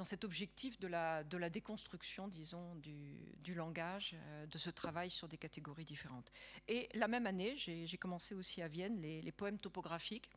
dans 0.00 0.04
cet 0.04 0.24
objectif 0.24 0.80
de 0.80 0.88
la, 0.88 1.24
de 1.24 1.36
la 1.36 1.50
déconstruction, 1.50 2.26
disons, 2.26 2.74
du, 2.76 3.54
langage, 3.54 4.14
euh, 4.14 4.46
de 4.46 4.56
ce 4.56 4.70
travail 4.70 5.10
sur 5.10 5.28
des 5.28 5.36
catégories 5.36 5.84
différentes. 5.84 6.32
Et 6.68 6.88
la 6.94 7.06
même 7.06 7.26
année, 7.26 7.54
j'ai 7.54 7.98
commencé 7.98 8.34
aussi 8.34 8.62
à 8.62 8.68
Vienne 8.68 8.98
les, 8.98 9.32
poèmes 9.32 9.58
topographiques, 9.58 10.30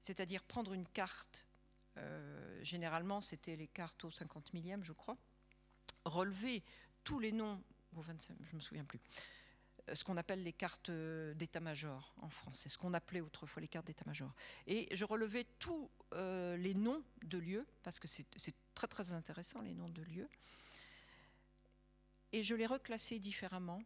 c'est-à-dire 0.00 0.42
prendre 0.42 0.72
une 0.72 0.88
carte, 0.88 1.46
euh, 1.98 2.64
généralement 2.64 3.20
c'était 3.20 3.56
les 3.56 3.66
cartes 3.66 4.02
au 4.06 4.10
50 4.10 4.54
millième, 4.54 4.82
je 4.82 4.94
crois, 4.94 5.18
relever 6.06 6.64
tous 7.04 7.18
les 7.18 7.32
noms, 7.32 7.62
au 7.96 8.00
25, 8.00 8.34
je 8.50 8.56
me 8.56 8.60
souviens 8.62 8.86
plus, 8.86 9.00
ce 9.92 10.04
qu'on 10.04 10.16
appelle 10.16 10.42
les 10.42 10.52
cartes 10.52 10.90
d'état-major 10.90 12.14
en 12.20 12.28
France. 12.28 12.58
C'est 12.58 12.68
ce 12.68 12.78
qu'on 12.78 12.94
appelait 12.94 13.20
autrefois 13.20 13.60
les 13.60 13.68
cartes 13.68 13.86
d'état-major. 13.86 14.32
Et 14.66 14.88
je 14.94 15.04
relevais 15.04 15.44
tous 15.58 15.90
euh, 16.12 16.56
les 16.56 16.74
noms 16.74 17.02
de 17.22 17.38
lieux, 17.38 17.66
parce 17.82 17.98
que 17.98 18.08
c'est 18.08 18.26
très 18.74 18.88
très 18.88 19.12
intéressant 19.12 19.60
les 19.62 19.74
noms 19.74 19.88
de 19.88 20.02
lieux. 20.02 20.28
Et 22.32 22.42
je 22.42 22.54
les 22.54 22.66
reclassais 22.66 23.18
différemment. 23.18 23.82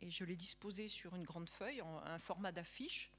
Et 0.00 0.10
je 0.10 0.24
les 0.24 0.36
disposais 0.36 0.88
sur 0.88 1.16
une 1.16 1.24
grande 1.24 1.48
feuille, 1.48 1.80
en 1.80 1.98
un 1.98 2.18
format 2.18 2.52
d'affiche. 2.52 3.10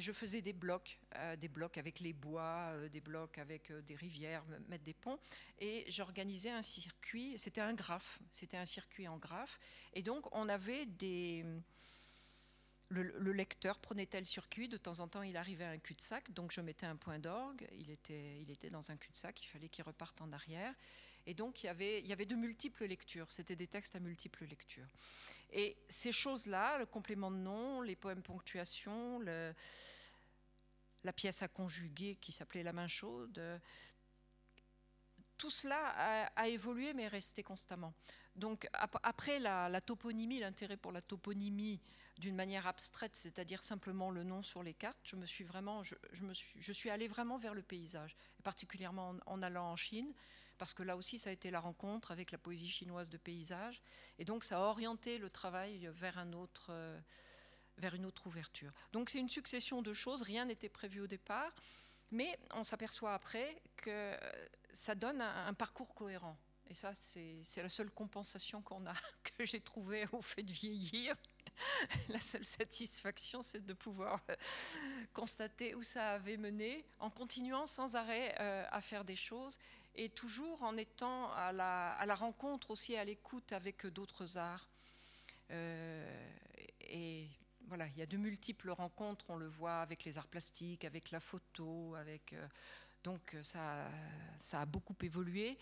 Je 0.00 0.12
faisais 0.12 0.40
des 0.40 0.54
blocs, 0.54 0.98
euh, 1.16 1.36
des 1.36 1.48
blocs 1.48 1.76
avec 1.76 2.00
les 2.00 2.14
bois, 2.14 2.70
euh, 2.72 2.88
des 2.88 3.02
blocs 3.02 3.36
avec 3.36 3.70
euh, 3.70 3.82
des 3.82 3.94
rivières, 3.94 4.42
mettre 4.68 4.84
des 4.84 4.94
ponts. 4.94 5.18
Et 5.58 5.84
j'organisais 5.90 6.50
un 6.50 6.62
circuit, 6.62 7.34
c'était 7.36 7.60
un 7.60 7.74
graphe, 7.74 8.18
c'était 8.30 8.56
un 8.56 8.64
circuit 8.64 9.06
en 9.08 9.18
graphe. 9.18 9.60
Et 9.92 10.02
donc 10.02 10.34
on 10.34 10.48
avait 10.48 10.86
des... 10.86 11.44
Le, 12.92 13.32
lecteur 13.32 13.78
prenait 13.78 14.06
tel 14.06 14.26
circuit, 14.26 14.68
de 14.68 14.76
temps 14.76 14.98
en 14.98 15.06
temps 15.06 15.22
il 15.22 15.36
arrivait 15.36 15.64
à 15.64 15.70
un 15.70 15.78
cul-de-sac, 15.78 16.32
donc 16.32 16.50
je 16.50 16.60
mettais 16.60 16.86
un 16.86 16.96
point 16.96 17.20
d'orgue, 17.20 17.68
il 17.78 17.90
était, 17.90 18.68
dans 18.68 18.90
un 18.90 18.96
cul-de-sac, 18.96 19.40
il 19.42 19.46
fallait 19.46 19.68
qu'il 19.68 19.84
reparte 19.84 20.20
en 20.20 20.32
arrière. 20.32 20.74
Et 21.26 21.34
donc 21.34 21.62
il 21.62 21.66
y 21.66 21.68
avait, 22.12 22.26
de 22.26 22.34
multiples 22.34 22.86
lectures, 22.86 23.30
c'était 23.30 23.54
des 23.54 23.68
textes 23.68 23.94
à 23.94 24.00
multiples 24.00 24.44
lectures. 24.44 24.88
Et 25.52 25.76
ces 25.88 26.10
choses-là, 26.10 26.78
le 26.78 26.86
complément 26.86 27.30
de 27.30 27.36
nom, 27.36 27.80
les 27.80 27.94
poèmes 27.94 28.22
ponctuation, 28.22 29.20
la 29.20 31.12
pièce 31.12 31.42
à 31.42 31.48
conjuguer 31.48 32.16
qui 32.16 32.32
s'appelait 32.32 32.64
La 32.64 32.72
main 32.72 32.88
chaude, 32.88 33.40
tout 35.40 35.50
cela 35.50 36.28
a, 36.36 36.48
évolué 36.48 36.92
mais 36.92 37.04
est 37.04 37.08
resté 37.08 37.42
constamment. 37.42 37.94
Donc 38.36 38.68
après 38.74 39.38
la, 39.38 39.80
toponymie, 39.80 40.38
l'intérêt 40.38 40.76
pour 40.76 40.92
la 40.92 41.00
toponymie 41.00 41.80
d'une 42.20 42.36
manière 42.36 42.66
abstraite, 42.66 43.16
c'est-à-dire 43.16 43.62
simplement 43.62 44.10
le 44.10 44.22
nom 44.22 44.42
sur 44.42 44.62
les 44.62 44.74
cartes, 44.74 45.00
je 45.04 45.16
me 45.16 45.26
suis 45.26 45.44
vraiment, 45.44 45.82
je, 45.82 46.72
suis, 46.72 46.90
allée 46.90 47.08
vraiment 47.08 47.38
vers 47.38 47.54
le 47.54 47.62
paysage, 47.62 48.16
particulièrement 48.44 49.16
en 49.26 49.42
allant 49.42 49.72
en 49.72 49.76
Chine 49.76 50.12
parce 50.60 50.74
que 50.74 50.82
là 50.82 50.94
aussi, 50.94 51.18
ça 51.18 51.30
a 51.30 51.32
été 51.32 51.50
la 51.50 51.58
rencontre 51.58 52.10
avec 52.10 52.32
la 52.32 52.36
poésie 52.36 52.68
chinoise 52.68 53.08
de 53.08 53.16
paysage. 53.16 53.80
Et 54.18 54.26
donc, 54.26 54.44
ça 54.44 54.58
a 54.58 54.60
orienté 54.60 55.16
le 55.16 55.30
travail 55.30 55.88
vers, 55.90 56.18
un 56.18 56.34
autre, 56.34 56.66
euh, 56.68 57.00
une 57.94 58.04
autre 58.04 58.26
ouverture. 58.26 58.70
Donc, 58.92 59.08
c'est 59.08 59.20
une 59.20 59.30
succession 59.30 59.80
de 59.80 59.94
choses. 59.94 60.20
Rien 60.20 60.44
n'était 60.44 60.68
prévu 60.68 61.00
au 61.00 61.06
départ. 61.06 61.50
Mais 62.10 62.38
on 62.52 62.62
s'aperçoit 62.62 63.14
après 63.14 63.62
que 63.76 64.14
ça 64.70 64.94
donne 64.94 65.22
un, 65.22 65.54
parcours 65.54 65.94
cohérent. 65.94 66.36
Et 66.68 66.74
ça, 66.74 66.94
c'est 66.94 67.40
la 67.56 67.70
seule 67.70 67.90
compensation 67.90 68.60
qu'on 68.60 68.84
a, 68.84 68.92
que 69.38 69.46
j'ai 69.46 69.60
trouvée 69.60 70.06
au 70.12 70.20
fait 70.20 70.42
de 70.42 70.52
vieillir. 70.52 71.16
La 72.08 72.20
seule 72.20 72.44
satisfaction, 72.44 73.42
c'est 73.42 73.64
de 73.64 73.72
pouvoir 73.72 74.22
euh, 74.30 74.36
constater 75.12 75.74
où 75.74 75.82
ça 75.82 76.12
avait 76.12 76.36
mené 76.36 76.84
en 76.98 77.10
continuant 77.10 77.66
sans 77.66 77.96
arrêt 77.96 78.34
euh, 78.40 78.66
à 78.70 78.80
faire 78.80 79.04
des 79.04 79.16
choses 79.16 79.58
et 79.94 80.08
toujours 80.08 80.62
en 80.62 80.76
étant 80.76 81.32
à 81.32 81.52
la, 81.52 82.14
rencontre 82.14 82.70
aussi, 82.70 82.96
à 82.96 83.04
l'écoute 83.04 83.52
avec 83.52 83.86
d'autres 83.86 84.36
arts. 84.38 84.68
Euh, 85.50 86.28
et 86.80 87.26
voilà, 87.66 87.86
il 87.88 87.98
y 87.98 88.02
a 88.02 88.06
de 88.06 88.16
multiples 88.16 88.70
rencontres, 88.70 89.26
on 89.28 89.36
le 89.36 89.48
voit 89.48 89.80
avec 89.80 90.04
les 90.04 90.16
arts 90.16 90.28
plastiques, 90.28 90.84
avec 90.84 91.10
la 91.10 91.20
photo, 91.20 91.94
avec 91.96 92.34
donc 93.02 93.36
ça, 93.42 93.90
ça 94.38 94.60
a 94.60 94.66
beaucoup 94.66 94.96
évolué. 95.02 95.58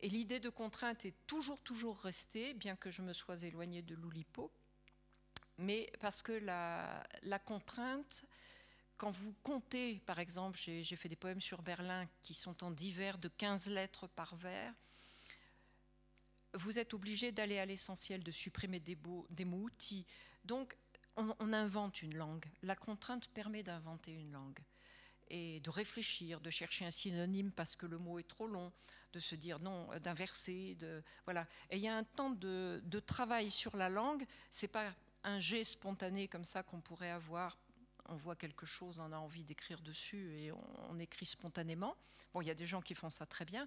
Et 0.00 0.08
l'idée 0.08 0.40
de 0.40 0.50
contrainte 0.50 1.04
est 1.04 1.14
toujours, 1.26 1.60
toujours 1.60 1.98
restée, 1.98 2.54
bien 2.54 2.76
que 2.76 2.90
je 2.90 3.02
me 3.02 3.12
sois 3.12 3.42
éloignée 3.42 3.82
de 3.82 3.94
l'Oulipo, 3.94 4.50
mais 5.58 5.90
parce 6.00 6.22
que 6.22 6.32
la, 6.32 7.38
contrainte 7.44 8.26
quand 8.96 9.10
vous 9.10 9.34
comptez, 9.42 10.00
par 10.06 10.18
exemple, 10.18 10.58
j'ai 10.58 10.96
fait 10.96 11.10
des 11.10 11.16
poèmes 11.16 11.40
sur 11.40 11.60
Berlin 11.60 12.08
qui 12.22 12.32
sont 12.32 12.64
en 12.64 12.70
divers 12.70 13.18
de 13.18 13.28
15 13.28 13.68
lettres 13.68 14.06
par 14.06 14.36
vers, 14.36 14.72
vous 16.54 16.78
êtes 16.78 16.94
obligé 16.94 17.32
d'aller 17.32 17.58
à 17.58 17.66
l'essentiel, 17.66 18.22
de 18.22 18.30
supprimer 18.30 18.80
des, 18.80 18.96
mots 18.96 19.26
outils. 19.62 20.06
Donc, 20.44 20.76
on, 21.16 21.52
invente 21.52 22.02
une 22.02 22.16
langue. 22.16 22.46
La 22.62 22.76
contrainte 22.76 23.28
permet 23.28 23.62
d'inventer 23.62 24.12
une 24.12 24.32
langue 24.32 24.60
et 25.28 25.60
de 25.60 25.70
réfléchir, 25.70 26.40
de 26.40 26.50
chercher 26.50 26.84
un 26.84 26.90
synonyme 26.90 27.50
parce 27.50 27.74
que 27.74 27.86
le 27.86 27.98
mot 27.98 28.18
est 28.18 28.28
trop 28.28 28.46
long, 28.46 28.72
de 29.12 29.20
se 29.20 29.34
dire 29.34 29.58
non, 29.58 29.88
d'inverser, 29.98 30.76
de 30.76 31.02
voilà. 31.24 31.46
Et 31.70 31.76
il 31.76 31.82
y 31.82 31.88
a 31.88 31.96
un 31.96 32.04
temps 32.04 32.30
de, 32.30 32.80
travail 33.06 33.50
sur 33.50 33.76
la 33.76 33.88
langue. 33.88 34.24
C'est 34.50 34.68
pas 34.68 34.94
un 35.26 35.40
jet 35.40 35.64
spontané 35.64 36.28
comme 36.28 36.44
ça 36.44 36.62
qu'on 36.62 36.80
pourrait 36.80 37.10
avoir. 37.10 37.58
On 38.08 38.14
voit 38.14 38.36
quelque 38.36 38.64
chose, 38.64 39.00
on 39.00 39.10
a 39.12 39.18
envie 39.18 39.42
d'écrire 39.42 39.82
dessus 39.82 40.32
et 40.38 40.52
on, 40.52 40.98
écrit 41.00 41.26
spontanément. 41.26 41.96
Bon, 42.32 42.40
il 42.40 42.46
y 42.46 42.50
a 42.50 42.54
des 42.54 42.66
gens 42.66 42.80
qui 42.80 42.94
font 42.94 43.10
ça 43.10 43.26
très 43.26 43.44
bien. 43.44 43.66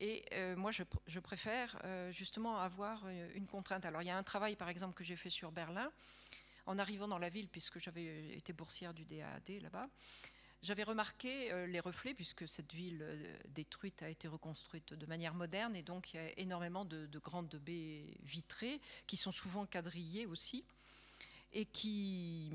Et 0.00 0.24
euh, 0.32 0.56
moi, 0.56 0.70
je, 0.72 1.18
préfère 1.18 1.78
euh, 1.84 2.10
justement 2.10 2.58
avoir 2.58 3.02
euh, 3.04 3.30
une 3.34 3.46
contrainte. 3.46 3.84
Alors, 3.84 4.00
il 4.00 4.06
y 4.06 4.10
a 4.10 4.16
un 4.16 4.22
travail, 4.22 4.56
par 4.56 4.70
exemple, 4.70 4.94
que 4.94 5.04
j'ai 5.04 5.16
fait 5.16 5.28
sur 5.28 5.52
Berlin 5.52 5.92
en 6.66 6.78
arrivant 6.78 7.08
dans 7.08 7.18
la 7.18 7.28
ville, 7.28 7.48
puisque 7.48 7.78
j'avais 7.78 8.34
été 8.34 8.54
boursière 8.54 8.94
du 8.94 9.04
DAAD 9.04 9.60
là-bas, 9.62 9.88
j'avais 10.60 10.82
remarqué 10.82 11.66
les 11.66 11.80
reflets, 11.80 12.14
puisque 12.14 12.46
cette 12.46 12.74
ville 12.74 13.02
détruite 13.46 14.02
a 14.02 14.08
été 14.10 14.28
reconstruite 14.28 14.92
de 14.92 15.06
manière 15.06 15.32
moderne, 15.32 15.74
et 15.76 15.82
donc 15.82 16.12
il 16.12 16.16
y 16.16 16.20
a 16.20 16.38
énormément 16.38 16.84
de, 16.84 17.18
grandes 17.20 17.56
baies 17.56 18.18
vitrées, 18.22 18.80
qui 19.06 19.16
sont 19.16 19.30
souvent 19.32 19.64
quadrillées 19.64 20.26
aussi, 20.26 20.64
et 21.52 21.64
qui, 21.64 22.52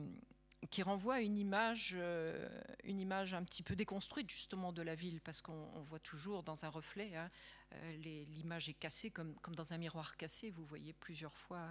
renvoient 0.82 1.16
à 1.16 1.22
une 1.22 1.38
image, 1.38 1.96
euh, 1.98 2.48
une 2.84 3.00
image 3.00 3.34
un 3.34 3.44
petit 3.44 3.64
peu 3.64 3.76
déconstruite 3.76 4.30
justement 4.30 4.72
de 4.74 4.82
la 4.82 4.96
ville, 4.96 5.22
parce 5.22 5.41
qu'on 5.41 5.82
voit 5.82 6.00
toujours 6.00 6.44
dans 6.44 6.66
un 6.66 6.70
reflet, 6.70 7.16
hein, 7.16 7.30
l'image 7.98 8.70
est 8.70 8.74
cassée 8.74 9.12
comme, 9.12 9.36
comme 9.41 9.56
dans 9.56 9.74
un 9.74 9.78
miroir 9.78 10.18
cassé, 10.18 10.50
vous 10.52 10.66
voyez 10.66 10.94
plusieurs 10.94 11.38
fois 11.38 11.68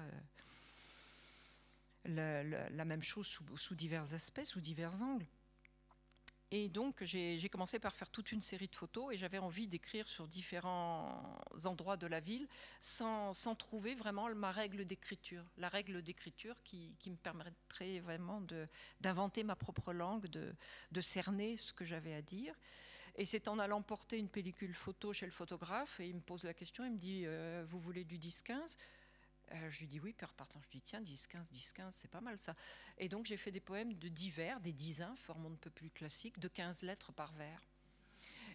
la, 2.05 2.85
même 2.85 3.03
chose 3.03 3.27
sous, 3.27 3.75
divers 3.75 4.15
aspects, 4.15 4.45
sous 4.45 4.61
divers 4.61 5.03
angles. 5.03 5.27
Et 6.55 6.69
donc, 6.69 7.03
j'ai 7.03 7.49
commencé 7.49 7.79
par 7.79 7.97
faire 7.97 8.11
toute 8.11 8.31
une 8.31 8.43
série 8.43 8.69
de 8.69 8.77
photos 8.77 9.15
et 9.15 9.17
j'avais 9.17 9.39
envie 9.39 9.67
d'écrire 9.67 10.07
sur 10.07 10.29
différents 10.29 11.41
endroits 11.65 11.97
de 11.97 12.07
la 12.07 12.21
ville 12.21 12.47
sans, 12.79 13.33
trouver 13.57 13.95
vraiment 13.95 14.33
ma 14.35 14.53
règle 14.53 14.85
d'écriture. 14.85 15.43
La 15.57 15.71
règle 15.71 16.03
d'écriture 16.03 16.63
qui, 16.63 16.95
me 17.07 17.17
permettrait 17.17 18.01
vraiment 18.01 18.43
d'inventer 19.01 19.45
ma 19.45 19.57
propre 19.57 19.95
langue, 19.95 20.27
de, 20.27 21.01
cerner 21.01 21.57
ce 21.57 21.73
que 21.73 21.87
j'avais 21.87 22.13
à 22.13 22.21
dire. 22.21 22.55
Et 23.17 23.25
c'est 23.25 23.49
en 23.49 23.59
allant 23.59 23.81
porter 23.81 24.19
une 24.19 24.29
pellicule 24.29 24.75
photo 24.75 25.15
chez 25.15 25.25
le 25.25 25.33
photographe 25.33 26.01
et 26.01 26.07
il 26.07 26.17
me 26.17 26.21
pose 26.21 26.45
la 26.45 26.53
question, 26.53 26.85
il 26.85 26.93
me 26.93 26.99
dit 26.99 27.23
euh, 27.25 27.65
Vous 27.67 27.79
voulez 27.79 28.05
du 28.05 28.19
10-15 28.19 28.77
euh, 29.53 29.71
je 29.71 29.81
lui 29.81 29.87
dis 29.87 30.01
oui, 30.01 30.13
puis 30.13 30.27
repartant, 30.27 30.61
je 30.61 30.69
lui 30.69 30.79
dis 30.79 30.83
tiens, 30.83 31.01
10, 31.01 31.27
15, 31.27 31.51
10, 31.51 31.73
15, 31.73 31.95
c'est 31.95 32.11
pas 32.11 32.21
mal 32.21 32.39
ça. 32.39 32.55
Et 32.99 33.09
donc 33.09 33.27
j'ai 33.27 33.37
fait 33.37 33.51
des 33.51 33.61
poèmes 33.61 33.95
de 33.95 34.09
divers, 34.09 34.61
des 34.61 34.73
dizains, 34.73 35.15
formant 35.17 35.51
un 35.51 35.57
peu 35.57 35.71
plus 35.71 35.91
classique, 35.91 36.39
de 36.39 36.49
15 36.49 36.83
lettres 36.83 37.13
par 37.13 37.33
vers. 37.33 37.67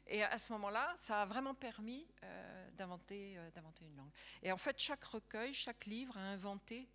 Et 0.07 0.23
à 0.23 0.37
ce 0.37 0.53
moment-là, 0.53 0.93
ça 0.95 1.23
a 1.23 1.25
vraiment 1.25 1.53
permis 1.53 2.07
euh, 2.23 2.71
d'inventer, 2.71 3.37
euh, 3.37 3.51
d'inventer 3.51 3.83
une 3.83 3.95
langue. 3.97 4.11
Et 4.41 4.51
en 4.51 4.57
fait, 4.57 4.79
chaque 4.79 5.03
recueil, 5.03 5.53
chaque 5.53 5.85
livre 5.85 6.17
a 6.17 6.21
inventé 6.21 6.89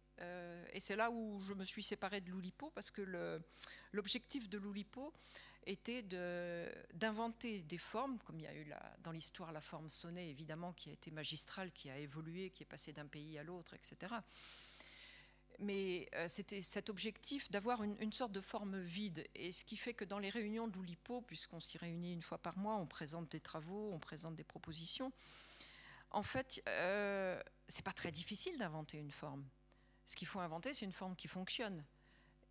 et 0.73 0.79
c'est 0.79 0.95
là 0.95 1.11
où 1.11 1.41
je 1.41 1.53
me 1.53 1.65
suis 1.65 1.83
séparée 1.83 2.21
de 2.21 2.31
Loulipo, 2.31 2.71
parce 2.71 2.93
que 2.93 3.41
l'objectif 3.91 4.49
de 4.49 4.57
Loulipo, 4.57 5.13
était 5.67 6.03
d'inventer 6.93 7.63
des 7.63 7.79
formes, 7.79 8.19
comme 8.21 8.39
il 8.39 8.43
y 8.43 8.47
a 8.47 8.55
eu 8.55 8.67
dans 9.03 9.13
l'histoire 9.13 9.53
la 9.53 9.61
forme 9.61 9.89
sonnée, 9.89 10.29
évidemment, 10.31 10.73
qui 10.73 10.91
a 10.91 10.93
été 10.93 11.11
magistrale, 11.11 11.71
qui 11.73 11.91
a 11.91 11.99
évolué, 11.99 12.51
qui 12.51 12.63
est 12.63 12.67
passée 12.67 12.93
d'un 12.93 13.07
pays 13.07 13.39
à 13.39 13.43
l'autre, 13.43 13.75
etc. 13.75 14.15
Mais 15.59 16.09
euh, 16.15 16.27
c'était 16.29 16.63
cet 16.63 16.91
objectif 16.91 17.51
d'avoir 17.51 17.83
une, 17.83 18.13
sorte 18.13 18.33
de 18.33 18.41
forme 18.41 18.81
vide. 18.81 19.25
Et 19.35 19.53
ce 19.53 19.65
qui 19.65 19.77
fait 19.77 19.95
que 19.95 20.05
dans 20.05 20.19
les 20.19 20.31
réunions 20.31 20.67
de 20.67 20.75
l'Oulipo, 20.75 21.21
puisqu'on 21.21 21.61
s'y 21.61 21.79
réunit 21.79 22.13
une 22.13 22.23
fois 22.23 22.39
par 22.39 22.59
mois, 22.59 22.77
on 22.77 22.87
présente 22.87 23.31
des 23.31 23.41
travaux, 23.41 23.91
on 23.93 23.99
présente 23.99 24.35
des 24.35 24.45
propositions, 24.45 25.13
en 26.11 26.23
fait, 26.23 26.63
euh, 26.69 27.41
c'est 27.69 27.85
pas 27.85 27.93
très 27.93 28.13
difficile 28.13 28.59
d'inventer 28.59 28.99
une 28.99 29.13
forme. 29.13 29.45
Ce 30.05 30.17
qu'il 30.17 30.29
faut 30.29 30.41
inventer, 30.41 30.75
c'est 30.75 30.85
une 30.85 30.93
forme 30.93 31.17
qui 31.17 31.29
fonctionne. 31.29 31.85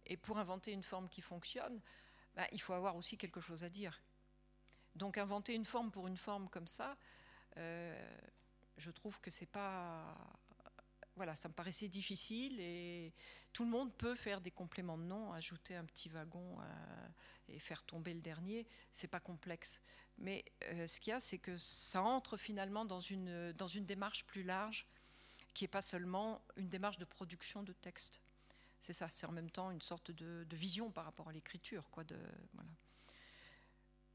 Et 0.08 0.18
pour 0.18 0.40
inventer 0.40 0.72
une 0.72 0.84
forme 0.84 1.10
qui 1.10 1.22
fonctionne, 1.22 1.80
bah, 2.36 2.48
il 2.52 2.62
faut 2.62 2.74
avoir 2.74 2.96
aussi 2.96 3.18
quelque 3.18 3.42
chose 3.42 3.64
à 3.64 3.70
dire. 3.70 4.02
Donc 4.96 5.18
inventer 5.18 5.54
une 5.54 5.66
forme 5.66 5.92
pour 5.92 6.08
une 6.08 6.18
forme 6.18 6.50
comme 6.50 6.68
ça, 6.68 6.98
euh, 7.58 8.18
je 8.78 8.92
trouve 8.92 9.20
que 9.22 9.32
c'est 9.32 9.46
pas. 9.46 10.18
Voilà, 11.18 11.36
ça 11.36 11.50
me 11.50 11.54
paraissait 11.54 11.90
difficile 11.90 12.60
et 12.62 13.14
tout 13.52 13.66
le 13.66 13.70
monde 13.70 13.94
peut 13.94 14.16
faire 14.16 14.40
des 14.40 14.50
compléments 14.50 14.98
de 14.98 15.04
nom, 15.04 15.34
ajouter 15.34 15.76
un 15.76 15.84
petit 15.84 16.08
wagon 16.08 16.58
euh, 16.62 17.08
et 17.50 17.60
faire 17.60 17.84
tomber 17.84 18.14
le 18.14 18.22
dernier. 18.22 18.66
C'est 18.94 19.10
pas 19.10 19.20
complexe. 19.20 19.82
Mais 20.18 20.46
euh, 20.70 20.88
ce 20.88 21.00
qu'il 21.02 21.12
y 21.12 21.14
a, 21.14 21.20
c'est 21.20 21.38
que 21.38 21.58
ça 21.58 22.02
entre 22.02 22.38
finalement 22.38 22.86
dans 22.86 23.02
une, 23.02 23.52
dans 23.54 23.68
une 23.68 23.86
démarche 23.86 24.26
plus 24.26 24.44
large 24.44 24.88
qui 25.54 25.66
n'est 25.66 25.70
pas 25.70 25.82
seulement 25.82 26.42
une 26.56 26.70
démarche 26.70 26.98
de 26.98 27.06
production 27.06 27.62
de 27.62 27.74
texte 27.74 28.22
c'est 28.82 28.94
ça, 28.94 29.08
c'est 29.10 29.28
en 29.28 29.32
même 29.32 29.52
temps 29.52 29.70
une 29.70 29.80
sorte 29.80 30.10
de, 30.12 30.46
vision 30.52 30.92
par 30.92 31.06
rapport 31.06 31.30
à 31.30 31.32
l'écriture. 31.32 31.90
quoi. 31.92 32.04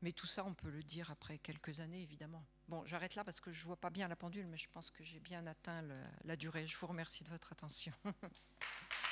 Mais 0.03 0.13
tout 0.13 0.27
ça, 0.27 0.45
on 0.45 0.55
peut 0.55 0.71
le 0.71 0.83
dire 0.83 1.11
après 1.13 1.39
quelques 1.39 1.79
années, 1.79 2.03
évidemment. 2.03 2.45
Bon, 2.69 2.85
j'arrête 2.85 3.15
là 3.15 3.23
parce 3.23 3.41
que 3.41 3.53
je 3.53 3.61
ne 3.61 3.67
vois 3.67 3.77
pas 3.77 3.91
bien 3.91 4.09
la 4.09 4.17
pendule, 4.17 4.47
mais 4.49 4.57
je 4.57 4.69
pense 4.69 4.91
que 4.91 5.05
j'ai 5.05 5.21
bien 5.21 5.47
atteint 5.47 5.85
la 6.25 6.37
durée. 6.37 6.67
Je 6.67 6.77
vous 6.77 6.89
remercie 6.89 7.23
de 7.23 7.31
votre 7.31 7.53
attention. 7.53 7.93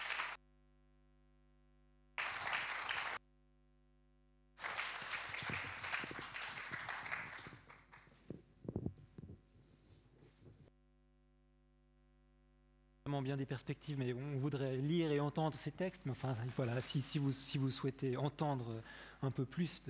bien 13.25 13.37
des 13.37 13.47
perspectives, 13.47 13.99
mais 13.99 14.13
on 14.13 14.39
voudrait 14.39 14.77
lire 14.77 15.11
et 15.11 15.19
entendre 15.19 15.57
ces 15.59 15.73
textes. 15.73 16.03
Mais 16.07 16.13
enfin, 16.13 16.35
voilà, 16.57 16.81
si, 16.81 17.19
vous, 17.19 17.33
si 17.33 17.59
vous 17.59 17.71
souhaitez 17.71 18.17
entendre 18.17 18.67
un 19.25 19.31
peu 19.31 19.45
plus 19.45 19.83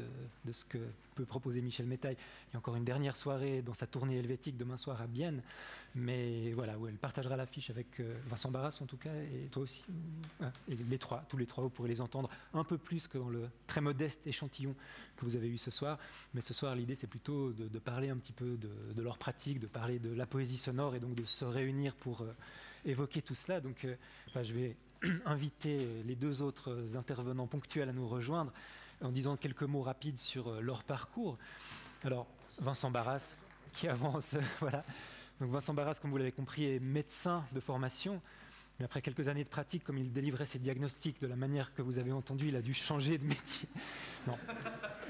de, 0.45 0.53
ce 0.53 0.65
que 0.65 0.79
peut 1.15 1.25
proposer 1.25 1.61
Michel 1.61 1.87
Métaille, 1.87 2.17
il 2.49 2.55
y 2.55 2.57
a 2.57 2.59
encore 2.59 2.77
une 2.77 2.85
dernière 2.85 3.17
soirée 3.17 3.63
dans 3.63 3.75
sa 3.75 3.87
tournée 3.87 4.19
helvétique 4.19 4.57
demain 4.57 4.77
soir 4.77 5.01
à 5.01 5.07
Bienne. 5.07 5.43
Mais 5.97 6.53
voilà, 6.53 6.77
où 6.77 6.89
elle 6.89 6.97
partagera 6.97 7.37
l'affiche 7.37 7.71
avec 7.71 8.01
euh, 8.01 8.19
Vincent 8.27 8.51
Barras 8.51 8.79
en 8.83 8.87
tout 8.87 8.97
cas, 8.97 9.15
et 9.15 9.49
toi 9.49 9.63
aussi. 9.63 9.85
Et 10.69 10.75
les 10.75 10.99
trois, 10.99 11.25
tous 11.29 11.37
les 11.37 11.47
trois, 11.47 11.63
vous 11.63 11.71
pourrez 11.71 11.89
les 11.89 12.01
entendre 12.01 12.29
un 12.53 12.65
peu 12.65 12.79
plus 12.79 13.07
que 13.07 13.17
dans 13.17 13.29
le 13.29 13.49
très 13.69 13.81
modeste 13.81 14.27
échantillon 14.27 14.75
que 15.17 15.25
vous 15.25 15.37
avez 15.37 15.49
eu 15.49 15.59
ce 15.59 15.71
soir. 15.71 15.99
Mais 16.33 16.41
ce 16.41 16.53
soir, 16.53 16.75
l'idée, 16.75 16.97
c'est 16.97 17.07
plutôt 17.07 17.53
de, 17.53 17.79
parler 17.79 18.09
un 18.09 18.17
petit 18.17 18.33
peu 18.33 18.57
de, 18.57 18.71
de, 18.93 19.03
leur 19.03 19.19
pratique, 19.19 19.61
de 19.61 19.69
parler 19.69 20.01
de 20.01 20.13
la 20.13 20.27
poésie 20.27 20.59
sonore 20.59 20.97
et 20.97 21.01
donc 21.01 21.15
de 21.15 21.25
se 21.25 21.45
réunir 21.45 21.95
pour. 21.95 22.25
Évoquer 22.85 23.23
tout 23.23 23.35
cela. 23.35 23.61
Donc, 23.61 23.85
euh, 23.85 23.97
je 24.35 24.53
vais 24.53 24.77
inviter 25.25 26.03
les 26.05 26.15
deux 26.17 26.43
autres 26.43 26.97
intervenants 26.97 27.47
ponctuels 27.47 27.89
à 27.89 27.93
nous 27.93 28.09
rejoindre 28.09 28.53
en 29.01 29.11
disant 29.11 29.37
quelques 29.37 29.63
mots 29.63 29.83
rapides 29.83 30.19
sur 30.19 30.49
euh, 30.49 30.61
leur 30.61 30.83
parcours. 30.85 31.39
Alors, 32.05 32.27
Vincent 32.61 32.91
Barras, 32.91 33.37
qui 33.73 33.89
avance, 33.89 34.35
voilà. 34.61 34.85
Donc, 35.41 35.51
Vincent 35.51 35.75
Barras, 35.75 35.99
comme 36.01 36.11
vous 36.11 36.17
l'avez 36.17 36.33
compris, 36.33 36.65
est 36.65 36.81
médecin 36.81 37.45
de 37.53 37.61
formation. 37.61 38.21
Mais 38.79 38.85
après 38.87 39.01
quelques 39.01 39.29
années 39.29 39.45
de 39.45 39.49
pratique, 39.49 39.85
comme 39.85 39.99
il 39.99 40.13
délivrait 40.13 40.47
ses 40.47 40.59
diagnostics 40.59 41.21
de 41.21 41.27
la 41.29 41.37
manière 41.37 41.73
que 41.75 41.83
vous 41.83 41.99
avez 41.99 42.11
entendu, 42.11 42.49
il 42.49 42.57
a 42.57 42.63
dû 42.63 42.75
changer 42.75 43.19
de 43.19 43.25
métier. 43.25 43.69
Non, 44.27 44.39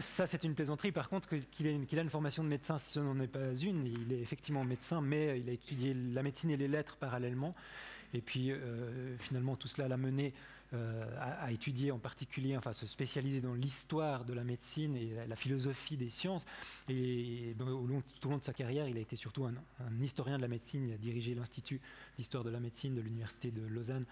ça 0.00 0.26
c'est 0.26 0.42
une 0.42 0.56
plaisanterie. 0.56 0.90
Par 0.90 1.08
contre, 1.08 1.28
qu'il 1.52 1.68
a 1.68 2.02
une 2.02 2.10
formation 2.10 2.42
de 2.42 2.48
médecin, 2.48 2.78
ce 2.78 2.98
n'en 2.98 3.20
est 3.20 3.28
pas 3.28 3.54
une. 3.54 3.86
Il 3.86 4.12
est 4.12 4.18
effectivement 4.18 4.64
médecin, 4.64 5.00
mais 5.00 5.38
il 5.38 5.48
a 5.48 5.52
étudié 5.52 5.94
la 5.94 6.24
médecine 6.24 6.50
et 6.50 6.56
les 6.56 6.66
lettres 6.66 6.96
parallèlement. 6.96 7.54
Et 8.12 8.20
puis 8.20 8.50
euh, 8.50 9.16
finalement, 9.18 9.54
tout 9.54 9.68
cela 9.68 9.86
l'a 9.86 9.96
mené 9.96 10.34
euh, 10.74 11.04
à, 11.20 11.52
étudier 11.52 11.92
en 11.92 11.98
particulier, 11.98 12.56
enfin 12.56 12.72
se 12.72 12.86
spécialiser 12.86 13.40
dans 13.40 13.54
l'histoire 13.54 14.24
de 14.24 14.32
la 14.32 14.42
médecine 14.42 14.96
et 14.96 15.12
la, 15.28 15.36
philosophie 15.36 15.96
des 15.96 16.10
sciences. 16.10 16.46
Et 16.88 17.54
au 17.60 17.86
long, 17.86 18.02
tout 18.20 18.26
au 18.26 18.30
long 18.30 18.38
de 18.38 18.42
sa 18.42 18.52
carrière, 18.52 18.88
il 18.88 18.96
a 18.96 19.00
été 19.00 19.14
surtout 19.14 19.44
un, 19.44 19.54
historien 20.02 20.36
de 20.36 20.42
la 20.42 20.48
médecine. 20.48 20.88
Il 20.88 20.92
a 20.92 20.98
dirigé 20.98 21.34
l'Institut 21.34 21.80
d'histoire 22.16 22.44
de 22.44 22.50
la 22.50 22.60
médecine 22.60 22.94
de 22.94 23.00
l'Université 23.00 23.50
de 23.50 23.64
Lausanne 23.66 24.04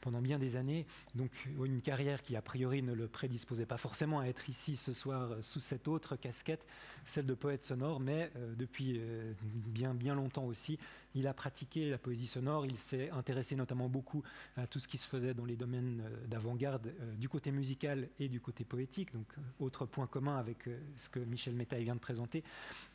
pendant 0.00 0.20
bien 0.20 0.38
des 0.38 0.56
années. 0.56 0.86
Donc 1.14 1.32
une 1.64 1.80
carrière 1.80 2.22
qui 2.22 2.36
a 2.36 2.42
priori 2.42 2.82
ne 2.82 2.92
le 2.92 3.08
prédisposait 3.08 3.66
pas 3.66 3.78
forcément 3.78 4.20
à 4.20 4.26
être 4.26 4.48
ici 4.48 4.76
ce 4.76 4.92
soir 4.92 5.30
sous 5.40 5.60
cette 5.60 5.88
autre 5.88 6.14
casquette, 6.16 6.64
celle 7.04 7.26
de 7.26 7.34
poète 7.34 7.62
sonore, 7.62 7.98
mais 7.98 8.30
depuis 8.56 9.00
bien, 9.44 9.94
bien 9.94 10.14
longtemps 10.14 10.44
aussi, 10.44 10.78
il 11.16 11.26
a 11.26 11.34
pratiqué 11.34 11.90
la 11.90 11.98
poésie 11.98 12.26
sonore, 12.26 12.66
il 12.66 12.76
s'est 12.76 13.10
intéressé 13.10 13.56
notamment 13.56 13.88
beaucoup 13.88 14.22
à 14.56 14.66
tout 14.66 14.78
ce 14.78 14.86
qui 14.86 14.98
se 14.98 15.08
faisait 15.08 15.32
dans 15.32 15.46
les 15.46 15.56
domaines 15.56 16.02
euh, 16.04 16.26
d'avant-garde 16.26 16.88
euh, 17.00 17.14
du 17.14 17.28
côté 17.28 17.50
musical 17.50 18.08
et 18.20 18.28
du 18.28 18.38
côté 18.38 18.64
poétique. 18.64 19.14
Donc, 19.14 19.26
euh, 19.38 19.64
autre 19.64 19.86
point 19.86 20.06
commun 20.06 20.36
avec 20.36 20.68
ce 20.96 21.08
que 21.08 21.18
Michel 21.18 21.54
Métaille 21.54 21.84
vient 21.84 21.94
de 21.94 22.00
présenter. 22.00 22.44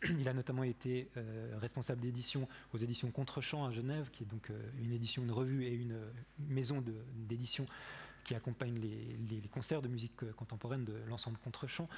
Il 0.19 0.30
a 0.30 0.34
notamment 0.34 0.63
été 0.63 1.09
responsable 1.59 2.01
d'édition 2.01 2.47
aux 2.74 2.78
éditions 2.78 3.09
Contrechamp 3.11 3.65
à 3.65 3.72
Genève, 3.72 4.09
qui 4.11 4.24
est 4.24 4.28
donc 4.28 4.51
une 4.80 4.91
édition, 4.91 5.24
une 5.24 5.32
revue 5.32 5.65
et 5.65 5.74
une 5.74 5.97
maison 6.38 6.84
d'édition 7.15 7.65
qui 8.24 8.36
accompagne 8.36 8.80
les, 8.80 9.41
concerts 9.51 9.82
de 9.82 9.88
musique 9.88 10.32
contemporaine 10.36 10.86
de 10.86 10.95
l'ensemble 11.09 11.38
Contrechamp. 11.43 11.89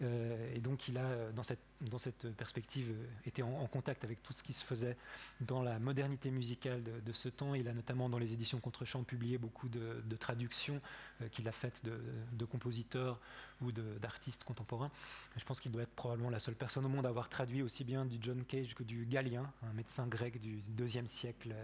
Euh, 0.00 0.54
et 0.54 0.60
donc 0.60 0.88
il 0.88 0.96
a, 0.96 1.30
dans 1.32 1.42
cette, 1.42 1.60
dans 1.82 1.98
cette 1.98 2.30
perspective, 2.36 2.90
euh, 2.90 3.06
été 3.26 3.42
en, 3.42 3.66
contact 3.66 4.04
avec 4.04 4.22
tout 4.22 4.32
ce 4.32 4.42
qui 4.42 4.52
se 4.52 4.64
faisait 4.64 4.96
dans 5.40 5.62
la 5.62 5.78
modernité 5.78 6.30
musicale 6.30 6.82
de, 6.82 7.12
ce 7.12 7.28
temps. 7.28 7.54
Il 7.54 7.68
a 7.68 7.74
notamment, 7.74 8.08
dans 8.08 8.18
les 8.18 8.32
éditions 8.32 8.60
Contrechamp, 8.60 9.04
publié 9.04 9.38
beaucoup 9.38 9.68
de, 9.68 10.02
traductions 10.18 10.80
euh, 11.20 11.28
qu'il 11.28 11.48
a 11.48 11.52
faites 11.52 11.82
de, 11.84 12.44
compositeurs 12.44 13.20
ou 13.60 13.70
d'artistes 13.72 14.44
contemporains. 14.44 14.90
Je 15.36 15.44
pense 15.44 15.60
qu'il 15.60 15.70
doit 15.70 15.82
être 15.82 15.94
probablement 15.94 16.30
la 16.30 16.40
seule 16.40 16.56
personne 16.56 16.84
au 16.84 16.88
monde 16.88 17.06
à 17.06 17.08
avoir 17.08 17.28
traduit 17.28 17.62
aussi 17.62 17.84
bien 17.84 18.04
du 18.04 18.18
John 18.20 18.44
Cage 18.44 18.74
que 18.74 18.82
du 18.82 19.06
Galien, 19.06 19.50
un 19.62 19.72
médecin 19.72 20.06
grec 20.06 20.40
du 20.40 20.60
deuxième 20.68 21.06
siècle 21.06 21.54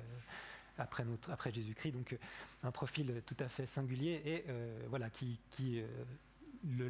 après, 0.79 1.53
Jésus-Christ. 1.53 1.93
Donc 1.93 2.13
euh, 2.13 2.19
un 2.63 2.71
profil 2.71 3.23
tout 3.27 3.37
à 3.41 3.49
fait 3.49 3.67
singulier 3.67 4.23
et 4.25 4.45
euh, 4.49 4.87
voilà, 4.89 5.11
qui, 5.11 5.39
euh, 5.63 5.87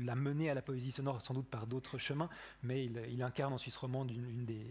l'a 0.01 0.15
mené 0.15 0.51
à 0.51 0.55
la 0.55 0.63
poésie 0.63 0.93
sonore 0.93 1.21
sans 1.23 1.35
doute 1.35 1.47
par 1.47 1.67
d'autres 1.67 1.99
chemins, 1.99 2.29
mais 2.63 2.85
il, 2.85 3.23
incarne 3.23 3.53
en 3.53 3.59
Suisse 3.59 3.77
romande 3.77 4.11
une, 4.11 4.45
des, 4.45 4.67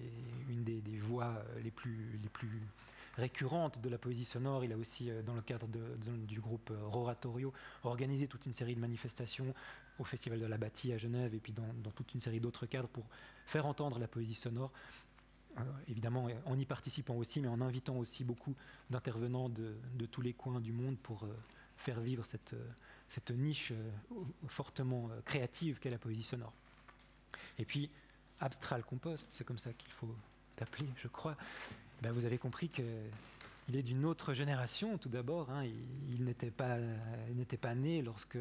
une 0.50 1.00
voix 1.00 1.44
les 1.64 1.72
plus, 1.72 2.20
les 2.22 2.30
plus 2.30 2.62
récurrentes 3.16 3.80
de 3.80 3.90
la 3.90 4.00
poésie 4.00 4.26
sonore. 4.26 4.64
Il 4.66 4.74
a 4.74 4.78
aussi, 4.78 5.12
dans 5.26 5.36
le 5.36 5.42
cadre 5.42 5.68
du 5.68 6.40
groupe 6.42 6.74
Roratorio, 6.86 7.54
organisé 7.84 8.28
toute 8.28 8.48
une 8.48 8.54
série 8.54 8.74
de 8.74 8.80
manifestations 8.80 9.54
au 10.00 10.04
Festival 10.04 10.40
de 10.40 10.46
la 10.48 10.58
Bâtie 10.58 10.92
à 10.94 10.98
Genève 10.98 11.36
et 11.36 11.40
puis 11.40 11.54
dans 11.54 11.92
toute 11.92 12.16
une 12.16 12.22
série 12.22 12.40
d'autres 12.40 12.66
cadres 12.66 12.90
pour 12.90 13.06
faire 13.46 13.68
entendre 13.68 14.00
la 14.00 14.08
poésie 14.08 14.36
sonore. 14.36 14.72
Euh, 15.60 15.64
évidemment 15.88 16.28
en 16.46 16.60
y 16.60 16.66
participant 16.66 17.16
aussi, 17.16 17.40
mais 17.40 17.48
en 17.48 17.62
invitant 17.62 17.96
aussi 17.98 18.24
beaucoup 18.24 18.56
d'intervenants 18.90 19.50
de, 19.50 19.76
tous 20.12 20.22
les 20.22 20.34
coins 20.34 20.60
du 20.60 20.72
monde 20.72 20.98
pour 21.00 21.24
euh, 21.24 21.36
faire 21.78 22.00
vivre 22.00 22.26
cette, 22.26 22.54
euh, 22.54 22.70
cette 23.08 23.32
niche 23.32 23.74
fortement 24.48 25.10
créative 25.26 25.80
qu'est 25.80 25.90
la 25.90 25.98
poésie 25.98 26.24
sonore. 26.24 26.54
Et 27.58 27.66
puis, 27.66 27.90
Abstral 28.40 28.84
Compost, 28.84 29.26
c'est 29.30 29.44
comme 29.44 29.58
ça 29.58 29.74
qu'il 29.74 29.92
faut 29.92 30.16
t'appeler, 30.56 30.88
je 30.98 31.08
crois, 31.08 31.36
ben, 32.02 32.12
vous 32.12 32.26
avez 32.26 32.38
compris 32.38 32.70
que 32.70 32.84
il 33.70 33.76
est 33.76 33.84
d'une 33.84 34.06
autre 34.06 34.34
génération, 34.34 34.98
tout 34.98 35.10
d'abord. 35.10 35.50
Hein. 35.50 35.66
Il, 36.10 36.24
n'était 36.24 36.52
pas, 36.52 36.78
pas 37.62 37.76
né 37.76 38.02
lorsque 38.02 38.38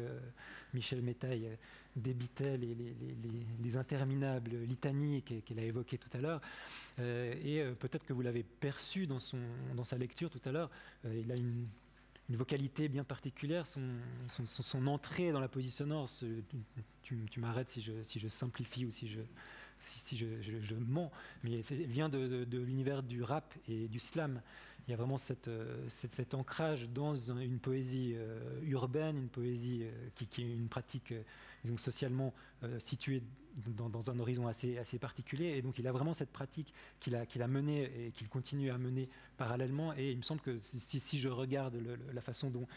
Michel 0.73 1.01
Métaille 1.01 1.49
débitait 1.97 2.57
les, 2.57 3.77
interminables 3.77 4.55
litanies 4.63 5.21
qu'elle 5.21 5.59
a 5.59 5.63
évoquées 5.63 5.97
tout 5.97 6.09
à 6.13 6.21
l'heure. 6.21 6.41
Euh, 6.99 7.33
et 7.43 7.61
euh, 7.61 7.73
peut-être 7.73 8.05
que 8.05 8.13
vous 8.13 8.21
l'avez 8.21 8.43
perçu 8.43 9.05
dans, 9.05 9.19
son, 9.19 9.39
dans 9.75 9.83
sa 9.83 9.97
lecture 9.97 10.29
tout 10.29 10.41
à 10.45 10.51
l'heure. 10.51 10.69
Euh, 11.05 11.21
il 11.23 11.31
a 11.31 11.35
une, 11.35 11.65
vocalité 12.29 12.89
bien 12.89 13.05
particulière, 13.05 13.65
son, 13.65 13.81
son, 14.27 14.87
entrée 14.87 15.31
dans 15.31 15.39
la 15.39 15.47
poésie 15.47 15.71
sonore. 15.71 16.09
tu, 17.01 17.25
m'arrêtes 17.37 17.69
si 17.69 17.81
je, 17.81 18.03
si 18.03 18.19
je 18.19 18.27
simplifie 18.27 18.85
ou 18.85 18.91
si 18.91 19.07
je, 19.07 19.21
si, 19.87 20.17
je, 20.17 20.75
mens, 20.75 21.11
mais 21.43 21.61
vient 21.61 22.09
de, 22.09 22.45
de 22.45 22.59
l'univers 22.59 23.03
du 23.03 23.23
rap 23.23 23.53
et 23.67 23.87
du 23.87 23.99
slam. 23.99 24.41
Il 24.87 24.91
y 24.91 24.93
a 24.93 24.97
vraiment 24.97 25.17
euh, 25.47 25.85
cet 25.89 26.33
ancrage 26.33 26.87
dans 26.89 27.13
une 27.13 27.59
poésie 27.59 28.13
euh, 28.15 28.39
urbaine, 28.63 29.17
une 29.17 29.27
poésie 29.27 29.81
euh, 29.83 30.09
qui, 30.15 30.23
est 30.23 30.53
une 30.53 30.69
pratique 30.69 31.13
donc 31.65 31.81
socialement 31.81 32.33
située 32.79 33.21
dans, 33.61 34.09
un 34.09 34.19
horizon 34.19 34.47
assez, 34.47 34.77
assez 34.77 34.99
particulier. 34.99 35.57
Et 35.57 35.61
donc 35.61 35.79
il 35.79 35.87
a 35.87 35.91
vraiment 35.91 36.13
cette 36.13 36.31
pratique 36.31 36.73
qu'il 36.99 37.15
a, 37.15 37.25
qu'il 37.25 37.41
a 37.41 37.47
menée 37.47 37.91
et 38.07 38.11
qu'il 38.11 38.29
continue 38.29 38.71
à 38.71 38.77
mener 38.77 39.09
parallèlement. 39.37 39.93
Et 39.95 40.11
il 40.11 40.17
me 40.17 40.23
semble 40.23 40.41
que 40.41 40.57
si, 40.57 40.99
si 40.99 41.17
je 41.17 41.29
regarde 41.29 41.75
la 42.13 42.21
façon 42.21 42.49
dont 42.49 42.67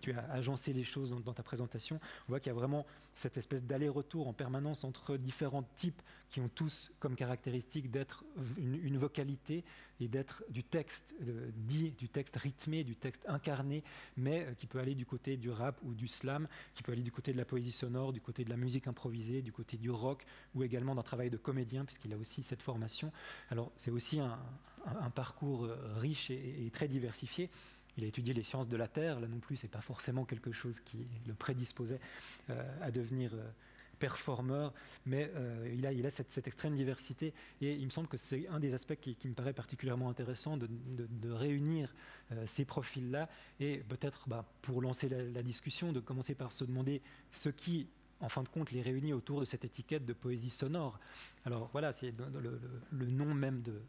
tu 0.00 0.12
as 0.12 0.30
agencé 0.32 0.72
les 0.72 0.84
choses 0.84 1.14
dans, 1.24 1.32
ta 1.32 1.42
présentation, 1.42 2.00
on 2.26 2.32
voit 2.32 2.40
qu'il 2.40 2.50
y 2.50 2.56
a 2.56 2.58
vraiment 2.58 2.86
cette 3.18 3.36
espèce 3.36 3.64
d'aller-retour 3.64 4.28
en 4.28 4.32
permanence 4.32 4.84
entre 4.84 5.16
différents 5.16 5.64
types 5.76 6.00
qui 6.30 6.40
ont 6.40 6.48
tous 6.48 6.92
comme 7.00 7.16
caractéristique 7.16 7.90
d'être 7.90 8.24
une, 8.56 8.96
vocalité 8.96 9.64
et 10.00 10.08
d'être 10.08 10.44
du 10.50 10.62
texte 10.62 11.14
dit, 11.56 11.90
du 11.98 12.08
texte 12.08 12.36
rythmé, 12.36 12.84
du 12.84 12.94
texte 12.94 13.24
incarné, 13.28 13.82
mais 14.16 14.46
qui 14.56 14.66
peut 14.66 14.78
aller 14.78 14.94
du 14.94 15.04
côté 15.04 15.36
du 15.36 15.50
rap 15.50 15.80
ou 15.82 15.94
du 15.94 16.06
slam, 16.06 16.46
qui 16.74 16.82
peut 16.82 16.92
aller 16.92 17.02
du 17.02 17.10
côté 17.10 17.32
de 17.32 17.38
la 17.38 17.44
poésie 17.44 17.72
sonore, 17.72 18.12
du 18.12 18.20
côté 18.20 18.44
de 18.44 18.50
la 18.50 18.56
musique 18.56 18.86
improvisée, 18.86 19.42
du 19.42 19.52
côté 19.52 19.76
du 19.76 19.90
rock, 19.90 20.07
ou 20.54 20.62
également 20.62 20.94
d'un 20.94 21.02
travail 21.02 21.30
de 21.30 21.36
comédien, 21.36 21.84
puisqu'il 21.84 22.12
a 22.12 22.16
aussi 22.16 22.42
cette 22.42 22.62
formation. 22.62 23.12
Alors 23.50 23.72
c'est 23.76 23.90
aussi 23.90 24.20
un, 24.20 24.38
parcours 25.14 25.64
euh, 25.64 25.76
riche 25.98 26.30
et, 26.30 26.70
très 26.72 26.88
diversifié. 26.88 27.50
Il 27.96 28.04
a 28.04 28.06
étudié 28.06 28.32
les 28.32 28.44
sciences 28.44 28.68
de 28.68 28.76
la 28.76 28.86
Terre, 28.86 29.20
là 29.20 29.26
non 29.26 29.40
plus, 29.40 29.56
c'est 29.56 29.68
pas 29.68 29.80
forcément 29.80 30.24
quelque 30.24 30.52
chose 30.52 30.80
qui 30.80 31.06
le 31.26 31.34
prédisposait 31.34 32.00
euh, 32.48 32.78
à 32.80 32.90
devenir 32.90 33.34
euh, 33.34 33.50
performeur, 33.98 34.72
mais 35.06 35.28
il 35.74 35.84
a, 35.84 35.92
il 35.92 36.06
a 36.06 36.10
cette, 36.10 36.46
extrême 36.46 36.76
diversité 36.76 37.34
et 37.60 37.74
il 37.74 37.84
me 37.84 37.90
semble 37.90 38.06
que 38.06 38.16
c'est 38.16 38.46
un 38.46 38.60
des 38.60 38.72
aspects 38.72 38.94
qui, 38.94 39.16
me 39.28 39.34
paraît 39.34 39.52
particulièrement 39.52 40.08
intéressant 40.08 40.56
de, 40.56 40.68
réunir 41.32 41.92
ces 42.46 42.64
profils-là 42.64 43.28
et 43.58 43.78
peut-être 43.78 44.28
bah, 44.28 44.44
pour 44.62 44.82
lancer 44.82 45.08
la, 45.08 45.20
la, 45.24 45.42
discussion, 45.42 45.90
de 45.90 45.98
commencer 45.98 46.36
par 46.36 46.52
se 46.52 46.62
demander 46.62 47.02
ce 47.32 47.48
qui 47.48 47.88
en 48.20 48.28
fin 48.28 48.42
de 48.42 48.48
compte, 48.48 48.72
les 48.72 48.82
réunit 48.82 49.12
autour 49.12 49.40
de 49.40 49.44
cette 49.44 49.64
étiquette 49.64 50.04
de 50.04 50.12
poésie 50.12 50.50
sonore. 50.50 50.98
Alors 51.44 51.68
voilà, 51.72 51.92
c'est 51.92 52.12
le, 52.92 53.06
nom 53.06 53.32
même 53.32 53.62
de... 53.62 53.80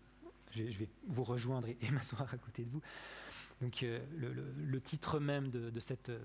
Je, 0.52 0.64
vais 0.64 0.90
vous 1.08 1.24
rejoindre 1.24 1.68
et, 1.68 1.78
m'asseoir 1.92 2.32
à 2.34 2.38
côté 2.38 2.64
de 2.64 2.70
vous. 2.70 2.82
Donc 3.62 3.84
euh, 3.84 4.00
le, 4.58 4.82
titre 4.82 5.20
même 5.20 5.50
de, 5.50 5.80
cette 5.80 6.10
euh, 6.10 6.20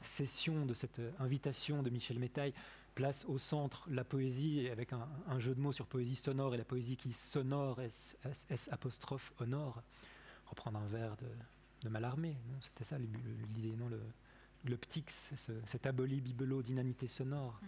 session, 0.00 0.66
de 0.66 0.74
cette 0.74 0.98
euh, 0.98 1.10
invitation 1.18 1.82
de 1.82 1.90
Michel 1.90 2.18
Métaille 2.18 2.54
place 2.94 3.24
au 3.26 3.38
centre 3.38 3.86
la 3.90 4.04
poésie 4.04 4.68
avec 4.68 4.92
un, 4.92 5.38
jeu 5.38 5.54
de 5.54 5.60
mots 5.60 5.72
sur 5.72 5.86
poésie 5.86 6.16
sonore 6.16 6.54
et 6.54 6.58
la 6.58 6.64
poésie 6.64 6.96
qui 6.96 7.14
sonore, 7.14 7.80
S, 7.80 8.16
S, 8.50 8.68
apostrophe 8.70 9.32
honore. 9.40 9.82
Reprendre 10.46 10.78
un 10.78 10.86
vers 10.88 11.16
de, 11.16 11.26
de 11.82 11.88
Mallarmé, 11.88 12.36
c'était 12.60 12.84
ça 12.84 12.98
l'idée, 12.98 13.74
non 13.76 13.88
le, 13.88 13.98
le 14.64 14.76
ptix, 14.76 15.30
cet 15.64 15.86
aboli 15.86 16.20
bibelot 16.20 16.62
d'inanité 16.62 17.08
sonore, 17.08 17.60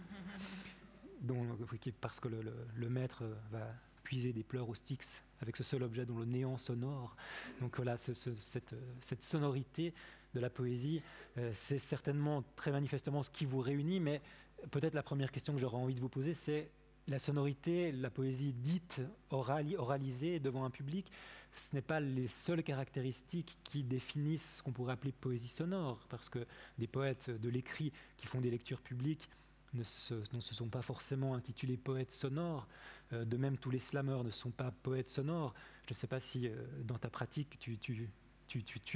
dont, 1.21 1.45
parce 2.01 2.19
que 2.19 2.27
le, 2.27 2.89
maître 2.89 3.23
va 3.51 3.73
puiser 4.03 4.33
des 4.33 4.43
pleurs 4.43 4.69
au 4.69 4.75
styx 4.75 5.23
avec 5.41 5.57
ce 5.57 5.63
seul 5.63 5.83
objet 5.83 6.05
dont 6.05 6.17
le 6.17 6.25
néant 6.25 6.57
sonore. 6.57 7.15
Donc 7.59 7.75
voilà, 7.77 7.97
cette, 7.97 9.23
sonorité 9.23 9.93
de 10.33 10.39
la 10.39 10.49
poésie, 10.49 11.01
euh, 11.37 11.51
c'est 11.53 11.79
certainement 11.79 12.43
très 12.55 12.71
manifestement 12.71 13.23
ce 13.23 13.29
qui 13.29 13.45
vous 13.45 13.59
réunit, 13.59 13.99
mais 13.99 14.21
peut-être 14.71 14.93
la 14.93 15.03
première 15.03 15.31
question 15.31 15.53
que 15.53 15.59
j'aurais 15.59 15.77
envie 15.77 15.95
de 15.95 16.01
vous 16.01 16.09
poser, 16.09 16.33
c'est 16.33 16.69
la 17.07 17.19
sonorité, 17.19 17.91
la 17.91 18.09
poésie 18.09 18.53
dite, 18.53 19.01
oralisée 19.29 20.39
devant 20.39 20.65
un 20.65 20.71
public, 20.71 21.11
ce 21.55 21.75
n'est 21.75 21.81
pas 21.81 21.99
les 21.99 22.27
seules 22.27 22.63
caractéristiques 22.63 23.57
qui 23.63 23.83
définissent 23.83 24.57
ce 24.57 24.63
qu'on 24.63 24.71
pourrait 24.71 24.93
appeler 24.93 25.11
poésie 25.11 25.47
sonore, 25.47 26.05
parce 26.09 26.29
que 26.29 26.45
des 26.77 26.87
poètes 26.87 27.29
de 27.29 27.49
l'écrit 27.49 27.91
qui 28.17 28.27
font 28.27 28.41
des 28.41 28.51
lectures 28.51 28.81
publiques 28.81 29.29
ne 29.73 29.83
se, 29.83 30.15
sont 30.39 30.69
pas 30.69 30.81
forcément 30.81 31.35
intitulés 31.35 31.77
poètes 31.77 32.11
sonores. 32.11 32.67
Euh, 33.13 33.25
de 33.25 33.37
même, 33.37 33.57
tous 33.57 33.69
les 33.69 33.79
slameurs 33.79 34.23
ne 34.23 34.29
sont 34.31 34.51
pas 34.51 34.71
poètes 34.71 35.09
sonores. 35.09 35.53
Je 35.85 35.91
ne 35.91 35.95
sais 35.95 36.07
pas 36.07 36.19
si 36.19 36.47
euh, 36.47 36.55
dans 36.83 36.97
ta 36.97 37.09
pratique, 37.09 37.57
tu, 37.59 38.09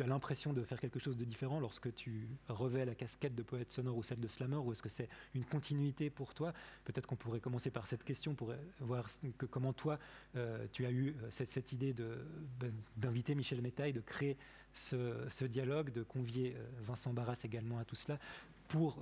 as 0.04 0.08
l'impression 0.08 0.54
de 0.54 0.64
faire 0.64 0.80
quelque 0.80 1.00
chose 1.00 1.18
de 1.18 1.26
différent 1.26 1.60
lorsque 1.60 1.94
tu 1.94 2.28
revais 2.48 2.86
la 2.86 2.96
casquette 2.96 3.36
de 3.36 3.44
poète 3.44 3.72
sonore 3.72 3.98
ou 3.98 4.04
celle 4.04 4.20
de 4.20 4.28
slammer, 4.28 4.58
ou 4.58 4.72
est-ce 4.72 4.82
que 4.82 4.90
c'est 4.90 5.10
une 5.34 5.46
continuité 5.46 6.10
pour 6.10 6.34
toi? 6.34 6.54
Peut-être 6.86 7.08
qu'on 7.08 7.16
pourrait 7.16 7.40
commencer 7.40 7.72
par 7.72 7.88
cette 7.88 8.04
question 8.04 8.36
pour 8.36 8.54
voir 8.80 9.08
que, 9.38 9.46
comment 9.46 9.74
toi, 9.74 10.00
euh, 10.36 10.66
tu 10.72 10.86
as 10.86 10.92
eu 10.92 11.16
euh, 11.24 11.28
cette, 11.32 11.72
idée 11.72 11.94
ben, 11.94 12.72
d'inviter 12.98 13.36
Michel 13.36 13.62
Métaille, 13.62 13.94
de 13.94 14.02
créer 14.02 14.38
ce, 14.74 15.46
dialogue, 15.46 15.92
de 15.92 16.04
convier 16.04 16.56
euh, 16.56 16.66
Vincent 16.82 17.14
Barras 17.14 17.42
également 17.44 17.80
à 17.80 17.86
tout 17.86 17.96
cela, 17.96 18.20
pour 18.68 19.00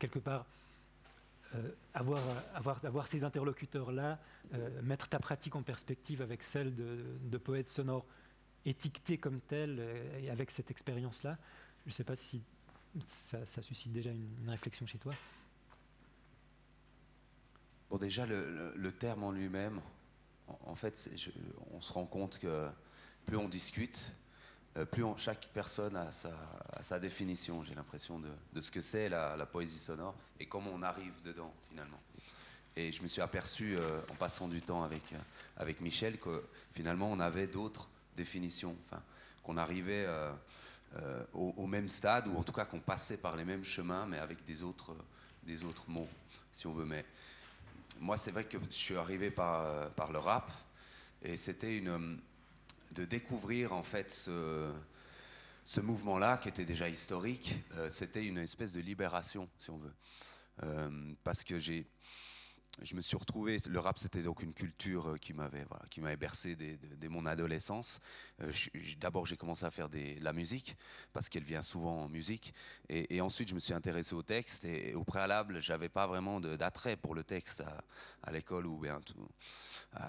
quelque 0.00 0.18
part 0.18 0.46
avoir, 1.94 3.06
ces 3.06 3.22
interlocuteurs-là, 3.22 4.18
mettre 4.82 5.08
ta 5.08 5.20
pratique 5.20 5.54
en 5.54 5.62
perspective 5.62 6.20
avec 6.20 6.42
celle 6.42 6.74
de, 6.74 7.04
de 7.22 7.64
sonores 7.68 8.04
étiqueté 8.64 9.18
comme 9.18 9.40
tel 9.40 9.76
euh, 9.78 10.32
avec 10.32 10.50
cette 10.50 10.70
expérience-là. 10.70 11.36
Je 11.84 11.90
ne 11.90 11.92
sais 11.92 12.04
pas 12.04 12.16
si 12.16 12.42
ça, 13.06 13.44
suscite 13.62 13.92
déjà 13.92 14.10
une, 14.10 14.48
réflexion 14.48 14.86
chez 14.86 14.98
toi. 14.98 15.12
Bon, 17.90 17.98
déjà, 17.98 18.24
le, 18.26 18.92
terme 18.92 19.24
en 19.24 19.32
lui-même, 19.32 19.80
en, 20.46 20.74
fait, 20.74 21.10
on 21.72 21.80
se 21.80 21.92
rend 21.92 22.06
compte 22.06 22.38
que 22.38 22.68
plus 23.26 23.36
on 23.36 23.48
discute, 23.48 24.12
euh, 24.76 24.84
plus 24.84 25.04
chaque 25.16 25.48
personne 25.52 25.96
a 25.96 26.10
sa, 26.80 26.98
définition, 26.98 27.62
j'ai 27.62 27.74
l'impression, 27.74 28.20
de, 28.20 28.60
ce 28.60 28.70
que 28.70 28.80
c'est 28.80 29.08
la, 29.08 29.46
poésie 29.46 29.78
sonore 29.78 30.14
et 30.40 30.46
comment 30.46 30.70
on 30.72 30.82
arrive 30.82 31.20
dedans, 31.22 31.52
finalement. 31.68 32.00
Et 32.76 32.90
je 32.90 33.02
me 33.02 33.08
suis 33.08 33.22
aperçu, 33.22 33.76
euh, 33.76 34.00
en 34.10 34.14
passant 34.14 34.48
du 34.48 34.62
temps 34.62 34.82
avec, 34.82 35.14
avec 35.56 35.80
Michel, 35.80 36.18
que 36.18 36.44
finalement, 36.72 37.10
on 37.10 37.20
avait 37.20 37.46
d'autres 37.46 37.88
définitions, 38.16 38.76
enfin, 38.86 39.02
qu'on 39.42 39.56
arrivait 39.56 40.06
au, 41.34 41.66
même 41.66 41.88
stade, 41.88 42.28
ou 42.28 42.36
en 42.36 42.42
tout 42.42 42.52
cas 42.52 42.64
qu'on 42.64 42.80
passait 42.80 43.16
par 43.16 43.36
les 43.36 43.44
mêmes 43.44 43.64
chemins, 43.64 44.06
mais 44.06 44.18
avec 44.18 44.44
des 44.44 44.62
autres, 44.62 44.94
des 45.42 45.64
autres 45.64 45.84
mots, 45.88 46.08
si 46.52 46.66
on 46.66 46.72
veut. 46.72 46.84
Mais 46.84 47.04
moi, 48.00 48.16
c'est 48.16 48.30
vrai 48.30 48.44
que 48.44 48.58
je 48.70 48.74
suis 48.74 48.96
arrivé 48.96 49.30
par, 49.30 49.90
par 49.90 50.12
le 50.12 50.18
rap, 50.18 50.50
et 51.22 51.36
c'était 51.36 51.76
une 51.76 52.18
de 52.92 53.04
découvrir 53.04 53.72
en 53.72 53.82
fait 53.82 54.12
ce, 54.12 54.70
ce 55.64 55.80
mouvement-là 55.80 56.38
qui 56.38 56.48
était 56.48 56.64
déjà 56.64 56.88
historique. 56.88 57.56
Euh, 57.76 57.88
c'était 57.88 58.24
une 58.24 58.38
espèce 58.38 58.72
de 58.72 58.80
libération, 58.80 59.48
si 59.58 59.70
on 59.70 59.78
veut, 59.78 59.94
euh, 60.62 61.12
parce 61.24 61.42
que 61.42 61.58
j'ai 61.58 61.86
je 62.82 62.94
me 62.96 63.00
suis 63.00 63.16
retrouvé, 63.16 63.58
le 63.68 63.78
rap 63.78 63.98
c'était 63.98 64.22
donc 64.22 64.42
une 64.42 64.52
culture 64.52 65.10
euh, 65.10 65.16
qui 65.16 65.32
m'avait 65.32 66.16
bercé 66.16 66.56
dès, 66.56 67.08
mon 67.08 67.26
adolescence. 67.26 68.00
D'abord 68.98 69.26
j'ai 69.26 69.36
commencé 69.36 69.64
à 69.64 69.70
faire 69.70 69.88
de 69.88 70.20
la 70.20 70.32
musique 70.32 70.76
parce 71.12 71.28
qu'elle 71.28 71.44
vient 71.44 71.62
souvent 71.62 72.02
en 72.02 72.08
musique 72.08 72.52
et, 72.88 73.20
ensuite 73.20 73.48
je 73.48 73.54
me 73.54 73.60
suis 73.60 73.74
intéressé 73.74 74.14
au 74.14 74.22
texte 74.22 74.64
et, 74.64 74.94
au 74.94 75.04
préalable 75.04 75.62
j'avais 75.62 75.88
pas 75.88 76.06
vraiment 76.06 76.40
d'attrait 76.40 76.96
pour 76.96 77.14
le 77.14 77.22
texte 77.22 77.62
à, 78.22 78.32
l'école 78.32 78.66
ou 78.66 78.78
bien 78.78 79.00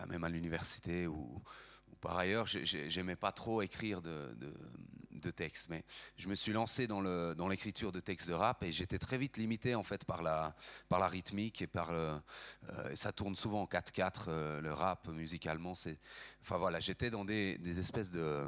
même 0.08 0.24
à 0.24 0.30
l'université 0.30 1.08
par 2.06 2.20
ailleurs, 2.20 2.46
j'aimais 2.46 3.16
pas 3.16 3.32
trop 3.32 3.64
écrire 3.64 4.00
de, 4.00 4.38
de, 5.12 5.32
textes, 5.32 5.70
mais 5.72 5.84
je 6.18 6.28
me 6.28 6.36
suis 6.36 6.54
lancé 6.54 6.86
dans 6.86 7.48
l'écriture 7.48 7.92
de 7.92 8.00
textes 8.00 8.28
de 8.28 8.34
rap 8.36 8.62
et 8.62 8.72
j'étais 8.72 9.00
très 9.00 9.18
vite 9.18 9.38
limité 9.38 9.74
en 9.74 9.82
fait 9.82 10.06
par 10.06 10.22
la, 10.22 10.54
rythmique 10.92 11.64
et 11.64 11.68
par 11.68 11.92
le, 11.92 12.16
euh, 12.70 12.96
ça 12.96 13.12
tourne 13.12 13.36
souvent 13.36 13.64
en 13.64 13.66
4-4 13.66 14.26
euh, 14.28 14.62
le 14.62 14.72
rap 14.72 15.08
musicalement. 15.08 15.74
C'est, 15.74 15.98
enfin 16.44 16.58
voilà, 16.58 16.80
j'étais 16.80 17.10
dans 17.10 17.26
des, 17.26 17.58
espèces 17.80 18.12
de 18.12 18.46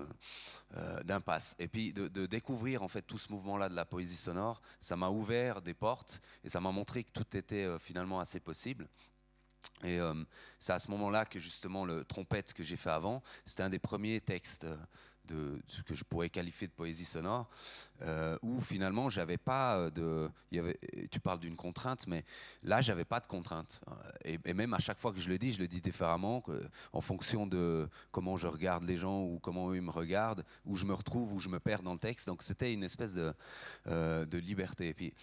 euh, 0.76 1.02
d'impasse. 1.02 1.56
Et 1.58 1.68
puis 1.68 1.94
de, 1.94 2.08
de, 2.08 2.28
découvrir 2.28 2.84
en 2.84 2.88
fait 2.88 3.02
tout 3.02 3.18
ce 3.18 3.32
mouvement-là 3.32 3.70
de 3.70 3.76
la 3.76 3.86
poésie 3.86 4.18
sonore, 4.18 4.62
ça 4.80 4.96
m'a 4.96 5.10
ouvert 5.10 5.64
des 5.64 5.74
portes 5.74 6.22
et 6.44 6.50
ça 6.50 6.62
m'a 6.62 6.72
montré 6.72 7.04
que 7.04 7.12
tout 7.12 7.36
était 7.36 7.68
finalement 7.80 8.20
assez 8.20 8.40
possible. 8.40 8.88
Et 9.84 10.00
euh, 10.00 10.14
c'est 10.60 10.74
à 10.74 10.80
ce 10.80 10.90
moment-là 10.92 11.26
que 11.26 11.40
justement 11.40 11.86
le 11.86 12.04
trompette 12.04 12.54
que 12.54 12.64
j'ai 12.64 12.78
fait 12.78 12.90
avant, 12.90 13.22
c'était 13.46 13.64
un 13.64 13.70
des 13.70 13.80
premiers 13.80 14.22
textes 14.22 14.66
ce 15.68 15.82
que 15.82 15.96
je 15.96 16.04
pourrais 16.04 16.30
qualifier 16.30 16.68
de 16.68 16.74
poésie 16.74 17.06
sonore, 17.06 17.50
euh, 18.02 18.38
où 18.42 18.62
finalement 18.62 19.10
j'avais 19.10 19.38
pas 19.38 19.90
de, 19.90 20.30
tu 21.12 21.20
parles 21.20 21.40
d'une 21.40 21.56
contrainte, 21.56 22.08
mais 22.08 22.24
là 22.64 22.82
j'avais 22.82 23.06
pas 23.06 23.20
de 23.20 23.28
contrainte. 23.28 23.82
Et, 24.24 24.38
même 24.54 24.74
à 24.74 24.80
chaque 24.80 25.00
fois 25.00 25.12
que 25.12 25.20
je 25.20 25.30
le 25.30 25.38
dis, 25.38 25.54
je 25.54 25.60
le 25.60 25.68
dis 25.68 25.82
différemment, 25.82 26.44
en 26.94 27.02
fonction 27.02 27.48
de 27.48 27.90
comment 28.12 28.38
je 28.38 28.48
regarde 28.48 28.84
les 28.84 28.98
gens 28.98 29.22
ou 29.22 29.40
comment 29.40 29.70
eux 29.72 29.82
me 29.82 29.92
regardent, 29.92 30.44
où 30.66 30.78
je 30.78 30.86
me 30.86 30.94
retrouve, 30.94 31.34
où 31.34 31.40
je 31.40 31.50
me 31.50 31.60
perds 31.60 31.84
dans 31.84 31.94
le 31.94 32.00
texte. 32.00 32.28
Donc 32.28 32.44
c'était 32.44 32.74
une 32.74 32.84
espèce 32.84 33.14
de, 33.14 33.34
euh, 33.88 34.26
liberté. 34.34 34.94
Puis 34.94 35.14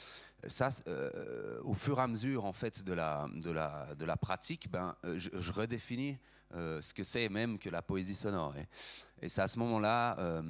ça, 0.48 0.68
euh, 0.86 1.60
au 1.64 1.74
fur 1.74 1.98
et 1.98 2.02
à 2.02 2.06
mesure 2.06 2.44
en 2.44 2.52
fait 2.52 2.84
de 2.84 2.92
la, 2.92 3.26
de 3.34 3.50
la, 3.50 3.94
de 3.98 4.04
la 4.04 4.16
pratique, 4.16 4.70
ben, 4.70 4.96
euh, 5.04 5.18
je, 5.18 5.52
redéfinis 5.52 6.18
euh, 6.54 6.80
ce 6.80 6.94
que 6.94 7.04
c'est 7.04 7.28
même 7.28 7.58
que 7.58 7.68
la 7.68 7.82
poésie 7.82 8.14
sonore. 8.14 8.54
Et, 8.56 9.28
c'est 9.28 9.40
à 9.40 9.48
ce 9.48 9.58
moment-là 9.60 10.42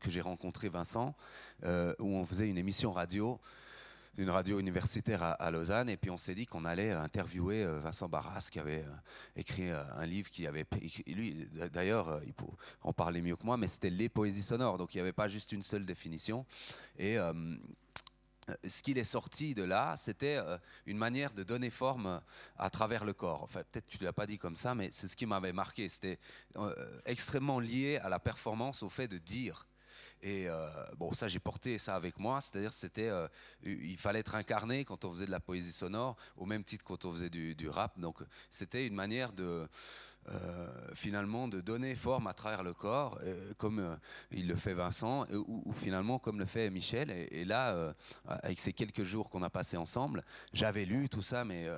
que 0.00 0.10
j'ai 0.10 0.20
rencontré 0.20 0.68
Vincent, 0.68 1.14
où 1.62 2.16
on 2.16 2.26
faisait 2.26 2.48
une 2.48 2.58
émission 2.58 2.90
radio 2.90 3.38
d'une 4.16 4.30
radio 4.30 4.58
universitaire 4.58 5.22
à, 5.22 5.50
Lausanne, 5.52 5.88
et 5.90 5.96
puis 5.96 6.10
on 6.10 6.16
s'est 6.16 6.34
dit 6.34 6.44
qu'on 6.44 6.64
allait 6.64 6.90
interviewer 6.90 7.64
Vincent 7.80 8.08
Barras, 8.08 8.48
qui 8.50 8.58
avait 8.58 8.84
écrit 9.36 9.70
un 9.70 10.06
livre 10.06 10.28
qui 10.28 10.44
avait, 10.44 10.66
lui 11.06 11.46
d'ailleurs, 11.72 12.20
il 12.26 12.32
peut 12.32 12.46
en 12.82 12.92
parler 12.92 13.22
mieux 13.22 13.36
que 13.36 13.44
moi, 13.44 13.56
mais 13.56 13.68
c'était 13.68 13.90
les 13.90 14.08
poésies 14.08 14.42
sonores, 14.42 14.76
donc 14.76 14.92
il 14.94 14.96
n'y 14.96 15.02
avait 15.02 15.12
pas 15.12 15.28
juste 15.28 15.52
une 15.52 15.62
seule 15.62 15.86
définition. 15.86 16.44
Et 16.98 17.16
ce 18.66 18.82
qu'il 18.82 18.98
est 18.98 19.04
sorti 19.04 19.54
de 19.54 19.62
là, 19.62 19.96
c'était 19.96 20.36
euh, 20.36 20.58
une 20.86 20.98
manière 20.98 21.32
de 21.32 21.42
donner 21.42 21.70
forme 21.70 22.20
à 22.56 22.70
travers 22.70 23.04
le 23.04 23.12
corps. 23.12 23.42
Enfin, 23.42 23.62
peut-être 23.70 23.86
tu 23.86 23.98
ne 24.00 24.04
l'as 24.04 24.12
pas 24.12 24.26
dit 24.26 24.38
comme 24.38 24.56
ça, 24.56 24.74
mais 24.74 24.90
c'est 24.92 25.08
ce 25.08 25.16
qui 25.16 25.26
m'avait 25.26 25.52
marqué. 25.52 25.88
C'était 25.88 26.18
euh, 26.56 27.00
extrêmement 27.04 27.60
lié 27.60 27.98
à 28.02 28.08
la 28.08 28.18
performance, 28.18 28.82
au 28.82 28.88
fait 28.88 29.08
de 29.08 29.18
dire. 29.18 29.66
Et 30.22 30.48
bon, 30.98 31.12
ça, 31.12 31.28
j'ai 31.28 31.38
porté 31.38 31.78
ça 31.78 31.94
avec 31.94 32.18
moi. 32.18 32.40
C'est-à-dire, 32.40 32.72
c'était, 32.72 33.10
il 33.62 33.96
fallait 33.96 34.20
être 34.20 34.34
incarné 34.34 34.84
quand 34.84 35.04
on 35.04 35.12
faisait 35.12 35.26
de 35.26 35.30
la 35.30 35.40
poésie 35.40 35.72
sonore, 35.72 36.16
au 36.36 36.46
même 36.46 36.64
titre 36.64 36.84
quand 36.84 37.04
on 37.04 37.12
faisait 37.12 37.30
du, 37.30 37.68
rap. 37.68 37.98
Donc, 37.98 38.18
c'était 38.50 38.86
une 38.86 38.94
manière 38.94 39.32
de 39.32 39.44
euh, 39.44 39.66
finalement 40.94 41.46
de 41.48 41.60
donner 41.60 41.94
forme 41.94 42.26
à 42.26 42.34
travers 42.34 42.62
le 42.62 42.72
corps, 42.72 43.18
euh, 43.22 43.52
comme 43.58 43.78
euh, 43.78 43.96
il 44.30 44.48
le 44.48 44.56
fait 44.56 44.74
Vincent, 44.74 45.26
ou, 45.32 45.72
finalement 45.72 46.18
comme 46.18 46.38
le 46.38 46.46
fait 46.46 46.70
Michel. 46.70 47.10
Et, 47.10 47.44
là, 47.44 47.94
avec 48.26 48.58
ces 48.58 48.72
quelques 48.72 49.04
jours 49.04 49.30
qu'on 49.30 49.42
a 49.42 49.50
passés 49.50 49.76
ensemble, 49.76 50.24
j'avais 50.52 50.84
lu 50.84 51.08
tout 51.08 51.22
ça, 51.22 51.44
mais 51.44 51.68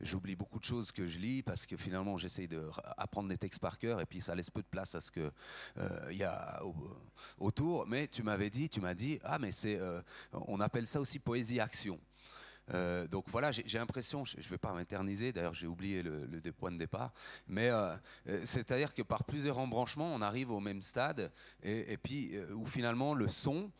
j'oublie 0.00 0.36
beaucoup 0.36 0.58
de 0.58 0.64
choses 0.64 0.92
que 0.92 1.06
je 1.06 1.18
lis 1.18 1.42
parce 1.42 1.66
que 1.66 1.76
finalement 1.76 2.16
j'essaye 2.16 2.48
d'apprendre 2.48 3.28
des 3.28 3.36
textes 3.36 3.60
par 3.60 3.78
cœur 3.78 4.00
et 4.00 4.06
puis 4.06 4.20
ça 4.20 4.34
laisse 4.34 4.50
peu 4.50 4.62
de 4.62 4.66
place 4.66 4.94
à 4.94 5.00
ce 5.00 5.10
que 5.10 5.30
il 6.10 6.16
y 6.16 6.24
a 6.24 6.62
autour. 7.38 7.86
Mais 7.86 8.06
tu 8.06 8.22
m'avais 8.22 8.48
dit, 8.48 8.68
tu 8.68 8.80
m'as 8.80 8.94
dit, 8.94 9.18
ah 9.22 9.38
mais 9.38 9.52
c'est, 9.52 9.78
on 10.32 10.60
appelle 10.60 10.86
ça 10.86 11.00
aussi 11.00 11.18
poésie 11.18 11.60
action. 11.60 12.00
Euh, 12.74 13.06
donc 13.06 13.24
voilà, 13.28 13.50
j'ai 13.52 13.78
l'impression, 13.78 14.24
je 14.24 14.36
ne 14.36 14.42
vais 14.42 14.58
pas 14.58 14.72
m'éterniser, 14.72 15.32
d'ailleurs 15.32 15.54
j'ai 15.54 15.66
oublié 15.66 16.02
le, 16.02 16.52
point 16.52 16.70
de 16.70 16.78
départ, 16.78 17.12
mais 17.46 17.68
euh, 17.68 17.94
euh, 18.28 18.40
c'est-à-dire 18.44 18.94
que 18.94 19.02
par 19.02 19.24
plusieurs 19.24 19.58
embranchements, 19.58 20.12
on 20.14 20.22
arrive 20.22 20.50
au 20.50 20.60
même 20.60 20.82
stade, 20.82 21.30
et, 21.62 21.96
puis 21.96 22.38
où 22.54 22.66
finalement 22.66 23.14
le 23.14 23.28
son, 23.28 23.70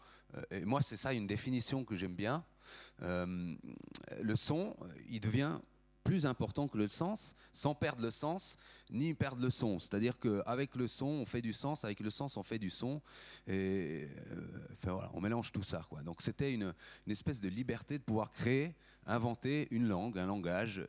et 0.51 0.65
moi 0.65 0.83
c'est 0.83 0.97
ça 0.97 1.13
une 1.13 1.27
définition 1.27 1.85
que 1.85 1.97
j'aime 1.97 2.15
bien, 2.15 2.45
le 3.01 4.37
son, 4.37 4.77
il 5.09 5.21
devient 5.21 5.59
plus 6.09 6.25
important 6.25 6.69
que 6.69 6.79
le 6.79 6.89
sens, 6.89 7.37
sans 7.53 7.75
perdre 7.75 8.01
le 8.01 8.11
sens, 8.11 8.57
ni 8.89 9.13
perdre 9.13 9.43
le 9.43 9.51
son. 9.51 9.79
C'est-à-dire 9.79 10.19
qu'avec 10.19 10.75
le 10.75 10.89
son, 10.89 11.05
on 11.05 11.27
fait 11.27 11.43
du 11.43 11.53
sens, 11.53 11.85
avec 11.85 12.01
le 12.01 12.09
sens, 12.09 12.39
on 12.39 12.43
fait 12.43 12.59
du 12.59 12.71
son. 12.71 13.03
Et 13.47 14.09
euh, 14.33 14.41
voilà, 14.85 15.11
on 15.13 15.21
mélange 15.21 15.53
tout 15.53 15.63
ça. 15.63 15.83
Quoi. 15.87 16.01
Donc 16.01 16.23
c'était 16.23 16.55
une, 16.55 16.73
espèce 17.09 17.43
de 17.43 17.51
liberté 17.51 17.99
de 17.99 18.03
pouvoir 18.03 18.31
créer, 18.31 18.75
inventer 19.05 19.69
une 19.71 19.87
langue, 19.87 20.19
un 20.19 20.25
langage, 20.25 20.83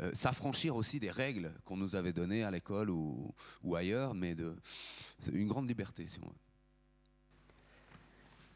euh, 0.00 0.12
s'affranchir 0.14 0.76
aussi 0.76 1.00
des 1.00 1.10
règles 1.10 1.52
qu'on 1.64 1.76
nous 1.76 1.96
avait 1.96 2.12
données 2.12 2.44
à 2.44 2.52
l'école 2.52 2.90
ou, 2.90 3.34
ailleurs, 3.74 4.14
mais 4.14 4.36
de, 4.36 4.54
une 5.32 5.48
grande 5.48 5.66
liberté. 5.66 6.06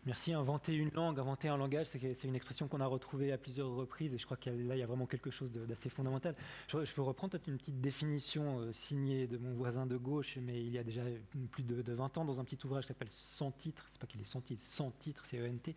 Merci. 0.08 0.32
Inventer 0.32 0.74
une 0.74 0.90
langue, 0.92 1.20
inventer 1.20 1.48
un 1.48 1.58
langage, 1.58 1.88
c'est 1.88 2.24
une 2.24 2.34
expression 2.34 2.66
qu'on 2.66 2.80
a 2.80 2.86
retrouvée 2.86 3.30
à 3.30 3.36
plusieurs 3.36 3.68
reprises 3.68 4.14
et 4.14 4.18
je 4.18 4.24
crois 4.24 4.38
qu'il 4.38 4.64
y 4.64 4.82
a 4.82 4.86
vraiment 4.86 5.04
quelque 5.04 5.30
chose 5.30 5.52
d'assez 5.52 5.90
fondamental. 5.90 6.34
Je, 6.68 6.94
peux 6.94 7.02
reprendre 7.02 7.32
peut-être 7.32 7.46
une 7.46 7.58
petite 7.58 7.82
définition 7.82 8.60
euh, 8.60 8.72
signée 8.72 9.26
de 9.26 9.36
mon 9.36 9.52
voisin 9.52 9.84
de 9.84 9.98
gauche, 9.98 10.38
mais 10.40 10.64
il 10.64 10.72
y 10.72 10.78
a 10.78 10.82
déjà 10.82 11.02
plus 11.50 11.62
de, 11.62 11.92
20 11.92 12.16
ans, 12.16 12.24
dans 12.24 12.40
un 12.40 12.44
petit 12.44 12.56
ouvrage 12.64 12.84
qui 12.84 12.88
s'appelle 12.88 13.10
Sans 13.10 13.50
titre, 13.50 13.84
c'est 13.88 14.00
pas 14.00 14.06
qu'il 14.06 14.18
est 14.18 14.24
sans 14.24 14.40
titre, 14.40 14.64
Sans 14.64 14.92
titre, 14.92 15.26
c'est 15.26 15.40
E-N-T. 15.40 15.76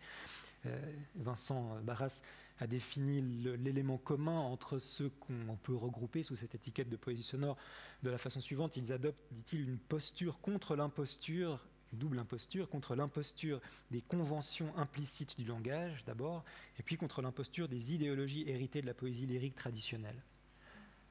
Euh, 0.64 0.80
Vincent 1.16 1.76
Barras 1.82 2.22
a 2.58 2.66
défini 2.66 3.20
l'élément 3.58 3.98
commun 3.98 4.38
entre 4.38 4.78
ceux 4.78 5.10
qu'on 5.10 5.58
peut 5.62 5.76
regrouper 5.76 6.22
sous 6.22 6.36
cette 6.36 6.54
étiquette 6.54 6.88
de 6.88 6.96
poésie 6.96 7.22
sonore 7.22 7.58
de 8.02 8.08
la 8.08 8.16
façon 8.16 8.40
suivante. 8.40 8.78
Ils 8.78 8.94
adoptent, 8.94 9.20
dit-il, 9.30 9.68
une 9.68 9.78
posture 9.78 10.40
contre 10.40 10.74
l'imposture 10.74 11.66
double 11.96 12.18
imposture, 12.18 12.68
contre 12.68 12.94
l'imposture 12.94 13.60
des 13.90 14.02
conventions 14.02 14.76
implicites 14.76 15.36
du 15.36 15.44
langage 15.44 16.04
d'abord, 16.04 16.44
et 16.78 16.82
puis 16.82 16.96
contre 16.96 17.22
l'imposture 17.22 17.68
des 17.68 17.94
idéologies 17.94 18.44
héritées 18.48 18.82
de 18.82 18.86
la 18.86 18.94
poésie 18.94 19.26
lyrique 19.26 19.54
traditionnelle. 19.54 20.20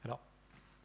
Alors, 0.04 0.20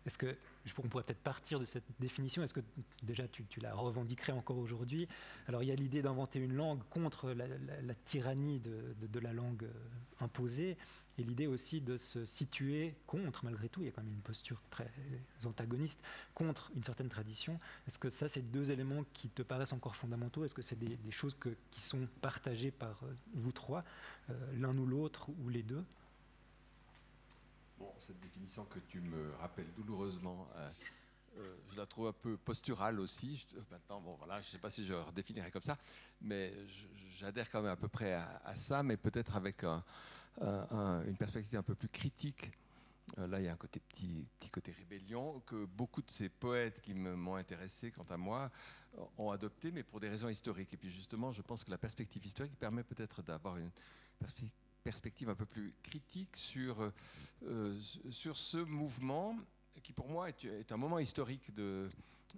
est-ce 0.08 0.18
que, 0.18 0.38
on 0.78 0.88
pourrait 0.88 1.04
peut-être 1.04 1.20
partir 1.20 1.60
de 1.60 1.66
cette 1.66 1.84
définition, 2.00 2.42
est-ce 2.42 2.54
que 2.54 2.62
déjà 3.04 3.28
tu, 3.28 3.46
la 3.62 3.74
revendiquerais 3.74 4.32
encore 4.32 4.58
aujourd'hui? 4.58 5.08
Alors 5.48 5.64
il 5.64 5.68
y 5.68 5.72
a 5.72 5.76
l'idée 5.76 6.02
d'inventer 6.02 6.40
une 6.40 6.54
langue 6.54 6.80
contre 6.90 7.32
la, 7.32 7.46
tyrannie 8.06 8.60
de, 8.60 9.20
la 9.20 9.34
langue 9.34 9.64
euh, 9.64 10.24
imposée, 10.24 10.78
et 11.18 11.24
l'idée 11.24 11.48
aussi 11.48 11.82
de 11.82 11.98
se 11.98 12.26
situer 12.26 12.96
contre, 13.08 13.44
malgré 13.44 13.70
tout, 13.70 13.82
il 13.82 13.86
y 13.86 13.90
a 13.90 13.92
quand 13.92 14.04
même 14.04 14.14
une 14.14 14.22
posture 14.22 14.62
très 14.70 14.92
antagoniste, 15.46 16.00
contre 16.34 16.72
une 16.76 16.84
certaine 16.84 17.10
tradition. 17.10 17.60
Est-ce 17.88 17.98
que 17.98 18.10
ça, 18.10 18.30
c'est 18.30 18.42
deux 18.42 18.72
éléments 18.72 19.04
qui 19.14 19.30
te 19.30 19.42
paraissent 19.42 19.74
encore 19.74 19.96
fondamentaux? 19.96 20.46
Est-ce 20.46 20.54
que 20.54 20.62
c'est 20.62 20.78
des, 20.78 20.98
choses 21.10 21.36
qui 21.72 21.82
sont 21.82 22.08
partagées 22.22 22.72
par 22.72 23.04
euh, 23.04 23.14
vous 23.34 23.52
trois, 23.52 23.84
euh, 24.30 24.34
l'un 24.58 24.78
ou 24.78 24.86
l'autre, 24.86 25.30
ou 25.44 25.50
les 25.50 25.64
deux? 25.64 25.84
Bon, 27.80 27.92
cette 27.98 28.20
définition 28.20 28.66
que 28.66 28.80
tu 28.88 29.00
me 29.00 29.34
rappelles 29.36 29.72
douloureusement, 29.76 30.48
euh, 30.56 31.56
je 31.72 31.78
la 31.78 31.86
trouve 31.86 32.08
un 32.08 32.14
peu 32.14 32.38
posturale 32.38 33.00
aussi. 33.00 33.48
maintenant, 33.72 34.02
bon, 34.02 34.16
voilà, 34.16 34.42
je 34.42 34.48
ne 34.48 34.52
sais 34.52 34.58
pas 34.58 34.70
si 34.70 34.86
je 34.86 34.94
redéfinirais 34.94 35.52
comme 35.52 35.62
ça, 35.62 35.78
mais 36.22 36.54
j'adhère 37.10 37.50
quand 37.50 37.62
même 37.62 37.72
à 37.72 37.76
peu 37.76 37.88
près 37.88 38.14
à, 38.14 38.56
ça, 38.56 38.84
mais 38.84 38.98
peut-être 38.98 39.36
avec 39.36 39.64
une 40.42 41.18
perspective 41.18 41.60
un 41.60 41.64
peu 41.64 41.76
plus 41.76 41.90
critique. 41.90 42.52
Euh, 43.18 43.28
là, 43.28 43.40
il 43.40 43.46
y 43.46 43.48
a 43.48 43.54
un 43.54 43.58
petit 43.58 44.28
côté 44.52 44.72
rébellion 44.72 45.42
que 45.46 45.66
beaucoup 45.66 46.02
de 46.02 46.12
ces 46.12 46.30
poètes 46.30 46.82
qui 46.82 46.94
m'ont 46.94 47.36
intéressé, 47.36 47.92
quant 47.92 48.06
à 48.10 48.18
moi, 48.18 48.52
ont 49.18 49.32
adopté, 49.32 49.72
mais 49.72 49.84
pour 49.84 50.00
des 50.00 50.10
raisons 50.10 50.30
historiques. 50.30 50.74
Et 50.74 50.78
puis 50.78 50.90
justement, 50.90 51.32
je 51.32 51.42
pense 51.42 51.64
que 51.64 51.72
la 51.72 51.78
perspective 51.78 52.26
historique 52.26 52.58
permet 52.60 52.84
peut-être 52.84 53.22
d'avoir 53.22 53.58
une 53.58 53.72
perspective 54.84 55.30
un 55.30 55.36
peu 55.36 55.46
plus 55.46 55.74
critique 55.84 56.36
sur, 56.36 56.92
euh, 57.44 57.80
sur 58.10 58.36
ce 58.36 58.58
mouvement 58.58 59.38
qui 59.84 59.94
pour 59.94 60.08
moi 60.08 60.30
est, 60.30 60.72
un 60.72 60.78
moment 60.78 61.00
historique 61.00 61.54
de, 61.54 61.90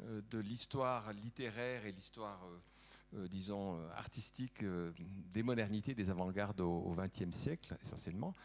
euh, 0.02 0.22
de 0.30 0.40
l'histoire 0.40 1.14
littéraire 1.14 1.86
et 1.86 1.92
l'histoire, 1.92 2.46
disons, 3.14 3.80
artistique 3.96 4.64
des 5.34 5.44
modernités, 5.44 5.96
des 5.96 6.10
avant-gardes 6.10 6.62
au 6.62 6.96
XXe 6.96 7.36
siècle, 7.36 7.76
essentiellement. 7.82 8.36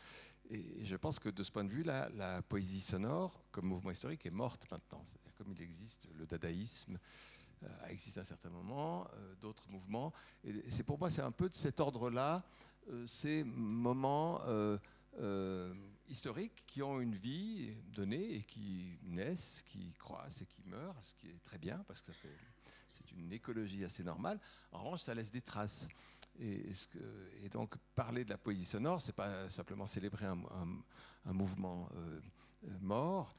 Et 0.50 0.84
je 0.84 0.96
pense 0.96 1.18
que 1.18 1.28
de 1.28 1.42
ce 1.42 1.50
point 1.50 1.64
de 1.64 1.70
vue-là, 1.70 2.10
la 2.10 2.42
poésie 2.42 2.80
sonore, 2.80 3.44
comme 3.50 3.66
mouvement 3.66 3.90
historique, 3.90 4.26
est 4.26 4.30
morte 4.30 4.70
maintenant. 4.70 5.02
C'est-à-dire 5.04 5.34
comme 5.34 5.52
il 5.52 5.62
existe 5.62 6.08
le 6.18 6.26
dadaïsme, 6.26 6.98
euh, 7.62 7.84
a 7.84 7.90
existé 7.90 8.20
à 8.20 8.22
un 8.22 8.26
certain 8.26 8.50
moment, 8.50 9.06
euh, 9.14 9.34
d'autres 9.36 9.68
mouvements. 9.70 10.12
Et 10.44 10.70
c'est 10.70 10.82
pour 10.82 10.98
moi, 10.98 11.10
c'est 11.10 11.22
un 11.22 11.32
peu 11.32 11.48
de 11.48 11.54
cet 11.54 11.80
ordre-là, 11.80 12.44
euh, 12.90 13.06
ces 13.06 13.44
moments 13.44 14.40
historiques 16.08 16.64
qui 16.66 16.82
ont 16.82 17.00
une 17.00 17.14
vie 17.14 17.72
donnée 17.86 18.34
et 18.34 18.42
qui 18.42 18.98
naissent, 19.04 19.62
qui 19.62 19.94
croissent 19.94 20.42
et 20.42 20.46
qui 20.46 20.62
meurent, 20.64 20.98
ce 21.02 21.14
qui 21.14 21.28
est 21.28 21.42
très 21.44 21.56
bien 21.56 21.82
parce 21.86 22.02
que 22.02 22.12
c'est 22.94 23.12
une 23.12 23.32
écologie 23.32 23.84
assez 23.84 24.02
normale. 24.02 24.40
En 24.72 24.78
revanche, 24.78 25.02
ça 25.02 25.14
laisse 25.14 25.30
des 25.30 25.42
traces. 25.42 25.88
Et, 26.40 26.72
donc 27.50 27.76
parler 27.94 28.24
de 28.24 28.30
la 28.30 28.38
poésie 28.38 28.64
sonore, 28.64 29.00
c'est 29.00 29.12
pas 29.12 29.48
simplement 29.48 29.86
célébrer 29.86 30.26
un, 30.26 31.32
mouvement 31.32 31.88
euh, 31.94 32.20
euh, 32.64 32.78
mort, 32.80 33.36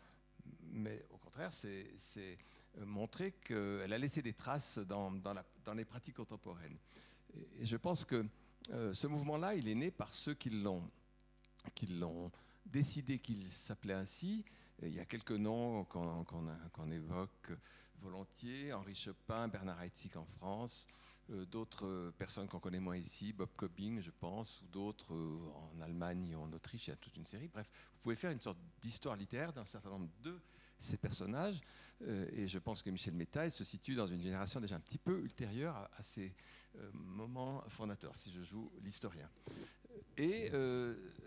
mais 0.72 1.06
au 1.10 1.18
contraire, 1.18 1.52
c'est 1.52 2.38
montrer 2.78 3.32
qu'elle 3.32 3.92
a 3.92 3.98
laissé 3.98 4.22
des 4.22 4.34
traces 4.34 4.80
dans, 4.80 5.12
les 5.76 5.86
pratiques 5.86 6.16
contemporaines. 6.16 6.78
Et 7.60 7.66
je 7.66 7.78
pense 7.78 8.06
que 8.06 8.26
euh, 8.72 8.94
ce 8.94 9.08
mouvement-là, 9.08 9.56
il 9.56 9.68
est 9.68 9.76
né 9.76 9.92
par 9.92 10.14
ceux 10.14 10.34
qui 10.34 10.50
l'ont 10.50 10.82
décidé 12.66 13.20
qu'il 13.20 13.52
s'appelait 13.52 13.94
ainsi. 13.94 14.44
il 14.82 14.94
y 14.94 15.00
a 15.00 15.06
quelques 15.06 15.32
noms 15.32 15.84
qu'on 15.86 16.92
évoque 16.92 17.52
volontiers, 18.02 18.74
Henri 18.74 18.96
Chopin, 18.96 19.48
Bernard 19.48 19.82
Heitzig 19.82 20.16
en 20.18 20.26
France, 20.26 20.88
euh, 21.32 21.46
d'autres 21.46 22.14
personnes 22.20 22.48
qu'on 22.48 22.60
connaît 22.60 22.80
moins 22.80 22.98
ici, 22.98 23.34
Bob 23.34 23.50
Cobbing, 23.56 24.00
je 24.00 24.12
pense, 24.12 24.62
ou 24.62 24.68
d'autres 24.68 25.16
euh, 25.16 25.40
en 25.56 25.82
Allemagne 25.82 26.30
et 26.30 26.36
en 26.36 26.52
Autriche, 26.54 26.86
il 26.88 26.90
y 26.92 26.94
a 26.94 26.98
toute 26.98 27.18
une 27.18 27.26
série. 27.26 27.48
Bref, 27.48 27.68
vous 27.68 28.02
pouvez 28.04 28.16
faire 28.16 28.30
une 28.30 28.42
sorte 28.42 28.60
d'histoire 28.80 29.16
littéraire 29.16 29.52
d'un 29.52 29.66
certain 29.66 29.90
nombre 29.90 30.08
de 30.22 30.40
ces 30.78 30.98
personnages. 30.98 31.62
Euh, 32.04 32.28
et 32.32 32.48
je 32.48 32.60
pense 32.60 32.84
que 32.84 32.92
Michel 32.92 33.16
Métaille 33.16 33.50
se 33.50 33.64
situe 33.64 33.96
dans 33.96 34.06
une 34.06 34.22
génération 34.22 34.62
déjà 34.62 34.76
un 34.76 34.80
petit 34.80 35.00
peu 35.00 35.20
ultérieure 35.22 35.90
à, 35.98 36.04
ces 36.04 36.32
moments 36.94 37.64
fondateurs, 37.70 38.16
si 38.18 38.32
je 38.34 38.44
joue 38.44 38.70
l'historien. 38.84 39.30
Et 40.18 40.52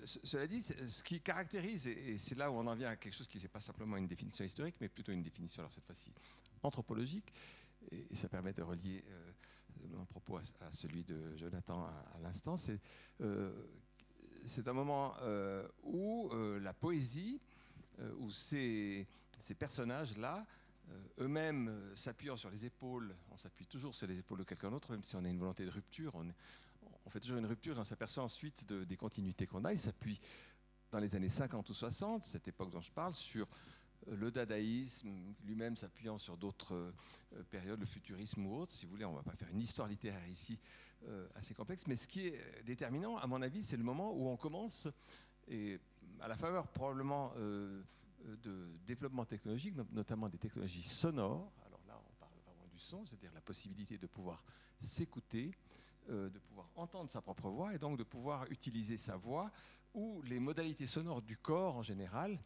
cela 0.04 0.46
dit, 0.46 0.60
ce 0.60 1.02
qui 1.02 1.22
caractérise, 1.22 1.86
et 1.86 2.18
c'est 2.18 2.36
là 2.36 2.50
où 2.50 2.54
on 2.54 2.66
en 2.66 2.74
vient 2.74 2.90
à 2.90 2.96
quelque 2.96 3.14
chose 3.14 3.26
qui 3.26 3.38
n'est 3.38 3.48
pas 3.48 3.60
simplement 3.60 3.96
une 3.96 4.06
définition 4.06 4.44
historique, 4.44 4.74
mais 4.78 4.90
plutôt 4.90 5.10
une 5.10 5.22
définition, 5.22 5.62
alors 5.62 5.72
cette 5.72 5.86
fois-ci 5.86 6.12
anthropologique, 6.66 7.32
et, 7.90 8.14
ça 8.14 8.28
permet 8.28 8.52
de 8.52 8.62
relier 8.62 9.04
mon 9.86 10.04
propos 10.04 10.38
à, 10.38 10.72
celui 10.72 11.04
de 11.04 11.36
Jonathan 11.36 11.84
à, 11.84 12.20
l'instant, 12.20 12.56
c'est 12.56 12.80
euh, 13.20 13.52
un 14.66 14.72
moment 14.72 15.14
euh, 15.22 15.66
où 15.82 16.30
euh, 16.32 16.58
la 16.60 16.72
poésie, 16.72 17.40
où 18.18 18.30
ces, 18.30 19.08
ces 19.40 19.56
personnages-là, 19.56 20.46
eux-mêmes 21.18 21.92
s'appuyant 21.96 22.36
sur 22.36 22.48
les 22.48 22.64
épaules, 22.64 23.12
on 23.32 23.36
s'appuie 23.36 23.66
toujours 23.66 23.92
sur 23.92 24.06
les 24.06 24.20
épaules 24.20 24.38
de 24.38 24.44
quelqu'un 24.44 24.70
d'autre, 24.70 24.92
même 24.92 25.02
si 25.02 25.16
on 25.16 25.24
a 25.24 25.28
une 25.28 25.38
volonté 25.38 25.64
de 25.64 25.70
rupture, 25.70 26.14
on, 26.14 27.10
fait 27.10 27.18
toujours 27.18 27.38
une 27.38 27.46
rupture 27.46 27.76
et 27.76 27.80
on 27.80 27.84
s'aperçoit 27.84 28.22
ensuite 28.22 28.64
de, 28.68 28.84
des 28.84 28.96
continuités 28.96 29.48
qu'on 29.48 29.64
a. 29.64 29.72
Ils 29.72 29.80
s'appuient 29.80 30.20
dans 30.92 31.00
les 31.00 31.16
années 31.16 31.28
50 31.28 31.68
ou 31.68 31.74
60, 31.74 32.24
cette 32.24 32.46
époque 32.46 32.70
dont 32.70 32.80
je 32.80 32.92
parle, 32.92 33.14
sur 33.14 33.48
le 34.16 34.30
dadaïsme, 34.30 35.34
lui-même 35.44 35.76
s'appuyant 35.76 36.18
sur 36.18 36.36
d'autres 36.36 36.74
euh, 36.74 37.42
périodes, 37.50 37.80
le 37.80 37.86
futurisme 37.86 38.46
ou 38.46 38.56
autre. 38.56 38.72
Si 38.72 38.86
vous 38.86 38.92
voulez, 38.92 39.04
on 39.04 39.12
ne 39.12 39.16
va 39.16 39.22
pas 39.22 39.36
faire 39.36 39.48
une 39.48 39.60
histoire 39.60 39.88
littéraire 39.88 40.26
ici 40.28 40.58
euh, 41.06 41.28
assez 41.34 41.54
complexe. 41.54 41.86
Mais 41.86 41.96
ce 41.96 42.08
qui 42.08 42.26
est 42.26 42.64
déterminant, 42.64 43.16
à 43.16 43.26
mon 43.26 43.42
avis, 43.42 43.62
c'est 43.62 43.76
le 43.76 43.82
moment 43.82 44.12
où 44.12 44.28
on 44.28 44.36
commence, 44.36 44.88
et 45.48 45.78
à 46.20 46.28
la 46.28 46.36
faveur 46.36 46.68
probablement 46.68 47.32
euh, 47.36 47.82
de 48.42 48.68
développement 48.86 49.24
technologique, 49.24 49.74
notamment 49.92 50.28
des 50.28 50.38
technologies 50.38 50.82
sonores. 50.82 51.52
Alors 51.66 51.80
là, 51.86 52.00
on 52.08 52.14
parle 52.18 52.32
vraiment 52.44 52.66
du 52.70 52.78
son, 52.78 53.06
c'est-à-dire 53.06 53.32
la 53.32 53.40
possibilité 53.40 53.98
de 53.98 54.06
pouvoir 54.06 54.44
s'écouter, 54.78 55.52
de 56.08 56.38
pouvoir 56.38 56.70
entendre 56.74 57.10
sa 57.10 57.20
propre 57.20 57.50
voix 57.50 57.74
et 57.74 57.78
donc 57.78 57.98
de 57.98 58.02
pouvoir 58.02 58.50
utiliser 58.50 58.96
sa 58.96 59.16
voix 59.16 59.50
ou 59.92 60.22
les 60.22 60.38
modalités 60.38 60.86
sonores 60.86 61.20
du 61.20 61.36
corps 61.36 61.76
en 61.76 61.82
général 61.82 62.38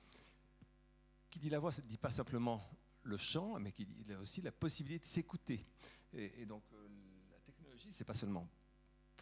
qui 1.32 1.38
dit 1.38 1.48
la 1.48 1.58
voix, 1.58 1.70
ne 1.70 1.88
dit 1.88 1.96
pas 1.96 2.10
simplement 2.10 2.62
le 3.04 3.16
chant, 3.16 3.58
mais 3.58 3.72
qui 3.72 3.86
dit 3.86 4.04
aussi 4.14 4.42
la 4.42 4.52
possibilité 4.52 5.04
de 5.04 5.08
s'écouter. 5.08 5.66
Et, 6.12 6.44
donc 6.44 6.62
euh, 6.74 6.88
la 7.30 7.40
technologie, 7.40 7.88
c'est 7.90 8.04
pas 8.04 8.14
seulement 8.14 8.46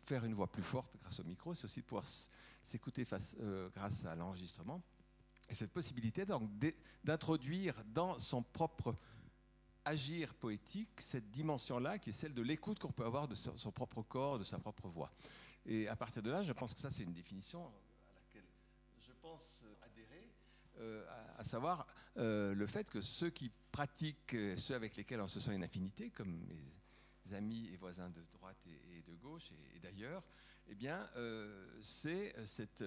faire 0.04 0.24
une 0.24 0.34
voix 0.34 0.50
plus 0.50 0.64
forte 0.64 0.96
grâce 1.00 1.20
au 1.20 1.24
micro, 1.24 1.54
c'est 1.54 1.66
aussi 1.66 1.82
pouvoir 1.82 2.04
s'écouter 2.64 3.06
euh, 3.38 3.70
grâce 3.70 4.04
à 4.04 4.16
l'enregistrement. 4.16 4.82
Et 5.48 5.54
cette 5.54 5.70
possibilité 5.70 6.26
d'introduire 7.04 7.80
dans 7.86 8.18
son 8.18 8.42
propre 8.42 8.96
agir 9.84 10.34
poétique 10.34 11.00
cette 11.00 11.30
dimension-là, 11.30 12.00
qui 12.00 12.10
est 12.10 12.12
celle 12.12 12.34
de 12.34 12.42
l'écoute 12.42 12.80
qu'on 12.80 12.92
peut 12.92 13.04
avoir 13.04 13.28
de 13.28 13.36
son 13.36 13.70
propre 13.70 14.02
corps, 14.02 14.38
de 14.38 14.44
sa 14.44 14.58
propre 14.58 14.88
voix. 14.88 15.12
Et 15.64 15.86
à 15.86 15.94
partir 15.94 16.22
de 16.22 16.30
là, 16.30 16.42
je 16.42 16.52
pense 16.52 16.74
que 16.74 16.80
ça, 16.80 16.90
c'est 16.90 17.04
une 17.04 17.12
définition 17.12 17.66
à 17.66 18.14
laquelle 18.14 18.48
je 18.98 19.12
pense 19.20 19.64
euh, 20.80 21.04
à, 21.36 21.44
savoir 21.44 21.86
euh, 22.16 22.54
le 22.54 22.66
fait 22.66 22.88
que 22.90 23.00
ceux 23.00 23.30
qui 23.30 23.50
pratiquent, 23.70 24.34
euh, 24.34 24.56
ceux 24.56 24.74
avec 24.74 24.96
lesquels 24.96 25.20
on 25.20 25.28
se 25.28 25.40
sent 25.40 25.54
une 25.54 25.62
affinité, 25.62 26.10
comme 26.10 26.46
mes 26.46 27.34
amis 27.34 27.68
et 27.72 27.76
voisins 27.76 28.10
de 28.10 28.24
droite 28.32 28.58
et, 28.66 29.02
de 29.02 29.14
gauche 29.16 29.52
et, 29.74 29.78
d'ailleurs, 29.78 30.22
eh 30.68 30.74
bien, 30.74 31.08
c'est 31.80 32.34
cette 32.46 32.84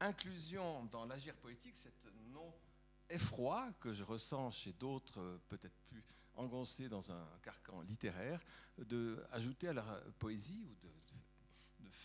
inclusion 0.00 0.84
dans 0.86 1.04
l'agir 1.04 1.34
poétique, 1.36 1.76
cette 1.76 2.06
non-effroi 2.32 3.72
que 3.80 3.92
je 3.92 4.02
ressens 4.02 4.50
chez 4.52 4.72
d'autres, 4.72 5.40
peut-être 5.48 5.78
plus 5.88 6.02
engoncés 6.34 6.88
dans 6.88 7.12
un 7.12 7.26
carcan 7.42 7.82
littéraire, 7.82 8.40
de 8.78 9.24
ajouter 9.30 9.68
à 9.68 9.72
leur 9.72 10.04
poésie 10.14 10.64
ou 10.68 10.74
de 10.74 10.90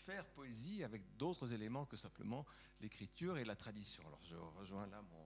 faire 0.05 0.25
poésie 0.25 0.83
avec 0.83 1.01
d'autres 1.17 1.51
éléments 1.51 1.85
que 1.85 1.97
simplement 1.97 2.45
l'écriture 2.79 3.37
et 3.37 3.45
la 3.45 3.55
tradition. 3.55 4.03
Alors 4.07 4.21
je 4.23 4.35
rejoins 4.35 4.85
là 4.87 5.01
mon, 5.01 5.25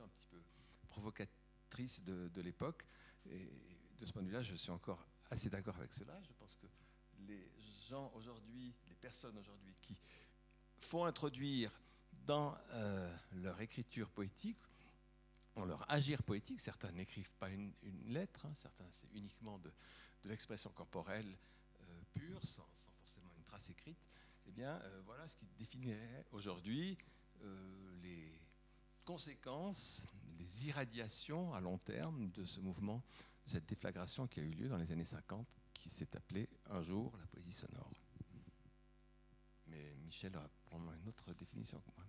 un 0.00 0.08
petit 0.08 0.26
peu 0.26 0.40
provocatrice 0.88 2.02
de, 2.02 2.40
l'époque. 2.40 2.86
Et 3.26 3.50
de 3.98 4.06
ce 4.06 4.12
point 4.12 4.22
de 4.22 4.28
vue-là, 4.28 4.42
je 4.42 4.54
suis 4.54 4.70
encore 4.70 5.06
assez 5.30 5.50
d'accord 5.50 5.76
avec 5.76 5.92
cela. 5.92 6.20
Je 6.22 6.32
pense 6.38 6.54
que 6.56 6.66
les 7.26 7.50
gens 7.88 8.10
aujourd'hui, 8.14 8.74
les 8.88 8.94
personnes 8.96 9.36
aujourd'hui 9.38 9.74
qui 9.80 9.96
font 10.80 11.04
introduire 11.04 11.80
dans 12.26 12.56
euh, 12.72 13.16
leur 13.32 13.60
écriture 13.60 14.10
poétique, 14.10 14.58
dans 15.54 15.64
leur 15.64 15.90
agir 15.90 16.22
poétique, 16.22 16.60
certains 16.60 16.92
n'écrivent 16.92 17.32
pas 17.38 17.50
une, 17.50 17.72
lettre, 18.06 18.46
hein, 18.46 18.54
certains 18.54 18.86
c'est 18.90 19.12
uniquement 19.14 19.58
de, 19.58 19.72
l'expression 20.24 20.70
corporelle 20.70 21.36
pure, 22.14 22.44
sans, 22.44 22.66
forcément 23.00 23.30
une 23.36 23.42
trace 23.42 23.70
écrite, 23.70 23.98
eh 24.46 24.52
bien, 24.52 24.80
euh, 24.82 25.02
voilà 25.04 25.26
ce 25.26 25.36
qui 25.36 25.46
définirait 25.58 26.24
aujourd'hui 26.32 26.96
euh, 27.42 28.00
les 28.02 28.41
conséquences, 29.04 30.06
les 30.38 30.66
irradiations 30.66 31.54
à 31.54 31.60
long 31.60 31.78
terme 31.78 32.30
de 32.30 32.44
ce 32.44 32.60
mouvement, 32.60 33.02
de 33.44 33.50
cette 33.50 33.66
déflagration 33.66 34.26
qui 34.26 34.40
a 34.40 34.42
eu 34.42 34.50
lieu 34.50 34.68
dans 34.68 34.76
les 34.76 34.92
années 34.92 35.04
50, 35.04 35.46
qui 35.74 35.88
s'est 35.88 36.16
appelée 36.16 36.48
un 36.70 36.82
jour 36.82 37.16
la 37.18 37.26
poésie 37.26 37.52
sonore. 37.52 37.90
Mais 39.66 39.94
Michel 40.04 40.36
a 40.36 40.48
probablement 40.64 40.94
une 40.94 41.08
autre 41.08 41.32
définition 41.34 41.80
que 41.80 41.90
moi. 41.96 42.06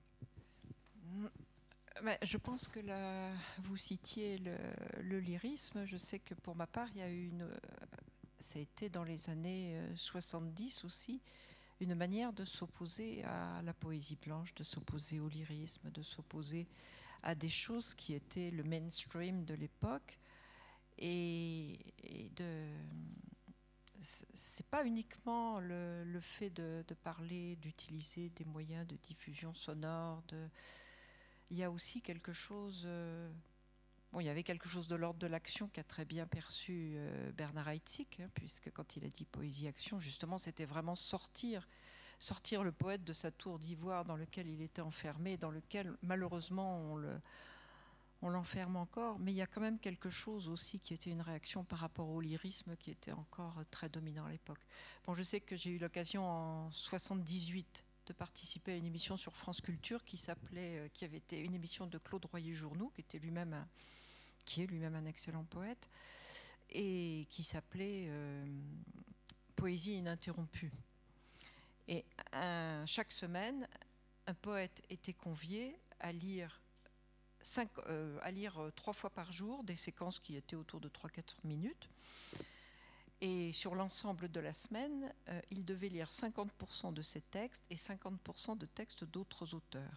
Mm. 1.05 2.17
je 2.21 2.37
pense 2.37 2.67
que 2.67 2.79
là, 2.79 3.31
vous 3.59 3.77
citiez 3.77 4.37
le, 4.37 4.57
le, 5.01 5.19
lyrisme. 5.19 5.85
Je 5.85 5.97
sais 5.97 6.19
que 6.19 6.33
pour 6.33 6.55
ma 6.55 6.67
part, 6.67 6.89
il 6.91 6.97
y 6.97 7.01
a 7.01 7.09
eu 7.09 7.27
une. 7.27 7.49
Ça 8.39 8.59
a 8.59 8.61
été 8.61 8.89
dans 8.89 9.03
les 9.03 9.29
années 9.29 9.79
70 9.95 10.83
aussi, 10.83 11.21
une 11.83 11.95
manière 11.95 12.33
de 12.33 12.45
s'opposer 12.45 13.23
à 13.23 13.61
la 13.63 13.73
poésie 13.73 14.17
blanche, 14.17 14.53
de 14.55 14.63
s'opposer 14.63 15.19
au 15.19 15.27
lyrisme, 15.27 15.89
de 15.91 16.01
s'opposer 16.01 16.67
à 17.21 17.35
des 17.35 17.49
choses 17.49 17.93
qui 17.93 18.13
étaient 18.13 18.51
le 18.51 18.63
mainstream 18.63 19.45
de 19.45 19.53
l'époque. 19.53 20.19
Et, 20.97 21.79
et 22.03 22.29
de 22.35 22.67
c'est 24.03 24.65
pas 24.67 24.85
uniquement 24.85 25.59
le, 25.59 26.19
fait 26.19 26.49
de, 26.49 26.83
parler, 27.03 27.55
d'utiliser 27.57 28.29
des 28.29 28.45
moyens 28.45 28.85
de 28.87 28.97
diffusion 28.97 29.53
sonore. 29.53 30.23
Il 31.49 31.57
y 31.57 31.63
a 31.63 31.71
aussi 31.71 32.01
quelque 32.01 32.33
chose. 32.33 32.87
Euh, 34.13 34.17
bon, 34.17 34.19
il 34.19 34.25
y 34.25 34.29
avait 34.29 34.43
quelque 34.43 34.69
chose 34.69 34.87
de 34.87 34.95
l'ordre 34.95 35.19
de 35.19 35.27
l'action 35.27 35.67
qu'a 35.67 35.83
très 35.83 36.05
bien 36.05 36.27
perçu 36.27 36.93
euh, 36.95 37.31
Bernard 37.31 37.69
Heitzig, 37.69 38.27
puisque 38.33 38.71
quand 38.71 38.95
il 38.95 39.05
a 39.05 39.09
dit 39.09 39.25
poésie-action, 39.25 39.99
justement, 39.99 40.37
c'était 40.37 40.65
vraiment 40.65 40.95
sortir, 40.95 41.67
sortir 42.19 42.63
le 42.63 42.71
poète 42.71 43.03
de 43.03 43.13
sa 43.13 43.31
tour 43.31 43.59
d'ivoire 43.59 44.05
dans 44.05 44.15
lequel 44.15 44.47
il 44.47 44.61
était 44.61 44.81
enfermé, 44.81 45.37
dans 45.37 45.51
lequel 45.51 45.93
malheureusement 46.01 46.79
on 46.93 47.19
on 48.25 48.29
l'enferme 48.29 48.77
encore, 48.77 49.19
mais 49.19 49.33
il 49.33 49.35
y 49.35 49.41
a 49.41 49.47
quand 49.47 49.59
même 49.59 49.77
quelque 49.79 50.09
chose 50.09 50.47
aussi 50.47 50.79
qui 50.79 50.93
était 50.93 51.09
une 51.09 51.19
réaction 51.19 51.65
par 51.65 51.79
rapport 51.79 52.07
au 52.07 52.21
lyrisme 52.21 52.77
qui 52.77 52.89
était 52.89 53.11
encore 53.11 53.61
très 53.69 53.89
dominant 53.89 54.25
à 54.25 54.31
l'époque. 54.31 54.61
Bon, 55.05 55.13
je 55.13 55.23
sais 55.23 55.41
que 55.41 55.57
j'ai 55.57 55.71
eu 55.71 55.77
l'occasion 55.77 56.23
en 56.23 56.71
78 56.71 57.83
de 58.05 58.13
participer 58.13 58.71
à 58.71 58.75
une 58.77 58.85
émission 58.85 59.17
sur 59.17 59.35
France 59.35 59.59
Culture 59.59 60.05
qui 60.05 60.15
s'appelait, 60.15 60.79
euh, 60.79 60.87
qui 60.93 61.03
avait 61.03 61.17
été 61.17 61.37
une 61.39 61.53
émission 61.53 61.85
de 61.85 61.97
Claude 61.97 62.25
Royer-Journoux, 62.25 62.91
qui 62.95 63.01
était 63.01 63.19
lui-même, 63.19 63.65
qui 64.45 64.63
est 64.63 64.67
lui-même 64.67 64.95
un 64.95 65.05
excellent 65.05 65.43
poète, 65.43 65.89
et 66.73 67.25
qui 67.29 67.43
s'appelait 67.43 68.05
euh, 68.07 68.45
Poésie 69.55 69.97
ininterrompue. 69.97 70.71
Et 71.87 72.05
chaque 72.85 73.11
semaine, 73.11 73.67
un 74.27 74.33
poète 74.33 74.81
était 74.89 75.13
convié 75.13 75.77
à 75.99 76.11
lire 76.11 76.61
euh, 77.89 78.19
euh, 78.25 78.71
trois 78.71 78.93
fois 78.93 79.09
par 79.09 79.31
jour 79.31 79.63
des 79.63 79.75
séquences 79.75 80.19
qui 80.19 80.35
étaient 80.37 80.55
autour 80.55 80.79
de 80.79 80.87
3-4 80.87 81.35
minutes. 81.43 81.89
Et 83.19 83.53
sur 83.53 83.75
l'ensemble 83.75 84.29
de 84.29 84.39
la 84.39 84.51
semaine, 84.51 85.13
il 85.49 85.63
devait 85.63 85.87
lire 85.87 86.09
50% 86.09 86.93
de 86.93 87.01
ces 87.01 87.21
textes 87.21 87.63
et 87.69 87.75
50% 87.75 88.57
de 88.57 88.65
textes 88.65 89.05
d'autres 89.05 89.53
auteurs. 89.53 89.95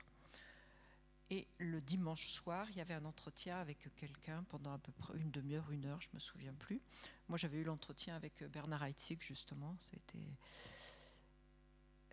Et 1.30 1.46
le 1.58 1.80
dimanche 1.80 2.28
soir, 2.28 2.68
il 2.70 2.76
y 2.76 2.80
avait 2.80 2.94
un 2.94 3.04
entretien 3.04 3.58
avec 3.58 3.88
quelqu'un 3.96 4.44
pendant 4.44 4.72
à 4.72 4.78
peu 4.78 4.92
près 4.92 5.18
une 5.18 5.30
demi-heure, 5.32 5.70
une 5.72 5.84
heure, 5.86 6.00
je 6.00 6.08
me 6.14 6.20
souviens 6.20 6.54
plus. 6.54 6.80
Moi, 7.28 7.36
j'avais 7.36 7.58
eu 7.58 7.64
l'entretien 7.64 8.14
avec 8.14 8.44
Bernard 8.44 8.84
Heitzig, 8.84 9.20
justement. 9.20 9.76
C'était 9.80 10.24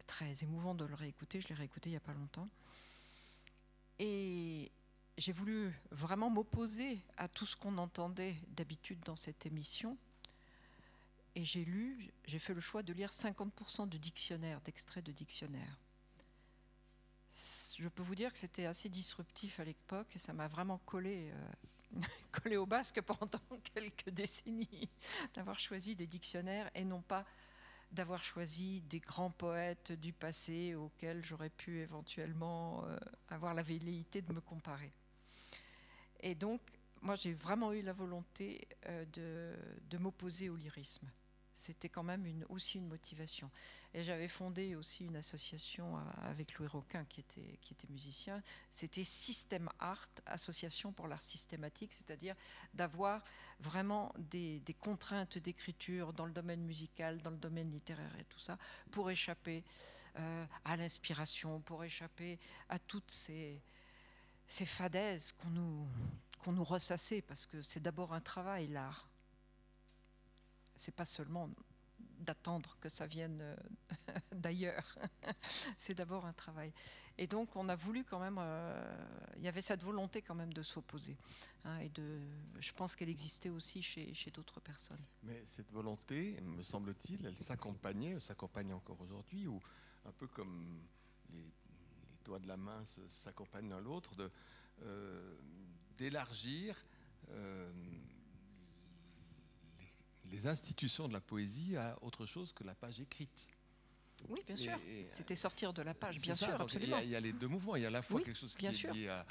très 0.07 0.43
émouvant 0.43 0.73
de 0.73 0.85
le 0.85 0.95
réécouter. 0.95 1.41
Je 1.41 1.47
l'ai 1.49 1.55
réécouté 1.55 1.89
il 1.89 1.93
n'y 1.93 1.97
a 1.97 2.01
pas 2.01 2.13
longtemps. 2.13 2.49
Et 3.99 4.71
j'ai 5.17 5.31
voulu 5.31 5.71
vraiment 5.91 6.29
m'opposer 6.29 6.99
à 7.17 7.27
tout 7.27 7.45
ce 7.45 7.55
qu'on 7.55 7.77
entendait 7.77 8.35
d'habitude 8.49 8.99
dans 9.05 9.15
cette 9.15 9.45
émission. 9.45 9.97
Et 11.35 11.43
j'ai 11.43 11.65
lu, 11.65 12.11
j'ai 12.25 12.39
fait 12.39 12.53
le 12.53 12.61
choix 12.61 12.83
de 12.83 12.93
lire 12.93 13.11
50% 13.11 13.89
de 13.89 13.97
dictionnaire, 13.97 14.61
d'extraits 14.61 15.03
de 15.03 15.11
dictionnaire. 15.11 15.77
Je 17.83 17.89
peux 17.89 18.01
vous 18.01 18.15
dire 18.15 18.31
que 18.31 18.37
c'était 18.37 18.65
assez 18.65 18.87
disruptif 18.87 19.59
à 19.59 19.65
l'époque 19.65 20.15
et 20.15 20.17
ça 20.17 20.31
m'a 20.31 20.47
vraiment 20.47 20.77
collé, 20.85 21.33
euh, 21.33 21.99
collé 22.31 22.55
au 22.55 22.65
basque 22.65 23.01
pendant 23.01 23.41
quelques 23.73 24.09
décennies 24.09 24.87
d'avoir 25.33 25.59
choisi 25.59 25.93
des 25.93 26.07
dictionnaires 26.07 26.71
et 26.75 26.85
non 26.85 27.01
pas 27.01 27.25
d'avoir 27.91 28.23
choisi 28.23 28.79
des 28.83 29.01
grands 29.01 29.31
poètes 29.31 29.91
du 29.91 30.13
passé 30.13 30.75
auxquels 30.75 31.25
j'aurais 31.25 31.49
pu 31.49 31.81
éventuellement 31.81 32.85
euh, 32.85 32.97
avoir 33.27 33.53
la 33.53 33.63
velléité 33.63 34.21
de 34.21 34.31
me 34.31 34.39
comparer. 34.39 34.93
Et 36.21 36.35
donc, 36.35 36.61
moi, 37.01 37.15
j'ai 37.15 37.33
vraiment 37.33 37.73
eu 37.73 37.81
la 37.81 37.91
volonté 37.91 38.65
euh, 38.85 39.57
de, 39.89 39.97
m'opposer 39.97 40.47
au 40.47 40.55
lyrisme. 40.55 41.11
C'était 41.53 41.89
quand 41.89 42.03
même 42.03 42.25
aussi 42.49 42.79
une 42.79 42.87
motivation. 42.87 43.49
Et 43.93 44.03
j'avais 44.03 44.27
fondé 44.27 44.75
aussi 44.75 45.05
une 45.05 45.15
association 45.15 45.97
euh, 45.97 46.01
avec 46.23 46.55
Louis 46.55 46.67
Roquin, 46.67 47.05
qui 47.05 47.21
était, 47.21 47.87
musicien. 47.89 48.41
C'était 48.71 49.03
System 49.03 49.69
Art, 49.79 50.09
Association 50.25 50.91
pour 50.91 51.07
l'art 51.07 51.21
systématique, 51.21 51.93
c'est-à-dire 51.93 52.35
d'avoir 52.73 53.23
vraiment 53.59 54.11
des, 54.17 54.61
contraintes 54.79 55.37
d'écriture 55.37 56.11
dans 56.11 56.25
le 56.25 56.31
domaine 56.31 56.63
musical, 56.63 57.21
dans 57.21 57.31
le 57.31 57.37
domaine 57.37 57.71
littéraire 57.71 58.15
et 58.19 58.25
tout 58.25 58.39
ça, 58.39 58.57
pour 58.91 59.11
échapper 59.11 59.63
euh, 60.17 60.45
à 60.65 60.75
l'inspiration, 60.75 61.61
pour 61.61 61.83
échapper 61.83 62.39
à 62.69 62.79
toutes 62.79 63.11
ces 63.11 63.61
ces 64.47 64.65
fadaises 64.65 65.31
qu'on 65.31 65.49
nous, 65.49 65.87
qu'on 66.43 66.51
nous 66.51 66.63
ressassait, 66.63 67.21
parce 67.21 67.45
que 67.45 67.61
c'est 67.61 67.79
d'abord 67.79 68.13
un 68.13 68.21
travail, 68.21 68.67
l'art. 68.67 69.09
C'est 70.75 70.95
pas 70.95 71.05
seulement 71.05 71.49
d'attendre 72.19 72.77
que 72.79 72.89
ça 72.89 73.05
vienne 73.05 73.39
euh, 73.41 73.55
d'ailleurs. 74.31 74.97
c'est 75.77 75.93
d'abord 75.93 76.25
un 76.25 76.33
travail. 76.33 76.71
Et 77.17 77.27
donc, 77.27 77.55
on 77.55 77.69
a 77.69 77.75
voulu 77.75 78.03
quand 78.03 78.19
même. 78.19 78.37
Euh, 78.39 79.05
il 79.37 79.43
y 79.43 79.47
avait 79.47 79.61
cette 79.61 79.83
volonté 79.83 80.21
quand 80.21 80.33
même 80.33 80.51
de 80.51 80.63
s'opposer. 80.63 81.15
Hein, 81.63 81.77
et 81.79 81.89
de, 81.89 82.19
je 82.59 82.71
pense 82.73 82.95
qu'elle 82.95 83.09
existait 83.09 83.49
aussi 83.49 83.83
chez, 83.83 84.31
d'autres 84.33 84.59
personnes. 84.59 85.03
Mais 85.21 85.43
cette 85.45 85.71
volonté, 85.71 86.39
me 86.41 86.63
semble-t-il, 86.63 87.23
elle 87.25 87.37
s'accompagnait, 87.37 88.11
elle 88.11 88.21
s'accompagne 88.21 88.73
encore 88.73 88.99
aujourd'hui, 89.01 89.45
ou 89.47 89.61
un 90.05 90.11
peu 90.11 90.27
comme 90.27 90.81
les 91.31 91.45
doigts 92.25 92.39
de 92.39 92.47
la 92.47 92.57
main 92.57 92.83
s'accompagnent 93.07 93.69
l'un 93.69 93.79
l'autre, 93.79 94.31
euh, 94.81 95.35
d'élargir 95.97 96.81
les, 100.33 100.47
institutions 100.47 101.07
de 101.07 101.13
la 101.13 101.21
poésie 101.21 101.77
à 101.77 101.97
autre 102.01 102.25
chose 102.25 102.53
que 102.53 102.63
la 102.63 102.75
page 102.75 102.99
écrite. 102.99 103.47
Oui, 104.29 104.39
bien 104.45 104.55
sûr. 104.55 104.79
C'était 105.07 105.35
sortir 105.35 105.73
de 105.73 105.81
la 105.81 105.93
page, 105.93 106.19
bien 106.19 106.35
sûr, 106.35 106.49
absolument. 106.59 106.99
Il 106.99 107.09
y, 107.09 107.15
a, 107.15 107.19
les 107.19 107.33
deux 107.33 107.47
mouvements. 107.47 107.75
Il 107.75 107.81
y 107.81 107.85
a 107.85 107.89
à 107.89 107.91
la 107.91 108.01
fois 108.01 108.21
quelque 108.21 108.37
chose 108.37 108.55
qui 108.55 108.65
est 108.65 108.93
lié 108.93 109.09
à, 109.09 109.25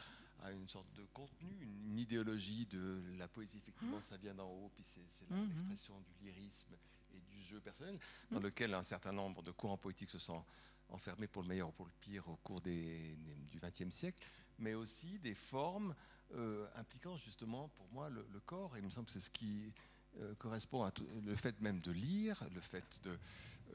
une 0.52 0.68
sorte 0.68 0.92
de 0.96 1.04
contenu, 1.12 1.48
une, 1.60 1.98
idéologie 1.98 2.66
de 2.66 3.00
la 3.16 3.28
poésie. 3.28 3.58
Effectivement, 3.58 3.98
mmh. 3.98 4.08
ça 4.08 4.16
vient 4.16 4.34
d'en 4.34 4.48
haut, 4.48 4.70
puis 4.74 4.84
c'est 4.84 5.30
mmh, 5.30 5.36
mmh. 5.36 5.48
l'expression 5.50 6.00
du 6.00 6.26
lyrisme 6.26 6.74
et 7.14 7.20
du 7.20 7.42
jeu 7.42 7.60
personnel, 7.60 7.98
dans 8.30 8.40
lequel 8.40 8.74
un 8.74 8.82
certain 8.82 9.12
nombre 9.12 9.42
de 9.42 9.50
courants 9.50 9.76
poétiques 9.76 10.10
se 10.10 10.18
sont 10.18 10.44
enfermés 10.88 11.28
pour 11.28 11.42
le 11.42 11.48
meilleur 11.48 11.68
ou 11.68 11.72
pour 11.72 11.86
le 11.86 11.92
pire 12.00 12.28
au 12.28 12.36
cours 12.36 12.60
des, 12.60 13.16
du 13.50 13.60
XXe 13.60 13.94
siècle, 13.94 14.26
mais 14.58 14.74
aussi 14.74 15.18
des 15.18 15.34
formes 15.34 15.94
euh, 16.34 16.66
impliquant 16.76 17.16
justement 17.16 17.68
pour 17.68 17.86
moi 17.92 18.08
le, 18.08 18.24
corps. 18.46 18.76
Et 18.76 18.80
il 18.80 18.84
me 18.84 18.90
semble 18.90 19.06
que 19.06 19.12
c'est 19.12 19.20
ce 19.20 19.30
qui 19.30 19.72
euh, 20.20 20.34
correspond 20.34 20.84
à 20.84 20.90
tout, 20.90 21.06
le 21.24 21.34
fait 21.36 21.58
même 21.60 21.80
de 21.80 21.90
lire, 21.90 22.44
le 22.54 22.60
fait 22.60 23.00
de, 23.02 23.18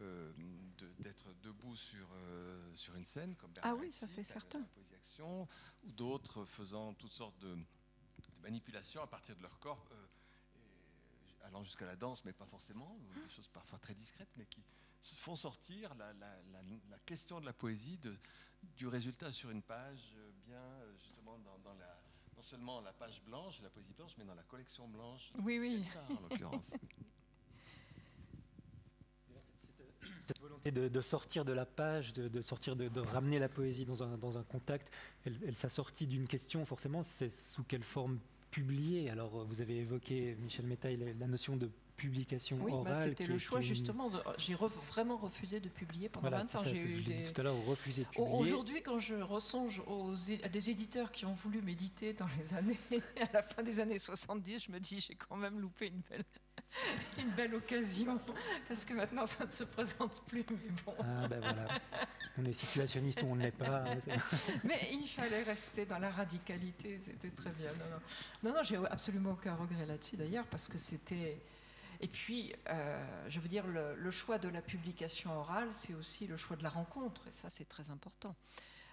euh, 0.02 0.32
d'être 1.00 1.26
debout 1.42 1.76
sur, 1.76 2.08
sur 2.74 2.96
une 2.96 3.06
scène, 3.06 3.36
comme 3.36 3.52
Ah 3.64 3.74
oui, 3.76 3.92
ça 3.92 4.08
c'est 4.08 4.24
certain. 4.24 4.62
Action, 4.96 5.48
ou 5.86 5.92
d'autres 5.92 6.46
faisant 6.46 6.94
toutes 6.94 7.14
sortes 7.14 7.38
de, 7.40 7.58
manipulations 8.42 9.02
à 9.02 9.08
partir 9.08 9.36
de 9.36 9.42
leur 9.42 9.58
corps, 9.60 9.84
allant 11.44 11.64
jusqu'à 11.64 11.86
la 11.86 11.96
danse, 11.96 12.24
mais 12.24 12.34
pas 12.34 12.46
forcément, 12.46 12.98
des 13.16 13.34
choses 13.34 13.48
parfois 13.48 13.80
très 13.80 13.96
discrètes, 13.96 14.30
mais 14.38 14.46
qui 14.46 14.64
font 15.16 15.36
sortir 15.36 15.94
la, 15.96 16.14
la, 16.14 17.00
question 17.06 17.40
de 17.40 17.46
la 17.46 17.54
poésie 17.54 17.98
de, 17.98 18.14
du 18.76 18.88
résultat 18.88 19.32
sur 19.32 19.50
une 19.50 19.62
page, 19.62 20.16
bien 20.44 20.62
justement 21.00 21.38
dans, 21.40 21.58
dans 21.60 21.74
la 21.76 21.97
non 22.38 22.44
seulement 22.44 22.82
la 22.82 22.94
page 22.94 23.22
blanche, 23.26 23.60
la 23.64 23.70
poésie 23.70 23.94
blanche, 23.94 24.12
mais 24.18 24.24
dans 24.24 24.36
la 24.36 24.44
collection 24.44 24.88
blanche. 24.88 25.32
Oui, 25.44 25.58
oui. 25.60 25.84
En 26.10 26.22
l'occurrence. 26.22 26.72
Cette 30.20 30.40
volonté 30.40 30.72
de, 30.72 31.02
sortir 31.02 31.46
de 31.46 31.54
la 31.54 31.66
page, 31.66 32.14
de, 32.14 32.42
sortir, 32.42 32.76
de, 32.76 33.00
ramener 33.00 33.40
la 33.40 33.48
poésie 33.48 33.86
dans 33.86 34.04
un, 34.04 34.18
dans 34.18 34.38
un 34.38 34.44
contact, 34.44 34.92
elle, 35.26 35.40
elle 35.46 35.56
s'assortit 35.56 36.06
d'une 36.06 36.28
question 36.28 36.66
forcément, 36.66 37.02
c'est 37.02 37.30
sous 37.30 37.64
quelle 37.64 37.84
forme 37.84 38.20
publier 38.52 39.10
Alors 39.10 39.46
vous 39.46 39.62
avez 39.62 39.78
évoqué, 39.78 40.36
Michel 40.36 40.66
Métaille, 40.66 40.98
la 41.18 41.28
notion 41.28 41.56
de 41.56 41.72
publication 41.98 42.58
oui, 42.62 42.72
bah, 42.72 42.78
orale. 42.78 43.10
c'était 43.10 43.26
le 43.26 43.38
choix 43.38 43.60
justement. 43.60 44.10
J'ai 44.38 44.56
vraiment 44.56 45.18
refusé 45.18 45.60
de 45.60 45.68
publier 45.68 46.08
pendant 46.08 46.30
voilà, 46.30 46.46
20 46.46 46.56
ans. 46.56 46.64
J'ai 46.66 46.82
eu 46.82 47.02
des... 47.02 47.24
tout 47.24 47.42
à 47.42 47.44
l'heure, 47.44 47.66
refusé 47.66 48.04
de 48.04 48.08
publier. 48.08 48.30
Aujourd'hui, 48.32 48.82
quand 48.82 49.00
je 49.00 49.16
ressonge 49.16 49.82
aux, 49.88 50.14
à 50.44 50.50
des 50.50 50.70
éditeurs 50.70 51.12
qui 51.12 51.26
ont 51.26 51.34
voulu 51.34 51.62
méditer 51.62 52.14
dans 52.14 52.28
les 52.40 52.54
années, 52.54 52.80
à 53.22 53.34
la 53.34 53.44
fin 53.44 53.64
des 53.64 53.80
années 53.80 54.00
70, 54.00 54.66
je 54.66 54.72
me 54.72 54.80
dis 54.80 55.00
j'ai 55.00 55.16
quand 55.16 55.36
même 55.36 55.60
loupé 55.60 55.88
une 55.88 56.02
belle, 56.10 56.24
une 57.18 57.32
belle 57.32 57.56
occasion 57.56 58.20
parce 58.68 58.86
que 58.86 58.94
maintenant 58.94 59.26
ça 59.26 59.46
ne 59.46 59.52
se 59.52 59.64
présente 59.64 60.22
plus. 60.28 60.46
Mais 60.50 60.72
bon. 60.86 60.94
Ah 61.02 61.28
ben 61.28 61.40
voilà. 61.40 61.68
On 62.38 62.46
est 62.46 62.54
situationniste 62.54 63.24
ou 63.24 63.28
on 63.28 63.36
ne 63.36 63.42
l'est 63.42 63.52
pas. 63.52 63.84
Hein, 63.88 63.98
mais 64.64 64.88
il 64.92 65.08
fallait 65.08 65.42
rester 65.42 65.88
dans 65.88 65.98
la 65.98 66.12
radicalité, 66.12 67.00
c'était 67.00 67.32
très 67.32 67.50
bien. 67.50 67.72
Non, 67.74 67.86
non, 67.90 68.52
non, 68.52 68.58
non 68.58 68.64
j'ai 68.64 68.78
absolument 68.78 69.32
aucun 69.32 69.56
regret 69.56 69.88
là-dessus 69.88 70.16
d'ailleurs 70.16 70.46
parce 70.46 70.68
que 70.68 70.78
c'était. 70.78 71.42
Et 72.00 72.08
puis, 72.08 72.54
euh, 72.70 73.26
je 73.30 73.40
veux 73.40 73.48
dire, 73.48 73.66
le, 73.68 74.12
choix 74.12 74.38
de 74.38 74.48
la 74.48 74.62
publication 74.62 75.32
orale, 75.32 75.70
c'est 75.72 75.94
aussi 75.94 76.28
le 76.28 76.38
choix 76.38 76.56
de 76.56 76.64
la 76.64 76.70
rencontre, 76.70 77.28
et 77.28 77.32
ça, 77.32 77.50
c'est 77.50 77.68
très 77.68 77.90
important. 77.90 78.36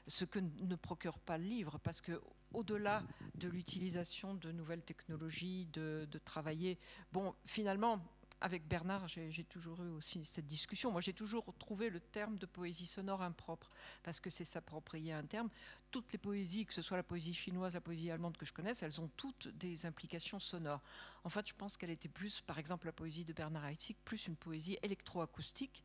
Ce 0.07 0.25
que 0.25 0.39
ne 0.39 0.77
procure 0.77 1.19
pas 1.19 1.39
le 1.39 1.45
livre, 1.45 1.79
parce 1.79 2.01
que 2.01 2.21
au-delà 2.53 3.03
de 3.35 3.49
l'utilisation 3.49 4.35
de 4.35 4.53
nouvelles 4.53 4.83
technologies, 4.83 5.67
de, 5.73 6.07
travailler, 6.25 6.79
bon, 7.13 7.35
finalement, 7.45 8.01
avec 8.41 8.67
Bernard, 8.69 9.09
j'ai 9.09 9.45
toujours 9.45 9.83
eu 9.83 9.89
aussi 9.91 10.25
cette 10.25 10.47
discussion. 10.47 10.91
Moi, 10.91 11.01
j'ai 11.01 11.13
toujours 11.13 11.55
trouvé 11.59 11.89
le 11.89 12.01
terme 12.01 12.37
de 12.39 12.47
poésie 12.47 12.87
sonore 12.87 13.23
impropre, 13.23 13.71
parce 14.03 14.21
que 14.21 14.29
c'est 14.31 14.45
s'approprier 14.45 15.13
un 15.13 15.25
terme. 15.25 15.49
Toutes 15.91 16.13
les 16.13 16.19
poésies, 16.19 16.67
que 16.67 16.75
ce 16.75 16.83
soit 16.83 16.97
la 16.97 17.03
poésie 17.03 17.33
chinoise, 17.33 17.75
la 17.75 17.81
poésie 17.81 18.11
allemande 18.11 18.37
que 18.37 18.45
je 18.45 18.53
connaisse, 18.53 18.83
elles 18.83 19.01
ont 19.01 19.09
toutes 19.17 19.49
des 19.49 19.87
implications 19.87 20.39
sonores. 20.39 20.83
En 21.25 21.31
fait, 21.31 21.49
je 21.49 21.55
pense 21.55 21.77
qu'elle 21.77 21.91
était 21.91 22.09
plus, 22.09 22.41
par 22.41 22.59
exemple, 22.59 22.87
la 22.87 22.93
poésie 22.93 23.25
de 23.25 23.33
Bernard 23.33 23.67
Heitzig, 23.67 23.97
plus 24.05 24.27
une 24.27 24.37
poésie 24.37 24.79
électroacoustique 24.83 25.83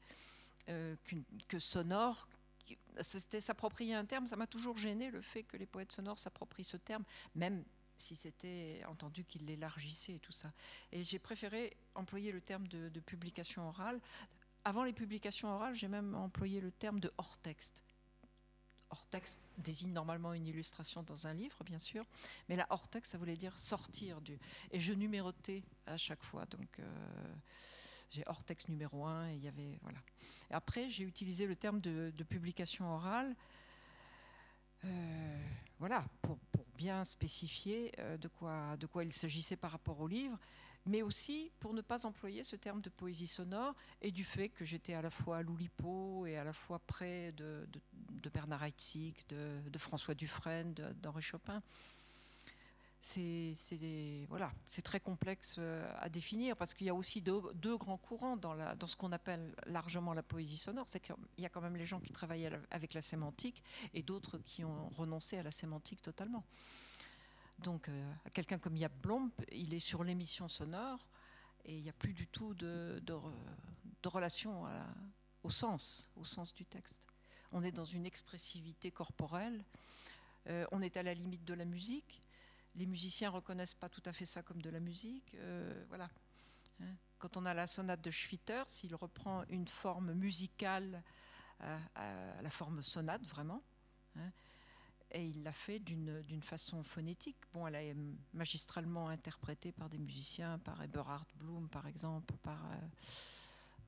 euh, 0.67 0.95
que 1.47 1.59
sonore, 1.59 2.27
c'était 3.01 3.41
s'approprier 3.41 3.95
un 3.95 4.05
terme, 4.05 4.27
ça 4.27 4.35
m'a 4.35 4.47
toujours 4.47 4.77
gêné 4.77 5.11
le 5.11 5.21
fait 5.21 5.43
que 5.43 5.57
les 5.57 5.65
poètes 5.65 5.91
sonores 5.91 6.19
s'approprient 6.19 6.63
ce 6.63 6.77
terme, 6.77 7.03
même 7.35 7.63
si 8.01 8.15
c'était 8.15 8.81
entendu 8.87 9.23
qu'il 9.25 9.45
l'élargissait 9.45 10.13
et 10.13 10.19
tout 10.19 10.31
ça. 10.31 10.51
Et 10.91 11.03
j'ai 11.03 11.19
préféré 11.19 11.75
employer 11.95 12.31
le 12.31 12.41
terme 12.41 12.67
de, 12.67 12.99
publication 12.99 13.67
orale. 13.67 13.99
Avant 14.65 14.83
les 14.83 14.93
publications 14.93 15.49
orales, 15.49 15.75
j'ai 15.75 15.87
même 15.87 16.15
employé 16.15 16.61
le 16.61 16.71
terme 16.71 16.99
de 16.99 17.11
hors 17.17 17.37
texte. 17.37 17.83
Hors 18.89 19.05
texte 19.07 19.49
désigne 19.57 19.93
normalement 19.93 20.33
une 20.33 20.47
illustration 20.47 21.03
dans 21.03 21.27
un 21.27 21.33
livre, 21.33 21.63
bien 21.63 21.79
sûr, 21.79 22.05
mais 22.47 22.55
la 22.55 22.65
hors 22.69 22.87
texte, 22.87 23.11
ça 23.11 23.17
voulait 23.17 23.37
dire 23.37 23.57
sortir 23.57 24.19
du. 24.21 24.39
Et 24.71 24.79
je 24.79 24.93
numérotais 24.93 25.63
à 25.85 25.97
chaque 25.97 26.23
fois, 26.23 26.45
donc. 26.45 26.79
Euh, 26.79 27.35
j'ai 28.09 28.23
hors 28.25 28.43
texte 28.43 28.69
numéro 28.69 29.05
1 29.05 29.29
et 29.29 29.35
il 29.35 29.43
y 29.43 29.47
avait 29.47 29.77
voilà. 29.83 29.99
Après 30.49 30.89
j'ai 30.89 31.03
utilisé 31.03 31.45
le 31.45 31.55
terme 31.55 31.79
de, 31.79 32.11
publication 32.23 32.91
orale, 32.91 33.35
euh, 34.83 35.43
voilà, 35.77 36.03
pour, 36.23 36.39
bien 36.79 37.03
spécifier 37.03 37.91
euh, 37.99 38.15
de 38.15 38.29
quoi 38.87 39.03
il 39.03 39.11
s'agissait 39.11 39.57
par 39.57 39.71
rapport 39.71 39.99
au 39.99 40.07
livre, 40.07 40.39
mais 40.85 41.01
aussi 41.01 41.51
pour 41.59 41.73
ne 41.73 41.81
pas 41.81 42.05
employer 42.05 42.41
ce 42.41 42.55
terme 42.55 42.79
de 42.79 42.89
poésie 42.89 43.27
sonore 43.27 43.75
et 44.01 44.11
du 44.11 44.23
fait 44.23 44.47
que 44.47 44.63
j'étais 44.63 44.93
à 44.93 45.01
la 45.01 45.09
fois 45.09 45.37
à 45.37 45.41
Loulipo 45.41 46.25
et 46.25 46.37
à 46.37 46.45
la 46.45 46.53
fois 46.53 46.79
près 46.79 47.33
de 47.33 47.67
Bernard 48.33 48.63
Heitzig, 48.63 49.13
de, 49.27 49.59
de 49.69 49.77
François 49.77 50.15
Dufresne, 50.15 50.73
d'Henri 50.73 51.21
Chopin 51.21 51.61
c'est 53.01 54.25
voilà, 54.27 54.51
très 54.83 54.99
complexe 54.99 55.55
euh, 55.57 55.89
à 55.99 56.09
définir 56.09 56.57
parce 56.57 56.73
qu'il 56.73 56.87
y 56.87 56.89
a 56.89 56.93
aussi 56.93 57.21
deux, 57.21 57.77
grands 57.77 57.97
courants 57.97 58.35
dans, 58.35 58.55
ce 58.87 58.95
qu'on 58.95 59.11
appelle 59.11 59.55
largement 59.65 60.13
la 60.13 60.23
poésie 60.23 60.57
sonore. 60.57 60.87
C'est 60.87 60.99
qu'il 60.99 61.15
y 61.37 61.45
a 61.45 61.49
quand 61.49 61.61
même 61.61 61.77
les 61.77 61.85
gens 61.85 61.99
qui 61.99 62.11
travaillent 62.11 62.49
avec 62.71 62.93
la 62.93 63.01
sémantique 63.01 63.63
et 63.93 64.03
d'autres 64.03 64.37
qui 64.39 64.65
ont 64.65 64.89
renoncé 64.89 65.37
à 65.37 65.43
la 65.43 65.51
sémantique 65.51 66.01
totalement. 66.01 66.43
Donc, 67.59 67.89
euh, 67.89 68.11
quelqu'un 68.33 68.57
comme 68.57 68.75
Yap 68.75 68.93
Blom, 69.01 69.31
il 69.51 69.73
est 69.73 69.79
sur 69.79 70.03
l'émission 70.03 70.47
sonore 70.47 71.07
et 71.65 71.77
il 71.77 71.83
n'y 71.83 71.89
a 71.89 71.93
plus 71.93 72.13
du 72.13 72.27
tout 72.27 72.53
de, 72.53 73.01
relation 74.05 74.65
au 75.43 75.49
sens, 75.49 76.11
au 76.15 76.25
sens 76.25 76.53
du 76.53 76.65
texte. 76.65 77.07
On 77.51 77.63
est 77.63 77.71
dans 77.71 77.85
une 77.85 78.05
expressivité 78.05 78.91
corporelle, 78.91 79.63
euh, 80.47 80.65
on 80.71 80.81
est 80.81 80.97
à 80.97 81.03
la 81.03 81.13
limite 81.13 81.43
de 81.45 81.53
la 81.53 81.65
musique 81.65 82.21
les 82.75 82.85
musiciens 82.85 83.29
reconnaissent 83.29 83.73
pas 83.73 83.89
tout 83.89 84.03
à 84.05 84.13
fait 84.13 84.25
ça 84.25 84.41
comme 84.43 84.61
de 84.61 84.69
la 84.69 84.79
musique. 84.79 85.35
Euh, 85.35 85.85
voilà. 85.89 86.09
Hein. 86.81 86.95
Quand 87.17 87.37
on 87.37 87.45
a 87.45 87.53
la 87.53 87.67
sonate 87.67 88.01
de 88.01 88.11
Schwitter, 88.11 88.63
s'il 88.67 88.95
reprend 88.95 89.43
une 89.49 89.67
forme 89.67 90.13
musicale 90.13 91.03
euh, 91.61 92.41
la 92.41 92.49
forme 92.49 92.81
sonate, 92.81 93.25
vraiment, 93.27 93.61
hein, 94.15 94.31
et 95.11 95.25
il 95.25 95.43
l'a 95.43 95.51
fait 95.51 95.79
d'une 95.79 96.41
façon 96.43 96.83
phonétique. 96.83 97.37
Bon, 97.53 97.67
elle 97.67 97.75
est 97.75 97.95
magistralement 98.33 99.09
interprétée 99.09 99.71
par 99.71 99.89
des 99.89 99.97
musiciens, 99.97 100.59
par 100.59 100.81
Eberhard 100.83 101.25
Bloom, 101.35 101.67
par 101.67 101.87
exemple. 101.87 102.35
Par, 102.43 102.63
euh, 102.65 102.75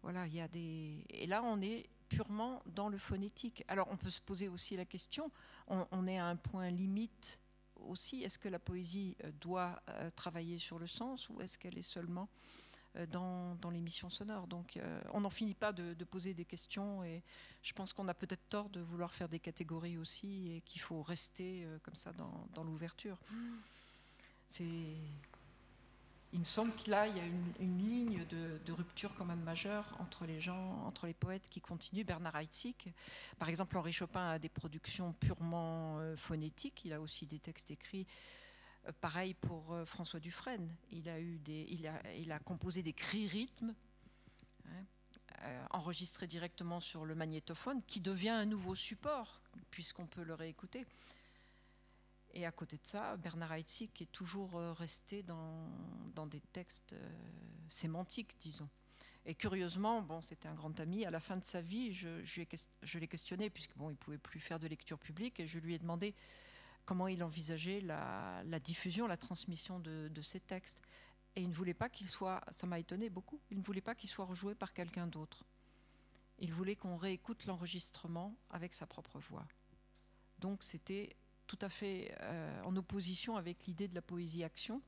voilà, 0.02 0.26
il 0.28 0.34
y 0.34 0.42
a 0.42 0.48
des. 0.48 1.06
Et 1.10 1.28
là, 1.28 1.44
on 1.44 1.62
est 1.62 1.88
purement 2.10 2.62
dans 2.66 2.90
le 2.90 2.98
phonétique. 2.98 3.64
Alors, 3.68 3.88
on 3.92 3.98
peut 3.98 4.10
se 4.10 4.22
poser 4.22 4.50
aussi 4.50 4.76
la 4.76 4.86
question 4.86 5.32
on, 5.68 5.88
on 5.92 6.08
est 6.08 6.18
à 6.18 6.26
un 6.26 6.36
point 6.36 6.70
limite 6.72 7.40
aussi, 7.88 8.24
est-ce 8.24 8.38
que 8.38 8.50
la 8.50 8.60
poésie 8.60 9.16
euh, 9.24 9.32
doit 9.40 9.82
euh, 9.90 10.10
travailler 10.12 10.58
sur 10.58 10.80
le 10.80 10.88
sens 10.88 11.30
ou 11.30 11.42
est-ce 11.42 11.58
qu'elle 11.58 11.78
est 11.78 11.82
seulement 11.82 12.30
euh, 12.96 13.06
dans, 13.06 13.56
dans 13.56 13.70
l'émission 13.70 14.10
sonore? 14.10 14.48
Donc 14.48 14.80
on 15.14 15.22
n'en 15.22 15.30
finit 15.30 15.54
pas 15.54 15.72
de, 15.72 15.94
de, 15.94 16.06
poser 16.06 16.34
des 16.34 16.46
questions 16.46 17.04
et 17.04 17.24
je 17.62 17.74
pense 17.74 17.94
qu'on 17.94 18.08
a 18.08 18.14
peut-être 18.14 18.48
tort 18.50 18.70
de 18.70 18.80
vouloir 18.80 19.14
faire 19.14 19.30
des 19.30 19.40
catégories 19.40 19.98
aussi 19.98 20.52
et 20.52 20.62
qu'il 20.62 20.82
faut 20.82 21.02
rester 21.02 21.68
comme 21.84 21.96
ça 21.96 22.14
dans, 22.14 22.48
dans 22.54 22.64
l'ouverture. 22.64 23.18
C'est 24.48 24.98
il 26.34 26.40
me 26.40 26.46
semble 26.46 26.74
que 26.76 26.90
là, 26.90 27.08
il 27.08 27.18
y 27.18 27.20
a 27.20 27.26
une, 27.26 27.78
ligne 27.78 28.26
de, 28.26 28.72
rupture 28.72 29.14
quand 29.16 29.26
même 29.26 29.42
majeure 29.42 29.86
entre 30.00 30.26
les 30.26 30.40
gens, 30.40 30.84
entre 30.86 31.06
les 31.06 31.14
poètes 31.14 31.50
qui 31.50 31.60
continuent. 31.60 32.06
Bernard 32.06 32.36
Heitzig, 32.38 32.94
par 33.38 33.50
exemple, 33.50 33.78
Henri 33.78 33.92
Chopin 33.92 34.30
a 34.30 34.40
des 34.40 34.50
productions 34.50 35.14
purement 35.14 36.00
euh, 36.00 36.16
phonétiques. 36.16 36.86
Il 36.86 36.94
a 36.94 37.02
aussi 37.02 37.26
des 37.26 37.40
textes 37.40 37.72
écrits. 37.72 38.08
Euh, 38.88 38.92
pareil 39.00 39.34
pour 39.34 39.74
euh, 39.74 39.86
François 39.86 40.20
Dufresne. 40.20 40.70
Il 40.92 41.10
a, 41.10 41.20
eu 41.20 41.38
des, 41.40 41.68
il, 41.70 41.88
a, 41.88 42.02
il 42.16 42.32
a 42.32 42.40
composé 42.40 42.82
des 42.84 42.94
cris-rythmes 42.94 43.74
hein, 44.68 44.86
euh, 45.44 45.66
enregistrés 45.72 46.28
directement 46.28 46.80
sur 46.80 47.06
le 47.06 47.16
magnétophone, 47.16 47.82
qui 47.88 48.02
devient 48.02 48.30
un 48.30 48.46
nouveau 48.46 48.76
support, 48.76 49.42
puisqu'on 49.70 50.08
peut 50.08 50.24
le 50.24 50.34
réécouter. 50.34 50.86
Et 52.34 52.46
à 52.46 52.52
côté 52.52 52.78
de 52.78 52.86
ça, 52.86 53.18
Bernard 53.18 53.54
Heitzig 53.54 53.90
est 54.02 54.12
toujours 54.12 54.56
euh, 54.56 54.74
resté 54.74 55.22
dans, 55.24 55.68
dans 56.16 56.26
des 56.26 56.40
textes 56.40 56.94
euh, 56.94 57.10
sémantiques, 57.68 58.38
disons. 58.40 58.70
Et 59.26 59.36
curieusement, 59.36 60.02
bon, 60.02 60.22
c'était 60.22 60.48
un 60.48 60.56
grand 60.56 60.80
ami. 60.80 61.06
À 61.06 61.12
la 61.12 61.20
fin 61.20 61.38
de 61.38 61.44
sa 61.44 61.62
vie, 61.62 61.94
je, 61.94 62.24
je, 62.24 63.00
l'ai 63.00 63.08
questionné, 63.08 63.50
puisque 63.50 63.76
bon, 63.76 63.90
il 63.90 63.98
pouvait 63.98 64.18
plus 64.18 64.40
faire 64.40 64.60
de 64.60 64.68
lecture 64.68 64.98
publique, 64.98 65.40
et 65.40 65.48
je 65.48 65.60
lui 65.60 65.76
ai 65.76 65.80
demandé 65.80 66.16
comment 66.86 67.08
il 67.08 67.24
envisageait 67.24 67.82
la, 67.82 68.42
la 68.46 68.60
diffusion, 68.60 69.08
la 69.08 69.18
transmission 69.18 69.80
de, 69.80 70.10
de, 70.10 70.22
ces 70.22 70.40
textes. 70.40 70.82
Et 71.36 71.42
il 71.42 71.50
ne 71.50 71.54
voulait 71.54 71.76
pas 71.76 71.90
qu'il 71.90 72.08
soit, 72.08 72.42
ça 72.50 72.66
m'a 72.66 72.80
étonné 72.80 73.10
beaucoup, 73.10 73.40
il 73.52 73.60
ne 73.60 73.64
voulait 73.64 73.82
pas 73.82 73.94
qu'il 73.94 74.10
soit 74.10 74.26
rejoué 74.26 74.56
par 74.56 74.74
quelqu'un 74.74 75.06
d'autre. 75.06 75.46
Il 76.40 76.52
voulait 76.54 76.76
qu'on 76.76 76.98
réécoute 76.98 77.46
l'enregistrement 77.46 78.36
avec 78.50 78.74
sa 78.74 78.88
propre 78.88 79.20
voix. 79.20 79.46
Donc 80.40 80.64
c'était 80.64 81.16
tout 81.52 81.66
à 81.66 81.68
fait 81.68 82.16
euh, 82.22 82.62
en 82.64 82.74
opposition 82.78 83.36
avec 83.36 83.66
l'idée 83.66 83.90
de 83.90 83.94
la 83.94 84.02
poésie-action, 84.02 84.82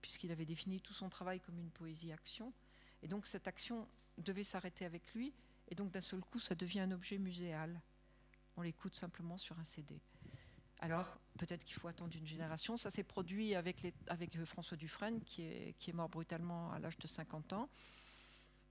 puisqu'il 0.00 0.30
avait 0.30 0.44
défini 0.44 0.80
tout 0.80 0.92
son 0.94 1.08
travail 1.08 1.40
comme 1.40 1.58
une 1.58 1.70
poésie-action. 1.70 2.52
Et 3.02 3.08
donc 3.08 3.26
cette 3.26 3.48
action 3.48 3.88
devait 4.16 4.44
s'arrêter 4.44 4.84
avec 4.84 5.12
lui, 5.14 5.32
et 5.66 5.74
donc 5.74 5.90
d'un 5.90 6.00
seul 6.00 6.20
coup, 6.20 6.38
ça 6.38 6.54
devient 6.54 6.78
un 6.78 6.92
objet 6.92 7.18
muséal. 7.18 7.80
On 8.56 8.62
l'écoute 8.62 8.94
simplement 8.94 9.38
sur 9.38 9.58
un 9.58 9.64
CD. 9.64 10.00
Alors, 10.78 11.18
peut-être 11.36 11.64
qu'il 11.64 11.74
faut 11.74 11.88
attendre 11.88 12.14
une 12.16 12.26
génération. 12.26 12.76
Ça 12.76 12.90
s'est 12.90 13.02
produit 13.02 13.56
avec, 13.56 13.92
avec 14.06 14.40
François 14.44 14.76
Dufresne, 14.76 15.20
qui 15.22 15.42
est, 15.42 15.92
mort 15.92 16.08
brutalement 16.08 16.70
à 16.70 16.78
l'âge 16.78 16.98
de 16.98 17.08
50 17.08 17.54
ans. 17.54 17.68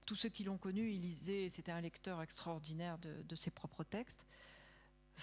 Tous 0.06 0.14
ceux 0.14 0.30
qui 0.30 0.44
l'ont 0.44 0.56
connu, 0.56 0.90
il 0.92 1.02
lisait, 1.02 1.50
c'était 1.50 1.72
un 1.72 1.82
lecteur 1.82 2.22
extraordinaire 2.22 2.96
de 2.98 3.36
ses 3.36 3.50
propres 3.50 3.84
textes 3.84 4.26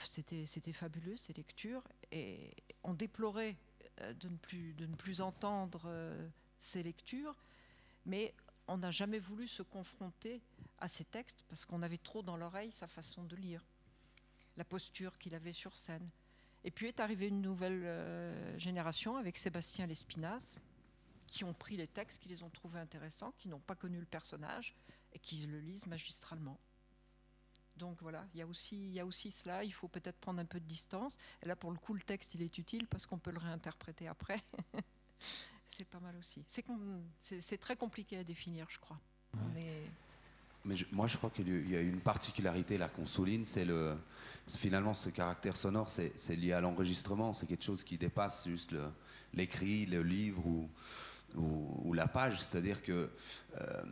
c'était 0.04 0.74
fabuleux 0.74 1.18
ces 1.18 1.34
lectures 1.34 1.84
et 2.12 2.54
on 2.84 2.94
déplorait 2.94 3.58
euh, 4.02 4.14
de 4.14 4.30
ne 4.30 4.38
plus, 4.38 4.74
de 4.74 4.86
ne 4.86 4.96
plus 4.96 5.22
entendre 5.22 5.84
euh, 5.86 6.28
ces 6.58 6.84
lectures, 6.84 7.36
mais 8.06 8.34
on 8.68 8.78
n'a 8.78 8.92
jamais 8.92 9.20
voulu 9.20 9.48
se 9.48 9.64
confronter 9.64 10.42
à 10.80 10.88
ces 10.88 11.06
textes 11.06 11.44
parce 11.48 11.66
qu'on 11.66 11.82
avait 11.82 11.98
trop 11.98 12.22
dans 12.22 12.38
l'oreille 12.38 12.72
sa 12.72 12.88
façon 12.88 13.24
de 13.24 13.36
lire, 13.36 13.64
la 14.58 14.66
posture 14.66 15.18
qu'il 15.18 15.36
avait 15.36 15.54
sur 15.54 15.78
scène. 15.78 16.10
Et 16.64 16.72
puis 16.72 16.88
est 16.88 17.00
arrivée 17.00 17.28
une 17.28 17.42
nouvelle 17.42 17.84
euh, 17.86 18.58
génération 18.58 19.18
avec 19.18 19.38
Sébastien 19.38 19.86
Lespinasse, 19.86 20.60
qui 21.28 21.44
ont 21.44 21.54
pris 21.54 21.78
les 21.78 21.88
textes, 21.88 22.22
qui 22.22 22.30
les 22.30 22.44
ont 22.44 22.50
trouvés 22.50 22.80
intéressants, 22.80 23.34
qui 23.38 23.48
n'ont 23.48 23.60
pas 23.60 23.76
connu 23.76 24.00
le 24.00 24.06
personnage 24.06 24.76
et 25.14 25.20
qui 25.20 25.46
le 25.46 25.60
lisent 25.60 25.86
magistralement. 25.88 26.60
Donc 27.78 28.02
voilà, 28.02 28.26
il 28.34 28.40
y, 28.40 28.42
a 28.42 28.48
aussi, 28.48 28.76
il 28.76 28.94
y 28.94 29.00
a 29.00 29.06
aussi 29.06 29.32
cela, 29.32 29.64
il 29.64 29.74
faut 29.74 29.90
peut-être 29.90 30.18
prendre 30.18 30.40
un 30.40 30.46
peu 30.46 30.60
de 30.60 30.66
distance. 30.66 31.18
Et 31.42 31.48
là, 31.48 31.56
pour 31.56 31.72
le 31.72 31.78
coup, 31.78 31.94
le 31.94 32.02
texte, 32.02 32.36
il 32.36 32.42
est 32.42 32.58
utile 32.58 32.88
parce 32.88 33.06
qu'on 33.06 33.18
peut 33.18 33.32
le 33.32 33.40
réinterpréter 33.40 34.08
après. 34.08 34.42
c'est 35.78 35.88
pas 35.88 36.00
mal 36.00 36.16
aussi. 36.18 36.44
C'est 37.22 37.58
très 37.58 37.76
compliqué 37.76 38.18
à 38.18 38.24
définir, 38.24 38.68
je 38.70 38.80
crois. 38.80 39.00
Mais 39.54 39.90
moi, 40.92 41.08
je 41.08 41.18
crois 41.18 41.30
qu'il 41.30 41.70
y 41.70 41.76
a 41.76 41.82
une 41.82 42.00
particularité 42.00 42.78
là 42.78 42.90
qu'on 42.90 43.06
souligne, 43.06 43.46
c'est 43.46 43.66
le 43.66 43.98
finalement 44.48 44.94
ce 44.94 45.10
caractère 45.10 45.58
sonore, 45.58 45.90
c'est 45.90 46.36
lié 46.36 46.54
à 46.54 46.62
l'enregistrement, 46.62 47.34
c'est 47.34 47.48
quelque 47.48 47.64
chose 47.64 47.84
qui 47.84 47.98
dépasse 47.98 48.48
juste 48.48 48.76
l'écrit, 49.34 49.86
le, 49.86 50.02
livre 50.02 50.46
ou, 50.46 50.70
ou, 51.36 51.94
la 51.94 52.08
page. 52.08 52.42
C'est-à-dire 52.42 52.82
que 52.82 53.10
euh, 53.60 53.84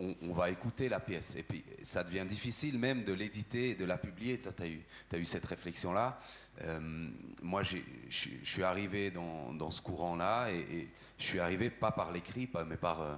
on, 0.00 0.32
va 0.32 0.50
écouter 0.50 0.88
la 0.88 1.00
pièce. 1.00 1.34
Et 1.36 1.42
puis, 1.42 1.64
ça 1.82 2.04
devient 2.04 2.24
difficile 2.26 2.78
même 2.78 3.04
de 3.04 3.12
l'éditer 3.12 3.70
et 3.70 3.74
de 3.74 3.84
la 3.84 3.96
publier. 3.98 4.40
Tu 4.40 4.48
as, 4.48 5.16
as, 5.16 5.18
eu 5.18 5.24
cette 5.24 5.46
réflexion-là. 5.46 6.18
Euh, 6.62 7.08
moi, 7.42 7.62
je 7.62 7.78
suis 8.10 8.62
arrivé 8.62 9.10
dans, 9.10 9.70
ce 9.70 9.82
courant-là 9.82 10.50
et, 10.50 10.88
je 11.18 11.24
suis 11.24 11.40
arrivé 11.40 11.70
pas 11.70 11.92
par 11.92 12.12
l'écrit, 12.12 12.48
mais 12.66 12.76
par, 12.76 13.00
euh, 13.00 13.14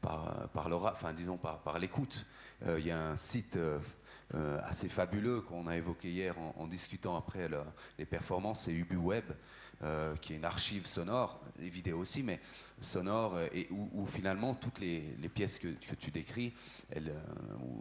par, 0.00 0.48
par 0.50 0.72
enfin, 0.72 1.12
disons, 1.12 1.36
par, 1.36 1.60
par 1.62 1.78
l'écoute. 1.78 2.26
Euh, 2.66 2.78
il 2.78 2.86
y 2.86 2.90
a 2.90 3.00
un 3.00 3.16
site 3.16 3.58
assez 4.62 4.88
fabuleux 4.88 5.40
qu'on 5.40 5.66
a 5.66 5.76
évoqué 5.76 6.08
hier 6.08 6.36
en, 6.38 6.68
discutant 6.68 7.16
après 7.16 7.48
les 7.98 8.06
performances, 8.06 8.64
c'est 8.64 8.72
UbuWeb. 8.72 9.24
Euh, 9.82 10.14
qui 10.16 10.34
est 10.34 10.36
une 10.36 10.44
archive 10.44 10.84
sonore, 10.84 11.40
des 11.58 11.70
vidéos 11.70 12.00
aussi, 12.00 12.22
mais 12.22 12.38
sonore, 12.82 13.36
euh, 13.36 13.48
et 13.50 13.66
où, 13.70 14.04
finalement 14.04 14.54
toutes 14.54 14.78
les, 14.78 15.00
pièces 15.34 15.58
que, 15.58 15.68
tu 15.98 16.10
décris, 16.10 16.52
euh, 16.94 17.00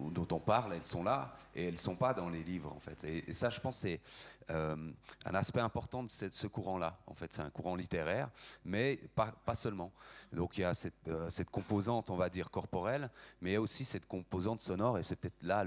dont 0.10 0.28
on 0.32 0.40
parle, 0.40 0.76
elles 0.76 0.86
sont 0.86 1.04
là, 1.04 1.36
et 1.54 1.66
elles 1.66 1.74
ne 1.74 1.78
sont 1.78 1.98
pas 1.98 2.14
dans 2.14 2.30
les 2.30 2.42
livres, 2.42 2.72
en 2.72 2.80
fait. 2.80 3.04
Et, 3.04 3.34
ça, 3.34 3.50
je 3.50 3.60
pense, 3.60 3.80
c'est 3.80 4.00
un 4.48 5.36
aspect 5.36 5.60
important 5.60 6.04
de, 6.04 6.10
ce 6.10 6.48
courant-là. 6.48 6.98
En 7.06 7.16
fait, 7.16 7.34
c'est 7.34 7.42
un 7.42 7.50
courant 7.50 7.76
littéraire, 7.76 8.30
mais 8.64 8.98
pas, 9.14 9.34
seulement. 9.54 9.92
Donc 10.32 10.58
il 10.58 10.62
y 10.62 10.64
a 10.64 10.74
cette, 10.74 11.50
composante, 11.52 12.10
on 12.12 12.16
va 12.16 12.30
dire, 12.30 12.50
corporelle, 12.50 13.10
mais 13.42 13.50
il 13.50 13.54
y 13.54 13.58
a 13.58 13.62
aussi 13.62 13.84
cette 13.84 14.08
composante 14.08 14.62
sonore, 14.62 15.00
et 15.00 15.04
c'est 15.04 15.18
peut-être 15.18 15.44
là 15.44 15.66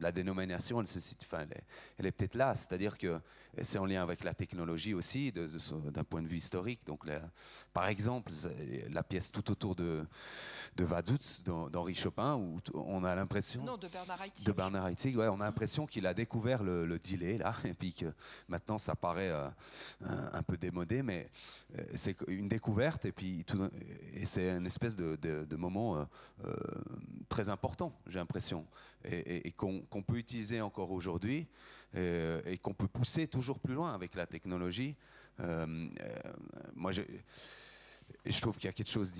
la 0.00 0.12
dénomination, 0.12 0.80
elle, 0.80 0.86
elle 1.98 2.06
est, 2.06 2.12
peut-être 2.12 2.34
là, 2.34 2.54
c'est-à-dire 2.54 2.98
que 2.98 3.20
c'est 3.62 3.78
en 3.78 3.86
lien 3.86 4.02
avec 4.02 4.24
la 4.24 4.34
technologie 4.34 4.94
aussi, 4.94 5.32
d'un 5.32 6.04
point 6.04 6.22
de 6.22 6.28
vue 6.28 6.36
historique. 6.36 6.84
Donc, 6.86 7.04
par 7.72 7.86
exemple, 7.88 8.32
la 8.90 9.02
pièce 9.02 9.30
tout 9.30 9.50
autour 9.50 9.74
de, 9.74 10.04
de 10.76 10.84
Vaduz 10.84 11.42
d'Henri 11.44 11.94
Chopin, 11.94 12.36
où 12.36 12.60
on 12.74 13.04
a 13.04 13.14
l'impression. 13.14 13.64
Non, 13.64 13.76
de 13.76 13.88
Bernard 13.88 14.22
Heitzig. 14.22 14.46
De 14.46 14.52
Bernard 14.52 14.88
Heitzig, 14.88 15.16
ouais, 15.16 15.28
on 15.28 15.40
a 15.40 15.44
l'impression 15.44 15.86
qu'il 15.86 16.06
a 16.06 16.14
découvert 16.14 16.62
le, 16.62 16.86
le, 16.86 16.98
delay, 16.98 17.38
là, 17.38 17.54
et 17.64 17.74
puis 17.74 17.92
que 17.92 18.06
maintenant 18.48 18.78
ça 18.78 18.94
paraît 18.94 19.30
euh, 19.30 19.48
un, 20.00 20.42
peu 20.42 20.56
démodé, 20.56 21.02
mais 21.02 21.30
euh, 21.76 21.82
c'est 21.94 22.16
une 22.28 22.48
découverte, 22.48 23.04
et 23.04 23.12
puis 23.12 23.44
c'est 24.24 24.50
une 24.50 24.66
espèce 24.66 24.96
de, 24.96 25.56
moment 25.56 26.06
euh, 26.44 26.54
très 27.28 27.48
important, 27.48 27.92
j'ai 28.06 28.18
l'impression, 28.18 28.64
et, 29.04 29.48
et 29.48 29.52
qu'on 29.52 29.80
qu'on 29.82 30.02
peut 30.02 30.16
utiliser 30.16 30.60
encore 30.60 30.90
aujourd'hui 30.92 31.48
euh, 31.94 32.42
et 32.44 32.58
qu'on 32.58 32.74
peut 32.74 32.88
pousser 32.88 33.28
toujours 33.28 33.58
plus 33.58 33.74
loin 33.74 33.94
avec 33.94 34.14
la 34.14 34.26
technologie. 34.26 34.94
Euh, 35.40 35.88
euh, 36.00 36.32
moi, 36.74 36.92
je, 36.92 37.02
je 38.26 38.40
trouve 38.40 38.56
qu'il 38.56 38.66
y 38.66 38.68
a 38.68 38.72
quelque 38.72 38.90
chose 38.90 39.12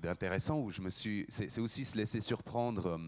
d'intéressant 0.00 0.58
où 0.58 0.70
je 0.70 0.80
me 0.80 0.90
suis. 0.90 1.26
C'est 1.28 1.58
aussi 1.58 1.84
se 1.84 1.96
laisser 1.96 2.20
surprendre 2.20 2.98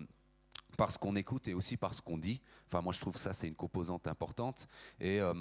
par 0.81 0.91
ce 0.91 0.99
qu'on 0.99 1.15
écoute 1.15 1.47
et 1.47 1.53
aussi 1.53 1.77
par 1.77 1.93
ce 1.93 2.01
qu'on 2.01 2.17
dit. 2.17 2.41
Enfin, 2.67 2.81
moi, 2.81 2.95
je 2.95 3.01
trouve 3.01 3.19
ça, 3.19 3.35
c'est 3.35 3.47
une 3.47 3.55
composante 3.55 4.07
importante. 4.07 4.67
Et 4.99 5.21
euh, 5.21 5.35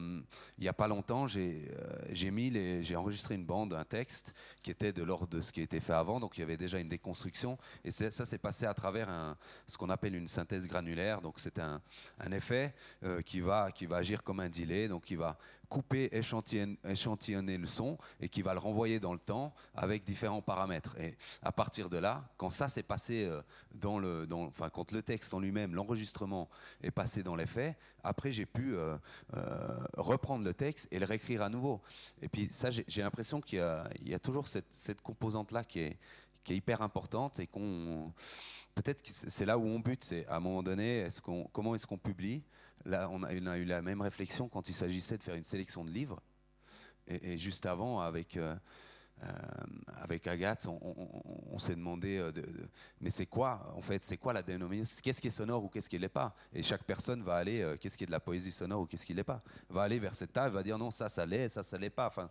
il 0.58 0.62
n'y 0.64 0.68
a 0.68 0.74
pas 0.74 0.90
longtemps, 0.90 1.28
j'ai 1.28 1.72
euh, 1.80 2.82
j'ai 2.82 2.96
enregistré 2.98 3.36
une 3.36 3.46
bande, 3.46 3.74
un 3.74 3.86
texte 3.86 4.34
qui 4.62 4.70
était 4.70 4.92
de 4.92 5.02
l'ordre 5.02 5.28
de 5.28 5.40
ce 5.40 5.54
qui 5.54 5.62
était 5.62 5.80
fait 5.80 5.94
avant. 5.94 6.20
Donc, 6.20 6.38
il 6.38 6.42
y 6.42 6.44
avait 6.44 6.58
déjà 6.58 6.78
une 6.78 6.90
déconstruction. 6.90 7.58
Et 7.86 7.92
ça 7.92 8.12
s'est 8.12 8.38
passé 8.38 8.66
à 8.66 8.74
travers 8.74 9.08
ce 9.66 9.78
qu'on 9.78 9.90
appelle 9.90 10.16
une 10.16 10.28
synthèse 10.28 10.68
granulaire. 10.68 11.22
Donc, 11.22 11.36
c'est 11.40 11.58
un, 11.58 11.82
un, 12.20 12.32
effet 12.34 12.76
euh, 13.04 13.22
qui, 13.22 13.40
va, 13.40 13.72
qui 13.72 13.86
va 13.86 13.96
agir 13.96 14.24
comme 14.24 14.42
un 14.42 14.50
delay. 14.50 14.90
Donc, 14.90 15.06
qui 15.06 15.16
va 15.16 15.38
couper, 15.70 16.10
échantillonner 16.12 17.58
le 17.58 17.68
son 17.68 17.98
et 18.20 18.28
qui 18.28 18.42
va 18.42 18.54
le 18.54 18.60
renvoyer 18.60 19.00
dans 19.00 19.14
le 19.14 19.20
temps 19.20 19.54
avec 19.76 20.04
différents 20.04 20.42
paramètres. 20.42 21.00
Et 21.00 21.16
à 21.44 21.52
partir 21.52 21.90
de 21.90 21.98
là, 21.98 22.28
quand 22.38 22.50
ça 22.50 22.68
s'est 22.68 22.84
passé 22.84 23.26
euh, 23.26 23.42
dans 23.76 24.00
le, 24.00 24.28
enfin 24.32 24.70
quand 24.70 24.92
le 24.92 25.04
texte 25.04 25.34
en 25.34 25.40
lui-même, 25.40 25.76
l'enregistrement 25.76 26.50
est 26.82 26.92
passé 26.92 27.24
dans 27.24 27.36
les 27.36 27.46
faits, 27.46 27.78
après 28.04 28.32
j'ai 28.32 28.48
pu 28.48 28.76
euh, 28.76 28.98
euh, 29.36 29.68
reprendre 29.98 30.44
le 30.44 30.54
texte 30.54 30.88
et 30.92 31.00
le 31.00 31.06
réécrire 31.06 31.44
à 31.44 31.50
nouveau. 31.50 31.82
Et 32.22 32.28
puis 32.28 32.48
ça, 32.50 32.70
j'ai 32.72 33.02
l'impression 33.02 33.40
qu'il 33.40 33.60
y, 34.02 34.14
a 34.14 34.20
toujours 34.20 34.48
cette, 34.48 34.72
cette 34.74 35.02
composante-là 35.02 35.64
qui 35.64 35.80
est, 35.80 35.98
hyper 36.48 36.82
importante 36.82 37.40
et 37.40 37.46
qu'on 37.46 38.12
peut-être 38.74 39.04
que 39.04 39.12
c'est 39.12 39.46
là 39.46 39.56
où 39.60 39.66
on 39.66 39.78
bute, 39.78 40.04
c'est 40.04 40.26
à 40.26 40.38
un 40.38 40.40
moment 40.40 40.64
donné, 40.64 41.08
comment 41.54 41.76
est-ce 41.76 41.86
qu'on 41.86 42.00
publie 42.00 42.42
Là, 42.86 43.10
on 43.12 43.24
a, 43.24 43.34
eu 43.34 43.66
la 43.66 43.82
même 43.82 44.02
réflexion 44.02 44.48
quand 44.48 44.70
il 44.70 44.74
s'agissait 44.74 45.18
de 45.18 45.24
faire 45.24 45.36
une 45.36 45.44
sélection 45.44 45.84
de 45.84 45.92
livres. 45.92 46.22
Et, 47.08 47.38
juste 47.38 47.66
avant, 47.66 48.02
avec, 48.02 48.38
euh, 48.38 48.56
euh, 49.24 49.28
avec 49.96 50.28
Agathe, 50.28 50.68
on, 50.68 51.58
s'est 51.58 51.76
demandé, 51.76 52.18
euh, 52.18 52.32
mais 53.02 53.10
c'est 53.10 53.26
quoi, 53.26 53.74
en 53.76 53.82
fait, 53.82 54.04
c'est 54.04 54.18
quoi 54.18 54.32
la 54.32 54.44
dénomination? 54.44 55.02
Qu'est-ce 55.04 55.22
qui 55.22 55.28
est 55.28 55.32
sonore 55.32 55.64
ou 55.64 55.70
qu'est-ce 55.70 55.90
qui 55.90 55.96
ne 55.96 56.02
l'est 56.02 56.10
pas? 56.10 56.36
Et 56.54 56.62
chaque 56.62 56.84
personne 56.84 57.24
va 57.24 57.36
aller, 57.36 57.76
qu'est-ce 57.82 57.98
qui 57.98 58.04
est 58.04 58.08
de 58.08 58.12
la 58.12 58.20
poésie 58.20 58.52
sonore 58.52 58.82
ou 58.82 58.86
qu'est-ce 58.86 59.06
qui 59.06 59.14
ne 59.14 59.18
l'est 59.18 59.24
pas? 59.24 59.42
Va 59.70 59.84
aller 59.84 60.00
vers 60.00 60.14
cette 60.14 60.34
table, 60.34 60.54
va 60.54 60.64
dire 60.64 60.78
non, 60.78 60.92
ça, 60.92 61.10
ça 61.10 61.26
l'est, 61.26 61.50
ça, 61.50 61.64
ça 61.64 61.78
l'est 61.78 61.90
pas. 61.90 62.08
Enfin, 62.08 62.30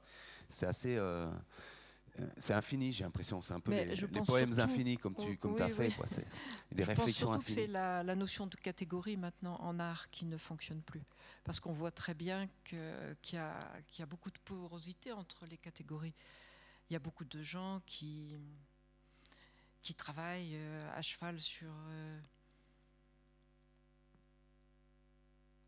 c'est 0.48 0.66
assez 0.66 0.96
c'est 2.38 2.54
infini, 2.54 2.92
j'ai 2.92 3.04
l'impression. 3.04 3.40
C'est 3.40 3.54
un 3.54 3.60
peu 3.60 3.72
les, 3.72 4.20
poèmes 4.26 4.58
infinis, 4.58 4.96
comme 4.96 5.14
tu 5.14 5.36
comme 5.36 5.60
as 5.60 5.68
fait. 5.68 5.92
C'est 6.06 6.24
des 6.72 6.82
je 6.82 6.88
réflexions 6.88 7.28
pense 7.28 7.36
surtout 7.36 7.46
que 7.46 7.52
c'est 7.52 7.66
la, 7.66 8.02
notion 8.14 8.46
de 8.46 8.56
catégorie 8.56 9.16
maintenant 9.16 9.56
en 9.60 9.78
art 9.78 10.10
qui 10.10 10.26
ne 10.26 10.36
fonctionne 10.36 10.82
plus. 10.82 11.02
Parce 11.44 11.60
qu'on 11.60 11.72
voit 11.72 11.90
très 11.90 12.14
bien 12.14 12.48
qu'il 12.64 12.78
y, 12.78 13.36
y, 13.36 14.02
a 14.02 14.06
beaucoup 14.06 14.30
de 14.30 14.38
porosité 14.44 15.12
entre 15.12 15.46
les 15.46 15.56
catégories. 15.56 16.14
Il 16.90 16.94
y 16.94 16.96
a 16.96 17.00
beaucoup 17.00 17.24
de 17.24 17.40
gens 17.40 17.80
qui, 17.86 18.34
qui 19.82 19.94
travaillent 19.94 20.56
euh, 20.56 20.90
à 20.94 21.02
cheval 21.02 21.40
sur. 21.40 21.72
Euh, 21.88 22.20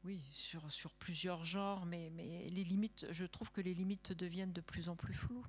oui, 0.05 0.22
sur, 0.31 0.70
sur 0.72 0.94
plusieurs 0.94 1.44
genres, 1.44 1.85
mais, 1.85 2.10
mais 2.14 2.48
les 2.48 2.64
limites, 2.64 3.06
je 3.10 3.27
trouve 3.27 3.52
que 3.52 3.60
les 3.60 3.74
limites 3.74 4.12
deviennent 4.12 4.52
de 4.52 4.62
plus 4.62 4.89
en 4.89 4.97
plus 4.97 5.12
floues. 5.12 5.44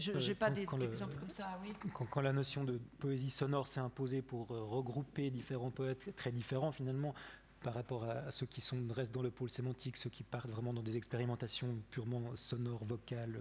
Je 0.00 0.28
n'ai 0.28 0.34
pas 0.34 0.50
d'exemple 0.50 1.14
comme 1.18 1.30
ça, 1.30 1.58
oui. 1.62 1.72
Quand, 1.92 2.20
la 2.20 2.32
notion 2.32 2.64
de 2.64 2.80
poésie 2.98 3.30
sonore 3.30 3.66
s'est 3.66 3.80
imposée 3.80 4.22
pour 4.22 4.50
euh, 4.50 4.62
regrouper 4.64 5.30
différents 5.30 5.70
poètes 5.70 6.14
très 6.16 6.32
différents 6.32 6.72
finalement 6.72 7.14
par 7.62 7.74
rapport 7.74 8.04
à, 8.04 8.30
ceux 8.30 8.46
qui 8.46 8.60
sont, 8.60 8.78
restent 8.90 9.14
dans 9.14 9.22
le 9.22 9.30
pôle 9.30 9.50
sémantique, 9.50 9.96
ceux 9.96 10.10
qui 10.10 10.22
partent 10.22 10.48
vraiment 10.48 10.72
dans 10.72 10.82
des 10.82 10.96
expérimentations 10.96 11.76
purement 11.90 12.34
sonores, 12.34 12.84
vocales, 12.84 13.38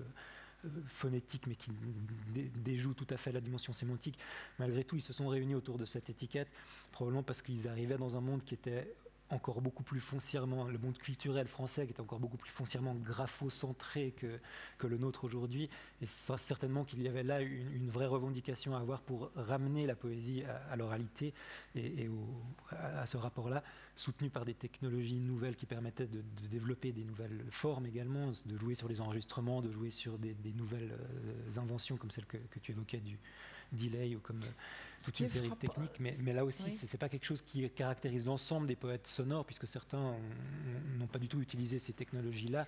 euh, 0.65 0.69
phonétiques, 0.87 1.47
mais 1.47 1.55
qui 1.55 1.71
déjouent 2.55 2.93
tout 2.93 3.07
à 3.09 3.17
fait 3.17 3.31
la 3.31 3.39
dimension 3.39 3.71
sémantique, 3.71 4.19
malgré 4.57 4.83
tout, 4.83 4.97
ils 4.97 5.01
se 5.01 5.13
sont 5.13 5.27
réunis 5.29 5.55
autour 5.55 5.77
de 5.77 5.85
cette 5.85 6.09
étiquette, 6.09 6.49
probablement 6.91 7.23
parce 7.23 7.41
qu'ils 7.41 7.67
arrivaient 7.69 7.97
dans 7.97 8.17
un 8.17 8.21
monde 8.21 8.43
qui 8.43 8.55
était 8.55 8.93
encore 9.29 9.61
beaucoup 9.61 9.83
plus 9.83 9.99
foncièrement, 9.99 10.65
le 10.65 10.77
monde 10.77 10.97
culturel 10.97 11.47
français 11.47 11.85
qui 11.85 11.93
est 11.93 12.01
encore 12.01 12.19
beaucoup 12.19 12.37
plus 12.37 12.51
foncièrement 12.51 12.95
graphocentré 12.95 14.11
que, 14.11 14.39
que 14.77 14.87
le 14.87 14.97
nôtre 14.97 15.23
aujourd'hui. 15.23 15.69
Et 16.01 16.07
certainement 16.07 16.83
qu'il 16.83 17.01
y 17.01 17.07
avait 17.07 17.23
là 17.23 17.41
une, 17.41 17.89
vraie 17.89 18.07
revendication 18.07 18.75
à 18.75 18.79
avoir 18.79 19.01
pour 19.01 19.31
ramener 19.35 19.85
la 19.85 19.95
poésie 19.95 20.43
à, 20.69 20.75
l'oralité 20.75 21.33
et, 21.75 22.09
à, 22.71 23.05
ce 23.05 23.17
rapport-là, 23.17 23.63
soutenu 23.95 24.29
par 24.29 24.45
des 24.45 24.53
technologies 24.53 25.19
nouvelles 25.19 25.55
qui 25.55 25.65
permettaient 25.65 26.07
de, 26.07 26.23
développer 26.49 26.91
des 26.91 27.03
nouvelles 27.03 27.43
formes 27.51 27.85
également, 27.85 28.31
de 28.45 28.57
jouer 28.57 28.75
sur 28.75 28.87
les 28.87 29.01
enregistrements, 29.01 29.61
de 29.61 29.71
jouer 29.71 29.89
sur 29.89 30.17
des, 30.17 30.35
nouvelles 30.55 30.91
euh, 30.91 31.59
inventions 31.59 31.97
comme 31.97 32.11
celle 32.11 32.25
que, 32.25 32.37
que 32.37 32.59
tu 32.59 32.71
évoquais 32.71 32.99
du, 32.99 33.19
delay 33.71 34.15
ou 34.15 34.19
comme 34.19 34.41
euh, 34.41 34.85
toute 35.03 35.19
une 35.19 35.29
série 35.29 35.49
de 35.49 35.55
techniques. 35.55 35.99
Mais, 35.99 36.11
mais 36.23 36.33
là 36.33 36.45
aussi, 36.45 36.69
ce 36.71 36.87
c'est 36.87 36.97
pas 36.97 37.09
quelque 37.09 37.25
chose 37.25 37.41
qui 37.41 37.69
caractérise 37.69 38.25
l'ensemble 38.25 38.67
des 38.67 38.75
poètes 38.75 39.07
sonores, 39.07 39.45
puisque 39.45 39.67
certains 39.67 40.15
n'ont 40.97 41.07
pas 41.07 41.19
du 41.19 41.27
tout 41.27 41.41
utilisé 41.41 41.79
ces 41.79 41.93
technologies-là. 41.93 42.67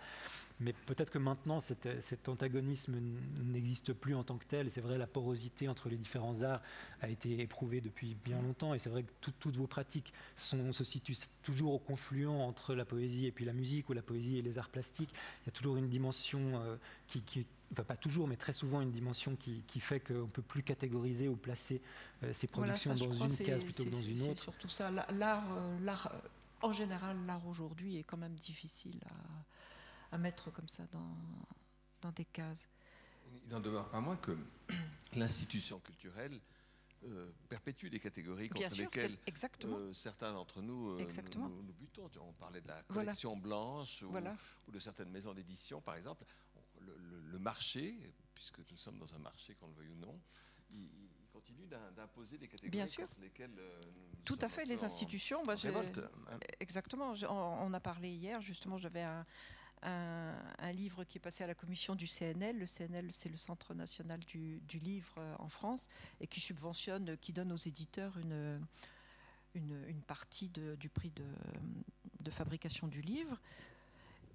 Mais 0.61 0.73
peut-être 0.73 1.10
que 1.10 1.18
maintenant, 1.18 1.60
cet, 1.60 2.30
antagonisme 2.30 2.95
n'existe 3.44 3.94
plus 3.94 4.14
en 4.14 4.23
tant 4.23 4.38
que 4.38 4.45
tel. 4.45 4.69
C'est 4.69 4.82
vrai, 4.82 4.99
la 4.99 5.07
porosité 5.07 5.68
entre 5.68 5.90
les 5.90 5.98
différents 5.98 6.44
arts 6.44 6.61
a 7.02 7.10
été 7.10 7.41
éprouvée 7.41 7.82
depuis 7.82 8.15
bien 8.23 8.40
longtemps. 8.41 8.76
Et 8.76 8.80
c'est 8.80 8.91
vrai 8.91 9.03
que 9.03 9.11
toutes 9.32 9.57
vos 9.57 9.65
pratiques 9.65 10.14
sont, 10.36 10.72
se 10.72 10.84
situent 10.84 11.15
toujours 11.41 11.73
au 11.73 11.80
confluent 11.80 12.28
entre 12.28 12.76
la 12.76 12.86
poésie 12.86 13.26
et 13.26 13.32
puis 13.32 13.44
la 13.44 13.53
musique, 13.53 13.90
ou 13.90 13.94
la 13.94 14.03
poésie 14.03 14.38
et 14.38 14.44
les 14.44 14.60
arts 14.60 14.69
plastiques. 14.69 15.14
Il 15.44 15.48
y 15.48 15.49
a 15.49 15.52
toujours 15.52 15.78
une 15.78 15.90
dimension 15.90 16.61
euh, 16.61 16.76
qui, 17.07 17.48
enfin 17.72 17.84
pas 17.84 17.98
toujours, 17.98 18.27
mais 18.27 18.38
très 18.38 18.53
souvent 18.53 18.81
une 18.81 18.91
dimension 18.91 19.35
qui, 19.35 19.80
fait 19.80 19.99
qu'on 19.99 20.14
ne 20.14 20.26
peut 20.26 20.41
plus 20.41 20.64
catégoriser 20.64 21.27
ou 21.27 21.35
placer 21.35 21.81
euh, 22.23 22.34
ces 22.34 22.48
productions 22.48 22.93
dans 22.95 23.11
une 23.14 23.38
case 23.38 23.64
plutôt 23.64 23.85
que 23.85 23.89
dans 23.89 24.02
une 24.02 24.22
autre. 24.23 24.35
C'est 24.35 24.43
surtout 24.43 24.69
ça. 24.69 24.91
L'art, 24.91 25.45
l'art, 25.81 26.11
en 26.61 26.72
général, 26.72 27.18
l'art 27.26 27.45
aujourd'hui 27.48 27.98
est 27.98 28.03
quand 28.03 28.18
même 28.18 28.35
difficile 28.35 28.99
à 29.06 29.14
à 30.11 30.18
mettre 30.18 30.52
comme 30.52 30.68
ça 30.68 30.84
dans, 30.91 31.18
dans 32.02 32.11
des 32.11 32.26
cases. 32.26 32.69
Il 33.45 33.49
n'en 33.49 33.60
demeure 33.60 33.89
pas 33.89 34.02
moins 34.02 34.18
que 34.18 34.38
l'institution 35.15 35.80
culturelle 35.80 36.39
euh, 37.06 37.31
perpétue 37.49 37.88
des 37.88 37.99
catégories 37.99 38.49
contre 38.49 38.77
lesquelles 38.77 39.18
euh, 39.65 39.93
certains 39.93 40.34
d'entre 40.34 40.61
nous, 40.61 40.91
euh, 40.91 41.07
nous, 41.35 41.73
butons. 41.73 42.10
On 42.19 42.34
parlait 42.34 42.61
de 42.61 42.68
la 42.68 42.84
collection 42.84 43.35
blanche 43.38 44.03
ou, 44.03 44.72
de 44.72 44.80
certaines 44.80 45.10
maisons 45.10 45.34
d'édition, 45.34 45.81
par 45.81 45.95
exemple. 45.95 46.23
Le, 46.85 47.39
marché, 47.39 47.95
puisque 48.35 48.59
nous 48.69 48.77
sommes 48.77 48.99
dans 48.99 49.13
un 49.15 49.19
marché, 49.19 49.55
qu'on 49.55 49.67
le 49.67 49.73
veuille 49.73 49.89
ou 49.89 49.95
non, 49.95 50.19
il, 50.69 50.89
continue 51.31 51.65
d'imposer 51.95 52.37
des 52.37 52.47
catégories 52.47 52.71
Bien 52.71 52.85
sûr. 52.85 53.07
lesquelles 53.21 53.57
Tout 54.25 54.37
à 54.41 54.49
fait, 54.49 54.65
les 54.65 54.83
institutions. 54.83 55.41
Bah, 55.43 55.55
exactement. 56.59 57.13
On, 57.23 57.67
on, 57.67 57.73
a 57.73 57.79
parlé 57.79 58.09
hier, 58.09 58.41
justement, 58.41 58.77
j'avais 58.77 59.01
un, 59.01 59.25
un, 59.83 60.71
livre 60.71 61.03
qui 61.03 61.17
est 61.17 61.21
passé 61.21 61.43
à 61.43 61.47
la 61.47 61.55
commission 61.55 61.95
du 61.95 62.07
CNL. 62.07 62.57
Le 62.57 62.65
CNL, 62.65 63.09
c'est 63.13 63.29
le 63.29 63.37
Centre 63.37 63.73
national 63.73 64.19
du, 64.19 64.61
livre 64.81 65.13
euh, 65.17 65.35
en 65.39 65.49
France, 65.49 65.87
et 66.19 66.27
qui 66.27 66.39
subventionne, 66.39 67.17
qui 67.17 67.33
donne 67.33 67.51
aux 67.51 67.57
éditeurs 67.57 68.17
une, 68.17 68.61
une, 69.55 70.01
partie 70.01 70.49
du 70.49 70.89
prix 70.89 71.11
de, 71.11 71.25
de 72.19 72.31
fabrication 72.31 72.87
du 72.87 73.01
livre. 73.01 73.39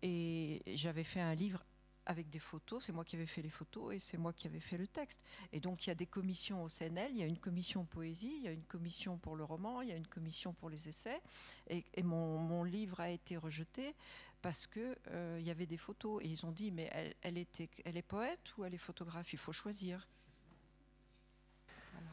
Et 0.02 0.62
j'avais 0.74 1.04
fait 1.04 1.20
un 1.20 1.34
livre 1.34 1.64
avec 2.06 2.28
des 2.28 2.38
photos. 2.38 2.84
C'est 2.84 2.92
moi 2.92 3.04
qui 3.04 3.16
avais 3.16 3.26
fait 3.26 3.42
les 3.42 3.50
photos 3.50 3.94
et 3.94 3.98
c'est 3.98 4.16
moi 4.16 4.32
qui 4.32 4.46
avais 4.46 4.60
fait 4.60 4.78
le 4.78 4.86
texte. 4.86 5.20
Et 5.52 5.60
donc 5.60 5.86
il 5.86 5.90
y 5.90 5.92
a 5.92 5.94
des 5.94 6.06
commissions 6.06 6.62
au 6.62 6.68
CNL. 6.68 7.10
Il 7.12 7.18
y 7.18 7.22
a 7.22 7.26
une 7.26 7.38
commission 7.38 7.84
poésie, 7.84 8.34
il 8.38 8.44
y 8.44 8.48
a 8.48 8.52
une 8.52 8.64
commission 8.64 9.18
pour 9.18 9.36
le 9.36 9.44
roman, 9.44 9.82
il 9.82 9.88
y 9.88 9.92
a 9.92 9.96
une 9.96 10.06
commission 10.06 10.52
pour 10.52 10.70
les 10.70 10.88
essais. 10.88 11.20
Et, 11.68 11.84
mon, 12.02 12.38
mon, 12.38 12.64
livre 12.64 13.00
a 13.00 13.10
été 13.10 13.36
rejeté 13.36 13.94
parce 14.42 14.66
que 14.66 14.96
euh, 15.08 15.36
il 15.40 15.46
y 15.46 15.50
avait 15.50 15.66
des 15.66 15.76
photos 15.76 16.22
et 16.22 16.28
ils 16.28 16.46
ont 16.46 16.52
dit 16.52 16.70
mais 16.70 16.88
elle, 16.92 17.14
elle, 17.22 17.38
était, 17.38 17.68
elle 17.84 17.96
est 17.96 18.02
poète 18.02 18.54
ou 18.56 18.64
elle 18.64 18.74
est 18.74 18.78
photographe? 18.78 19.32
Il 19.32 19.38
faut 19.38 19.52
choisir. 19.52 20.06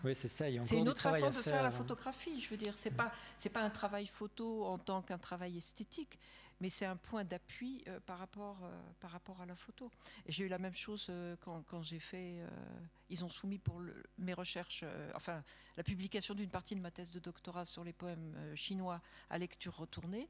Oui, 0.04 0.16
c'est 0.16 0.28
ça. 0.28 0.46
C'est 0.64 0.78
une 0.78 0.90
autre 0.90 1.02
façon 1.02 1.30
de 1.30 1.34
faire, 1.34 1.62
la 1.62 1.70
hein. 1.70 1.72
photographie. 1.72 2.40
Je 2.40 2.50
veux 2.50 2.58
dire, 2.58 2.76
c'est 2.76 2.92
pas 2.92 3.12
c'est 3.38 3.50
pas 3.50 3.62
un 3.62 3.70
travail 3.70 4.06
photo 4.06 4.66
en 4.66 4.78
tant 4.78 5.02
qu'un 5.02 5.18
travail 5.18 5.58
esthétique, 5.58 6.20
mais 6.64 6.70
c'est 6.70 6.86
un 6.86 6.96
point 6.96 7.26
d'appui 7.26 7.84
euh, 7.90 8.00
par 8.06 8.18
rapport 8.18 8.58
euh, 8.64 8.72
par 9.02 9.12
rapport 9.12 9.42
à 9.42 9.46
la 9.46 9.54
photo. 9.54 9.92
J'ai 10.30 10.46
eu 10.46 10.48
la 10.48 10.58
même 10.58 10.74
chose 10.74 11.12
quand, 11.42 11.62
quand 11.64 11.84
j'ai 11.84 12.00
fait. 12.00 12.38
ils 13.10 13.26
ont 13.26 13.30
soumis 13.30 13.60
pour 13.60 13.82
mes 14.18 14.34
recherches, 14.34 14.86
enfin 15.14 15.44
la 15.76 15.84
publication 15.84 16.34
d'une 16.34 16.50
partie 16.50 16.74
de 16.74 16.80
ma 16.80 16.90
thèse 16.90 17.12
de 17.12 17.20
doctorat 17.20 17.66
sur 17.66 17.84
les 17.84 17.92
poèmes 17.92 18.34
chinois 18.56 19.02
à 19.30 19.38
lecture 19.38 19.76
retournée 19.76 20.30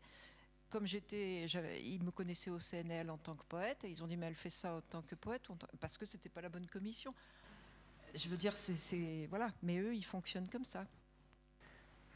comme 0.72 0.88
j'étais, 0.88 1.45
ils 1.84 2.01
me 2.01 2.10
connaissaient 2.10 2.49
au 2.49 2.57
CNL 2.57 3.11
en 3.11 3.19
tant 3.19 3.35
que 3.35 3.43
poète, 3.43 3.85
et 3.85 3.91
ils 3.91 4.01
ont 4.03 4.07
dit 4.07 4.18
mais 4.18 4.26
elle 4.26 4.34
fait 4.34 4.49
ça 4.49 4.73
en 4.73 4.81
tant 4.81 5.03
que 5.03 5.14
poète, 5.14 5.47
parce 5.80 5.99
que 5.99 6.05
c'était 6.05 6.30
pas 6.30 6.41
la 6.41 6.49
bonne 6.49 6.65
commission. 6.65 7.14
Je 8.15 8.27
veux 8.27 8.38
dire, 8.38 8.57
c'est 8.57 9.27
voilà, 9.30 9.51
mais 9.61 9.77
eux 9.77 9.93
ils 9.93 10.05
fonctionnent 10.05 10.49
comme 10.49 10.65
ça. 10.65 10.88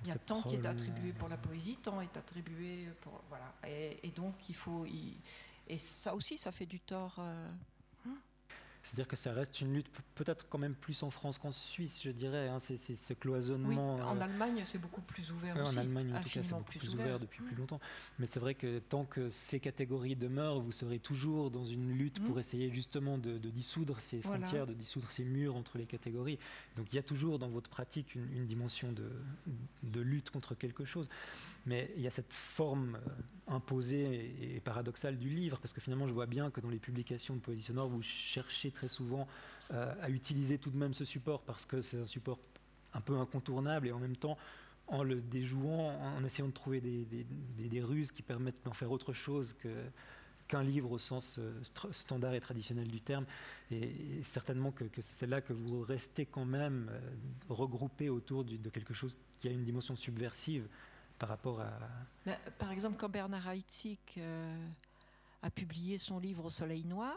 Il 0.03 0.09
y 0.09 0.11
a 0.11 0.15
tant 0.15 0.41
qui 0.41 0.55
est 0.55 0.65
attribué 0.65 1.11
pour 1.13 1.27
la 1.27 1.37
poésie, 1.37 1.77
tant 1.77 2.01
est 2.01 2.17
attribué 2.17 2.87
pour 3.01 3.21
voilà, 3.29 3.53
et, 3.67 4.09
donc 4.15 4.49
il 4.49 4.55
faut, 4.55 4.85
et 4.85 5.77
ça 5.77 6.13
aussi 6.13 6.37
ça 6.37 6.51
fait 6.51 6.65
du 6.65 6.79
tort. 6.79 7.15
Euh, 7.19 7.49
c'est-à-dire 8.87 9.07
que 9.09 9.17
ça 9.17 9.33
reste 9.33 9.59
une 9.59 9.73
lutte 9.73 9.87
peut-être 10.15 10.47
quand 10.47 10.57
même 10.57 10.73
plus 10.73 11.03
en 11.03 11.09
France 11.09 11.37
qu'en 11.37 11.51
Suisse, 11.51 12.01
je 12.01 12.09
dirais. 12.09 12.47
Hein, 12.47 12.59
c'est 12.59 12.77
ce 12.77 13.13
cloisonnement. 13.13 13.95
Oui, 13.95 14.01
en 14.01 14.17
euh, 14.17 14.21
Allemagne, 14.21 14.61
c'est 14.63 14.77
beaucoup 14.77 15.01
plus 15.01 15.29
ouvert 15.33 15.57
aussi. 15.61 15.77
En 15.77 15.81
Allemagne, 15.81 16.13
en 16.15 16.21
tout 16.21 16.29
cas, 16.29 16.41
c'est 16.41 16.53
beaucoup 16.53 16.63
plus, 16.63 16.93
ouvert, 16.93 17.19
depuis 17.19 17.43
plus 17.43 17.53
mmh. 17.53 17.59
longtemps. 17.59 17.81
Mais 18.17 18.27
c'est 18.27 18.39
vrai 18.39 18.55
que 18.55 18.79
tant 18.79 19.03
que 19.03 19.27
ces 19.27 19.59
catégories 19.59 20.15
demeurent, 20.15 20.61
vous 20.61 20.71
serez 20.71 20.99
toujours 20.99 21.51
dans 21.51 21.65
une 21.65 21.91
lutte 21.91 22.23
pour 22.23 22.37
mmh. 22.37 22.39
essayer 22.39 22.71
justement 22.71 23.17
de, 23.17 23.37
dissoudre 23.37 23.99
ces 23.99 24.21
frontières, 24.21 24.65
de 24.65 24.73
dissoudre 24.73 25.11
ces 25.11 25.25
murs 25.25 25.57
entre 25.57 25.77
les 25.77 25.85
catégories. 25.85 26.39
Donc 26.77 26.87
il 26.93 26.95
y 26.95 26.99
a 26.99 27.03
toujours 27.03 27.39
dans 27.39 27.49
votre 27.49 27.69
pratique 27.69 28.15
une, 28.15 28.45
dimension 28.45 28.93
de, 28.93 29.11
de 29.83 29.99
lutte 29.99 30.29
contre 30.29 30.55
quelque 30.55 30.85
chose. 30.85 31.09
Mais 31.67 31.91
il 31.97 32.01
y 32.01 32.07
a 32.07 32.11
cette 32.11 32.33
forme 32.33 32.95
euh, 32.95 33.53
imposée 33.53 34.55
et 34.55 34.59
paradoxale 34.61 35.17
du 35.17 35.29
livre, 35.29 35.59
parce 35.59 35.73
que 35.73 35.81
finalement, 35.81 36.07
je 36.07 36.13
vois 36.13 36.25
bien 36.25 36.49
que 36.49 36.61
dans 36.61 36.69
les 36.69 36.79
publications 36.79 37.35
de 37.35 37.41
poésie 37.41 37.61
sonore, 37.61 37.89
vous 37.89 38.01
cherchez 38.01 38.71
très 38.71 38.87
souvent 38.87 39.27
euh, 39.73 39.93
à 40.01 40.09
utiliser 40.09 40.57
tout 40.57 40.69
de 40.71 40.77
même 40.77 40.93
ce 40.93 41.03
support, 41.03 41.41
parce 41.41 41.65
que 41.65 41.81
c'est 41.81 41.99
un 41.99 42.05
support 42.05 42.39
un 42.93 43.01
peu 43.01 43.17
incontournable, 43.17 43.89
et 43.89 43.91
en 43.91 43.99
même 43.99 44.15
temps, 44.15 44.37
en 44.87 45.03
le 45.03 45.19
déjouant, 45.19 45.89
en 45.99 46.23
essayant 46.23 46.47
de 46.47 46.53
trouver 46.53 46.79
des, 46.79 47.81
ruses 47.81 48.13
qui 48.13 48.21
permettent 48.21 48.63
d'en 48.63 48.71
faire 48.73 48.89
autre 48.89 49.11
chose 49.11 49.53
qu'un 50.47 50.63
livre 50.63 50.89
au 50.93 50.97
sens 50.97 51.37
euh, 51.37 51.61
standard 51.91 52.33
et 52.33 52.39
traditionnel 52.39 52.87
du 52.87 53.01
terme. 53.01 53.25
Et, 53.71 54.23
certainement 54.23 54.71
que, 54.71 54.85
c'est 55.01 55.27
là 55.27 55.41
que 55.41 55.51
vous 55.51 55.81
restez 55.81 56.25
quand 56.25 56.45
même 56.45 56.89
regroupé 57.49 58.07
autour 58.07 58.45
de 58.45 58.69
quelque 58.69 58.93
chose 58.93 59.17
qui 59.37 59.49
a 59.49 59.51
une 59.51 59.65
dimension 59.65 59.97
subversive 59.97 60.65
par 61.17 61.29
rapport 61.29 61.61
à... 61.61 61.71
par 62.57 62.71
exemple, 62.71 62.97
quand 62.97 63.09
Bernard 63.09 63.47
Heitzig 63.49 63.99
euh, 64.17 64.67
a 65.41 65.49
publié 65.49 65.97
son 65.97 66.19
livre 66.19 66.45
Au 66.45 66.49
Soleil 66.49 66.85
Noir, 66.85 67.15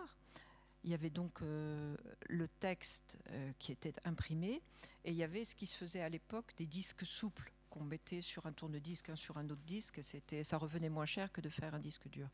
il 0.84 0.90
y 0.90 0.94
avait 0.94 1.10
donc 1.10 1.42
euh, 1.42 1.96
le 2.28 2.48
texte 2.48 3.18
euh, 3.30 3.52
qui 3.58 3.72
était 3.72 3.92
imprimé 4.04 4.62
et 5.04 5.10
il 5.10 5.16
y 5.16 5.22
avait 5.22 5.44
ce 5.44 5.54
qui 5.54 5.66
se 5.66 5.76
faisait 5.76 6.00
à 6.00 6.08
l'époque 6.08 6.52
des 6.56 6.66
disques 6.66 7.04
souples 7.04 7.52
qu'on 7.68 7.84
mettait 7.84 8.20
sur 8.20 8.46
un 8.46 8.52
tourne-disque, 8.52 9.16
sur 9.16 9.36
un 9.36 9.44
autre 9.48 9.62
disque. 9.62 10.02
C'était, 10.02 10.42
ça 10.42 10.56
revenait 10.56 10.88
moins 10.88 11.06
cher 11.06 11.30
que 11.30 11.40
de 11.40 11.48
faire 11.48 11.74
un 11.74 11.78
disque 11.78 12.08
dur. 12.08 12.28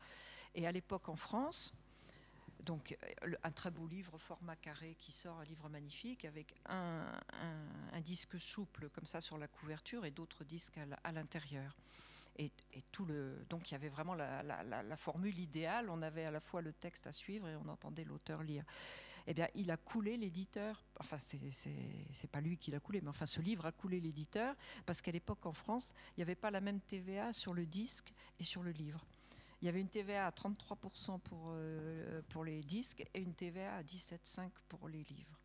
Et 0.55 0.65
à 0.65 0.71
l'époque 0.71 1.09
en 1.09 1.15
France, 1.15 1.73
donc 2.67 2.97
un 3.43 3.51
très 3.51 3.71
beau 3.71 3.87
livre, 3.87 4.17
format 4.17 4.57
carré, 4.57 4.95
qui 4.99 5.13
sort, 5.13 5.39
un 5.39 5.45
livre 5.45 5.69
magnifique, 5.69 6.25
avec 6.25 6.53
un, 6.67 7.05
disque 8.01 8.39
souple 8.39 8.89
comme 8.89 9.05
ça 9.05 9.21
sur 9.21 9.37
la 9.37 9.47
couverture 9.47 10.05
et 10.05 10.11
d'autres 10.11 10.43
disques 10.43 10.77
à 11.03 11.11
l'intérieur. 11.11 11.75
Et, 12.37 12.51
donc 13.49 13.71
il 13.71 13.73
y 13.73 13.75
avait 13.75 13.89
vraiment 13.89 14.13
la, 14.13 14.97
formule 14.97 15.39
idéale. 15.39 15.89
On 15.89 16.01
avait 16.01 16.25
à 16.25 16.31
la 16.31 16.41
fois 16.41 16.61
le 16.61 16.73
texte 16.73 17.07
à 17.07 17.11
suivre 17.11 17.47
et 17.47 17.55
on 17.55 17.67
entendait 17.69 18.03
l'auteur 18.03 18.43
lire. 18.43 18.65
Eh 19.29 19.33
bien, 19.33 19.47
il 19.55 19.71
a 19.71 19.77
coulé 19.77 20.17
l'éditeur. 20.17 20.83
Enfin, 20.99 21.17
c'est 21.19 22.31
pas 22.31 22.41
lui 22.41 22.57
qui 22.57 22.71
l'a 22.71 22.79
coulé, 22.79 23.01
mais 23.01 23.09
enfin, 23.09 23.25
ce 23.25 23.41
livre 23.41 23.65
a 23.65 23.71
coulé 23.71 23.99
l'éditeur 23.99 24.55
parce 24.85 25.01
qu'à 25.01 25.11
l'époque 25.11 25.45
en 25.45 25.53
France, 25.53 25.93
il 26.11 26.19
n'y 26.19 26.23
avait 26.23 26.35
pas 26.35 26.51
la 26.51 26.61
même 26.61 26.81
TVA 26.81 27.31
sur 27.33 27.53
le 27.53 27.65
disque 27.65 28.13
et 28.39 28.43
sur 28.43 28.61
le 28.61 28.71
livre. 28.71 29.05
Il 29.61 29.65
y 29.65 29.69
avait 29.69 29.81
une 29.81 29.89
TVA 29.89 30.27
à 30.27 30.31
33% 30.31 31.19
pour, 31.19 31.47
euh, 31.47 32.21
pour 32.29 32.43
les 32.43 32.61
disques 32.63 33.05
et 33.13 33.21
une 33.21 33.33
TVA 33.33 33.77
à 33.77 33.83
17,5% 33.83 34.49
pour 34.69 34.87
les 34.87 35.03
livres. 35.03 35.39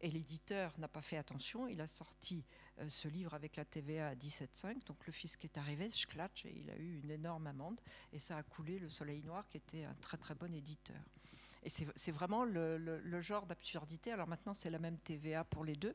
Et 0.00 0.10
l'éditeur 0.10 0.72
n'a 0.78 0.86
pas 0.86 1.02
fait 1.02 1.16
attention, 1.16 1.66
il 1.66 1.80
a 1.80 1.88
sorti 1.88 2.44
euh, 2.78 2.88
ce 2.88 3.08
livre 3.08 3.34
avec 3.34 3.56
la 3.56 3.64
TVA 3.64 4.08
à 4.08 4.14
17,5. 4.14 4.86
Donc 4.86 5.04
le 5.06 5.12
fisc 5.12 5.44
est 5.44 5.58
arrivé, 5.58 5.88
sclatch, 5.88 6.46
et 6.46 6.54
il 6.56 6.70
a 6.70 6.76
eu 6.76 7.00
une 7.00 7.10
énorme 7.10 7.48
amende. 7.48 7.80
Et 8.12 8.18
ça 8.18 8.36
a 8.36 8.42
coulé 8.42 8.78
le 8.78 8.88
Soleil 8.88 9.22
Noir, 9.22 9.46
qui 9.48 9.56
était 9.56 9.84
un 9.84 9.94
très 9.94 10.16
très 10.16 10.34
bon 10.34 10.54
éditeur. 10.54 11.02
Et 11.68 11.86
c'est 11.96 12.10
vraiment 12.12 12.44
le, 12.46 13.20
genre 13.20 13.44
d'absurdité. 13.44 14.10
Alors 14.10 14.26
maintenant, 14.26 14.54
c'est 14.54 14.70
la 14.70 14.78
même 14.78 14.96
TVA 14.96 15.44
pour 15.44 15.66
les 15.66 15.76
deux. 15.76 15.94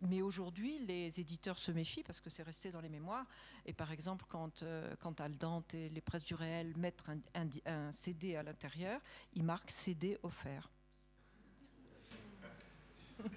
Mais 0.00 0.22
aujourd'hui, 0.22 0.78
les 0.78 1.20
éditeurs 1.20 1.58
se 1.58 1.72
méfient 1.72 2.02
parce 2.02 2.22
que 2.22 2.30
c'est 2.30 2.42
resté 2.42 2.70
dans 2.70 2.80
les 2.80 2.88
mémoires. 2.88 3.26
Et 3.66 3.74
par 3.74 3.92
exemple, 3.92 4.24
quand, 4.30 4.62
euh, 4.62 4.96
quand 5.00 5.20
Aldante 5.20 5.74
et 5.74 5.90
les 5.90 6.00
presses 6.00 6.24
du 6.24 6.34
réel 6.34 6.72
mettent 6.78 7.04
un, 7.34 7.92
CD 7.92 8.34
à 8.34 8.42
l'intérieur, 8.42 8.98
ils 9.34 9.44
marquent 9.44 9.70
CD 9.70 10.16
offert. 10.22 10.70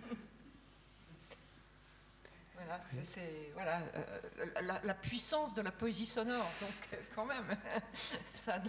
Voilà, 2.54 2.82
c'est 2.84 3.52
voilà, 3.54 3.82
euh, 3.96 4.82
la, 4.84 4.94
puissance 4.96 5.54
de 5.54 5.62
la 5.62 5.72
poésie 5.72 6.08
sonore, 6.08 6.50
donc 6.60 7.00
quand 7.16 7.24
même, 7.24 7.56
ça 8.34 8.60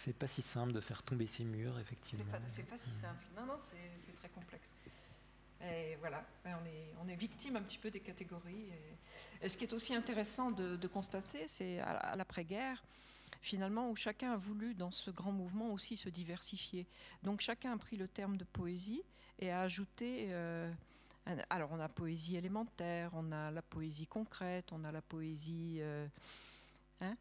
c'est 0.00 0.14
pas 0.14 0.26
si 0.26 0.40
simple 0.40 0.72
de 0.72 0.80
faire 0.80 1.02
tomber 1.02 1.26
ces 1.26 1.44
murs, 1.44 1.78
effectivement. 1.78 2.24
C'est 2.48 2.62
pas, 2.62 2.70
pas 2.70 2.78
si 2.78 2.90
simple. 2.90 3.22
Non, 3.36 3.44
non, 3.44 3.56
c'est 3.58 4.14
très 4.14 4.30
complexe. 4.30 4.70
Et 5.62 5.96
voilà, 5.96 6.24
ben, 6.42 6.56
on 7.02 7.08
est, 7.08 7.16
victime 7.16 7.56
un 7.56 7.62
petit 7.62 7.76
peu 7.76 7.90
des 7.90 8.00
catégories. 8.00 8.70
Et, 9.42 9.48
ce 9.48 9.58
qui 9.58 9.64
est 9.64 9.72
aussi 9.74 9.94
intéressant 9.94 10.50
de, 10.52 10.86
constater, 10.86 11.46
c'est 11.46 11.80
à, 11.80 12.16
l'après-guerre, 12.16 12.82
finalement, 13.42 13.90
où 13.90 13.96
chacun 13.96 14.32
a 14.32 14.36
voulu, 14.36 14.74
dans 14.74 14.90
ce 14.90 15.10
grand 15.10 15.32
mouvement, 15.32 15.70
aussi 15.70 15.98
se 15.98 16.08
diversifier. 16.08 16.86
Donc 17.22 17.42
chacun 17.42 17.72
a 17.72 17.76
pris 17.76 17.96
le 17.96 18.08
terme 18.08 18.38
de 18.38 18.44
poésie 18.44 19.02
et 19.38 19.50
a 19.50 19.60
ajouté... 19.60 20.28
Euh, 20.30 20.72
alors 21.50 21.70
on 21.72 21.78
a 21.78 21.88
poésie 21.90 22.36
élémentaire, 22.36 23.10
on 23.12 23.30
a 23.30 23.50
la 23.50 23.62
poésie 23.62 24.06
concrète, 24.06 24.72
on 24.72 24.82
a 24.82 24.92
la 24.92 25.02
poésie... 25.02 25.76
Euh, 25.80 26.08
hein 27.02 27.16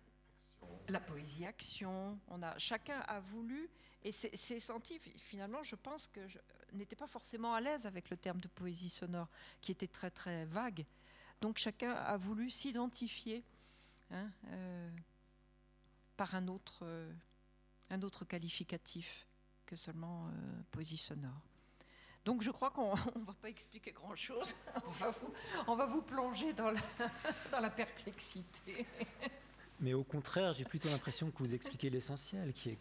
la 0.87 0.99
poésie 0.99 1.45
action, 1.45 2.19
on 2.27 2.41
a, 2.41 2.57
chacun 2.57 2.99
a 3.01 3.19
voulu, 3.19 3.69
et 4.03 4.11
c'est 4.11 4.59
senti, 4.59 4.97
finalement, 4.99 5.61
je 5.63 5.75
pense 5.75 6.07
que 6.07 6.25
je 6.27 6.39
n'étais 6.73 6.95
pas 6.95 7.07
forcément 7.07 7.53
à 7.53 7.61
l'aise 7.61 7.85
avec 7.85 8.09
le 8.09 8.17
terme 8.17 8.39
de 8.39 8.47
poésie 8.47 8.89
sonore, 8.89 9.27
qui 9.61 9.71
était 9.71 9.87
très 9.87 10.09
très 10.09 10.45
vague. 10.45 10.85
Donc 11.41 11.57
chacun 11.57 11.93
a 11.93 12.17
voulu 12.17 12.49
s'identifier 12.49 13.43
hein, 14.11 14.29
euh, 14.47 14.89
par 16.17 16.35
un 16.35 16.47
autre, 16.47 16.79
euh, 16.83 17.11
un 17.89 18.01
autre 18.01 18.25
qualificatif 18.25 19.25
que 19.65 19.75
seulement 19.75 20.27
euh, 20.27 20.31
poésie 20.71 20.97
sonore. 20.97 21.41
Donc 22.25 22.41
je 22.41 22.51
crois 22.51 22.71
qu'on 22.71 22.95
ne 23.15 23.25
va 23.25 23.33
pas 23.33 23.49
expliquer 23.49 23.91
grand-chose, 23.91 24.55
on, 25.67 25.75
va 25.75 25.85
vous 25.85 26.01
plonger 26.01 26.53
dans 26.53 26.71
la 26.71 27.69
perplexité. 27.75 28.85
Mais 29.81 29.93
au 29.93 30.03
contraire, 30.03 30.53
j'ai 30.53 30.65
plutôt 30.65 30.89
l'impression 30.89 31.31
que 31.31 31.37
vous 31.39 31.55
expliquez 31.55 31.89
l'essentiel, 31.89 32.51
qui 32.53 32.71
est 32.71 32.77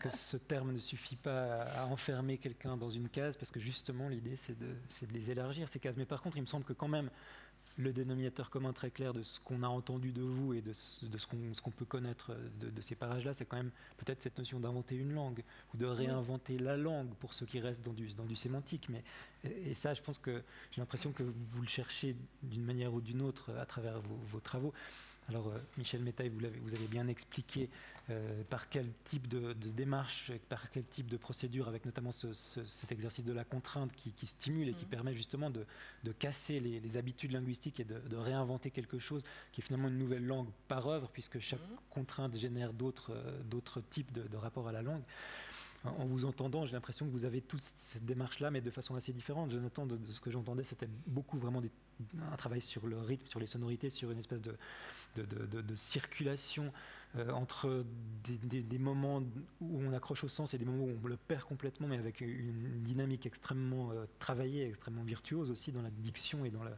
que, 0.00 0.10
ce 0.10 0.36
terme 0.36 0.72
ne 0.72 0.78
suffit 0.78 1.16
pas 1.16 1.62
à, 1.62 1.86
enfermer 1.86 2.38
quelqu'un 2.38 2.76
dans 2.76 2.90
une 2.90 3.08
case, 3.08 3.36
parce 3.36 3.52
que 3.52 3.60
justement 3.60 4.08
l'idée 4.08 4.36
c'est 4.36 4.58
de, 4.58 4.74
les 5.12 5.30
élargir, 5.30 5.68
ces 5.68 5.78
cases. 5.78 5.96
Mais 5.96 6.06
par 6.06 6.22
contre, 6.22 6.36
il 6.36 6.42
me 6.42 6.46
semble 6.46 6.64
que 6.64 6.72
quand 6.72 6.88
même, 6.88 7.08
le 7.76 7.92
dénominateur 7.92 8.50
commun 8.50 8.72
très 8.72 8.90
clair 8.90 9.12
de 9.12 9.22
ce 9.22 9.40
qu'on 9.40 9.62
a 9.64 9.68
entendu 9.68 10.12
de 10.12 10.22
vous 10.22 10.54
et 10.54 10.60
de 10.60 10.72
ce, 10.72 11.06
de 11.06 11.18
ce 11.18 11.26
qu'on 11.26 11.70
peut 11.72 11.84
connaître 11.84 12.36
de, 12.60 12.80
ces 12.80 12.94
parages-là, 12.94 13.34
c'est 13.34 13.46
quand 13.46 13.56
même 13.56 13.72
peut-être 13.96 14.22
cette 14.22 14.38
notion 14.38 14.60
d'inventer 14.60 14.94
une 14.94 15.12
langue 15.12 15.42
ou 15.72 15.76
de 15.76 15.86
réinventer 15.86 16.56
la 16.58 16.76
langue 16.76 17.12
pour 17.14 17.34
ceux 17.34 17.46
qui 17.46 17.58
restent 17.58 17.84
dans 17.84 17.92
du, 17.92 18.14
dans 18.14 18.26
du 18.26 18.36
sémantique. 18.36 18.88
Mais, 18.90 19.02
et, 19.44 19.74
ça, 19.74 19.92
je 19.92 20.02
pense 20.02 20.18
que 20.18 20.42
j'ai 20.70 20.80
l'impression 20.80 21.10
que 21.10 21.24
vous 21.24 21.62
le 21.62 21.68
cherchez 21.68 22.14
d'une 22.42 22.64
manière 22.64 22.94
ou 22.94 23.00
d'une 23.00 23.22
autre 23.22 23.52
à 23.56 23.66
travers 23.66 24.00
vos 24.00 24.40
travaux. 24.40 24.72
Alors, 25.28 25.48
euh, 25.48 25.58
Michel 25.78 26.02
Métaille, 26.02 26.28
vous, 26.28 26.44
avez, 26.44 26.58
vous 26.58 26.74
avez 26.74 26.86
bien 26.86 27.08
expliqué 27.08 27.70
euh, 28.10 28.42
par 28.50 28.68
quel 28.68 28.86
type 29.04 29.26
de, 29.28 29.54
démarche, 29.54 30.32
par 30.50 30.70
quel 30.70 30.84
type 30.84 31.08
de 31.08 31.16
procédure, 31.16 31.68
avec 31.68 31.86
notamment 31.86 32.12
cet 32.12 32.92
exercice 32.92 33.24
de 33.24 33.32
la 33.32 33.44
contrainte 33.44 33.90
qui, 33.92 34.26
stimule 34.26 34.68
et 34.68 34.74
qui 34.74 34.84
mmh. 34.84 34.88
permet 34.88 35.14
justement 35.14 35.50
de, 35.50 35.64
casser 36.18 36.60
les, 36.60 36.96
habitudes 36.98 37.32
linguistiques 37.32 37.80
et 37.80 37.84
de, 37.84 38.16
réinventer 38.16 38.70
quelque 38.70 38.98
chose 38.98 39.24
qui 39.52 39.60
est 39.60 39.64
finalement 39.64 39.88
une 39.88 39.98
nouvelle 39.98 40.26
langue 40.26 40.48
par 40.68 40.86
œuvre, 40.86 41.08
puisque 41.10 41.38
chaque 41.38 41.60
mmh. 41.60 41.76
contrainte 41.90 42.36
génère 42.36 42.74
d'autres 42.74 43.12
euh, 43.12 43.80
types 43.90 44.12
de, 44.12 44.36
rapports 44.36 44.68
à 44.68 44.72
la 44.72 44.82
langue 44.82 45.02
en 45.84 46.06
vous 46.06 46.24
entendant, 46.24 46.64
j'ai 46.64 46.72
l'impression 46.72 47.04
que 47.04 47.10
vous 47.10 47.26
avez 47.26 47.42
toute 47.42 47.60
cette 47.60 48.06
démarche-là, 48.06 48.50
mais 48.50 48.62
de 48.62 48.70
façon 48.70 48.94
assez 48.94 49.12
différente. 49.12 49.50
Jonathan, 49.50 49.84
de, 49.84 49.98
de 49.98 50.12
ce 50.12 50.18
que 50.18 50.30
j'entendais, 50.30 50.64
c'était 50.64 50.88
beaucoup 51.06 51.38
vraiment 51.38 51.60
un 52.32 52.36
travail 52.36 52.60
sur 52.60 52.86
le 52.86 53.00
rythme, 53.00 53.26
sur 53.26 53.40
les 53.40 53.46
sonorités, 53.46 53.90
sur 53.90 54.10
une 54.10 54.18
espèce 54.18 54.42
de, 54.42 54.56
de, 55.16 55.74
circulation 55.74 56.72
euh, 57.16 57.30
entre 57.30 57.84
des, 58.24 58.78
moments 58.78 59.22
où 59.60 59.80
on 59.80 59.92
accroche 59.92 60.24
au 60.24 60.28
sens 60.28 60.54
et 60.54 60.58
des 60.58 60.64
moments 60.64 60.84
où 60.84 60.98
on 61.02 61.06
le 61.06 61.16
perd 61.16 61.44
complètement, 61.44 61.88
mais 61.88 61.98
avec 61.98 62.20
une 62.20 62.82
dynamique 62.82 63.26
extrêmement 63.26 63.90
euh, 63.92 64.06
travaillée, 64.18 64.66
extrêmement 64.66 65.04
virtuose 65.04 65.50
aussi 65.50 65.72
dans 65.72 65.82
la 65.82 65.90
diction 65.90 66.44
et 66.44 66.50
dans 66.50 66.64
la, 66.64 66.76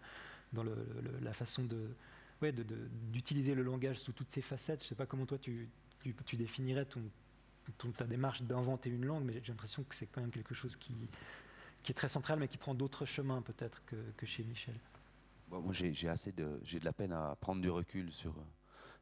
dans 0.53 0.65
la 1.23 1.33
façon 1.33 1.65
de, 1.65 1.89
ouais, 2.43 2.53
d'utiliser 3.13 3.55
le 3.55 3.63
langage 3.63 3.99
sous 3.99 4.13
toutes 4.13 4.31
ses 4.31 4.43
facettes. 4.43 4.81
Je 4.81 4.87
ne 4.87 4.89
sais 4.91 4.95
pas 4.95 5.07
comment 5.07 5.27
toi 5.27 5.39
tu, 5.39 5.69
tu, 6.27 6.37
définirais 6.37 6.87
ton, 6.87 7.03
ta 7.93 8.05
démarche 8.05 8.43
d'inventer 8.43 8.91
une 8.91 9.07
langue, 9.07 9.25
mais 9.25 9.41
j'ai 9.43 9.53
l'impression 9.53 9.83
que 9.85 9.95
c'est 9.95 10.07
quand 10.07 10.21
même 10.21 10.31
quelque 10.31 10.55
chose 10.55 10.77
qui, 10.77 10.95
qui 11.83 11.93
est 11.93 11.95
très 11.95 12.09
central, 12.09 12.39
mais 12.39 12.49
qui 12.49 12.59
prend 12.59 12.75
d'autres 12.75 13.07
chemins 13.07 13.43
peut-être 13.43 13.83
que, 13.87 13.97
que 14.17 14.27
chez 14.27 14.45
Michel 14.45 14.75
moi, 15.51 15.73
j'ai 15.73 16.09
assez 16.09 16.33
de, 16.33 16.61
j'ai 16.63 16.79
de 16.79 16.85
la 16.85 16.93
peine 16.93 17.13
à 17.13 17.37
prendre 17.41 17.61
du 17.61 17.71
recul 17.71 18.13
sur 18.13 18.33
euh, 18.33 18.45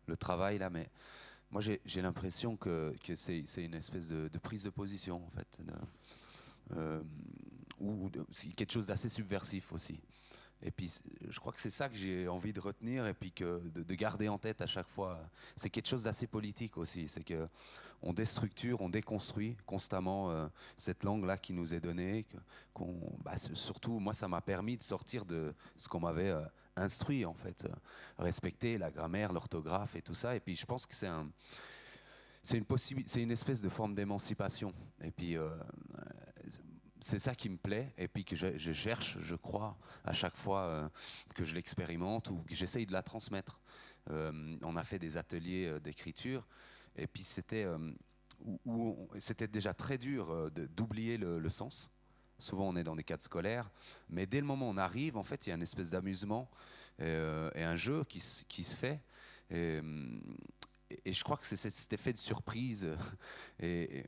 le 0.06 0.16
travail 0.16 0.58
là, 0.58 0.70
mais 0.70 0.88
moi, 1.50 1.62
j'ai 1.62 2.02
l'impression 2.02 2.56
que, 2.56 2.94
que 3.04 3.14
c'est 3.14 3.44
une 3.58 3.74
espèce 3.74 4.08
de, 4.08 4.38
prise 4.38 4.64
de 4.64 4.70
position 4.70 5.24
en 5.24 5.30
fait, 5.30 5.60
euh, 6.72 7.00
ou 7.78 8.10
quelque 8.56 8.72
chose 8.72 8.86
d'assez 8.86 9.08
subversif 9.08 9.72
aussi. 9.72 10.00
Et 10.62 10.70
puis, 10.70 10.92
je 11.28 11.38
crois 11.38 11.52
que 11.52 11.60
c'est 11.60 11.70
ça 11.70 11.88
que 11.88 11.94
j'ai 11.94 12.26
envie 12.26 12.52
de 12.52 12.60
retenir 12.60 13.06
et 13.06 13.14
puis 13.14 13.30
que 13.30 13.60
de, 13.68 13.94
garder 13.94 14.28
en 14.28 14.38
tête 14.38 14.62
à 14.62 14.66
chaque 14.66 14.88
fois. 14.88 15.20
C'est 15.56 15.70
quelque 15.70 15.88
chose 15.88 16.02
d'assez 16.02 16.26
politique 16.26 16.78
aussi. 16.78 17.06
C'est 17.06 17.22
que 17.22 17.46
on 18.05 18.12
déstructure, 18.12 18.81
on 18.82 18.89
déconstruit 18.89 19.56
constamment 19.66 20.31
euh, 20.31 20.47
cette 20.76 21.05
langue-là 21.05 21.39
qui 21.39 21.52
nous 21.52 21.74
est 21.74 21.81
donnée. 21.81 22.26
Bah, 23.24 23.36
surtout, 23.36 23.98
moi, 23.98 24.12
ça 24.12 24.28
m'a 24.28 24.43
permis 24.43 24.76
de 24.76 24.82
sortir 24.82 25.24
de 25.24 25.55
ce 25.76 25.89
qu'on 25.89 26.01
m'avait 26.01 26.31
euh, 26.31 26.44
instruit, 26.76 27.24
en 27.24 27.35
fait. 27.35 27.66
respecter 28.18 28.76
la 28.76 28.90
grammaire, 28.90 29.32
l'orthographe 29.32 29.97
et 29.97 30.02
tout 30.02 30.14
ça. 30.14 30.36
Et 30.36 30.40
puis, 30.40 30.55
je 30.55 30.66
pense 30.66 30.86
que 30.86 30.94
c'est 30.94 31.06
un. 31.06 31.28
C'est 32.43 32.59
une, 33.22 33.31
espèce 33.31 33.62
de 33.62 33.70
forme 33.70 33.94
d'émancipation. 33.94 34.74
Et 35.02 35.10
puis, 35.10 35.35
euh, 35.39 35.48
c'est 37.01 37.18
ça 37.18 37.35
qui 37.35 37.48
me 37.48 37.56
plaît 37.56 37.94
et 37.97 38.06
puis 38.06 38.22
que 38.22 38.36
je, 38.36 38.72
cherche, 38.74 39.16
je 39.18 39.35
crois, 39.35 39.78
à 40.05 40.12
chaque 40.12 40.36
fois 40.36 40.90
que 41.35 41.47
je 41.47 41.55
l'expérimente 41.55 42.28
ou 42.28 42.43
que 42.43 42.55
j'essaye 42.55 42.85
de 42.85 42.93
la 42.93 43.02
transmettre. 43.02 43.62
on 44.10 44.76
a 44.76 44.85
fait 44.85 44.98
des 44.98 45.16
ateliers 45.16 45.81
d'écriture 45.81 46.47
et 46.96 47.06
puis 47.06 47.24
c'était 47.24 47.64
euh, 47.64 47.78
où, 48.64 49.08
c'était 49.18 49.48
déjà 49.48 49.74
très 49.74 49.98
dur 49.98 50.30
euh, 50.30 50.50
d'oublier 50.50 51.16
le, 51.16 51.48
sens. 51.50 51.90
Souvent 52.38 52.68
on 52.68 52.76
est 52.76 52.84
dans 52.84 52.96
des 52.96 53.04
cadres 53.04 53.22
scolaires, 53.22 53.70
mais 54.08 54.26
dès 54.26 54.40
le 54.40 54.46
moment 54.46 54.68
où 54.68 54.72
on 54.72 54.76
arrive, 54.76 55.16
en 55.16 55.22
fait, 55.22 55.46
il 55.46 55.50
y 55.50 55.52
a 55.52 55.56
une 55.56 55.62
espèce 55.62 55.90
d'amusement 55.90 56.50
euh, 57.00 57.50
et, 57.54 57.62
un 57.62 57.76
jeu 57.76 58.04
qui, 58.04 58.22
qui 58.48 58.64
se 58.64 58.76
fait. 58.76 59.00
Et, 59.50 59.80
je 61.12 61.24
crois 61.24 61.36
que 61.36 61.46
c'est 61.46 61.56
cet 61.56 61.92
effet 61.92 62.12
de 62.12 62.18
surprise 62.18 62.88
et, 63.60 64.04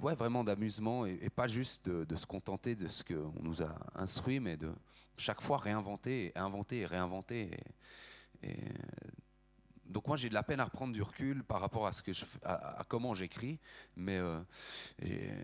ouais, 0.00 0.14
vraiment 0.14 0.44
d'amusement 0.44 1.06
et, 1.06 1.30
pas 1.30 1.48
juste 1.48 1.88
de, 1.88 2.16
se 2.16 2.26
contenter 2.26 2.74
de 2.74 2.88
ce 2.88 3.02
qu'on 3.04 3.42
nous 3.42 3.62
a 3.62 3.74
instruit, 3.94 4.40
mais 4.40 4.56
de 4.56 4.72
chaque 5.16 5.40
fois 5.40 5.58
réinventer, 5.58 6.32
inventer 6.34 6.80
et 6.80 6.86
réinventer. 6.86 7.50
Et, 8.42 8.56
donc 9.90 10.06
moi 10.06 10.16
j'ai 10.16 10.28
de 10.28 10.34
la 10.34 10.42
peine 10.42 10.60
à 10.60 10.64
reprendre 10.64 10.92
du 10.92 11.02
recul 11.02 11.42
par 11.44 11.60
rapport 11.60 11.86
à 11.86 11.92
ce 11.92 12.02
que 12.02 12.12
à, 12.44 12.84
comment 12.88 13.12
j'écris, 13.14 13.58
mais 13.96 14.18
euh, 14.18 14.40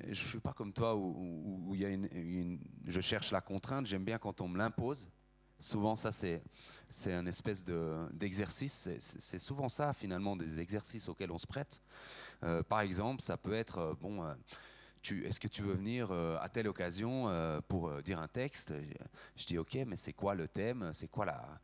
je 0.08 0.14
suis 0.14 0.40
pas 0.40 0.52
comme 0.52 0.72
toi 0.72 0.94
où, 0.96 1.72
il 1.74 1.80
y 1.80 1.84
a 1.84 1.88
une, 1.88 2.58
je 2.86 3.00
cherche 3.00 3.32
la 3.32 3.40
contrainte. 3.40 3.86
J'aime 3.86 4.04
bien 4.04 4.18
quand 4.18 4.40
on 4.40 4.48
me 4.48 4.56
l'impose. 4.56 5.08
Souvent 5.58 5.96
ça 5.96 6.12
c'est 6.12 6.42
c'est 6.88 7.12
un 7.12 7.26
espèce 7.26 7.64
de 7.64 8.06
d'exercice. 8.12 8.88
C'est 9.00 9.38
souvent 9.38 9.68
ça 9.68 9.92
finalement 9.92 10.36
des 10.36 10.60
exercices 10.60 11.08
auxquels 11.08 11.32
on 11.32 11.38
se 11.38 11.46
prête. 11.46 11.82
Euh, 12.44 12.62
par 12.62 12.80
exemple, 12.80 13.22
ça 13.22 13.36
peut 13.36 13.54
être 13.54 13.78
euh, 13.78 13.94
bon 13.98 14.22
est-ce 15.12 15.40
que 15.40 15.48
tu 15.48 15.62
veux 15.62 15.74
venir 15.74 16.08
euh, 16.10 16.36
à 16.40 16.48
telle 16.48 16.68
occasion 16.68 17.28
euh, 17.28 17.60
pour 17.66 17.88
euh, 17.88 18.02
dire 18.02 18.20
un 18.20 18.28
texte? 18.28 18.72
Je 19.36 19.46
dis 19.46 19.58
ok, 19.58 19.78
mais 19.86 19.96
c'est 19.96 20.12
quoi 20.12 20.34
le 20.34 20.48
thème? 20.48 20.90
C'est 20.92 21.08
quoi 21.08 21.24
la 21.24 21.60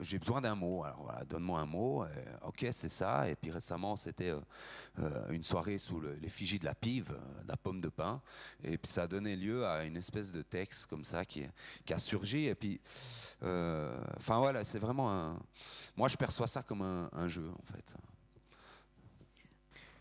J'ai 0.00 0.18
besoin 0.18 0.40
d'un 0.40 0.54
mot. 0.54 0.84
Alors 0.84 1.02
voilà, 1.02 1.24
donne-moi 1.24 1.60
un 1.60 1.66
mot. 1.66 2.04
ok, 2.42 2.66
c'est 2.72 2.88
ça. 2.88 3.28
Et 3.28 3.34
puis 3.34 3.50
récemment, 3.50 3.96
c'était 3.96 4.32
une 5.30 5.44
soirée 5.44 5.78
sous 5.78 6.00
l'effigie 6.00 6.58
de 6.58 6.64
la 6.64 6.74
pive, 6.74 7.16
la 7.46 7.56
pomme 7.56 7.80
de 7.80 7.88
pin. 7.88 8.20
Et 8.64 8.78
puis 8.78 8.90
ça 8.90 9.02
a 9.04 9.06
donné 9.06 9.36
lieu 9.36 9.66
à 9.66 9.84
une 9.84 9.96
espèce 9.96 10.32
de 10.32 10.42
texte 10.42 10.86
comme 10.86 11.04
ça 11.04 11.24
qui, 11.24 11.44
qui 11.84 11.94
a 11.94 11.98
surgi. 11.98 12.46
Et 12.46 12.54
puis, 12.54 12.80
enfin 13.42 14.38
voilà, 14.38 14.64
c'est 14.64 14.78
vraiment 14.78 15.12
un. 15.12 15.38
Moi, 15.96 16.08
je 16.08 16.16
perçois 16.16 16.46
ça 16.46 16.62
comme 16.62 16.82
un, 16.82 17.08
un 17.12 17.28
jeu 17.28 17.50
en 17.50 17.72
fait. 17.72 17.94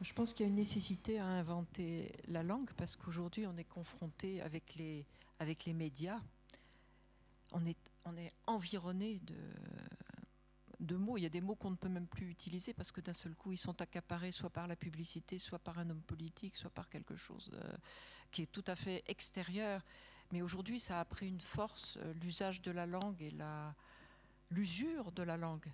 Je 0.02 0.14
pense 0.14 0.32
qu'il 0.32 0.46
y 0.46 0.48
a 0.48 0.50
une 0.50 0.56
nécessité 0.56 1.18
à 1.18 1.26
inventer 1.26 2.12
la 2.28 2.44
langue 2.44 2.70
parce 2.78 2.96
qu'aujourd'hui 2.96 3.48
on 3.48 3.58
est 3.58 3.64
confronté 3.64 4.42
avec 4.42 4.76
les, 4.76 5.06
médias. 5.74 6.20
On 7.52 7.66
est, 7.66 7.78
on 8.06 8.14
environné 8.46 9.20
de, 10.80 10.96
mots. 10.96 11.18
Il 11.18 11.24
y 11.24 11.26
a 11.26 11.30
des 11.30 11.42
mots 11.42 11.56
qu'on 11.56 11.72
ne 11.72 11.76
peut 11.76 11.90
même 11.90 12.06
plus 12.06 12.30
utiliser 12.30 12.74
parce 12.74 12.92
que 12.92 13.02
d'un 13.02 13.14
seul 13.14 13.34
coup 13.34 13.52
ils 13.52 13.58
sont 13.58 13.82
accaparés 13.82 14.32
soit 14.32 14.52
par 14.52 14.68
la 14.68 14.76
publicité, 14.76 15.40
soit 15.40 15.60
par 15.60 15.80
un 15.80 15.90
homme 15.90 16.04
politique, 16.04 16.56
soit 16.56 16.70
par 16.70 16.90
quelque 16.90 17.16
chose 17.16 17.50
qui 18.30 18.44
est 18.44 18.52
tout 18.52 18.66
à 18.68 18.76
fait 18.76 19.04
extérieur. 19.08 19.82
Mais 20.32 20.44
aujourd'hui 20.44 20.80
ça 20.80 21.00
a 21.00 21.06
pris 21.06 21.28
une 21.28 21.42
force, 21.42 21.98
euh, 22.02 22.14
l'usage 22.22 22.62
de 22.62 22.70
la 22.70 22.86
langue 22.86 23.22
et 23.22 23.34
l'usure 24.52 25.12
de 25.12 25.24
la 25.24 25.38
langue. 25.38 25.72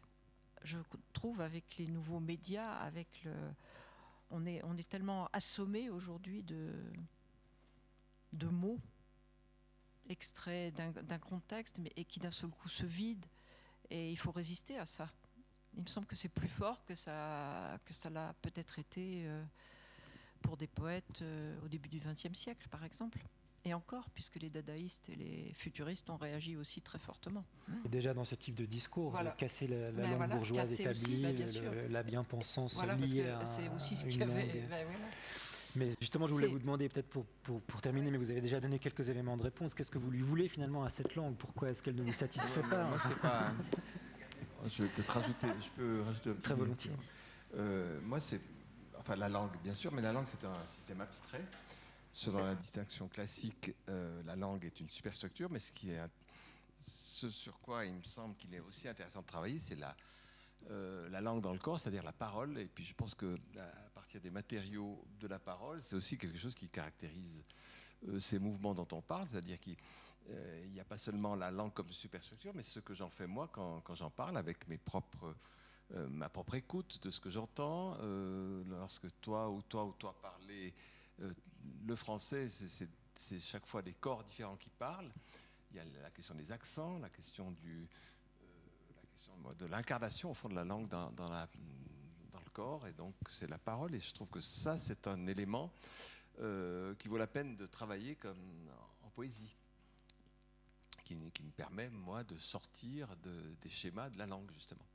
Je 0.63 0.77
trouve 1.11 1.41
avec 1.41 1.75
les 1.77 1.87
nouveaux 1.87 2.21
médias, 2.21 2.71
avec 2.75 3.23
le, 3.25 3.33
on 4.29 4.45
est, 4.45 4.89
tellement 4.89 5.29
assommé 5.33 5.89
aujourd'hui 5.89 6.43
de, 6.43 6.73
mots 8.49 8.79
extraits 10.09 10.73
d'un 10.75 11.19
contexte 11.19 11.79
et 11.95 12.05
qui 12.05 12.19
d'un 12.19 12.31
seul 12.31 12.49
coup 12.49 12.69
se 12.69 12.85
vident. 12.85 13.27
Et 13.89 14.11
il 14.11 14.17
faut 14.17 14.31
résister 14.31 14.77
à 14.77 14.85
ça. 14.85 15.09
Il 15.75 15.83
me 15.83 15.87
semble 15.87 16.07
que 16.07 16.15
c'est 16.15 16.29
plus 16.29 16.47
fort 16.47 16.83
que 16.85 16.95
ça, 16.95 17.77
que 17.85 17.93
ça 17.93 18.09
l'a 18.09 18.33
peut-être 18.41 18.79
été 18.79 19.23
euh, 19.25 19.43
pour 20.41 20.57
des 20.57 20.67
poètes 20.67 21.21
euh, 21.21 21.59
au 21.63 21.67
début 21.67 21.89
du 21.89 21.99
XXe 21.99 22.33
siècle, 22.33 22.67
par 22.69 22.83
exemple. 22.83 23.19
Et 23.65 23.73
encore, 23.73 24.09
puisque 24.09 24.35
les 24.35 24.49
dadaïstes 24.49 25.07
et 25.09 25.15
les 25.15 25.51
futuristes 25.55 26.09
ont 26.09 26.17
réagi 26.17 26.57
aussi 26.57 26.81
très 26.81 26.99
fortement. 26.99 27.45
Et 27.85 27.89
déjà 27.89 28.13
dans 28.13 28.25
ce 28.25 28.35
type 28.35 28.55
de 28.55 28.65
discours, 28.65 29.11
Voilà. 29.11 29.31
casser 29.31 29.67
la, 29.67 29.89
la 29.91 30.03
langue 30.03 30.17
voilà, 30.17 30.35
bourgeoise 30.35 30.79
établie, 30.81 31.21
bah, 31.23 31.31
bien 31.31 31.45
le- 31.71 31.87
la 31.87 32.03
bien-pensance 32.03 32.75
Voilà, 32.75 32.95
liée 32.95 33.29
à 33.29 33.45
c'est 33.45 33.69
aussi 33.69 33.95
ce 33.95 34.05
qu'il 34.05 34.19
y 34.19 34.23
avait. 34.23 34.65
ben. 34.69 34.85
Mais 35.77 35.91
justement, 36.01 36.27
je 36.27 36.33
voulais 36.33 36.47
vous 36.47 36.59
demander, 36.59 36.89
peut-être 36.89 37.07
pour, 37.09 37.25
pour, 37.41 37.61
pour 37.61 37.81
terminer, 37.81 38.11
mais 38.11 38.17
vous 38.17 38.29
avez 38.29 38.41
déjà 38.41 38.59
donné 38.59 38.79
quelques 38.79 39.07
éléments 39.09 39.37
de 39.37 39.43
réponse. 39.43 39.73
Qu'est-ce 39.73 39.89
que 39.89 39.97
vous 39.97 40.11
lui 40.11 40.21
voulez 40.21 40.47
finalement 40.49 40.83
à 40.83 40.89
cette 40.89 41.15
langue? 41.15 41.35
Pourquoi 41.37 41.69
est-ce 41.69 41.81
qu'elle 41.81 41.95
ne 41.95 42.03
vous 42.03 42.13
satisfait 42.13 42.61
pas? 42.61 42.83
Moi, 42.89 42.99
c'est 42.99 43.17
pas. 43.19 43.53
Je 44.67 44.83
vais 44.83 44.89
peut-être 44.89 45.09
rajouter. 45.09 45.47
Je 45.61 45.69
peux 45.69 46.01
rajouter 46.01 46.29
un 46.29 46.33
petit 46.33 46.41
Très 46.43 46.53
volontiers. 46.53 46.91
Euh, 47.55 47.99
moi, 48.03 48.19
c'est. 48.19 48.39
Enfin, 48.99 49.15
la 49.15 49.29
langue, 49.29 49.51
bien 49.63 49.73
sûr, 49.73 49.91
mais 49.93 50.01
la 50.01 50.11
langue, 50.13 50.25
c'est 50.27 50.43
un 50.45 50.67
système 50.67 50.99
abstrait. 51.01 51.41
Selon 52.13 52.43
la 52.43 52.53
distinction 52.53 53.07
classique, 53.07 53.73
euh, 53.89 54.21
la 54.23 54.35
langue 54.35 54.63
est 54.65 54.79
une 54.79 54.89
superstructure, 54.89 55.49
mais 55.49 55.59
ce 55.59 57.29
sur 57.29 57.59
quoi 57.59 57.85
il 57.85 57.95
me 57.95 58.03
semble 58.03 58.35
qu'il 58.35 58.53
est 58.53 58.59
aussi 58.59 58.87
intéressant 58.87 59.21
de 59.21 59.25
travailler, 59.25 59.57
c'est 59.57 59.75
la, 59.75 59.95
euh, 60.69 61.09
la 61.09 61.21
langue 61.21 61.41
dans 61.41 61.53
le 61.53 61.59
corps, 61.59 61.79
c'est-à-dire 61.79 62.03
la 62.03 62.13
parole. 62.13 62.57
Et 62.59 62.67
puis, 62.67 62.85
je 62.85 62.93
pense 62.93 63.15
que 63.15 63.35
à 63.57 63.89
partir 63.95 64.21
des 64.21 64.29
matériaux 64.29 65.03
de 65.19 65.27
la 65.27 65.39
parole, 65.39 65.81
c'est 65.81 65.95
aussi 65.95 66.17
quelque 66.17 66.37
chose 66.37 66.53
qui 66.53 66.69
caractérise 66.69 67.43
euh, 68.07 68.19
ces 68.19 68.37
mouvements 68.37 68.75
dont 68.75 68.87
on 68.91 69.01
parle, 69.01 69.25
c'est-à-dire 69.25 69.59
qu'il 69.59 69.77
euh, 70.29 70.63
il 70.65 70.71
n'y 70.71 70.79
a 70.79 70.85
pas 70.85 70.97
seulement 70.97 71.35
la 71.35 71.51
langue 71.51 71.73
comme 71.73 71.91
superstructure, 71.91 72.53
mais 72.53 72.63
ce 72.63 72.79
que 72.79 72.93
j'en 72.93 73.09
fais 73.09 73.27
moi 73.27 73.49
quand, 73.51 73.95
j'en 73.95 74.09
parle 74.09 74.37
avec 74.37 74.67
mes 74.67 74.77
propres, 74.77 75.35
euh, 75.93 76.07
ma 76.09 76.29
propre 76.29 76.55
écoute 76.55 77.01
de 77.01 77.09
ce 77.09 77.19
que 77.19 77.29
j'entends. 77.29 77.97
euh, 78.01 78.63
lorsque 78.67 79.07
toi 79.19 79.49
ou 79.49 79.61
toi 79.63 79.85
ou 79.85 79.93
toi 79.93 80.15
parlez 80.21 80.69
euh, 80.69 80.92
le 81.19 81.95
français, 81.95 82.49
c'est- 82.49 83.39
chaque 83.39 83.65
fois 83.65 83.81
des 83.81 83.93
corps 83.93 84.23
différents 84.23 84.57
qui 84.57 84.69
parlent. 84.69 85.11
Il 85.71 85.77
y 85.77 85.79
a 85.79 85.85
la 86.01 86.11
question 86.11 86.35
des 86.35 86.51
accents, 86.51 86.97
la 86.99 87.09
question, 87.09 87.55
euh, 87.65 89.53
de 89.57 89.65
l'incarnation 89.65 90.31
au 90.31 90.33
fond 90.33 90.49
de 90.49 90.55
la 90.55 90.63
langue 90.63 90.87
dans, 90.87 91.09
le 91.09 92.49
corps, 92.51 92.85
et 92.87 92.93
donc 92.93 93.15
c'est 93.29 93.49
la 93.49 93.57
parole. 93.57 93.95
Et 93.95 93.99
je 93.99 94.13
trouve 94.13 94.29
que 94.29 94.41
ça, 94.41 94.77
c'est 94.77 95.07
un 95.07 95.25
élément 95.27 95.71
euh, 96.39 96.95
qui 96.95 97.07
vaut 97.07 97.17
la 97.17 97.27
peine 97.27 97.55
de 97.55 97.65
travailler 97.65 98.15
comme 98.15 98.69
en 99.03 99.09
poésie 99.09 99.55
qui, 101.03 101.15
me 101.15 101.51
permet, 101.51 101.89
moi, 101.89 102.23
de 102.23 102.37
sortir 102.37 103.15
de- 103.17 103.55
des 103.61 103.69
schémas 103.69 104.09
de 104.09 104.17
la 104.17 104.25
langue, 104.25 104.49
justement. 104.51 104.87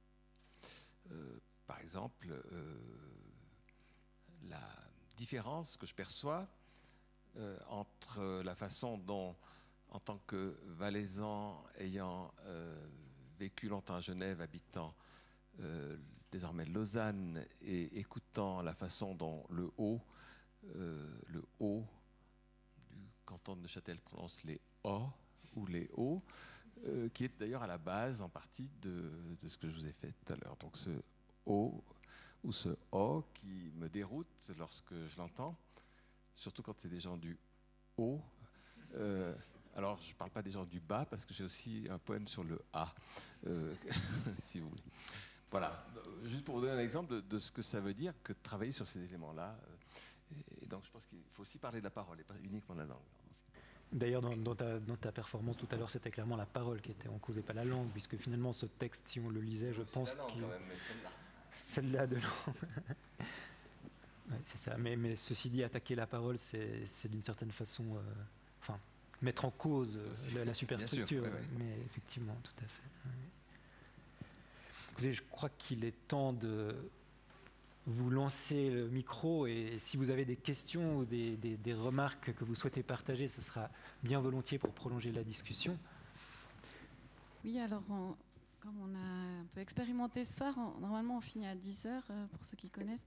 Euh, 1.11 1.39
par 1.67 1.81
exemple, 1.81 2.29
euh, 2.31 2.79
la 4.43 4.88
différence 5.19 5.77
que 5.77 5.87
je 5.87 5.95
perçois 5.95 6.47
euh, 7.37 7.59
entre 7.69 8.43
la 8.43 8.55
façon 8.55 8.97
dont, 8.99 9.35
en 9.91 9.99
tant 9.99 10.19
que 10.27 10.57
valaisan 10.67 11.63
ayant 11.79 12.33
euh, 12.45 12.89
vécu 13.39 13.69
longtemps 13.69 13.97
à 13.97 14.01
Genève, 14.01 14.41
habitant 14.41 14.95
euh, 15.61 15.99
désormais 16.31 16.65
Lausanne 16.65 17.45
et 17.61 17.99
écoutant 17.99 18.63
la 18.63 18.75
façon 18.75 19.15
dont 19.15 19.45
le 19.51 19.71
haut, 19.77 20.01
euh, 20.77 21.21
le 21.27 21.45
haut 21.59 21.85
du 22.93 23.09
canton 23.25 23.57
de 23.57 23.63
Neuchâtel 23.63 23.99
prononce 24.01 24.43
les 24.45 24.61
O 24.85 25.03
ou 25.57 25.67
les 25.67 25.91
O, 25.97 26.23
qui 27.13 27.25
est 27.25 27.37
d'ailleurs 27.41 27.65
à 27.65 27.67
la 27.67 27.79
base 27.79 28.23
en 28.23 28.29
partie 28.29 28.71
de, 28.81 29.11
de 29.41 29.49
ce 29.49 29.59
que 29.59 29.69
je 29.69 29.75
vous 29.75 29.87
ai 29.87 29.93
fait 29.93 30.13
tout 30.13 30.33
à 30.33 30.37
l'heure. 30.37 30.57
Donc 30.59 30.77
ce 30.77 30.91
O 31.45 31.83
ou 32.45 32.53
ce 32.53 32.71
O 32.93 33.25
qui 33.35 33.73
me 33.77 33.89
déroute 33.89 34.27
lorsque 34.59 34.95
je 34.95 35.17
l'entends, 35.19 35.57
surtout 36.35 36.63
quand 36.63 36.79
c'est 36.79 36.89
des 36.89 37.01
gens 37.01 37.17
du 37.17 37.39
haut. 37.97 38.21
Euh, 38.95 39.35
alors 39.75 40.01
je 40.03 40.13
ne 40.13 40.17
parle 40.17 40.31
pas 40.31 40.43
des 40.43 40.51
gens 40.51 40.65
du 40.65 40.81
bas 40.81 41.05
parce 41.09 41.25
que 41.27 41.35
j'ai 41.35 41.45
aussi 41.45 41.87
un 41.91 41.99
poème 41.99 42.27
sur 42.27 42.45
le 42.45 42.61
A, 42.73 42.93
euh, 43.47 43.75
si 44.43 44.61
vous 44.61 44.69
voulez. 44.69 44.83
Voilà, 45.51 45.87
juste 46.25 46.45
pour 46.45 46.57
vous 46.57 46.61
donner 46.63 46.73
un 46.75 46.83
exemple 46.83 47.13
de, 47.15 47.21
de 47.21 47.39
ce 47.39 47.51
que 47.51 47.63
ça 47.63 47.81
veut 47.81 47.95
dire 47.95 48.13
que 48.23 48.33
de 48.33 48.39
travailler 48.43 48.73
sur 48.73 48.87
ces 48.87 49.03
éléments-là. 49.03 49.59
euh, 50.33 50.37
Et 50.63 50.67
donc 50.67 50.85
je 50.85 50.91
pense 50.91 51.07
qu'il 51.07 51.19
faut 51.33 51.43
aussi 51.43 51.59
parler 51.59 51.79
de 51.81 51.85
la 51.85 51.91
parole 51.91 52.21
et 52.21 52.25
pas 52.25 52.35
uniquement 52.43 52.75
de 52.75 52.81
la 52.81 52.87
langue. 52.87 52.99
D'ailleurs, 53.91 54.21
dans, 54.21 54.37
dans 54.37 54.55
ta, 54.55 54.79
dans 54.79 54.97
ta 54.97 55.11
performance 55.13 55.57
tout 55.57 55.69
à 55.71 55.77
l'heure, 55.77 55.89
c'était 55.89 56.11
clairement 56.11 56.37
la 56.37 56.45
parole 56.45 56.83
qui 56.83 56.91
était 56.91 57.09
en 57.09 57.19
cause 57.19 57.39
et 57.39 57.43
pas 57.43 57.55
la 57.55 57.65
langue, 57.65 57.89
puisque 57.91 58.19
finalement, 58.19 58.53
ce 58.53 58.67
texte, 58.67 59.09
si 59.09 59.19
on 59.19 59.31
le 59.31 59.41
lisait, 59.41 59.73
je 59.73 59.81
pense 59.81 60.15
qu'il. 60.29 60.45
Celle-là 61.69 62.07
de. 62.07 62.17
Ouais, 64.31 64.37
c'est 64.45 64.59
ça. 64.59 64.77
Mais, 64.77 64.95
mais 64.95 65.17
ceci 65.17 65.49
dit, 65.49 65.65
attaquer 65.65 65.95
la 65.95 66.07
parole, 66.07 66.37
c'est 66.37 66.85
c'est 66.87 67.09
d'une 67.11 67.23
certaine 67.25 67.51
façon. 67.51 67.97
euh, 67.97 68.01
enfin, 68.61 68.79
mettre 69.23 69.47
en 69.47 69.51
cause 69.51 69.97
euh, 69.97 70.45
la, 70.45 70.53
superstructure. 70.53 71.07
sûr, 71.07 71.23
ouais, 71.23 71.31
ouais. 71.31 71.47
Mais 71.59 71.79
effectivement, 71.87 72.37
tout 72.43 72.53
à 72.63 72.69
fait. 72.69 72.83
ouais. 73.07 74.27
Écoutez, 74.93 75.13
je 75.15 75.23
crois 75.31 75.49
qu'il 75.49 75.83
est 75.87 75.95
temps 76.09 76.35
de 76.35 76.75
vous 77.87 78.11
lancer 78.11 78.69
le 78.69 78.89
micro 78.89 79.47
et 79.47 79.77
si 79.79 79.97
vous 79.97 80.11
avez 80.11 80.27
des 80.27 80.37
questions 80.37 80.99
ou 80.99 81.05
des, 81.07 81.37
des- 81.39 81.57
des 81.57 81.73
remarques 81.73 82.35
que 82.35 82.45
vous 82.45 82.55
souhaitez 82.55 82.83
partager, 82.83 83.29
ce 83.29 83.41
sera 83.41 83.71
bien 84.03 84.21
volontiers 84.21 84.59
pour 84.59 84.75
prolonger 84.75 85.11
la 85.11 85.25
discussion. 85.25 85.79
Oui, 87.47 87.59
alors, 87.61 87.83
on- 87.89 88.15
comme 88.61 88.79
on 88.81 88.95
a 88.95 88.99
un 89.41 89.47
peu 89.47 89.61
expérimenté 89.61 90.25
ce 90.25 90.35
soir, 90.37 90.57
normalement 90.81 91.17
on 91.19 91.21
finit 91.21 91.47
à 91.47 91.55
10 91.55 91.87
heures, 91.87 92.07
euh, 92.11 92.27
pour 92.29 92.45
ceux 92.45 92.57
qui 92.57 92.71
connaissent. 92.71 93.05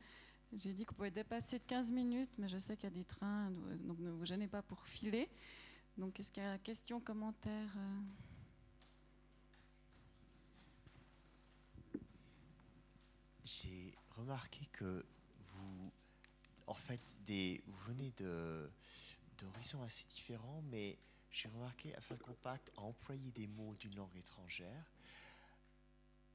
J'ai 0.54 0.74
dit 0.74 0.86
qu'on 0.86 0.96
pouvait 0.96 1.12
dépasser 1.12 1.60
de 1.60 1.64
15 1.64 1.92
minutes, 1.92 2.32
mais 2.38 2.48
je 2.50 2.58
sais 2.58 2.76
qu'il 2.76 2.86
y 2.90 2.94
a 2.94 2.96
des 2.96 3.06
trains, 3.06 3.50
do- 3.52 3.76
donc 3.88 4.00
ne 4.00 4.12
vous 4.12 4.26
gênez 4.26 4.48
pas 4.48 4.62
pour 4.62 4.86
filer. 4.86 5.30
Donc, 5.98 6.20
est-ce 6.20 6.32
qu'il 6.32 6.44
y 6.44 6.46
a 6.46 6.58
questions, 6.58 7.00
commentaires 7.00 7.74
euh 7.78 8.00
J'ai 13.44 13.94
remarqué 14.18 14.66
que 14.72 15.06
vous, 15.54 15.92
en 16.68 16.74
fait, 16.76 17.02
des, 17.26 17.62
vous 17.66 17.78
venez 17.88 18.14
d'horizons 19.38 19.82
assez 19.84 20.04
différents, 20.06 20.62
mais 20.70 20.98
j'ai 21.32 21.50
remarqué 21.50 21.96
à 21.96 22.02
Compact 22.18 22.72
à 22.78 22.82
employer 22.82 23.32
des 23.32 23.48
mots 23.48 23.76
d'une 23.76 23.96
langue 23.96 24.16
étrangère. 24.16 24.92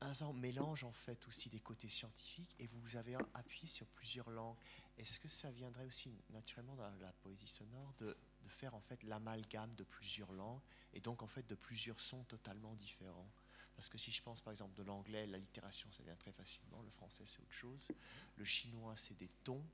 Un 0.03 0.33
mélange 0.35 0.85
en 0.85 0.93
fait 0.93 1.27
aussi 1.27 1.49
des 1.49 1.61
côtés 1.61 1.89
scientifiques 1.89 2.55
et 2.59 2.67
vous 2.67 2.97
avez 2.97 3.17
appuyé 3.35 3.67
sur 3.67 3.87
plusieurs 3.89 4.31
langues. 4.31 4.57
Est-ce 4.99 5.19
que 5.19 5.29
ça 5.29 5.51
viendrait 5.51 5.87
aussi 5.87 6.11
naturellement 6.31 6.77
dans 6.77 6.91
la 7.01 7.13
poésie 7.15 7.47
sonore 7.47 7.93
de, 7.99 8.17
de 8.43 8.49
faire 8.49 8.75
en 8.75 8.81
fait 8.81 9.03
l'amalgame 9.03 9.75
de 9.75 9.85
plusieurs 9.85 10.33
langues 10.33 10.61
et 10.93 11.01
donc 11.01 11.23
en 11.23 11.27
fait 11.27 11.47
de 11.47 11.55
plusieurs 11.55 12.01
sons 12.01 12.23
totalement 12.25 12.75
différents? 12.75 13.31
Parce 13.75 13.89
que 13.89 13.99
si 13.99 14.13
je 14.13 14.23
pense 14.23 14.41
par 14.43 14.53
exemple 14.53 14.75
de 14.75 14.83
l'anglais, 14.83 15.27
l'allitération 15.27 15.91
ça 15.91 16.03
vient 16.03 16.17
très 16.17 16.33
facilement, 16.33 16.83
le 16.83 16.91
français 16.91 17.25
c'est 17.27 17.41
autre 17.41 17.53
chose, 17.53 17.89
le 18.37 18.45
chinois 18.45 18.95
c'est 18.97 19.17
des 19.17 19.31
tons. 19.45 19.65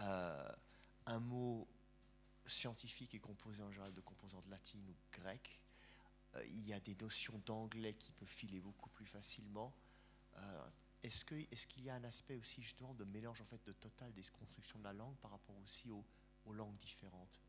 Euh, 0.00 0.52
un 1.06 1.20
mot 1.20 1.68
scientifique 2.46 3.14
est 3.14 3.20
composé 3.20 3.62
en 3.62 3.70
général 3.70 3.92
de 3.92 4.00
composantes 4.00 4.46
latines 4.48 4.88
ou 4.88 4.96
grecques. 5.12 5.61
Euh, 6.34 6.44
il 6.46 6.66
y 6.66 6.72
a 6.72 6.80
des 6.80 6.94
notions 6.96 7.40
d'anglais 7.46 7.94
qui 7.94 8.12
peuvent 8.12 8.28
filer 8.28 8.60
beaucoup 8.60 8.88
plus 8.90 9.06
facilement. 9.06 9.74
Euh, 10.36 10.68
est-ce, 11.02 11.24
qu'il 11.24 11.84
y 11.84 11.90
a 11.90 11.94
un 11.94 12.04
aspect 12.04 12.36
aussi 12.36 12.62
justement 12.62 12.94
de 12.94 13.04
mélange 13.04 13.40
en 13.40 13.44
fait 13.44 13.62
de 13.66 13.72
total 13.72 14.12
des 14.12 14.22
constructions 14.32 14.78
de 14.78 14.84
la 14.84 14.92
langue 14.92 15.16
par 15.16 15.32
rapport 15.32 15.56
aussi 15.64 15.90
aux, 15.90 16.04
aux 16.46 16.52
langues 16.52 16.76
différentes? 16.76 17.40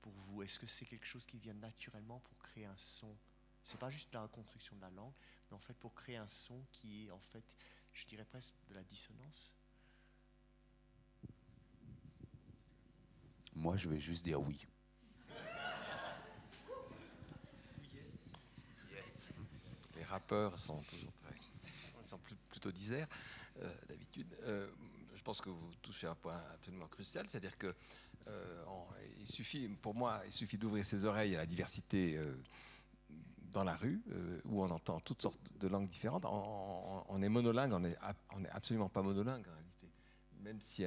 Pour 0.00 0.12
vous, 0.12 0.42
est-ce 0.42 0.58
que 0.58 0.66
c'est 0.66 0.86
quelque 0.86 1.06
chose 1.06 1.26
qui 1.26 1.38
vient 1.38 1.54
naturellement 1.54 2.20
pour 2.20 2.38
créer 2.38 2.66
un 2.66 2.76
son? 2.76 3.16
C'est 3.62 3.78
pas 3.78 3.90
juste 3.90 4.12
la 4.14 4.26
construction 4.28 4.76
de 4.76 4.80
la 4.80 4.90
langue, 4.90 5.12
mais 5.50 5.56
en 5.56 5.60
fait 5.60 5.74
pour 5.74 5.92
créer 5.92 6.16
un 6.16 6.28
son 6.28 6.64
qui 6.70 7.06
est 7.06 7.10
en 7.10 7.18
fait, 7.18 7.56
je 7.92 8.06
dirais 8.06 8.24
presque 8.24 8.54
de 8.68 8.74
la 8.74 8.84
dissonance? 8.84 9.52
Moi, 13.58 13.76
je 13.76 13.88
vais 13.88 13.98
juste 13.98 14.24
dire 14.24 14.40
oui. 14.40 14.68
Les 19.94 19.96
rappeurs 20.08 20.58
sont 20.58 20.82
toujours 20.82 21.12
très. 21.12 21.34
Ils 22.02 22.08
sont 22.08 22.20
plutôt 22.48 22.72
diserts, 22.72 23.08
euh, 23.60 23.74
d'habitude. 23.88 24.34
Euh, 24.44 24.68
je 25.14 25.22
pense 25.22 25.40
que 25.40 25.50
vous 25.50 25.74
touchez 25.82 26.06
un 26.06 26.14
point 26.14 26.40
absolument 26.54 26.86
crucial, 26.86 27.28
c'est-à-dire 27.28 27.58
que 27.58 27.74
euh, 28.28 28.64
suffit, 29.24 29.68
pour 29.68 29.94
moi, 29.94 30.22
il 30.24 30.32
suffit 30.32 30.56
d'ouvrir 30.56 30.84
ses 30.84 31.04
oreilles 31.04 31.34
à 31.34 31.38
la 31.38 31.46
diversité 31.46 32.18
dans 33.52 33.64
la 33.64 33.74
rue, 33.74 34.00
où 34.44 34.62
on 34.62 34.70
entend 34.70 35.00
toutes 35.00 35.22
sortes 35.22 35.40
de 35.58 35.68
langues 35.68 35.88
différentes. 35.88 36.24
On, 36.24 37.22
est 37.22 37.28
monolingue, 37.28 37.72
on 37.72 37.80
n'est 37.80 38.50
absolument 38.50 38.88
pas 38.88 39.02
monolingue 39.02 39.46
en 39.46 39.52
réalité. 39.52 39.88
Même 40.40 40.60
si 40.60 40.84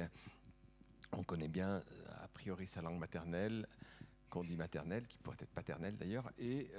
on 1.12 1.22
connaît 1.24 1.48
bien, 1.48 1.82
a 2.22 2.28
priori, 2.28 2.66
sa 2.66 2.80
langue 2.80 2.98
maternelle, 2.98 3.68
qu'on 4.32 4.44
dit 4.44 4.56
maternelle, 4.56 5.06
qui 5.06 5.18
pourrait 5.18 5.36
être 5.40 5.52
paternelle 5.52 5.94
d'ailleurs, 5.94 6.32
et, 6.38 6.70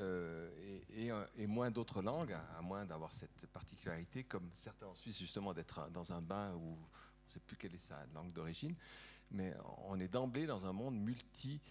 et, 1.38 1.46
moins 1.46 1.70
d'autres 1.70 2.02
langues, 2.02 2.34
à, 2.34 2.62
moins 2.64 2.84
d'avoir 2.84 3.14
cette 3.14 3.46
particularité, 3.46 4.24
comme 4.24 4.50
certains 4.56 4.88
en 4.88 4.96
Suisse, 4.96 5.20
justement, 5.20 5.54
d'être 5.54 5.88
dans 5.92 6.12
un 6.14 6.22
bain 6.22 6.56
où 6.56 6.70
on 6.70 6.72
ne 6.72 7.30
sait 7.30 7.40
plus 7.40 7.56
quelle 7.56 7.76
est 7.76 7.78
sa 7.78 8.04
langue 8.16 8.34
d'origine, 8.34 8.76
mais 9.30 9.54
on 9.86 10.00
est 10.00 10.08
d'emblée 10.08 10.48
dans 10.48 10.66
un 10.66 10.74
monde 10.74 10.98
multi 10.98 11.62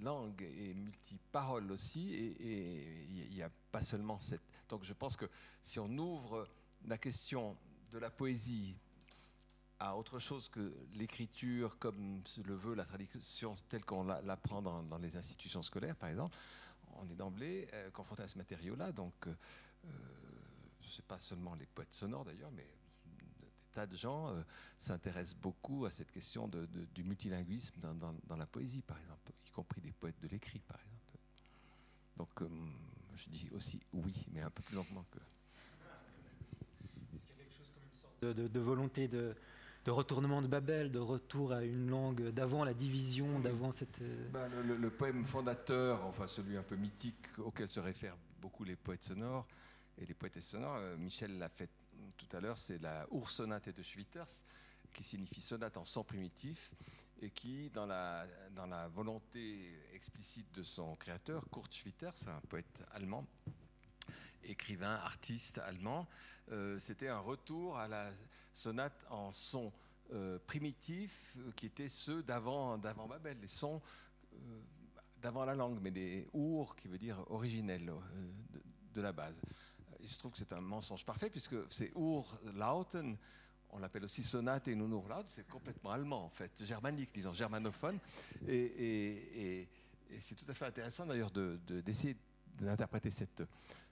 langue 0.00 0.42
et 0.42 0.72
multi-parole 0.74 1.72
aussi, 1.72 2.14
et 2.14 3.06
il 3.10 3.34
n'y 3.34 3.42
a 3.42 3.50
pas 3.72 3.82
seulement 3.82 4.20
cette... 4.20 4.42
Donc 4.68 4.84
je 4.84 4.92
pense 4.92 5.16
que 5.16 5.26
si 5.62 5.80
on 5.80 5.88
ouvre 5.98 6.48
la 6.86 6.98
question 6.98 7.56
de 7.90 7.98
la 7.98 8.10
poésie 8.10 8.76
à 9.84 9.96
autre 9.96 10.18
chose 10.18 10.48
que 10.48 10.72
l'écriture 10.94 11.78
comme 11.78 12.22
le 12.44 12.54
veut 12.54 12.74
la 12.74 12.84
tradition 12.84 13.54
telle 13.68 13.84
qu'on 13.84 14.04
l'apprend 14.04 14.62
dans, 14.62 14.82
dans, 14.82 14.96
les 14.96 15.16
institutions 15.16 15.62
scolaires, 15.62 15.96
par 15.96 16.08
exemple, 16.08 16.36
on 16.96 17.08
est 17.10 17.14
d'emblée 17.14 17.68
euh, 17.74 17.90
confronté 17.90 18.22
à 18.22 18.28
ce 18.28 18.38
matériau-là. 18.38 18.92
Donc, 18.92 19.12
euh, 19.26 19.34
euh 19.86 19.88
sais 20.86 21.02
pas 21.02 21.18
seulement 21.18 21.54
les 21.54 21.66
poètes 21.66 21.94
sonores 21.94 22.26
d'ailleurs, 22.26 22.50
mais 22.52 22.68
des 23.18 23.50
tas 23.72 23.86
de 23.86 23.96
gens 23.96 24.28
euh, 24.28 24.42
s'intéressent 24.78 25.34
beaucoup 25.40 25.86
à 25.86 25.90
cette 25.90 26.12
question 26.12 26.46
du 26.48 27.02
multilinguisme 27.02 27.80
dans, 27.80 28.36
la 28.36 28.46
poésie, 28.46 28.82
par 28.82 28.98
exemple, 28.98 29.32
y 29.46 29.50
compris 29.50 29.80
des 29.80 29.92
poètes 29.92 30.20
de 30.20 30.28
l'écrit, 30.28 30.60
par 30.60 30.78
exemple. 30.78 31.18
Donc, 32.18 32.50
je 33.16 33.28
dis 33.30 33.48
aussi 33.52 33.80
oui, 33.94 34.14
mais 34.32 34.42
un 34.42 34.50
peu 34.50 34.62
plus 34.62 34.76
longuement 34.76 35.04
que 35.10 35.18
de, 38.32 38.60
volonté 38.60 39.08
de, 39.08 39.34
retournement 39.90 40.42
de 40.42 40.46
Babel, 40.46 40.90
de 40.90 40.98
retour 40.98 41.52
à 41.52 41.64
une 41.64 41.88
langue 41.88 42.30
d'avant 42.30 42.64
la 42.64 42.74
division, 42.74 43.38
d'avant 43.40 43.72
cette... 43.72 44.00
Euh, 44.02 44.28
bah, 44.30 44.48
le, 44.48 44.90
poème 44.90 45.24
fondateur, 45.24 46.04
enfin 46.06 46.26
celui 46.26 46.56
un 46.56 46.62
peu 46.62 46.76
mythique 46.76 47.38
auquel 47.38 47.68
se 47.68 47.80
réfèrent 47.80 48.16
beaucoup 48.40 48.64
les 48.64 48.76
poètes 48.76 49.04
sonores 49.04 49.46
et 49.98 50.06
les 50.06 50.14
poètes 50.14 50.40
sonores, 50.40 50.76
euh, 50.76 50.96
Michel 50.96 51.38
l'a 51.38 51.48
fait 51.48 51.70
tout 52.16 52.36
à 52.36 52.40
l'heure, 52.40 52.58
c'est 52.58 52.80
la 52.80 53.06
Ursonate 53.12 53.70
de 53.70 53.82
Schwitters, 53.82 54.44
qui 54.92 55.02
signifie 55.02 55.40
sonate 55.40 55.76
en 55.76 55.84
son 55.84 56.04
primitif, 56.04 56.72
et 57.20 57.30
qui, 57.30 57.70
dans 57.70 57.86
la, 57.86 58.26
dans 58.54 58.66
la 58.66 58.88
volonté 58.88 59.72
explicite 59.92 60.52
de 60.54 60.62
son 60.62 60.94
créateur, 60.96 61.44
Kurt 61.50 61.72
Schwitters, 61.72 62.28
un 62.28 62.40
poète 62.48 62.84
allemand, 62.92 63.26
écrivain, 64.46 64.94
artiste 64.94 65.58
allemand, 65.58 66.06
euh, 66.52 66.78
c'était 66.78 67.08
un 67.08 67.18
retour 67.18 67.78
à 67.78 67.88
la 67.88 68.10
sonate 68.52 69.04
en 69.10 69.32
son 69.32 69.72
euh, 70.12 70.38
primitif 70.46 71.34
euh, 71.38 71.50
qui 71.56 71.66
étaient 71.66 71.88
ceux 71.88 72.22
d'avant, 72.22 72.78
Babel, 72.78 73.38
les 73.40 73.48
sons 73.48 73.80
d'avant 75.22 75.44
la 75.44 75.54
langue, 75.54 75.78
mais 75.80 75.90
des 75.90 76.28
our 76.34 76.76
qui 76.76 76.88
veut 76.88 76.98
dire 76.98 77.24
originel 77.30 77.90
de, 78.92 79.00
la 79.00 79.12
base. 79.12 79.40
Il 80.00 80.08
se 80.08 80.18
trouve 80.18 80.32
que 80.32 80.38
c'est 80.38 80.52
un 80.52 80.60
mensonge 80.60 81.04
parfait 81.06 81.30
puisque 81.30 81.56
c'est 81.70 81.92
ur 81.96 82.38
lauten, 82.54 83.16
on 83.70 83.78
l'appelle 83.78 84.04
aussi 84.04 84.22
sonate 84.22 84.68
et 84.68 84.74
nunur 84.74 85.08
laut, 85.08 85.24
c'est 85.26 85.48
complètement 85.48 85.92
allemand 85.92 86.24
en 86.24 86.28
fait, 86.28 86.62
germanique, 86.64 87.10
disons 87.14 87.32
germanophone, 87.32 87.98
et, 88.46 89.66
c'est 90.20 90.34
tout 90.34 90.44
à 90.48 90.52
fait 90.52 90.66
intéressant 90.66 91.06
d'ailleurs 91.06 91.30
d'essayer 91.30 92.16
d'interpréter 92.60 93.10
cette 93.10 93.42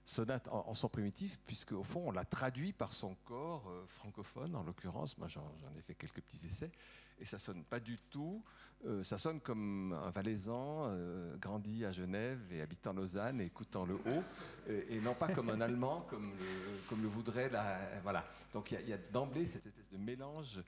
sonate 0.05 0.47
en, 0.49 0.73
son 0.73 0.89
primitif, 0.89 1.39
puisque 1.45 1.71
au 1.71 1.83
fond, 1.83 2.03
on 2.07 2.11
l'a 2.11 2.25
traduit 2.25 2.73
par 2.73 2.93
son 2.93 3.15
corps 3.25 3.69
euh, 3.69 3.85
francophone, 3.87 4.55
en 4.55 4.63
l'occurrence. 4.63 5.17
Moi, 5.17 5.27
j'en 5.27 5.51
ai 5.77 5.81
fait 5.81 5.95
quelques 5.95 6.21
petits 6.21 6.45
essais, 6.45 6.71
et 7.19 7.25
ça 7.25 7.39
sonne 7.39 7.63
pas 7.63 7.79
du 7.79 7.97
tout. 8.09 8.43
Euh, 8.85 9.01
ça 9.03 9.17
sonne 9.17 9.39
comme 9.39 9.93
un 9.93 10.11
Valaisan 10.11 10.87
euh, 10.87 11.37
grandi 11.37 11.85
à 11.85 11.93
Genève 11.93 12.39
et 12.51 12.61
habitant 12.61 12.91
Lausanne, 12.91 13.39
et 13.39 13.45
écoutant 13.45 13.85
le 13.85 13.95
haut, 13.95 14.23
et, 14.67 14.99
non 14.99 15.15
pas 15.15 15.29
comme 15.29 15.49
un 15.49 15.61
Allemand, 15.61 16.01
comme 16.09 16.31
le, 16.31 16.79
comme 16.89 17.01
le 17.01 17.07
voudrait 17.07 17.49
la. 17.49 17.79
Voilà. 18.01 18.25
Donc 18.51 18.71
il 18.71 18.89
y 18.89 18.93
a, 18.93 18.97
d'emblée 18.97 19.45
cette 19.45 19.65
espèce 19.65 19.89
de 19.89 19.97
mélange 19.97 20.61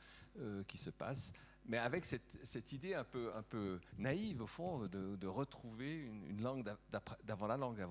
qui 0.67 0.77
se 0.77 0.89
passe 0.89 1.31
mais 1.67 1.77
avec 1.77 2.05
cette, 2.05 2.71
idée 2.73 2.93
un 2.93 3.03
peu, 3.03 3.79
naïve, 3.97 4.41
au 4.41 4.47
fond, 4.47 4.87
de, 4.87 5.27
retrouver 5.27 5.95
une, 6.29 6.41
langue 6.41 6.63
d'avant 7.23 7.47
la 7.47 7.57
langue, 7.57 7.83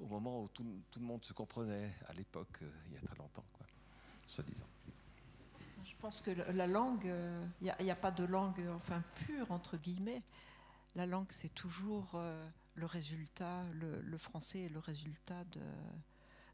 au 0.00 0.06
moment 0.06 0.42
où 0.42 0.48
tout, 0.48 0.64
le 0.96 1.02
monde 1.02 1.24
se 1.24 1.32
comprenait 1.32 1.92
à 2.06 2.12
l'époque, 2.12 2.58
euh, 2.62 2.70
il 2.86 2.94
y 2.94 2.96
a 2.96 3.00
très 3.00 3.16
longtemps, 3.16 3.44
soi-disant. 4.26 4.66
Je 5.84 5.94
pense 5.98 6.20
que 6.20 6.30
la 6.30 6.66
langue, 6.66 7.06
euh, 7.06 7.44
il 7.60 7.72
n'y 7.80 7.90
a, 7.90 7.96
pas 7.96 8.10
de 8.10 8.24
langue 8.24 8.64
enfin 8.74 9.02
pure 9.14 9.50
entre 9.50 9.76
guillemets. 9.76 10.22
La 10.94 11.06
langue, 11.06 11.26
c'est 11.30 11.52
toujours 11.54 12.12
euh, 12.14 12.48
le 12.74 12.86
résultat, 12.86 13.64
le, 13.72 14.18
français 14.18 14.64
est 14.64 14.68
le 14.68 14.78
résultat 14.78 15.44
de, 15.44 15.60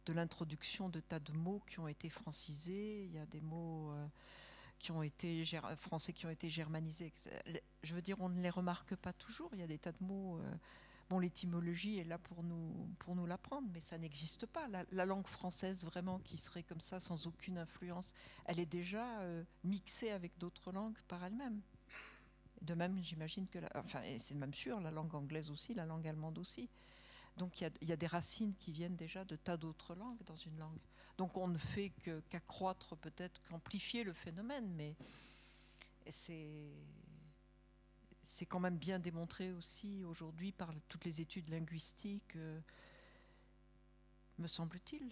de 0.06 0.12
l'introduction 0.12 0.88
de 0.88 1.00
tas 1.00 1.20
de 1.20 1.32
mots 1.32 1.62
qui 1.66 1.80
ont 1.80 1.88
été 1.88 2.08
francisés. 2.08 3.04
Il 3.04 3.12
y 3.12 3.18
a 3.18 3.26
des 3.26 3.40
mots 3.40 3.92
qui 4.78 4.92
ont 4.92 5.02
été 5.02 5.44
français 5.76 6.12
qui 6.12 6.26
ont 6.26 6.30
été 6.30 6.48
germanisés. 6.48 7.12
Je 7.82 7.94
veux 7.94 8.02
dire, 8.02 8.20
on 8.20 8.28
ne 8.28 8.40
les 8.40 8.50
remarque 8.50 8.94
pas 8.96 9.12
toujours. 9.12 9.50
Il 9.52 9.60
y 9.60 9.62
a 9.62 9.66
des 9.66 9.78
tas 9.78 9.92
de 9.92 10.04
mots 10.04 10.40
Bon, 11.08 11.18
l'étymologie 11.18 11.98
est 11.98 12.04
là 12.04 12.18
pour 12.18 12.42
nous, 12.42 12.70
pour 12.98 13.16
nous 13.16 13.24
l'apprendre, 13.24 13.66
mais 13.72 13.80
ça 13.80 13.96
n'existe 13.96 14.44
pas. 14.44 14.68
La, 14.90 15.06
langue 15.06 15.26
française, 15.26 15.84
vraiment, 15.84 16.18
qui 16.18 16.36
serait 16.36 16.62
comme 16.62 16.80
ça, 16.80 17.00
sans 17.00 17.26
aucune 17.26 17.56
influence, 17.56 18.12
elle 18.44 18.60
est 18.60 18.66
déjà 18.66 19.20
euh, 19.20 19.42
mixée 19.64 20.10
avec 20.10 20.36
d'autres 20.36 20.70
langues 20.70 20.98
par 21.08 21.24
elle-même. 21.24 21.62
De 22.60 22.74
même, 22.74 23.02
j'imagine 23.02 23.46
que, 23.46 23.58
enfin, 23.74 24.02
c'est 24.18 24.34
même 24.34 24.52
sûr, 24.52 24.80
la 24.80 24.90
langue 24.90 25.14
anglaise 25.14 25.50
aussi, 25.50 25.72
la 25.72 25.86
langue 25.86 26.06
allemande 26.06 26.36
aussi. 26.38 26.68
Donc 27.38 27.60
il 27.60 27.70
y, 27.82 27.92
a 27.92 27.96
des 27.96 28.06
racines 28.08 28.52
qui 28.56 28.72
viennent 28.72 28.96
déjà 28.96 29.24
de 29.24 29.36
tas 29.36 29.56
d'autres 29.56 29.94
langues 29.94 30.22
dans 30.26 30.34
une 30.34 30.58
langue. 30.58 30.80
Donc 31.18 31.36
on 31.36 31.48
ne 31.48 31.58
fait 31.58 31.92
qu'accroître 32.30 32.96
peut-être, 32.96 33.42
qu'amplifier 33.48 34.04
le 34.04 34.12
phénomène, 34.12 34.72
mais 34.74 34.94
c'est 36.08 36.72
c'est 38.28 38.46
quand 38.46 38.60
même 38.60 38.76
bien 38.76 38.98
démontré 38.98 39.52
aussi 39.52 40.04
aujourd'hui 40.04 40.52
par 40.52 40.70
toutes 40.88 41.04
les 41.06 41.20
études 41.20 41.48
linguistiques, 41.48 42.36
euh, 42.36 42.60
me 44.38 44.46
semble-t-il. 44.46 45.10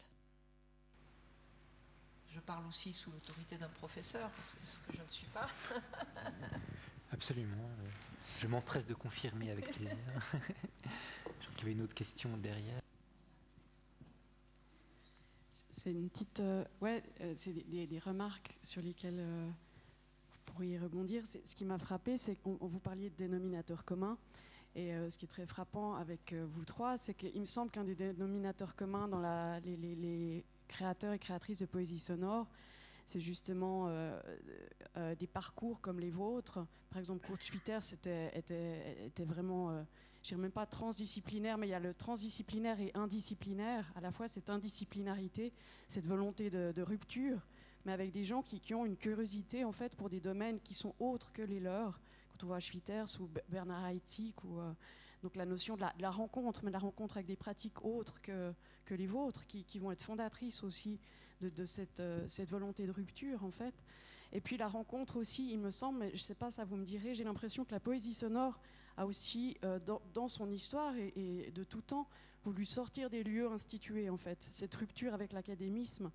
Je 2.31 2.41
parle 2.41 2.67
aussi 2.67 2.93
sous 2.93 3.11
l'autorité 3.11 3.57
d'un 3.57 3.71
professeur, 3.71 4.31
parce 4.31 4.53
que, 4.53 4.67
ce 4.67 4.79
que 4.81 4.97
je 4.99 5.03
ne 5.03 5.09
suis 5.09 5.27
pas. 5.29 5.49
Absolument. 7.11 7.71
Je 8.39 8.47
m'empresse 8.47 8.85
de 8.85 8.95
confirmer 8.95 9.51
avec 9.51 9.73
plaisir. 9.73 9.97
je 10.35 10.39
crois 10.39 11.55
qu'il 11.57 11.59
y 11.59 11.63
avait 11.63 11.73
une 11.73 11.81
autre 11.81 11.95
question 11.95 12.37
derrière. 12.37 12.83
C'est 15.77 15.93
une 15.93 16.09
petite, 16.09 16.41
euh, 16.41 16.65
ouais, 16.81 17.03
euh, 17.21 17.35
c'est 17.37 17.53
des, 17.53 17.99
remarques 17.99 18.59
sur 18.63 18.81
lesquelles 18.81 19.23
pour 20.47 20.65
y 20.65 20.79
rebondir, 20.79 21.23
ce 21.27 21.55
qui 21.55 21.67
m'a 21.67 21.79
frappé, 21.79 22.17
c'est 22.17 22.37
qu'on 22.37 22.57
vous 22.61 22.79
parliez 22.79 23.11
de 23.11 23.17
dénominateurs 23.17 23.85
communs. 23.85 24.17
Et 24.77 24.93
euh, 24.93 25.11
ce 25.11 25.17
qui 25.17 25.25
est 25.25 25.29
très 25.29 25.47
frappant 25.47 25.95
avec 25.95 26.35
euh, 26.35 26.47
vous 26.51 26.65
trois, 26.67 26.99
c'est 26.99 27.15
qu'il 27.15 27.41
me 27.41 27.47
semble 27.47 27.71
qu'un 27.71 27.85
des 27.85 27.95
dénominateurs 27.95 28.77
communs 28.77 29.09
dans 29.09 29.21
les, 29.65 30.45
créateurs 30.69 31.15
et 31.15 31.19
créatrices 31.19 31.61
de 31.61 31.67
poésie 31.67 31.99
sonore, 31.99 32.47
c'est 33.07 33.21
justement 33.21 33.87
euh, 33.89 34.21
des 35.19 35.27
parcours 35.27 35.81
comme 35.81 35.99
les 35.99 36.11
vôtres. 36.11 36.59
Par 36.91 36.99
exemple, 36.99 37.27
Kurt 37.27 37.43
Schwitter 37.43 37.79
était, 37.93 38.37
était, 38.37 39.07
était, 39.07 39.25
vraiment, 39.25 39.87
je 40.27 40.35
ne 40.35 40.39
dirais 40.39 40.43
même 40.43 40.53
pas 40.53 40.67
transdisciplinaire, 40.67 41.57
mais 41.57 41.69
il 41.69 41.71
y 41.71 41.75
a 41.75 41.79
le 41.79 41.95
transdisciplinaire 41.95 42.81
et 42.81 42.91
indisciplinaire. 42.95 43.93
À 43.95 44.01
la 44.01 44.11
fois, 44.11 44.27
cette 44.27 44.51
indisciplinarité, 44.51 45.53
cette 45.87 46.05
volonté 46.05 46.51
de, 46.51 46.83
rupture 46.83 47.47
mais 47.85 47.93
avec 47.93 48.11
des 48.11 48.25
gens 48.25 48.43
qui, 48.43 48.75
ont 48.75 48.85
une 48.85 48.97
curiosité 48.97 49.63
en 49.65 49.71
fait 49.71 49.95
pour 49.95 50.11
des 50.11 50.19
domaines 50.19 50.59
qui 50.59 50.75
sont 50.75 50.93
autres 50.99 51.31
que 51.33 51.43
les 51.43 51.61
leurs. 51.61 52.01
Quand 52.33 52.43
on 52.43 52.47
voit 52.49 52.59
Schwitters 52.59 53.21
ou 53.21 53.31
Bernard 53.49 53.87
Haitink, 53.87 54.43
ou 54.43 54.59
euh, 54.59 54.73
donc 55.23 55.37
la 55.37 55.47
notion 55.47 55.77
de 55.77 55.85
la, 55.97 56.11
rencontre, 56.11 56.65
mais 56.65 56.73
la 56.73 56.81
rencontre 56.81 57.19
avec 57.19 57.29
des 57.29 57.37
pratiques 57.37 57.85
autres 57.85 58.21
que, 58.21 58.53
que 58.87 58.95
les 58.97 59.07
vôtres, 59.07 59.47
qui, 59.47 59.79
vont 59.79 59.93
être 59.93 60.03
fondatrices 60.03 60.65
aussi 60.65 60.99
de, 61.41 61.65
cette, 61.65 62.01
euh, 62.01 62.27
cette, 62.27 62.51
volonté 62.51 62.87
de 62.87 62.91
rupture 62.91 63.45
en 63.45 63.53
fait. 63.53 63.75
Et 64.33 64.41
puis 64.41 64.57
la 64.57 64.67
rencontre 64.67 65.17
aussi, 65.17 65.53
il 65.53 65.61
me 65.61 65.71
semble, 65.71 66.01
mais 66.01 66.09
je 66.09 66.15
ne 66.15 66.19
sais 66.19 66.35
pas, 66.35 66.51
ça 66.51 66.65
vous 66.65 66.77
me 66.77 66.85
direz, 66.85 67.15
j'ai 67.15 67.23
l'impression 67.23 67.65
que 67.65 67.71
la 67.71 67.79
poésie 67.79 68.15
sonore 68.15 68.61
a 68.97 69.07
aussi, 69.07 69.57
euh, 69.65 69.79
dans, 70.15 70.29
son 70.29 70.51
histoire 70.51 70.95
et, 70.97 71.53
de 71.55 71.65
tout 71.65 71.83
temps, 71.83 72.09
voulu 72.45 72.65
sortir 72.65 73.11
des 73.11 73.23
lieux 73.23 73.51
institués 73.51 74.09
en 74.09 74.17
fait. 74.17 74.47
Cette 74.51 74.75
rupture 74.75 75.15
avec 75.15 75.33
l'académisme 75.33 76.11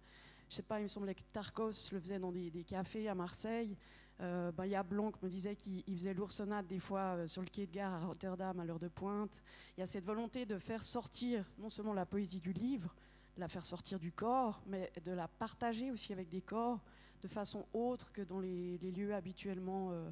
je 0.51 0.57
sais 0.57 0.63
pas, 0.63 0.81
il 0.81 0.83
me 0.83 0.87
semblait 0.89 1.15
que 1.15 1.21
Tarkos 1.31 1.93
le 1.93 1.99
faisait 2.01 2.19
dans 2.19 2.33
des, 2.33 2.65
cafés 2.65 3.07
à 3.07 3.15
Marseille. 3.15 3.77
Euh, 4.19 4.51
Baya 4.51 4.83
Blanc 4.83 5.13
me 5.23 5.29
disait 5.29 5.55
qu'il 5.55 5.97
faisait 5.97 6.13
l'oursonnade 6.13 6.67
des 6.67 6.79
fois 6.79 7.15
euh, 7.15 7.27
sur 7.27 7.41
le 7.41 7.47
quai 7.47 7.65
de 7.65 7.71
gare 7.71 7.93
à 7.93 8.05
Rotterdam 8.05 8.59
à 8.59 8.65
l'heure 8.65 8.77
de 8.77 8.89
pointe. 8.89 9.41
Il 9.77 9.79
y 9.79 9.83
a 9.83 9.87
cette 9.87 10.03
volonté 10.03 10.45
de 10.45 10.59
faire 10.59 10.83
sortir 10.83 11.49
non 11.57 11.69
seulement 11.69 11.93
la 11.93 12.05
poésie 12.05 12.41
du 12.41 12.51
livre, 12.51 12.93
la 13.37 13.47
faire 13.47 13.63
sortir 13.63 13.97
du 13.97 14.11
corps, 14.11 14.61
mais 14.67 14.91
de 15.05 15.13
la 15.13 15.29
partager 15.29 15.89
aussi 15.89 16.11
avec 16.11 16.27
des 16.27 16.41
corps 16.41 16.81
de 17.21 17.29
façon 17.29 17.65
autre 17.71 18.11
que 18.11 18.21
dans 18.21 18.41
les, 18.41 18.77
lieux 18.77 19.15
habituellement 19.15 19.91
euh, 19.93 20.11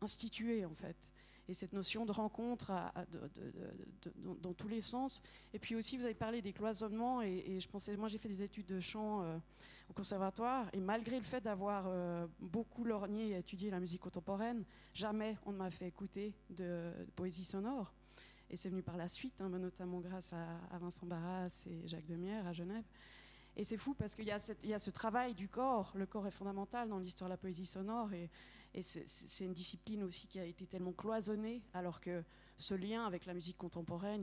institués 0.00 0.64
en 0.64 0.74
fait. 0.74 0.96
Et 1.48 1.54
cette 1.54 1.72
notion 1.72 2.04
de 2.04 2.12
rencontre 2.12 2.72
dans, 4.42 4.52
tous 4.54 4.68
les 4.68 4.80
sens. 4.80 5.22
Et 5.54 5.58
puis 5.58 5.74
aussi, 5.74 5.96
vous 5.96 6.04
avez 6.04 6.14
parlé 6.14 6.42
des 6.42 6.52
cloisonnements, 6.52 7.22
et, 7.22 7.58
je 7.60 7.68
pensais, 7.68 7.96
moi 7.96 8.08
j'ai 8.08 8.18
fait 8.18 8.28
des 8.28 8.42
études 8.42 8.66
de 8.66 8.80
chant 8.80 9.22
euh, 9.22 9.38
au 9.88 9.92
conservatoire, 9.92 10.68
et 10.72 10.80
malgré 10.80 11.18
le 11.18 11.24
fait 11.24 11.40
d'avoir 11.40 11.84
euh, 11.86 12.26
beaucoup 12.40 12.84
lorgné 12.84 13.30
et 13.30 13.38
étudié 13.38 13.70
la 13.70 13.80
musique 13.80 14.00
contemporaine, 14.00 14.64
jamais 14.92 15.36
on 15.46 15.52
ne 15.52 15.58
m'a 15.58 15.70
fait 15.70 15.86
écouter 15.86 16.34
de, 16.50 16.90
poésie 17.14 17.44
sonore. 17.44 17.92
Et 18.48 18.56
c'est 18.56 18.68
venu 18.68 18.82
par 18.82 18.96
la 18.96 19.08
suite, 19.08 19.40
hein, 19.40 19.48
notamment 19.48 20.00
grâce 20.00 20.32
à, 20.32 20.78
Vincent 20.78 21.06
Barras 21.06 21.64
et 21.68 21.86
Jacques 21.86 22.06
Demierre 22.06 22.46
à 22.46 22.52
Genève. 22.52 22.84
Et 23.56 23.64
c'est 23.64 23.78
fou 23.78 23.94
parce 23.94 24.14
qu'il 24.14 24.26
y, 24.26 24.30
a 24.30 24.38
ce 24.38 24.90
travail 24.90 25.34
du 25.34 25.48
corps. 25.48 25.92
Le 25.96 26.06
corps 26.06 26.26
est 26.26 26.30
fondamental 26.30 26.88
dans 26.90 26.98
l'histoire 26.98 27.28
de 27.28 27.32
la 27.32 27.38
poésie 27.38 27.64
sonore. 27.64 28.10
Et 28.76 28.82
c'est 28.82 29.44
une 29.44 29.54
discipline 29.54 30.02
aussi 30.02 30.28
qui 30.28 30.38
a 30.38 30.44
été 30.44 30.66
tellement 30.66 30.92
cloisonnée, 30.92 31.62
alors 31.72 31.98
que 31.98 32.22
ce 32.58 32.74
lien 32.74 33.06
avec 33.06 33.24
la 33.24 33.32
musique 33.32 33.56
contemporaine, 33.56 34.22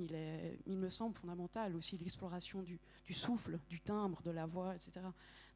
il, 0.67 0.77
me 0.77 0.89
semble 0.89 1.15
fondamental. 1.15 1.75
Aussi 1.75 1.97
l'exploration 1.97 2.61
du, 2.61 2.79
du, 3.03 3.13
souffle, 3.13 3.59
du 3.67 3.81
timbre, 3.81 4.21
de 4.21 4.29
la 4.29 4.45
voix, 4.45 4.75
etc. 4.75 4.91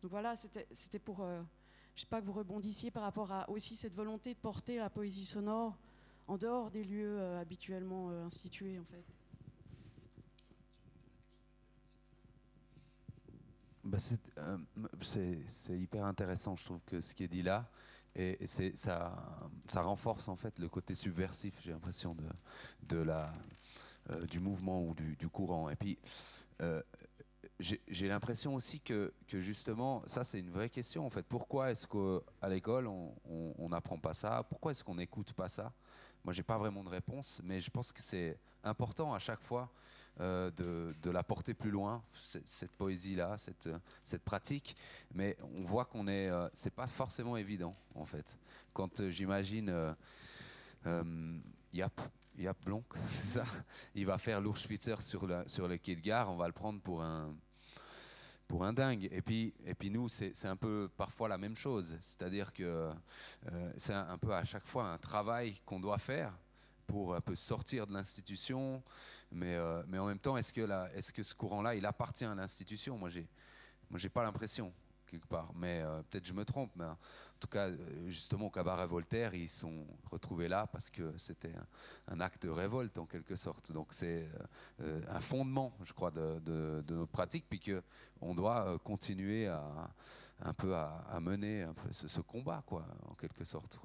Donc 0.02 0.10
voilà, 0.10 0.36
c'était 0.36 1.00
pour. 1.00 1.22
Euh, 1.22 1.44
je 1.96 2.02
ne 2.02 2.06
sais 2.06 2.10
pas 2.10 2.22
que 2.22 2.26
vous 2.26 2.34
rebondissiez 2.34 2.90
par 2.90 3.04
rapport 3.04 3.32
à 3.32 3.48
aussi 3.52 3.76
cette 3.76 3.94
volonté 3.94 4.34
de 4.34 4.40
porter 4.40 4.78
la 4.78 4.90
poésie 4.90 5.26
sonore 5.26 5.78
en 6.28 6.38
dehors 6.38 6.72
des 6.72 6.84
lieux 6.84 7.20
euh, 7.20 7.40
habituellement 7.40 8.10
euh, 8.10 8.26
institués, 8.26 8.80
en 8.80 8.84
fait. 8.84 9.06
Bah, 13.84 14.00
c'est 14.00 15.80
hyper 15.80 16.04
intéressant, 16.04 16.56
je 16.58 16.66
trouve, 16.66 16.82
que 16.86 17.00
ce 17.00 17.14
qui 17.14 17.24
est 17.24 17.28
dit 17.28 17.44
là. 17.44 17.70
Et, 18.16 18.48
ça, 18.48 19.16
ça 19.68 19.82
renforce 19.82 20.28
en 20.28 20.36
fait 20.36 20.58
le 20.60 20.70
côté 20.70 20.96
subversif, 20.96 21.54
j'ai 21.64 21.72
l'impression, 21.72 22.16
de, 22.16 22.26
de 22.84 22.98
la, 22.98 23.32
euh, 24.10 24.26
du 24.26 24.40
mouvement 24.40 24.84
ou 24.84 24.94
du, 24.94 25.30
courant. 25.30 25.70
Et 25.70 25.76
puis, 25.76 25.98
euh, 26.62 26.82
j'ai 27.60 28.08
l'impression 28.08 28.56
aussi 28.56 28.80
que, 28.80 29.14
que, 29.28 29.40
justement, 29.40 30.04
ça 30.08 30.24
c'est 30.24 30.40
une 30.40 30.50
vraie 30.50 30.70
question 30.70 31.06
en 31.06 31.10
fait. 31.10 31.24
Pourquoi 31.24 31.72
est-ce 31.72 31.88
qu'à 31.88 32.50
l'école 32.50 32.88
on 32.88 33.70
n'apprend 33.70 33.98
pas 33.98 34.14
ça? 34.14 34.46
Pourquoi 34.48 34.72
est-ce 34.72 34.84
qu'on 34.84 34.96
n'écoute 34.96 35.34
pas 35.34 35.50
ça? 35.50 35.74
Moi 36.24 36.34
j'ai 36.34 36.44
pas 36.44 36.58
vraiment 36.58 36.84
de 36.84 36.90
réponse, 36.90 37.42
mais 37.44 37.60
je 37.60 37.70
pense 37.70 37.92
que 37.92 38.02
c'est 38.02 38.38
important 38.64 39.14
à 39.14 39.20
chaque 39.20 39.42
fois 39.42 39.70
euh, 40.20 40.50
de, 41.04 41.12
la 41.12 41.22
porter 41.22 41.54
plus 41.54 41.70
loin, 41.70 42.04
cette, 42.44 42.72
poésie-là, 42.72 43.38
cette, 43.38 43.70
cette, 44.04 44.24
pratique. 44.24 44.76
Mais 45.14 45.38
on 45.56 45.62
voit 45.64 45.86
qu'on 45.86 46.08
est, 46.08 46.28
euh, 46.28 46.50
c'est 46.54 46.74
pas 46.74 46.88
forcément 46.88 47.38
évident 47.38 47.72
en 47.94 48.06
fait. 48.06 48.38
Quand 48.74 49.00
euh, 49.00 49.12
j'imagine 49.12 49.96
Yap, 51.72 52.02
Yap 52.36 52.58
Blanc, 52.66 52.84
c'est 53.12 53.40
ça, 53.40 53.46
il 53.94 54.08
va 54.08 54.18
faire 54.18 54.42
l'Urschwitzer 54.42 54.96
sur, 55.02 55.28
sur 55.46 55.68
le 55.68 55.78
quai 55.78 55.96
de 55.96 56.02
gare, 56.02 56.32
on 56.32 56.36
va 56.36 56.48
le 56.48 56.54
prendre 56.54 56.82
pour 56.82 57.04
un 57.04 57.36
pour 58.48 58.64
un 58.64 58.74
dingue. 58.74 59.08
Et 59.12 59.22
puis, 59.22 59.54
et 59.66 59.76
puis 59.76 59.92
nous, 59.92 60.10
c'est 60.10 60.46
un 60.46 60.56
peu 60.56 60.90
parfois 60.98 61.28
la 61.28 61.38
même 61.38 61.56
chose. 61.56 61.96
C'est-à-dire 62.00 62.54
que 62.54 62.90
c'est 63.76 63.94
un, 63.94 64.18
peu 64.18 64.34
à 64.34 64.46
chaque 64.46 64.66
fois 64.66 64.86
un 64.86 64.98
travail 64.98 65.60
qu'on 65.66 65.82
doit 65.82 65.98
faire 65.98 66.34
pour 66.88 67.14
un 67.14 67.20
peu 67.20 67.36
sortir 67.36 67.86
de 67.86 67.94
l'institution, 67.94 68.82
mais, 69.32 69.56
euh, 69.56 69.84
mais 69.88 69.98
en 69.98 70.06
même 70.06 70.20
temps, 70.20 70.38
est-ce 70.38 70.54
que, 70.54 71.12
que 71.12 71.24
ce 71.24 71.36
courant-là, 71.36 71.76
il 71.76 71.86
appartient 71.86 72.26
à 72.26 72.36
l'institution? 72.36 72.98
Moi, 72.98 73.10
j'ai, 73.10 73.28
moi, 73.90 74.00
pas 74.14 74.24
l'impression 74.24 74.74
quelque 75.06 75.28
part, 75.28 75.52
mais 75.56 75.82
euh, 75.82 76.02
peut-être 76.10 76.26
je 76.26 76.34
me 76.34 76.44
trompe. 76.44 76.72
Mais 76.76 76.86
en 76.86 76.98
tout 77.40 77.48
cas, 77.48 77.68
euh, 77.68 77.78
justement, 78.08 78.48
au 78.48 78.50
cabaret 78.50 78.88
Voltaire, 78.88 79.34
ils 79.34 79.50
sont 79.50 79.86
retrouvés 80.12 80.48
là 80.48 80.68
parce 80.68 80.90
que 80.90 81.18
c'était 81.18 81.54
un, 82.08 82.20
acte 82.20 82.44
de 82.44 82.50
révolte 82.50 82.98
en 82.98 83.06
quelque 83.06 83.36
sorte. 83.36 83.72
Donc 83.72 83.94
c'est 83.94 84.30
un 85.08 85.20
fondement, 85.20 85.74
je 85.84 85.94
crois, 85.94 86.12
de, 86.12 86.40
de, 86.40 86.84
de 86.86 86.96
notre 86.96 87.12
pratique, 87.12 87.46
puis 87.48 87.62
qu'on 87.62 88.36
doit 88.36 88.78
continuer 88.84 89.48
à 89.48 89.90
un 90.42 90.54
peu 90.54 90.76
à, 90.76 91.20
mener 91.20 91.68
ce, 91.92 92.22
combat, 92.22 92.64
en 92.72 93.16
quelque 93.16 93.44
sorte. 93.44 93.80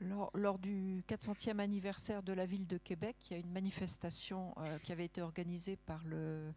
Lors, 0.00 0.58
du 0.60 1.02
400e 1.08 1.58
anniversaire 1.58 2.22
de 2.22 2.32
la 2.32 2.46
ville 2.46 2.68
de 2.68 2.78
Québec, 2.78 3.16
il 3.26 3.32
y 3.32 3.36
a 3.36 3.38
une 3.40 3.50
manifestation 3.50 4.54
euh, 4.58 4.78
qui 4.78 4.92
avait 4.92 5.04
été 5.04 5.22
organisée 5.22 5.76
par 5.76 6.04
le, 6.04 6.54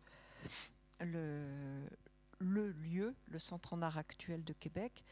lieu, 2.40 3.16
le 3.28 3.40
Centre 3.40 3.74
en 3.74 3.82
art 3.82 3.98
actuel 3.98 4.44
de 4.44 4.54
Québec, 4.54 5.04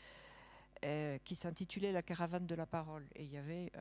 euh, 0.85 1.17
qui 1.25 1.35
s'intitulait 1.35 1.91
La 1.91 2.03
caravane 2.03 2.45
de 2.45 2.53
la 2.53 2.67
parole. 2.67 3.07
Et 3.15 3.23
il 3.23 3.31
y 3.31 3.37
avait 3.37 3.71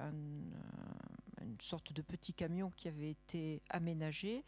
une 1.42 1.60
sorte 1.60 1.92
de 1.92 2.00
petit 2.00 2.32
camion 2.32 2.70
qui 2.74 2.88
avait 2.88 3.10
été 3.10 3.60
aménagé, 3.68 4.44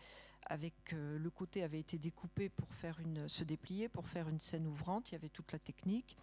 avec 0.47 0.95
euh, 0.95 1.19
le 1.19 1.31
côté 1.31 1.63
avait 1.63 1.79
été 1.79 1.99
découpé 1.99 2.49
pour 2.49 2.73
faire 2.73 2.99
une, 3.01 3.29
se 3.29 3.45
déplier, 3.45 3.91
pour 3.91 4.07
faire 4.07 4.29
une 4.29 4.41
scène 4.41 4.67
ouvrante. 4.67 5.11
Il 5.11 5.13
y 5.13 5.17
avait 5.17 5.29
toute 5.29 5.53
la 5.53 5.59
technique 5.59 6.17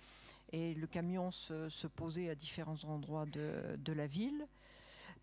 et 0.52 0.74
le 0.74 0.88
camion 0.88 1.32
se, 1.32 1.88
posait 1.88 2.30
à 2.30 2.36
différents 2.36 2.84
endroits 2.86 3.26
de, 3.26 3.94
la 3.94 4.08
ville 4.08 4.48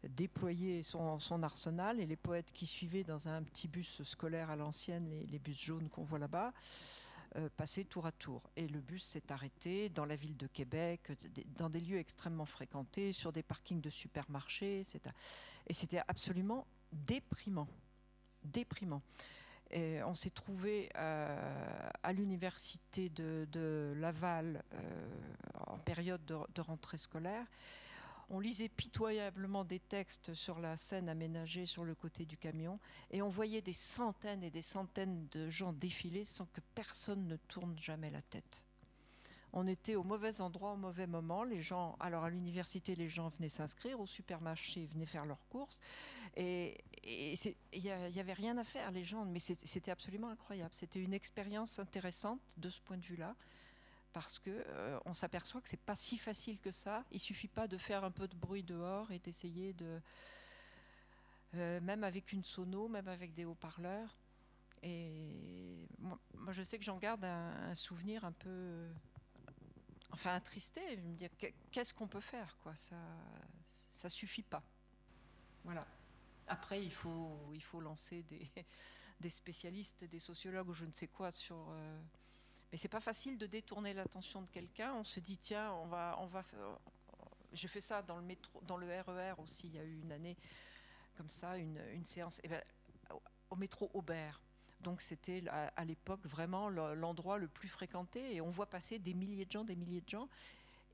déployait 0.03 0.83
son, 0.83 1.43
arsenal 1.43 1.99
et 1.99 2.07
les 2.07 2.17
poètes 2.17 2.53
qui 2.53 2.67
suivaient 2.67 3.05
dans 3.05 3.29
un 3.29 3.43
petit 3.43 3.69
bus 3.69 4.03
scolaire 4.03 4.51
à 4.51 4.57
l'ancienne, 4.57 5.09
les, 5.31 5.39
bus 5.39 5.59
jaunes 5.63 5.89
qu'on 5.89 6.03
voit 6.03 6.19
là-bas, 6.19 6.53
euh, 7.37 7.49
passaient 7.57 7.85
tour 7.85 8.05
à 8.05 8.13
tour. 8.13 8.43
Et 8.57 8.69
le 8.69 8.81
bus 8.81 9.03
s'est 9.03 9.33
arrêté 9.33 9.89
dans 9.89 10.05
la 10.05 10.15
ville 10.15 10.37
de 10.37 10.47
Québec, 10.47 11.11
dans 11.57 11.71
des 11.71 11.81
lieux 11.81 11.99
extrêmement 11.99 12.45
fréquentés, 12.45 13.13
sur 13.13 13.33
des 13.33 13.43
parkings 13.43 13.81
de 13.81 13.91
supermarchés. 13.91 14.85
Et 15.67 15.73
c'était 15.73 16.03
absolument 16.07 16.67
déprimant. 16.93 17.69
Déprimant 18.43 19.01
on 20.05 20.15
s'est 20.15 20.31
trouvé 20.31 20.91
euh, 20.97 21.89
à 22.03 22.13
l'université 22.13 23.09
de, 23.09 23.93
Laval 23.97 24.63
euh, 24.73 25.09
en 25.67 25.79
période 25.79 26.25
de, 26.25 26.61
rentrée 26.61 26.99
scolaire. 26.99 27.47
On 28.31 28.41
lisait 28.41 28.69
pitoyablement 28.69 29.65
des 29.65 29.81
textes 29.81 30.33
sur 30.33 30.59
la 30.59 30.77
scène 30.77 31.09
aménagée 31.09 31.67
sur 31.67 31.85
le 31.85 31.95
côté 31.95 32.25
du 32.25 32.39
camion 32.39 32.79
et 33.11 33.21
on 33.21 33.29
voyait 33.29 33.61
des 33.61 33.75
centaines 33.75 34.43
et 34.43 34.51
des 34.51 34.63
centaines 34.63 35.29
de 35.33 35.51
gens 35.51 35.75
défiler 35.75 36.25
sans 36.25 36.47
que 36.47 36.61
personne 36.75 37.29
ne 37.29 37.37
tourne 37.37 37.79
jamais 37.79 38.11
la 38.11 38.23
tête 38.23 38.65
on 39.55 39.67
était 39.67 39.95
au 39.95 40.03
mauvais 40.03 40.41
endroit 40.41 40.73
au 40.73 40.77
mauvais 40.77 41.07
moment. 41.07 41.45
Les 41.45 41.63
gens, 41.63 41.97
alors 42.01 42.25
à 42.25 42.31
l'université, 42.31 42.95
les 42.95 43.09
gens 43.09 43.29
venaient 43.29 43.49
s'inscrire, 43.49 44.01
au 44.01 44.07
supermarché, 44.07 44.87
venaient 44.87 45.07
faire 45.07 45.25
leurs 45.25 45.47
courses, 45.49 45.81
et 46.37 46.77
il 47.05 47.55
n'y 47.83 47.91
avait 47.91 48.33
rien 48.33 48.59
à 48.59 48.65
faire, 48.65 48.91
les 48.91 49.05
gens, 49.05 49.25
mais 49.25 49.39
c'était 49.39 49.91
absolument 49.91 50.29
incroyable. 50.29 50.75
C'était 50.75 51.01
une 51.01 51.15
expérience 51.15 51.79
intéressante 51.79 52.41
de 52.57 52.69
ce 52.69 52.81
point 52.81 52.99
de 52.99 53.05
vue-là. 53.05 53.35
Parce 54.13 54.39
que 54.39 54.51
euh, 54.51 54.99
on 55.07 55.15
s'aperçoit 55.15 55.61
que 55.61 55.69
c'est 55.69 55.77
pas 55.77 55.97
si 55.97 56.19
facile 56.19 56.61
que 56.61 56.71
ça. 56.71 57.05
Il 57.11 57.19
suffit 57.19 57.49
pas 57.49 57.67
de 57.67 57.77
faire 57.77 58.05
un 58.05 58.13
peu 58.13 58.29
de 58.29 58.37
bruit 58.37 58.63
dehors 58.63 59.11
et 59.11 59.19
d'essayer 59.19 59.73
de, 59.73 60.01
euh, 61.55 61.81
même 61.81 62.05
avec 62.05 62.33
une 62.33 62.45
sono, 62.45 62.87
même 62.87 63.09
avec 63.09 63.35
des 63.35 63.45
haut-parleurs. 63.45 64.17
Et 64.85 65.89
moi, 65.99 66.53
je 66.53 66.63
sais 66.63 66.79
que 66.79 66.85
j'en 66.85 66.99
garde 66.99 67.25
un, 67.25 67.75
souvenir 67.75 68.25
un 68.25 68.33
peu 68.33 68.87
enfin 70.15 70.35
attristé, 70.35 70.97
me 70.97 71.15
dire 71.15 71.31
qu'est-ce 71.73 71.93
qu'on 71.93 72.07
peut 72.07 72.21
faire 72.21 72.57
quoi? 72.63 72.75
Ça 72.77 72.97
ça 73.67 74.09
suffit 74.09 74.43
pas. 74.43 74.63
Voilà. 75.65 75.87
Après 76.47 76.83
il 76.83 76.93
faut 76.93 77.51
il 77.53 77.63
faut 77.63 77.81
lancer 77.81 78.23
des, 78.23 78.49
des 79.21 79.31
spécialistes, 79.31 80.05
des 80.05 80.21
sociologues 80.21 80.69
ou 80.69 80.75
je 80.75 80.85
ne 80.85 80.93
sais 80.93 81.09
quoi 81.09 81.31
sur 81.31 81.57
euh, 81.71 82.01
mais 82.71 82.79
c'est 82.79 82.89
pas 82.89 83.01
facile 83.01 83.39
de 83.39 83.47
détourner 83.47 83.93
l'attention 83.93 84.43
de 84.43 84.49
quelqu'un, 84.51 84.95
on 84.95 85.05
se 85.05 85.21
dit 85.21 85.39
tiens, 85.39 85.73
on 85.73 85.87
va 85.87 86.17
on 86.21 86.27
va 86.27 86.45
j'ai 87.53 87.69
fait 87.69 87.81
ça 87.81 88.03
dans 88.03 88.17
le 88.17 88.23
métro 88.23 88.61
dans 88.63 88.77
le 88.77 88.87
RER 88.87 89.35
e 89.39 89.43
aussi, 89.43 89.67
il 89.67 89.75
y 89.75 89.79
a 89.79 89.85
eu 89.85 90.01
une 90.01 90.13
année 90.13 90.37
comme 91.17 91.29
ça 91.29 91.59
une, 91.59 91.81
une 91.93 92.05
séance 92.05 92.41
eh 92.45 92.49
ben, 92.49 92.63
au 93.51 93.57
métro 93.57 93.91
Aubert 93.95 94.41
donc 94.85 95.01
c'était 95.01 95.43
à, 95.49 95.85
l'époque 95.85 96.25
vraiment 96.27 96.69
l'endroit 96.69 97.39
le 97.39 97.49
plus 97.49 97.69
fréquenté 97.69 98.37
et 98.37 98.41
on 98.41 98.51
voit 98.51 98.67
passer 98.67 99.01
des 99.01 99.15
milliers 99.15 99.47
de 99.47 99.51
gens, 99.51 99.65
des 99.65 99.75
milliers 99.75 100.03
de 100.03 100.09
gens. 100.09 100.29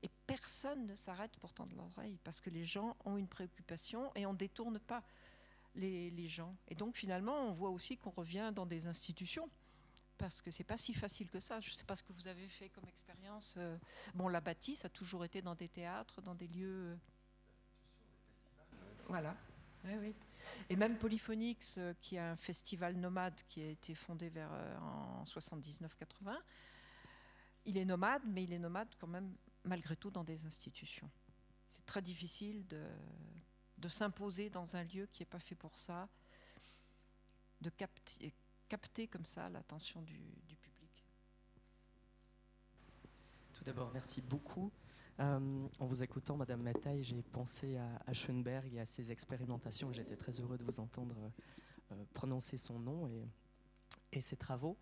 Et 0.01 0.09
personne 0.25 0.87
ne 0.87 0.95
s'arrête 0.95 1.37
pour 1.37 1.53
tendre 1.53 1.75
l'oreille 1.75 2.17
parce 2.23 2.41
que 2.41 2.49
les 2.49 2.63
gens 2.63 2.95
ont 3.05 3.17
une 3.17 3.27
préoccupation 3.27 4.11
et 4.15 4.25
on 4.25 4.33
ne 4.33 4.37
détourne 4.37 4.79
pas 4.79 5.03
les, 5.75 6.27
gens. 6.27 6.55
Et 6.69 6.75
donc 6.75 6.95
finalement, 6.95 7.47
on 7.47 7.51
voit 7.51 7.69
aussi 7.69 7.97
qu'on 7.97 8.09
revient 8.09 8.51
dans 8.55 8.65
des 8.65 8.87
institutions 8.87 9.47
parce 10.17 10.41
que 10.41 10.49
c'est 10.49 10.63
pas 10.63 10.77
si 10.77 10.93
facile 10.93 11.29
que 11.29 11.39
ça. 11.39 11.59
Je 11.59 11.69
ne 11.69 11.75
sais 11.75 11.85
pas 11.85 11.95
ce 11.95 12.03
que 12.03 12.13
vous 12.13 12.27
avez 12.27 12.47
fait 12.47 12.69
comme 12.69 12.87
expérience. 12.87 13.55
Euh, 13.57 13.77
bon, 14.15 14.27
la 14.27 14.41
bâtisse 14.41 14.85
a 14.85 14.89
toujours 14.89 15.25
été 15.25 15.41
dans 15.41 15.55
des 15.55 15.69
théâtres, 15.69 16.21
dans 16.21 16.35
des 16.35 16.47
lieux. 16.47 16.97
Voilà. 19.07 19.35
Oui, 19.83 19.93
oui. 19.99 20.15
Et 20.69 20.75
même 20.75 20.97
Polyphonix, 20.97 21.75
euh, 21.77 21.93
qui 21.99 22.15
est 22.15 22.19
un 22.19 22.35
festival 22.35 22.95
nomade 22.95 23.41
qui 23.47 23.61
a 23.61 23.69
été 23.69 23.95
fondé 23.95 24.29
vers, 24.29 24.51
euh, 24.51 24.77
en 24.79 25.23
79-80, 25.23 26.37
il 27.65 27.77
est 27.77 27.85
nomade, 27.85 28.21
mais 28.25 28.43
il 28.43 28.53
est 28.53 28.59
nomade 28.59 28.89
quand 28.99 29.07
même 29.07 29.35
malgré 29.63 29.95
tout 29.95 30.11
dans 30.11 30.23
des 30.23 30.45
institutions. 30.45 31.09
C'est 31.67 31.85
très 31.85 32.01
difficile 32.01 32.65
de, 32.67 33.87
s'imposer 33.87 34.49
dans 34.49 34.75
un 34.75 34.83
lieu 34.83 35.07
qui 35.07 35.21
n'est 35.21 35.27
pas 35.27 35.39
fait 35.39 35.55
pour 35.55 35.75
ça, 35.75 36.07
de 37.61 37.69
capter, 37.69 38.33
capter 38.69 39.07
comme 39.07 39.25
ça 39.25 39.49
l'attention 39.49 40.01
du 40.01 40.55
public. 40.57 41.05
Tout 43.53 43.63
d'abord, 43.63 43.91
merci 43.91 44.21
beaucoup. 44.21 44.71
Euh, 45.21 45.67
en 45.79 45.85
vous 45.85 46.01
écoutant, 46.01 46.35
Madame 46.35 46.63
Metaille, 46.63 47.03
j'ai 47.03 47.21
pensé 47.21 47.77
à, 47.77 48.13
Schoenberg 48.13 48.73
et 48.73 48.79
à 48.79 48.87
ses 48.87 49.11
expérimentations. 49.11 49.93
J'étais 49.93 50.15
très 50.15 50.39
heureux 50.39 50.57
de 50.57 50.63
vous 50.63 50.79
entendre 50.79 51.15
euh, 51.91 51.95
prononcer 52.13 52.57
son 52.57 52.79
nom 52.79 53.07
et, 54.11 54.21
ses 54.21 54.35
travaux. 54.35 54.77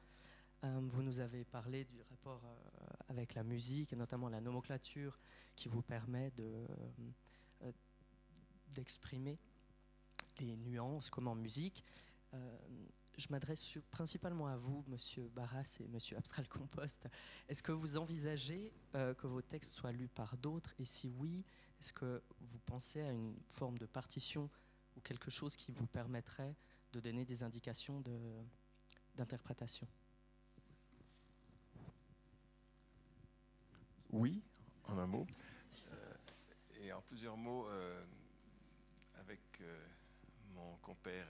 Euh, 0.64 0.80
vous 0.84 1.03
nous 1.03 1.20
avez 1.20 1.44
parlé 1.44 1.84
du 1.84 2.02
rapport 2.10 2.41
euh, 2.45 2.86
avec 3.10 3.34
la 3.34 3.44
musique 3.44 3.94
notamment 3.94 4.28
la 4.30 4.41
nomenclature 4.41 5.18
qui 5.56 5.70
vous 5.70 5.82
permet 5.82 6.32
de, 6.32 6.66
euh, 7.64 7.72
d'exprimer 8.74 9.38
les 10.40 10.56
nuances 10.56 11.10
comme 11.10 11.28
en 11.28 11.36
musique. 11.36 11.84
Je 13.20 13.28
m'adresse 13.32 13.78
principalement 13.91 14.48
à 14.48 14.56
vous, 14.56 14.86
Monsieur 14.88 15.28
Barras 15.28 15.78
et 15.82 15.88
Monsieur 15.90 16.16
Abstral 16.16 16.48
Compost. 16.48 17.06
Est-ce 17.50 17.62
que 17.62 17.74
vous 17.74 17.98
envisagez 17.98 18.72
euh, 18.96 19.14
que 19.14 19.28
vos 19.28 19.41
textes 19.41 19.74
soient 19.74 19.91
lus 19.91 20.08
par 20.08 20.38
d'autres? 20.38 20.74
Et 20.80 20.86
si 20.86 21.10
oui, 21.10 21.44
est-ce 21.82 21.91
que 21.91 22.24
vous 22.40 22.60
pensez 22.60 23.02
à 23.02 23.12
une 23.12 23.36
forme 23.50 23.78
de 23.78 23.86
partition 23.86 24.50
ou 24.96 25.02
quelque 25.02 25.30
chose 25.30 25.58
qui 25.58 25.74
vous 25.74 25.86
permettrait 25.86 26.56
de 26.94 27.02
donner 27.02 27.26
des 27.26 27.44
indications 27.44 28.02
d'interprétation? 29.16 29.86
Oui, 34.12 34.41
en 34.86 34.98
un 34.98 35.08
mot. 35.08 35.28
Euh, 35.91 36.14
et 36.80 36.94
en 36.94 37.02
plusieurs 37.02 37.36
mots, 37.36 37.68
euh, 37.68 38.02
avec 39.16 39.62
mon 40.56 40.78
compère 40.78 41.28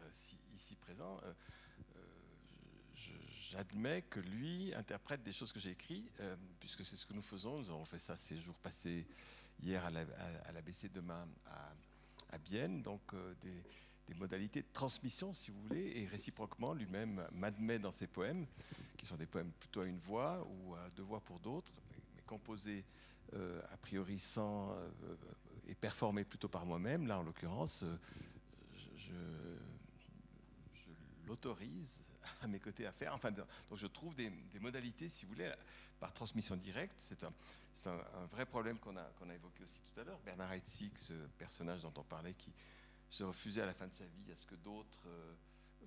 ici, 0.54 0.76
présent, 0.76 1.20
j'admets 3.50 4.04
que 4.04 4.20
lui 4.20 4.74
interprète 4.76 5.24
des 5.24 5.32
choses 5.32 5.52
que 5.52 5.60
j'ai 5.60 5.72
écrites, 5.72 6.12
euh, 6.20 6.36
puisque 6.60 6.86
c'est 6.86 6.96
ce 6.96 7.06
que 7.06 7.14
nous 7.14 7.22
faisons. 7.22 7.60
Nous 7.60 7.70
avons 7.70 7.86
fait 7.86 8.00
ça 8.00 8.16
ces 8.18 8.38
jours 8.38 8.58
passés, 8.60 9.06
hier 9.62 9.84
à 9.86 9.92
l'ABC, 9.92 10.84
la, 10.84 10.90
demain 10.90 11.28
à, 11.46 11.74
à, 12.32 12.38
Bienne, 12.38 12.82
donc 12.82 13.02
euh, 13.14 13.34
des, 13.42 13.64
modalités 14.16 14.64
de 14.64 14.68
transmission, 14.74 15.34
si 15.34 15.52
vous 15.52 15.62
voulez, 15.62 15.94
et 15.98 16.08
réciproquement, 16.08 16.74
lui-même 16.74 17.28
m'admet 17.32 17.78
dans 17.78 17.92
ses 17.92 18.08
poèmes, 18.08 18.48
qui 18.98 19.06
sont 19.06 19.18
des 19.18 19.28
poèmes 19.28 19.52
plutôt 19.52 19.82
à 19.82 19.86
une 19.86 20.00
voix 20.00 20.48
ou 20.50 20.74
à 20.74 20.90
deux 20.96 21.04
voix 21.04 21.20
pour 21.20 21.40
d'autres, 21.40 21.72
mais, 22.16 22.24
composés 22.26 22.84
euh, 23.34 23.62
a 23.72 23.78
priori 23.78 24.20
sans 24.20 24.76
et 25.68 25.76
performés 25.76 26.26
plutôt 26.26 26.50
par 26.50 26.66
moi-même. 26.66 27.06
Là, 27.06 27.20
en 27.20 27.24
l'occurrence, 27.24 27.86
je, 28.98 29.12
je 31.30 31.34
l'autorise 31.34 32.02
à 32.42 32.48
mes 32.48 32.60
côtés 32.60 32.86
à 32.86 32.92
faire. 32.92 33.14
Enfin, 33.14 33.32
donc 33.32 33.46
je 33.74 33.88
trouve 33.88 34.16
des, 34.16 34.32
modalités, 34.60 35.10
si 35.10 35.26
vous 35.26 35.34
voulez, 35.34 35.52
par 36.00 36.12
transmission 36.14 36.56
directe. 36.56 36.96
C'est 36.98 37.24
un, 37.24 38.26
vrai 38.32 38.46
problème 38.46 38.80
qu'on 38.80 38.98
a, 38.98 39.34
évoqué 39.34 39.64
aussi 39.64 39.82
tout 39.82 40.00
à 40.00 40.04
l'heure. 40.04 40.20
Bernard 40.26 40.54
Heitzig, 40.54 40.98
ce 40.98 41.14
personnage 41.38 41.82
dont 41.84 41.94
on 41.98 42.04
parlait, 42.04 42.34
qui 42.34 42.52
se 43.10 43.24
refusait 43.24 43.62
à 43.62 43.66
la 43.66 43.74
fin 43.74 43.88
de 43.88 43.94
sa 43.94 44.06
vie 44.06 44.32
à 44.32 44.36
ce 44.36 44.46
que 44.46 44.56
d'autres 44.56 45.08
euh, 45.08 45.34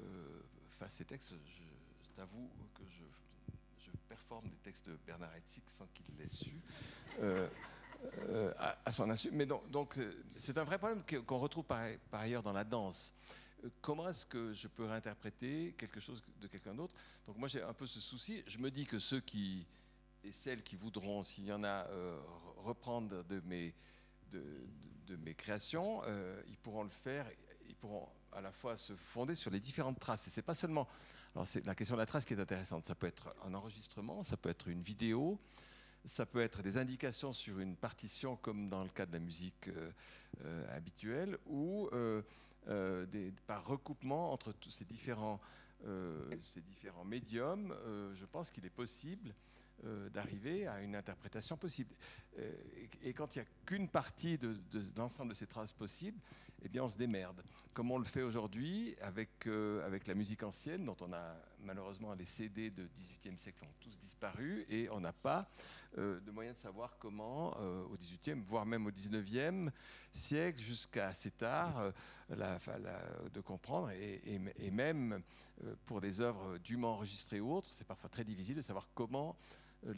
euh, 0.01 0.43
fassent 0.71 0.95
ses 0.95 1.05
textes. 1.05 1.31
Je, 1.31 1.63
t'avoue 2.17 2.51
que 2.75 2.83
je, 2.89 3.03
performe 4.09 4.47
des 4.47 4.57
textes 4.57 4.91
de 4.91 4.97
Bernard 5.07 5.35
Heitzig 5.35 5.63
sans 5.69 5.87
qu'il 5.87 6.05
l'ait 6.19 6.29
su. 6.29 6.61
Euh, 7.21 7.49
à, 8.59 8.93
son 8.93 9.09
insu. 9.09 9.31
Mais 9.33 9.47
donc, 9.47 9.99
c'est 10.37 10.59
un 10.59 10.65
vrai 10.65 10.77
problème 10.77 11.03
qu'on 11.03 11.23
qu 11.23 11.43
retrouve 11.43 11.65
par 11.65 11.87
ailleurs 12.13 12.43
dans 12.43 12.53
la 12.53 12.65
danse 12.65 13.15
comment 13.81 14.09
est-ce 14.09 14.27
que 14.27 14.53
je 14.53 14.69
peux 14.69 14.85
réinterpréter 14.85 15.75
quelque 15.79 16.01
chose 16.01 16.23
de 16.41 16.47
quelqu'un 16.47 16.75
d'autre? 16.75 16.95
Donc 17.27 17.37
moi 17.37 17.49
j'ai 17.49 17.63
un 17.63 17.73
peu 17.73 17.87
ce 17.87 18.01
souci. 18.01 18.43
Je 18.47 18.59
me 18.59 18.71
dis 18.71 18.87
que 18.87 18.99
ceux 18.99 19.21
qui 19.21 19.67
et 20.25 20.33
celles 20.33 20.63
qui 20.63 20.77
voudront, 20.77 21.23
s'il 21.23 21.47
y 21.47 21.53
en 21.53 21.65
a, 21.65 21.87
euh, 21.89 22.21
reprendre 22.59 23.25
de 23.25 23.41
mes, 23.41 23.75
de, 24.31 25.17
mes 25.17 25.35
créations, 25.35 26.01
euh, 26.07 26.41
ils 26.49 26.57
pourront 26.57 26.85
le 26.85 26.91
faire. 26.91 27.27
Ils 27.69 27.75
pourront 27.75 28.09
à 28.33 28.41
la 28.41 28.53
fois 28.53 28.77
se 28.77 28.95
fonder 28.95 29.35
sur 29.35 29.51
les 29.51 29.61
différentes 29.61 29.99
traces. 29.99 30.27
Et 30.29 30.31
c'est 30.31 30.43
pas 30.43 30.55
seulement. 30.55 30.89
Alors 31.35 31.47
c'est 31.47 31.65
la 31.67 31.75
question 31.75 31.97
de 31.97 32.01
la 32.01 32.07
trace 32.07 32.25
qui 32.25 32.35
est 32.35 32.41
intéressante. 32.41 32.85
Ça 32.85 32.95
peut 32.95 33.07
être 33.07 33.35
un 33.45 33.55
enregistrement, 33.55 34.23
ça 34.23 34.37
peut 34.37 34.49
être 34.49 34.69
une 34.69 34.83
vidéo. 34.83 35.39
Ça 36.05 36.27
peut 36.27 36.41
être 36.41 36.63
des 36.63 36.79
indications 36.79 37.33
sur 37.33 37.61
une 37.61 37.77
partition, 37.77 38.37
comme 38.37 38.69
dans 38.69 38.83
le 38.83 38.89
cas 38.89 39.07
de 39.07 39.13
la 39.13 39.21
musique 39.21 39.69
euh, 39.69 40.77
habituelle, 40.77 41.39
ou 41.47 41.89
euh, 42.69 43.07
par 43.47 43.67
recoupement 43.67 44.33
entre 44.33 44.53
tous 44.53 44.71
ces 44.71 44.85
différents, 44.85 45.41
euh, 45.85 46.31
médiums, 47.05 47.73
euh, 47.73 48.15
je 48.15 48.25
pense 48.25 48.51
qu'il 48.51 48.65
est 48.65 48.71
possible 48.71 49.35
d'arriver 50.13 50.69
à 50.69 50.81
une 50.81 50.95
interprétation 50.95 51.57
possible. 51.57 51.93
Et, 53.03 53.13
quand 53.13 53.35
il 53.35 53.41
n'y 53.41 53.45
a 53.45 53.49
qu'une 53.67 53.89
partie 53.89 54.39
de 54.39 54.57
l'ensemble 54.97 55.31
de 55.31 55.35
ces 55.35 55.49
traces 55.49 55.73
possibles, 55.73 56.21
eh 56.65 56.69
bien 56.69 56.85
on 56.85 56.89
se 56.89 56.97
démerde. 56.97 57.43
Comme 57.73 57.91
on 57.91 57.99
le 57.99 58.05
fait 58.05 58.23
aujourd'hui 58.23 58.95
avec, 59.01 59.47
euh, 59.47 59.85
avec 59.87 60.07
la 60.07 60.15
musique 60.15 60.43
ancienne, 60.43 60.85
dont 60.85 60.97
on 61.01 61.13
a 61.13 61.37
malheureusement 61.61 62.15
les 62.15 62.27
CD 62.27 62.71
de 62.71 62.85
18e 62.85 63.39
siècle 63.39 63.65
ont 63.65 63.75
tous 63.81 63.99
disparu, 63.99 64.65
et 64.69 64.89
on 64.91 65.01
n'a 65.01 65.13
pas 65.13 65.51
euh, 65.99 66.21
de 66.21 66.31
moyen 66.31 66.53
de 66.53 66.59
savoir 66.59 66.97
comment, 66.99 67.57
euh, 67.59 67.85
au 67.85 67.97
18e, 67.97 68.43
voire 68.43 68.67
même 68.67 68.87
au 68.87 68.91
19e 68.91 69.71
siècle, 70.13 70.61
jusqu'à 70.61 71.09
assez 71.09 71.31
tard, 71.31 71.93
de 72.29 73.41
comprendre, 73.41 73.91
et 73.91 74.71
même 74.71 75.23
pour 75.85 76.01
des 76.01 76.21
œuvres 76.21 76.59
dûment 76.59 76.95
enregistrées 76.95 77.41
ou 77.41 77.55
autres, 77.55 77.71
c'est 77.73 77.87
parfois 77.87 78.11
très 78.11 78.25
difficile 78.25 78.57
de 78.57 78.63
savoir 78.63 78.89
comment 78.95 79.37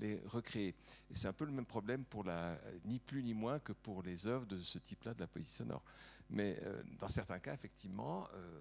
les 0.00 0.20
recréer. 0.26 0.74
Et 1.10 1.14
c'est 1.14 1.28
un 1.28 1.32
peu 1.32 1.44
le 1.44 1.52
même 1.52 1.66
problème 1.66 2.04
pour 2.04 2.24
la, 2.24 2.58
ni 2.84 2.98
plus 2.98 3.22
ni 3.22 3.34
moins 3.34 3.58
que 3.58 3.72
pour 3.72 4.02
les 4.02 4.26
œuvres 4.26 4.46
de 4.46 4.58
ce 4.62 4.78
type-là 4.78 5.14
de 5.14 5.20
la 5.20 5.26
poésie 5.26 5.50
sonore. 5.50 5.82
Mais 6.30 6.58
euh, 6.62 6.82
dans 6.98 7.08
certains 7.08 7.38
cas, 7.38 7.54
effectivement, 7.54 8.28
euh, 8.34 8.60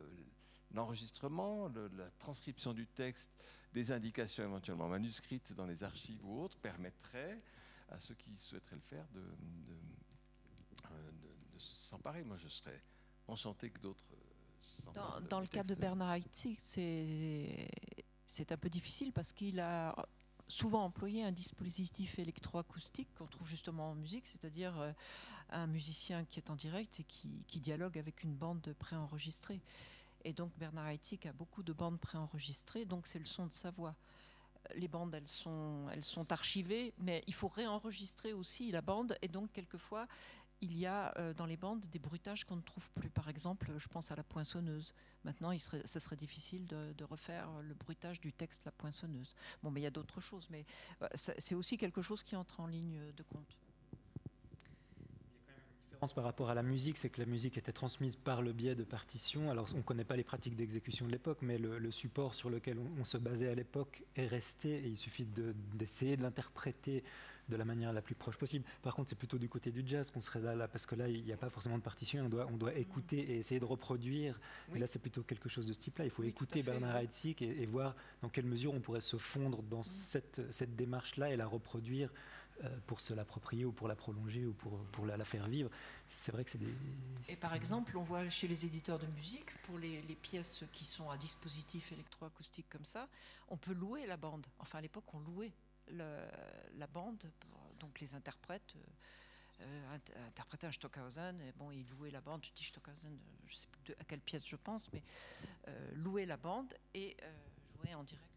l'enregistrement, 0.73 1.69
la 1.69 2.09
transcription 2.19 2.73
du 2.73 2.87
texte, 2.87 3.31
des 3.73 3.91
indications 3.91 4.43
éventuellement 4.43 4.87
manuscrites 4.87 5.53
dans 5.53 5.65
les 5.65 5.83
archives 5.83 6.23
ou 6.25 6.41
autres 6.41 6.57
permettrait 6.57 7.41
à 7.89 7.99
ceux 7.99 8.15
qui 8.15 8.35
souhaiteraient 8.37 8.75
le 8.75 8.81
faire 8.81 9.07
de, 9.13 9.21
de, 9.21 9.77
euh, 10.91 11.11
de, 11.11 11.55
de 11.55 11.59
s'emparer. 11.59 12.23
Moi, 12.23 12.37
je 12.37 12.47
serais 12.47 12.81
enchanté 13.27 13.69
que 13.69 13.79
d'autres 13.79 14.05
dans, 14.93 15.21
dans 15.21 15.39
le 15.39 15.47
cas 15.47 15.63
de 15.63 15.75
Bernard 15.75 16.09
Haïti, 16.09 16.57
c'est 16.61 18.51
un 18.51 18.57
peu 18.57 18.69
difficile 18.69 19.11
parce 19.11 19.31
qu'il 19.31 19.59
a 19.59 19.95
souvent 20.47 20.83
employé 20.83 21.23
un 21.23 21.31
dispositif 21.31 22.19
électroacoustique 22.19 23.09
qu'on 23.15 23.27
trouve 23.27 23.47
justement 23.47 23.91
en 23.91 23.95
musique, 23.95 24.27
c'est-à-dire 24.27 24.79
euh, 24.79 24.91
un 25.49 25.67
musicien 25.67 26.25
qui 26.25 26.39
est 26.39 26.49
en 26.49 26.55
direct 26.55 26.99
et 26.99 27.03
qui, 27.03 27.59
dialogue 27.59 27.97
avec 27.97 28.23
une 28.23 28.33
bande 28.33 28.73
préenregistrée. 28.79 29.61
Et 30.25 30.33
donc 30.33 30.51
Bernard 30.57 30.85
Haïtik 30.85 31.25
a 31.25 31.33
beaucoup 31.33 31.63
de 31.63 31.73
bandes 31.73 31.99
préenregistrées, 31.99 32.85
donc 32.85 33.07
c'est 33.07 33.19
le 33.19 33.25
son 33.25 33.47
de 33.47 33.51
sa 33.51 33.71
voix. 33.71 33.95
Les 34.75 34.87
bandes, 34.87 35.13
elles 35.13 35.27
sont, 35.27 35.87
elles 35.91 36.05
sont 36.05 36.31
archivées, 36.31 36.93
mais 36.97 37.23
il 37.27 37.33
faut 37.33 37.49
réenregistrer 37.49 38.31
aussi 38.31 38.71
la 38.71 38.81
bande, 38.81 39.17
et 39.21 39.27
donc 39.27 39.51
quelquefois, 39.51 40.07
il 40.63 40.77
y 40.77 40.85
a 40.85 41.13
euh, 41.17 41.33
dans 41.33 41.45
les 41.45 41.57
bandes 41.57 41.85
des 41.91 41.99
bruitages 41.99 42.45
qu'on 42.45 42.55
ne 42.55 42.61
trouve 42.61 42.89
plus. 42.91 43.09
Par 43.09 43.27
exemple, 43.27 43.71
je 43.77 43.87
pense 43.89 44.11
à 44.11 44.15
la 44.15 44.23
poinçonneuse. 44.23 44.93
Maintenant, 45.25 45.51
il 45.51 45.59
serait, 45.59 45.81
ce 45.85 45.99
serait 45.99 46.15
difficile 46.15 46.65
de, 46.65 47.03
refaire 47.03 47.49
le 47.61 47.73
bruitage 47.73 48.21
du 48.21 48.31
texte 48.31 48.63
La 48.63 48.71
poinçonneuse. 48.71 49.35
Bon, 49.61 49.71
mais 49.71 49.81
il 49.81 49.83
y 49.83 49.87
a 49.87 49.91
d'autres 49.91 50.21
choses, 50.21 50.47
mais 50.49 50.65
euh, 51.01 51.07
c'est 51.15 51.55
aussi 51.55 51.77
quelque 51.77 52.01
chose 52.01 52.23
qui 52.23 52.35
entre 52.35 52.61
en 52.61 52.67
ligne 52.67 52.97
de 53.15 53.23
compte 53.23 53.57
par 56.11 56.25
rapport 56.25 56.49
à 56.49 56.53
la 56.53 56.63
musique, 56.63 56.97
c'est 56.97 57.09
que 57.09 57.21
la 57.21 57.25
musique 57.25 57.57
était 57.57 57.71
transmise 57.71 58.17
par 58.17 58.41
le 58.41 58.51
biais 58.51 58.75
de 58.75 58.83
partitions. 58.83 59.49
Alors, 59.49 59.67
on 59.73 59.77
ne 59.77 59.83
connaît 59.83 60.03
pas 60.03 60.17
les 60.17 60.25
pratiques 60.25 60.57
d'exécution 60.57 61.05
de 61.05 61.11
l'époque, 61.11 61.37
mais 61.41 61.57
le, 61.57 61.91
support 61.91 62.33
sur 62.33 62.49
lequel 62.49 62.77
on, 62.99 63.03
se 63.05 63.17
basait 63.17 63.47
à 63.47 63.55
l'époque 63.55 64.03
est 64.15 64.25
resté 64.25 64.81
il 64.83 64.97
suffit 64.97 65.25
d'essayer 65.75 66.15
de, 66.15 66.21
de 66.21 66.23
l'interpréter 66.23 67.03
de 67.49 67.55
la 67.55 67.65
manière 67.65 67.93
la 67.93 68.01
plus 68.01 68.15
proche 68.15 68.37
possible. 68.37 68.65
Par 68.81 68.95
contre, 68.95 69.09
c'est 69.09 69.17
plutôt 69.17 69.37
du 69.37 69.49
côté 69.49 69.71
du 69.71 69.83
jazz 69.85 70.11
qu'on 70.11 70.21
serait 70.21 70.39
là, 70.39 70.55
là 70.55 70.67
parce 70.67 70.85
que 70.85 70.95
là, 70.95 71.07
il 71.07 71.23
n'y 71.23 71.33
a 71.33 71.37
pas 71.37 71.49
forcément 71.49 71.77
de 71.77 71.83
partition, 71.83 72.25
on 72.25 72.29
doit, 72.29 72.47
on 72.51 72.57
doit 72.57 72.73
écouter 72.75 73.19
et 73.19 73.37
essayer 73.39 73.59
de 73.59 73.65
reproduire. 73.65 74.39
Oui. 74.69 74.77
Et 74.77 74.79
là, 74.79 74.87
c'est 74.87 74.99
plutôt 74.99 75.23
quelque 75.23 75.49
chose 75.49 75.65
de 75.65 75.73
ce 75.73 75.79
type-là. 75.79 76.05
Il 76.05 76.11
faut 76.11 76.23
oui, 76.23 76.29
écouter 76.29 76.63
Bernard 76.63 76.97
Heitzig 76.97 77.41
et, 77.41 77.63
et, 77.63 77.65
voir 77.65 77.95
dans 78.21 78.29
quelle 78.29 78.45
mesure 78.45 78.73
on 78.73 78.79
pourrait 78.79 79.01
se 79.01 79.17
fondre 79.17 79.61
dans 79.63 79.81
mmh. 79.81 79.83
cette, 79.83 80.41
cette 80.51 80.75
démarche-là 80.75 81.31
et 81.31 81.35
la 81.35 81.47
reproduire 81.47 82.09
euh, 82.63 82.69
pour 82.85 83.01
se 83.01 83.15
l'approprier 83.15 83.65
ou 83.65 83.71
pour 83.71 83.87
la 83.87 83.95
prolonger 83.95 84.45
ou 84.45 84.53
pour, 84.53 84.77
pour 84.91 85.07
la, 85.07 85.17
la 85.17 85.25
faire 85.25 85.47
vivre. 85.47 85.71
C'est 86.07 86.31
vrai 86.31 86.43
que 86.43 86.51
c'est 86.51 86.59
des... 86.59 86.73
Et 87.27 87.35
par 87.35 87.55
exemple, 87.55 87.97
on 87.97 88.03
voit 88.03 88.29
chez 88.29 88.47
les 88.47 88.63
éditeurs 88.63 88.99
de 88.99 89.07
musique, 89.07 89.51
pour 89.63 89.79
les, 89.79 90.01
les 90.03 90.15
pièces 90.15 90.63
qui 90.71 90.85
sont 90.85 91.09
à 91.09 91.17
dispositif 91.17 91.91
électroacoustique 91.91 92.67
comme 92.69 92.85
ça, 92.85 93.09
on 93.49 93.57
peut 93.57 93.73
louer 93.73 94.05
la 94.05 94.17
bande. 94.17 94.45
Enfin, 94.59 94.77
à 94.77 94.81
l'époque, 94.81 95.11
on 95.13 95.19
louait 95.19 95.51
le, 95.87 96.25
la 96.75 96.87
bande, 96.87 97.31
donc 97.79 97.99
les 97.99 98.13
interprètes 98.15 98.75
euh, 99.61 99.97
interpréter 100.27 100.67
un 100.67 100.71
Stockhausen. 100.71 101.39
Et 101.41 101.51
bon, 101.51 101.71
il 101.71 101.87
louait 101.89 102.11
la 102.11 102.21
bande. 102.21 102.43
Je 102.43 102.51
dis 102.53 102.63
Stockhausen, 102.63 103.17
je 103.45 103.55
sais 103.55 103.67
plus 103.67 103.93
à 103.99 104.03
quelle 104.03 104.21
pièce 104.21 104.45
je 104.45 104.55
pense, 104.55 104.91
mais 104.91 105.03
louer 105.93 106.25
la 106.25 106.37
bande 106.37 106.73
et 106.93 107.15
jouer 107.77 107.93
en 107.93 108.03
direct. 108.03 108.27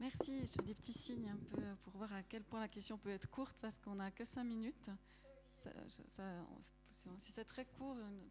Merci. 0.00 0.40
Je 0.40 0.52
fais 0.52 0.62
des 0.62 0.74
petits 0.74 0.92
signes 0.92 1.30
un 1.30 1.56
peu 1.56 1.62
pour 1.82 1.94
voir 1.94 2.12
à 2.12 2.22
quel 2.22 2.42
point 2.42 2.60
la 2.60 2.68
question 2.68 2.98
peut 2.98 3.10
être 3.10 3.30
courte 3.30 3.58
parce 3.60 3.78
qu'on 3.78 3.94
n'a 3.94 4.10
que 4.10 4.24
cinq 4.24 4.44
minutes. 4.44 4.90
si 7.18 7.32
c'est 7.32 7.44
très 7.44 7.64
court, 7.64 7.96
une, 7.98 8.28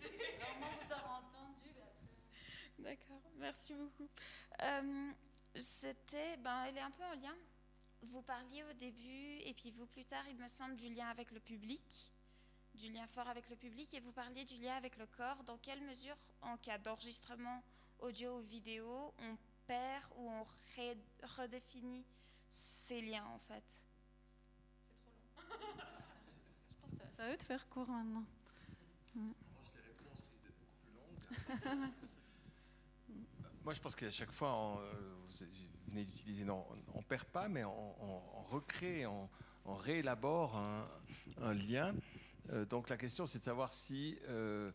vous 0.00 0.92
aurez 0.92 1.02
entendu. 1.02 1.70
D'accord, 2.78 3.22
merci 3.38 3.74
beaucoup. 3.74 4.08
Euh, 4.62 5.12
c'était, 5.56 6.36
ben, 6.38 6.64
elle 6.64 6.76
est 6.76 6.82
un 6.82 6.90
peu 6.90 7.04
en 7.04 7.14
lien. 7.14 7.34
Vous 8.02 8.22
parliez 8.22 8.62
au 8.64 8.72
début 8.74 9.38
et 9.44 9.52
puis 9.54 9.70
vous 9.72 9.86
plus 9.86 10.04
tard, 10.04 10.24
il 10.28 10.36
me 10.36 10.48
semble, 10.48 10.76
du 10.76 10.88
lien 10.88 11.08
avec 11.08 11.30
le 11.32 11.40
public, 11.40 12.12
du 12.74 12.90
lien 12.90 13.06
fort 13.08 13.28
avec 13.28 13.48
le 13.50 13.56
public, 13.56 13.92
et 13.92 14.00
vous 14.00 14.12
parliez 14.12 14.44
du 14.44 14.56
lien 14.56 14.76
avec 14.76 14.96
le 14.96 15.06
corps. 15.06 15.42
Dans 15.44 15.58
quelle 15.58 15.82
mesure, 15.82 16.16
en 16.40 16.56
cas 16.56 16.78
d'enregistrement 16.78 17.62
audio 17.98 18.38
ou 18.38 18.42
vidéo, 18.42 19.12
on 19.18 19.36
perd 19.66 20.04
ou 20.16 20.30
on 20.30 20.44
redéfinit 21.22 22.06
ces 22.48 23.02
liens 23.02 23.26
en 23.26 23.38
fait? 23.38 23.78
C'est 24.86 25.44
trop 25.44 25.50
long. 25.60 25.84
Je 26.68 26.74
pense 26.74 26.90
que 26.92 27.16
ça 27.16 27.28
va 27.28 27.36
de 27.36 27.42
faire 27.42 27.68
court 27.68 27.88
maintenant. 27.88 28.24
Moi, 33.64 33.74
je 33.74 33.80
pense 33.80 33.94
qu'à 33.94 34.10
chaque 34.10 34.32
fois, 34.32 34.80
euh, 34.80 35.14
vous 35.28 35.46
venez 35.88 36.04
d'utiliser, 36.04 36.44
non, 36.44 36.64
on 36.94 36.98
ne 36.98 37.04
perd 37.04 37.24
pas, 37.24 37.48
mais 37.48 37.64
on, 37.64 38.20
recrée, 38.48 39.06
on, 39.06 39.28
réélabore 39.66 40.56
un, 40.56 41.54
lien. 41.54 41.94
Euh, 42.50 42.64
donc 42.64 42.88
la 42.88 42.96
question, 42.96 43.26
c'est 43.26 43.38
de 43.38 43.44
savoir 43.44 43.72
si 43.72 44.18
euh, 44.28 44.72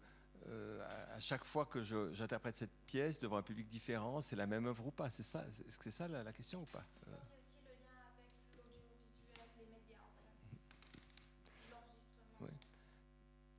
à 1.13 1.19
chaque 1.19 1.43
fois 1.43 1.65
que 1.65 1.81
j'interprète 2.13 2.55
cette 2.55 2.75
pièce 2.85 3.19
devant 3.19 3.37
un 3.37 3.41
public 3.41 3.67
différent, 3.67 4.21
c'est 4.21 4.35
la 4.35 4.45
même 4.45 4.67
œuvre 4.67 4.85
ou 4.85 4.91
pas. 4.91 5.09
C'est 5.09 5.23
ça, 5.23 5.43
est-ce 5.47 5.77
que 5.77 5.83
c'est 5.83 5.91
ça 5.91 6.07
la, 6.07 6.31
question 6.31 6.61
ou 6.61 6.65
pas? 6.65 6.85
Oui. 12.39 12.49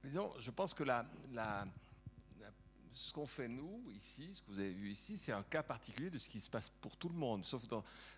Disons, 0.04 0.32
je 0.38 0.50
pense 0.52 0.72
que 0.72 0.84
la, 0.84 1.04
la 1.32 1.66
ce 2.96 3.12
qu'on 3.12 3.26
fait 3.26 3.46
nous 3.46 3.84
ici, 3.94 4.32
ce 4.32 4.40
que 4.40 4.50
vous 4.50 4.58
avez 4.58 4.72
vu 4.72 4.90
ici, 4.90 5.18
c'est 5.18 5.32
un 5.32 5.42
cas 5.42 5.62
particulier 5.62 6.08
de 6.08 6.16
ce 6.16 6.28
qui 6.28 6.40
se 6.40 6.48
passe 6.48 6.70
pour 6.80 6.96
tout 6.96 7.10
le 7.10 7.14
monde, 7.14 7.44
sauf 7.44 7.62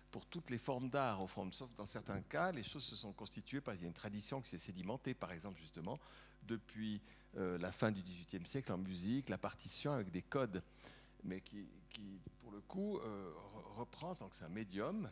pour 0.09 0.25
toutes 0.25 0.49
les 0.49 0.57
formes 0.57 0.89
d'art, 0.89 1.21
au 1.21 1.27
fond, 1.27 1.51
sauf 1.51 1.69
dans 1.75 1.85
certains 1.85 2.21
cas, 2.21 2.53
les 2.53 2.63
choses 2.63 2.85
se 2.85 2.95
sont 2.95 3.11
constituées 3.11 3.59
parce 3.59 3.77
qu'il 3.77 3.83
y 3.83 3.87
a 3.87 3.89
une 3.89 3.93
tradition 3.93 4.41
qui 4.41 4.49
s'est 4.49 4.57
sédimentée, 4.57 5.13
par 5.13 5.33
exemple, 5.33 5.59
justement, 5.59 5.99
depuis 6.43 7.01
euh, 7.37 7.57
la 7.57 7.73
fin 7.73 7.91
du 7.91 8.01
XVIIIe 8.01 8.47
siècle 8.47 8.71
en 8.71 8.77
musique, 8.77 9.27
la 9.27 9.37
partition 9.37 9.91
avec 9.91 10.11
des 10.11 10.21
codes, 10.21 10.63
mais 11.25 11.41
qui, 11.41 11.67
qui 11.89 12.21
pour 12.41 12.51
le 12.53 12.61
coup, 12.61 12.99
euh, 12.99 13.33
reprend, 13.75 14.13
donc 14.13 14.33
c'est 14.33 14.45
un 14.45 14.49
médium, 14.49 15.09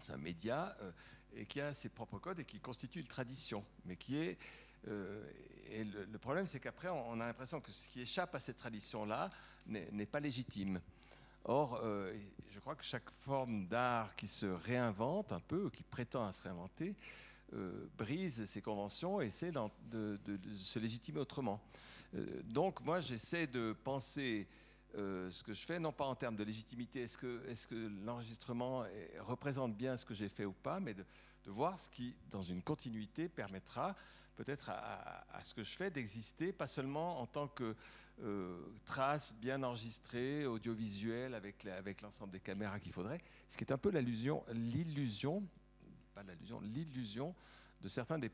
c'est 0.00 0.12
un 0.12 0.18
média, 0.18 0.76
euh, 0.82 0.92
et 1.34 1.46
qui 1.46 1.62
a 1.62 1.72
ses 1.72 1.88
propres 1.88 2.18
codes 2.18 2.40
et 2.40 2.44
qui 2.44 2.60
constitue 2.60 3.00
une 3.00 3.06
tradition, 3.06 3.64
mais 3.86 3.96
qui 3.96 4.18
est 4.18 4.38
et 4.86 5.84
le, 5.84 6.18
problème, 6.18 6.46
c'est 6.46 6.60
qu'après, 6.60 6.88
on, 6.88 7.20
a 7.20 7.26
l'impression 7.26 7.60
que 7.60 7.70
ce 7.70 7.88
qui 7.88 8.00
échappe 8.00 8.34
à 8.34 8.40
cette 8.40 8.58
tradition-là 8.58 9.30
n'est 9.66 10.06
pas 10.06 10.20
légitime. 10.20 10.80
Or, 11.44 11.80
euh, 11.82 12.14
je 12.50 12.60
crois 12.60 12.76
que 12.76 12.84
chaque 12.84 13.10
forme 13.20 13.66
d'art 13.66 14.14
qui 14.14 14.28
se 14.28 14.46
réinvente 14.46 15.32
un 15.32 15.40
peu, 15.40 15.70
qui 15.70 15.82
prétend 15.82 16.24
à 16.24 16.32
se 16.32 16.42
réinventer, 16.42 16.94
euh, 17.54 17.88
brise 17.98 18.44
ces 18.46 18.62
conventions 18.62 19.20
et 19.20 19.26
essaie 19.26 19.50
de, 19.50 20.18
se 20.54 20.78
légitimer 20.78 21.18
autrement. 21.18 21.60
Euh, 22.14 22.42
donc, 22.44 22.80
moi, 22.82 23.00
j'essaie 23.00 23.46
de 23.46 23.72
penser 23.72 24.46
ce 24.94 25.42
que 25.42 25.54
je 25.54 25.64
fais, 25.64 25.78
non 25.78 25.90
pas 25.90 26.04
en 26.04 26.14
termes 26.14 26.36
de 26.36 26.44
légitimité, 26.44 27.00
est-ce 27.00 27.16
que, 27.16 27.42
est 27.48 27.66
que 27.66 27.90
l'enregistrement 28.04 28.84
représente 29.20 29.74
bien 29.74 29.96
ce 29.96 30.04
que 30.04 30.12
j'ai 30.12 30.28
fait 30.28 30.44
ou 30.44 30.52
pas, 30.52 30.80
mais 30.80 30.92
de, 30.92 31.02
voir 31.46 31.78
ce 31.78 31.88
qui, 31.88 32.14
dans 32.28 32.42
une 32.42 32.60
continuité, 32.60 33.26
permettra 33.30 33.96
peut-être 34.36 34.70
à, 34.70 35.42
ce 35.42 35.54
que 35.54 35.62
je 35.62 35.70
fais 35.76 35.90
d'exister, 35.90 36.52
pas 36.52 36.66
seulement 36.66 37.20
en 37.20 37.26
tant 37.26 37.48
que 37.48 37.74
euh, 38.22 38.58
trace 38.84 39.34
bien 39.34 39.62
enregistrée, 39.62 40.46
audiovisuelle, 40.46 41.34
avec, 41.34 42.02
l'ensemble 42.02 42.32
des 42.32 42.40
caméras 42.40 42.78
qu'il 42.80 42.92
faudrait, 42.92 43.18
ce 43.48 43.56
qui 43.56 43.64
est 43.64 43.72
un 43.72 43.78
peu 43.78 43.90
l'illusion, 43.90 44.44
l'illusion, 44.52 45.42
pas 46.14 46.22
l'illusion, 46.22 46.60
l'illusion 46.60 47.34
de 47.80 47.88
certains 47.88 48.18
des, 48.18 48.30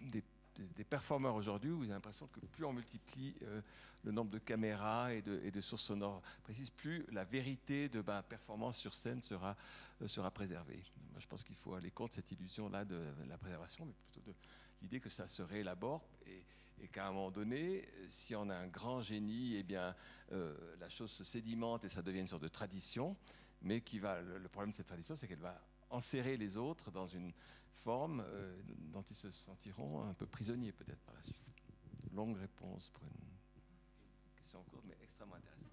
des, 0.00 0.84
performeurs 0.84 1.34
aujourd'hui 1.34 1.70
où 1.70 1.78
vous 1.78 1.84
avez 1.84 1.94
l'impression 1.94 2.28
que 2.28 2.40
plus 2.40 2.64
on 2.64 2.72
multiplie 2.72 3.34
euh, 3.42 3.60
le 4.04 4.12
nombre 4.12 4.30
de 4.30 4.38
caméras 4.38 5.12
et 5.12 5.22
de, 5.22 5.60
sources 5.60 5.82
sonores 5.82 6.22
précises, 6.44 6.70
plus 6.70 7.04
la 7.10 7.24
vérité 7.24 7.88
de 7.88 8.00
ma 8.00 8.22
performance 8.22 8.78
sur 8.78 8.94
scène 8.94 9.20
sera, 9.22 9.56
euh, 10.00 10.06
sera 10.06 10.30
préservée. 10.30 10.82
Moi, 11.10 11.18
je 11.18 11.26
pense 11.26 11.42
qu'il 11.42 11.56
faut 11.56 11.74
aller 11.74 11.90
contre 11.90 12.14
cette 12.14 12.30
illusion-là 12.30 12.84
de 12.84 13.00
la 13.28 13.36
préservation, 13.36 13.84
mais 13.84 13.94
plutôt 14.12 14.30
de 14.30 14.34
l'idée 14.86 15.00
que 15.00 15.08
ça 15.08 15.26
se 15.26 15.42
réélabore 15.42 16.08
et, 16.26 16.44
qu'à 16.92 17.08
un 17.08 17.10
moment 17.10 17.32
donné, 17.32 17.88
si 18.06 18.36
on 18.36 18.48
a 18.48 18.54
un 18.54 18.68
grand 18.68 19.00
génie, 19.00 19.56
eh 19.56 19.64
bien, 19.64 19.96
euh, 20.30 20.54
la 20.78 20.88
chose 20.88 21.10
se 21.10 21.24
sédimente 21.24 21.84
et 21.84 21.88
ça 21.88 22.00
devient 22.00 22.20
une 22.20 22.28
sorte 22.28 22.44
de 22.44 22.48
tradition. 22.48 23.16
Mais 23.62 23.80
qui 23.80 23.98
va, 23.98 24.20
le, 24.22 24.48
problème 24.48 24.70
de 24.70 24.76
cette 24.76 24.86
tradition, 24.86 25.16
c'est 25.16 25.26
qu'elle 25.26 25.40
va 25.40 25.60
enserrer 25.90 26.36
les 26.36 26.56
autres 26.56 26.92
dans 26.92 27.08
une 27.08 27.32
forme 27.72 28.22
euh, 28.24 28.56
dont 28.92 29.02
ils 29.02 29.16
se 29.16 29.32
sentiront 29.32 30.04
un 30.04 30.14
peu 30.14 30.26
prisonniers 30.26 30.70
peut-être 30.70 31.00
par 31.00 31.14
la 31.16 31.22
suite. 31.22 31.42
Longue 32.14 32.36
réponse 32.36 32.90
pour 32.90 33.02
une 33.02 34.36
question 34.36 34.62
courte, 34.70 34.84
mais 34.86 34.96
extrêmement 35.02 35.34
intéressante. 35.34 35.66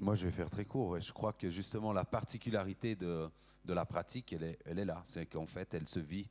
Moi, 0.00 0.16
je 0.16 0.24
vais 0.26 0.32
faire 0.32 0.50
très 0.50 0.64
court. 0.64 0.98
Je 0.98 1.12
crois 1.12 1.32
que 1.32 1.50
justement 1.50 1.92
la 1.92 2.04
particularité 2.04 2.96
de, 2.96 3.30
de 3.64 3.72
la 3.72 3.86
pratique, 3.86 4.32
elle 4.32 4.78
est 4.78 4.84
là. 4.84 5.02
C'est 5.04 5.26
qu'en 5.26 5.46
fait, 5.46 5.72
elle 5.74 5.86
se 5.86 6.00
vit 6.00 6.28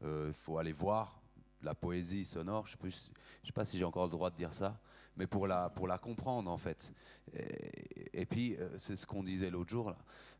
il 0.00 0.06
euh, 0.06 0.32
faut 0.32 0.58
aller 0.58 0.72
voir 0.72 1.20
la 1.62 1.74
poésie 1.74 2.24
sonore. 2.24 2.66
Je 2.66 2.76
ne 2.82 2.90
sais, 2.90 3.52
pas 3.54 3.64
si 3.64 3.78
j'ai 3.78 3.84
encore 3.84 4.04
le 4.04 4.10
droit 4.10 4.30
de 4.30 4.36
dire 4.36 4.52
ça, 4.52 4.78
mais 5.16 5.26
pour 5.26 5.46
la, 5.46 5.70
comprendre 6.00 6.50
en 6.50 6.58
fait. 6.58 6.92
Et, 8.12 8.26
puis, 8.26 8.56
euh, 8.56 8.68
c'est 8.78 8.96
ce 8.96 9.06
qu'on 9.06 9.22
disait 9.22 9.50
l'autre 9.50 9.70
jour. 9.70 9.94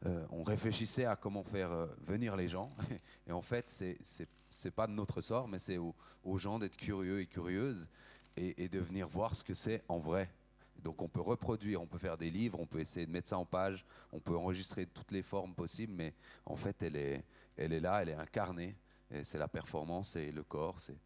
Euh, 0.04 0.24
on 0.30 0.42
réfléchissait 0.42 1.06
à 1.06 1.16
comment 1.16 1.42
faire 1.42 1.70
venir 2.06 2.36
les 2.36 2.48
gens. 2.48 2.70
Et 3.26 3.32
en 3.32 3.42
fait, 3.42 3.68
c'est 3.68 3.98
n'est 4.64 4.70
pas 4.70 4.86
de 4.86 4.92
notre 4.92 5.20
sort, 5.20 5.48
mais 5.48 5.58
c'est 5.58 5.78
aux, 5.78 5.94
gens 6.36 6.58
d'être 6.58 6.76
curieux 6.76 7.20
et 7.20 7.26
curieuses 7.26 7.88
et, 8.36 8.68
de 8.68 8.78
venir 8.78 9.08
voir 9.08 9.34
ce 9.34 9.42
que 9.42 9.54
c'est 9.54 9.82
en 9.88 9.98
vrai. 9.98 10.30
Donc 10.82 11.00
on 11.00 11.08
peut 11.08 11.20
reproduire, 11.20 11.80
on 11.80 11.86
peut 11.86 11.98
faire 11.98 12.18
des 12.18 12.30
livres, 12.30 12.60
on 12.60 12.66
peut 12.66 12.80
essayer 12.80 13.06
de 13.06 13.10
mettre 13.10 13.28
ça 13.28 13.38
en 13.38 13.46
page, 13.46 13.84
on 14.12 14.20
peut 14.20 14.36
enregistrer 14.36 14.86
toutes 14.86 15.10
les 15.10 15.22
formes 15.22 15.54
possibles, 15.54 15.92
mais 15.94 16.12
en 16.44 16.54
fait 16.54 16.82
elle 16.82 16.96
est 16.96 17.80
là, 17.80 18.02
elle 18.02 18.10
est 18.10 18.14
incarnée 18.14 18.76
c'est 19.22 19.38
la 19.38 19.48
performance, 19.48 20.16
et 20.16 20.32
le 20.32 20.42
corps, 20.42 20.80
c'est 20.80 20.98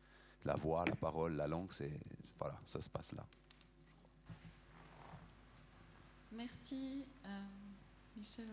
la 0.45 0.55
voix, 0.55 0.85
la 0.87 0.97
parole, 0.97 1.37
la 1.37 1.47
langue, 1.47 1.73
c'est 1.73 2.01
voilà, 2.39 2.59
ça 2.65 2.81
se 2.81 2.89
passe 2.89 3.13
là. 3.13 3.27
Merci, 6.33 7.05
euh, 7.27 7.43
Michel. 8.17 8.47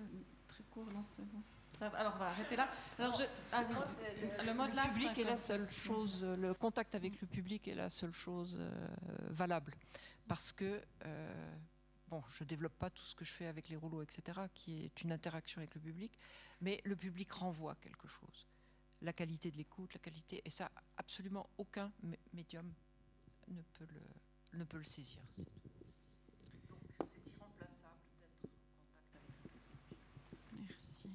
Très 0.47 0.63
court, 0.65 0.87
non, 0.93 1.01
c'est 1.01 1.23
bon. 1.23 1.41
alors, 1.95 2.13
on 2.15 2.19
va 2.19 2.29
arrêter 2.29 2.55
là. 2.55 2.69
Alors, 2.97 3.13
je, 3.13 3.23
ah 3.51 3.63
le, 4.43 4.53
mot 4.53 4.67
de 4.67 4.75
la 4.75 4.87
public 4.87 5.17
est 5.17 5.23
la 5.23 5.37
seule 5.37 5.69
chose, 5.69 6.23
le 6.23 6.53
contact 6.53 6.95
avec 6.95 7.21
le 7.21 7.27
public 7.27 7.67
est 7.67 7.75
la 7.75 7.89
seule 7.89 8.13
chose 8.13 8.57
euh, 8.59 8.87
valable. 9.29 9.73
Parce 10.27 10.51
que, 10.51 10.81
euh, 11.05 11.55
bon, 12.07 12.23
je 12.27 12.43
ne 12.43 12.49
développe 12.49 12.77
pas 12.77 12.89
tout 12.89 13.03
ce 13.03 13.15
que 13.15 13.23
je 13.23 13.31
fais 13.31 13.45
avec 13.45 13.69
les 13.69 13.75
rouleaux, 13.75 14.01
etc., 14.01 14.39
qui 14.53 14.83
est 14.83 15.03
une 15.03 15.11
interaction 15.11 15.59
avec 15.59 15.75
le 15.75 15.81
public, 15.81 16.17
mais 16.59 16.81
le 16.83 16.95
public 16.95 17.31
renvoie 17.31 17.75
quelque 17.75 18.07
chose 18.07 18.47
la 19.01 19.13
qualité 19.13 19.51
de 19.51 19.57
l'écoute, 19.57 19.93
la 19.93 19.99
qualité, 19.99 20.41
et 20.43 20.49
ça, 20.49 20.71
absolument 20.97 21.49
aucun 21.57 21.91
médium 22.33 22.73
ne 23.47 23.61
peut 23.73 23.87
le, 23.93 24.59
ne 24.59 24.63
peut 24.63 24.77
le 24.77 24.83
saisir. 24.83 25.19
C'est 25.37 27.27
irremplaçable 27.27 28.01
d'être 28.41 28.45
en 28.45 28.95
contact 28.95 29.15
avec 29.15 30.51
le 30.51 30.57
Merci. 30.59 31.09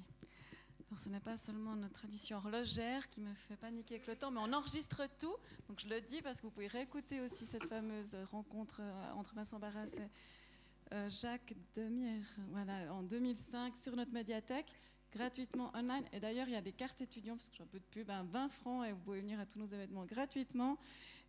Alors, 0.87 0.99
ce 0.99 1.09
n'est 1.09 1.19
pas 1.19 1.37
seulement 1.37 1.75
notre 1.75 1.93
tradition 1.93 2.37
horlogère 2.37 3.09
qui 3.09 3.21
me 3.21 3.33
fait 3.33 3.57
paniquer 3.57 3.95
avec 3.95 4.07
le 4.07 4.15
temps, 4.15 4.31
mais 4.31 4.39
on 4.39 4.53
enregistre 4.53 5.03
tout. 5.19 5.35
Donc, 5.67 5.79
je 5.79 5.87
le 5.87 6.01
dis 6.01 6.21
parce 6.21 6.37
que 6.37 6.43
vous 6.43 6.51
pouvez 6.51 6.67
réécouter 6.67 7.19
aussi 7.21 7.45
cette 7.45 7.65
fameuse 7.65 8.15
rencontre 8.31 8.79
euh, 8.81 9.11
entre 9.13 9.35
Vincent 9.35 9.59
Barras 9.59 9.87
et 9.97 10.93
euh, 10.93 11.09
Jacques 11.09 11.53
Demire 11.75 12.25
voilà, 12.51 12.93
en 12.93 13.03
2005 13.03 13.75
sur 13.75 13.95
notre 13.95 14.11
médiathèque 14.11 14.73
gratuitement 15.13 15.71
online. 15.75 16.03
Et 16.11 16.19
d'ailleurs, 16.19 16.47
il 16.47 16.53
y 16.53 16.57
a 16.57 16.61
des 16.61 16.71
cartes 16.71 17.01
étudiants, 17.01 17.35
parce 17.35 17.49
que 17.49 17.55
j'ai 17.57 17.63
un 17.63 17.67
peu 17.67 17.79
de 17.79 17.85
pub, 17.85 18.07
20 18.07 18.35
hein, 18.35 18.49
francs, 18.49 18.85
et 18.85 18.91
vous 18.91 18.99
pouvez 18.99 19.21
venir 19.21 19.39
à 19.39 19.45
tous 19.45 19.59
nos 19.59 19.65
événements 19.65 20.05
gratuitement. 20.05 20.77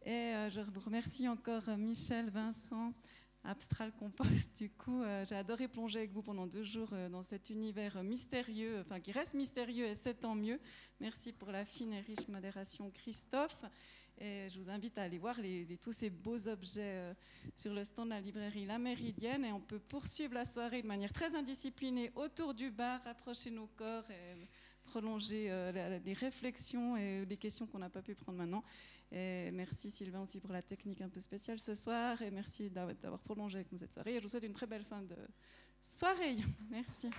Et 0.05 0.11
euh, 0.11 0.51
je 0.51 0.61
vous 0.61 0.81
remercie 0.81 1.29
encore 1.29 1.69
euh, 1.69 1.77
Michel, 1.77 2.29
Vincent, 2.29 2.93
Abstral 3.43 3.93
Compost. 3.93 4.51
Du 4.59 4.71
coup, 4.71 5.03
euh, 5.03 5.25
j'ai 5.25 5.35
adoré 5.35 5.69
plonger 5.69 6.01
avec 6.01 6.13
vous 6.13 6.23
pendant 6.23 6.47
deux 6.47 6.63
jours 6.63 6.91
dans 7.11 7.23
cet 7.23 7.51
univers 7.51 8.03
mystérieux, 8.03 8.81
enfin 8.81 9.01
qui 9.01 9.13
reste 9.13 9.35
mystérieux 9.35 9.87
et 9.87 9.95
c'est 9.95 10.15
tant 10.15 10.35
mieux. 10.35 10.61
Merci 11.01 11.33
pour 11.33 11.51
la 11.51 11.65
fine 11.65 11.93
et 11.93 12.01
riche 12.01 12.29
modération, 12.29 12.91
Christophe. 12.91 13.65
Et 14.19 14.49
je 14.49 14.61
vous 14.61 14.71
invite 14.71 14.97
à 14.99 15.03
aller 15.03 15.19
voir 15.19 15.37
tous 15.81 15.93
ces 15.93 16.11
beaux 16.11 16.49
objets 16.49 16.83
euh, 16.83 17.15
sur 17.57 17.75
le 17.75 17.85
stand 17.85 18.07
de 18.07 18.11
la 18.11 18.21
librairie 18.21 18.65
La 18.65 18.79
Méridienne. 18.79 19.45
Et 19.45 19.53
on 19.53 19.61
peut 19.61 19.79
poursuivre 19.79 20.35
la 20.35 20.45
soirée 20.45 20.83
de 20.83 20.87
manière 20.87 21.13
très 21.13 21.35
indisciplinée 21.35 22.13
autour 22.15 22.55
du 22.55 22.71
bar, 22.71 23.03
rapprocher 23.05 23.51
nos 23.51 23.67
corps 23.77 24.09
et 24.11 24.49
prolonger 24.85 25.49
les 26.05 26.13
réflexions 26.13 26.97
et 26.97 27.25
les 27.25 27.37
questions 27.39 27.67
qu'on 27.67 27.79
n'a 27.79 27.89
pas 27.89 28.03
pu 28.03 28.15
prendre 28.15 28.39
maintenant. 28.39 28.63
Merci 29.11 29.91
Sylvain 29.91 30.21
aussi 30.21 30.41
pour 30.41 30.53
la 30.53 30.61
technique 30.61 31.01
un 31.01 31.09
peu 31.09 31.21
spéciale 31.21 31.59
ce 31.59 31.75
soir 31.75 32.21
et 32.21 32.31
merci 32.31 32.69
d'avoir 32.69 33.21
prolongé 33.21 33.57
avec 33.57 33.73
nous 33.73 33.79
cette 33.79 33.95
soirée. 33.95 34.17
Je 34.17 34.23
vous 34.23 34.29
souhaite 34.29 34.45
une 34.45 34.53
très 34.53 34.67
belle 34.67 34.85
fin 34.85 35.01
de 35.01 35.17
soirée. 35.87 36.37
Merci. 36.71 37.11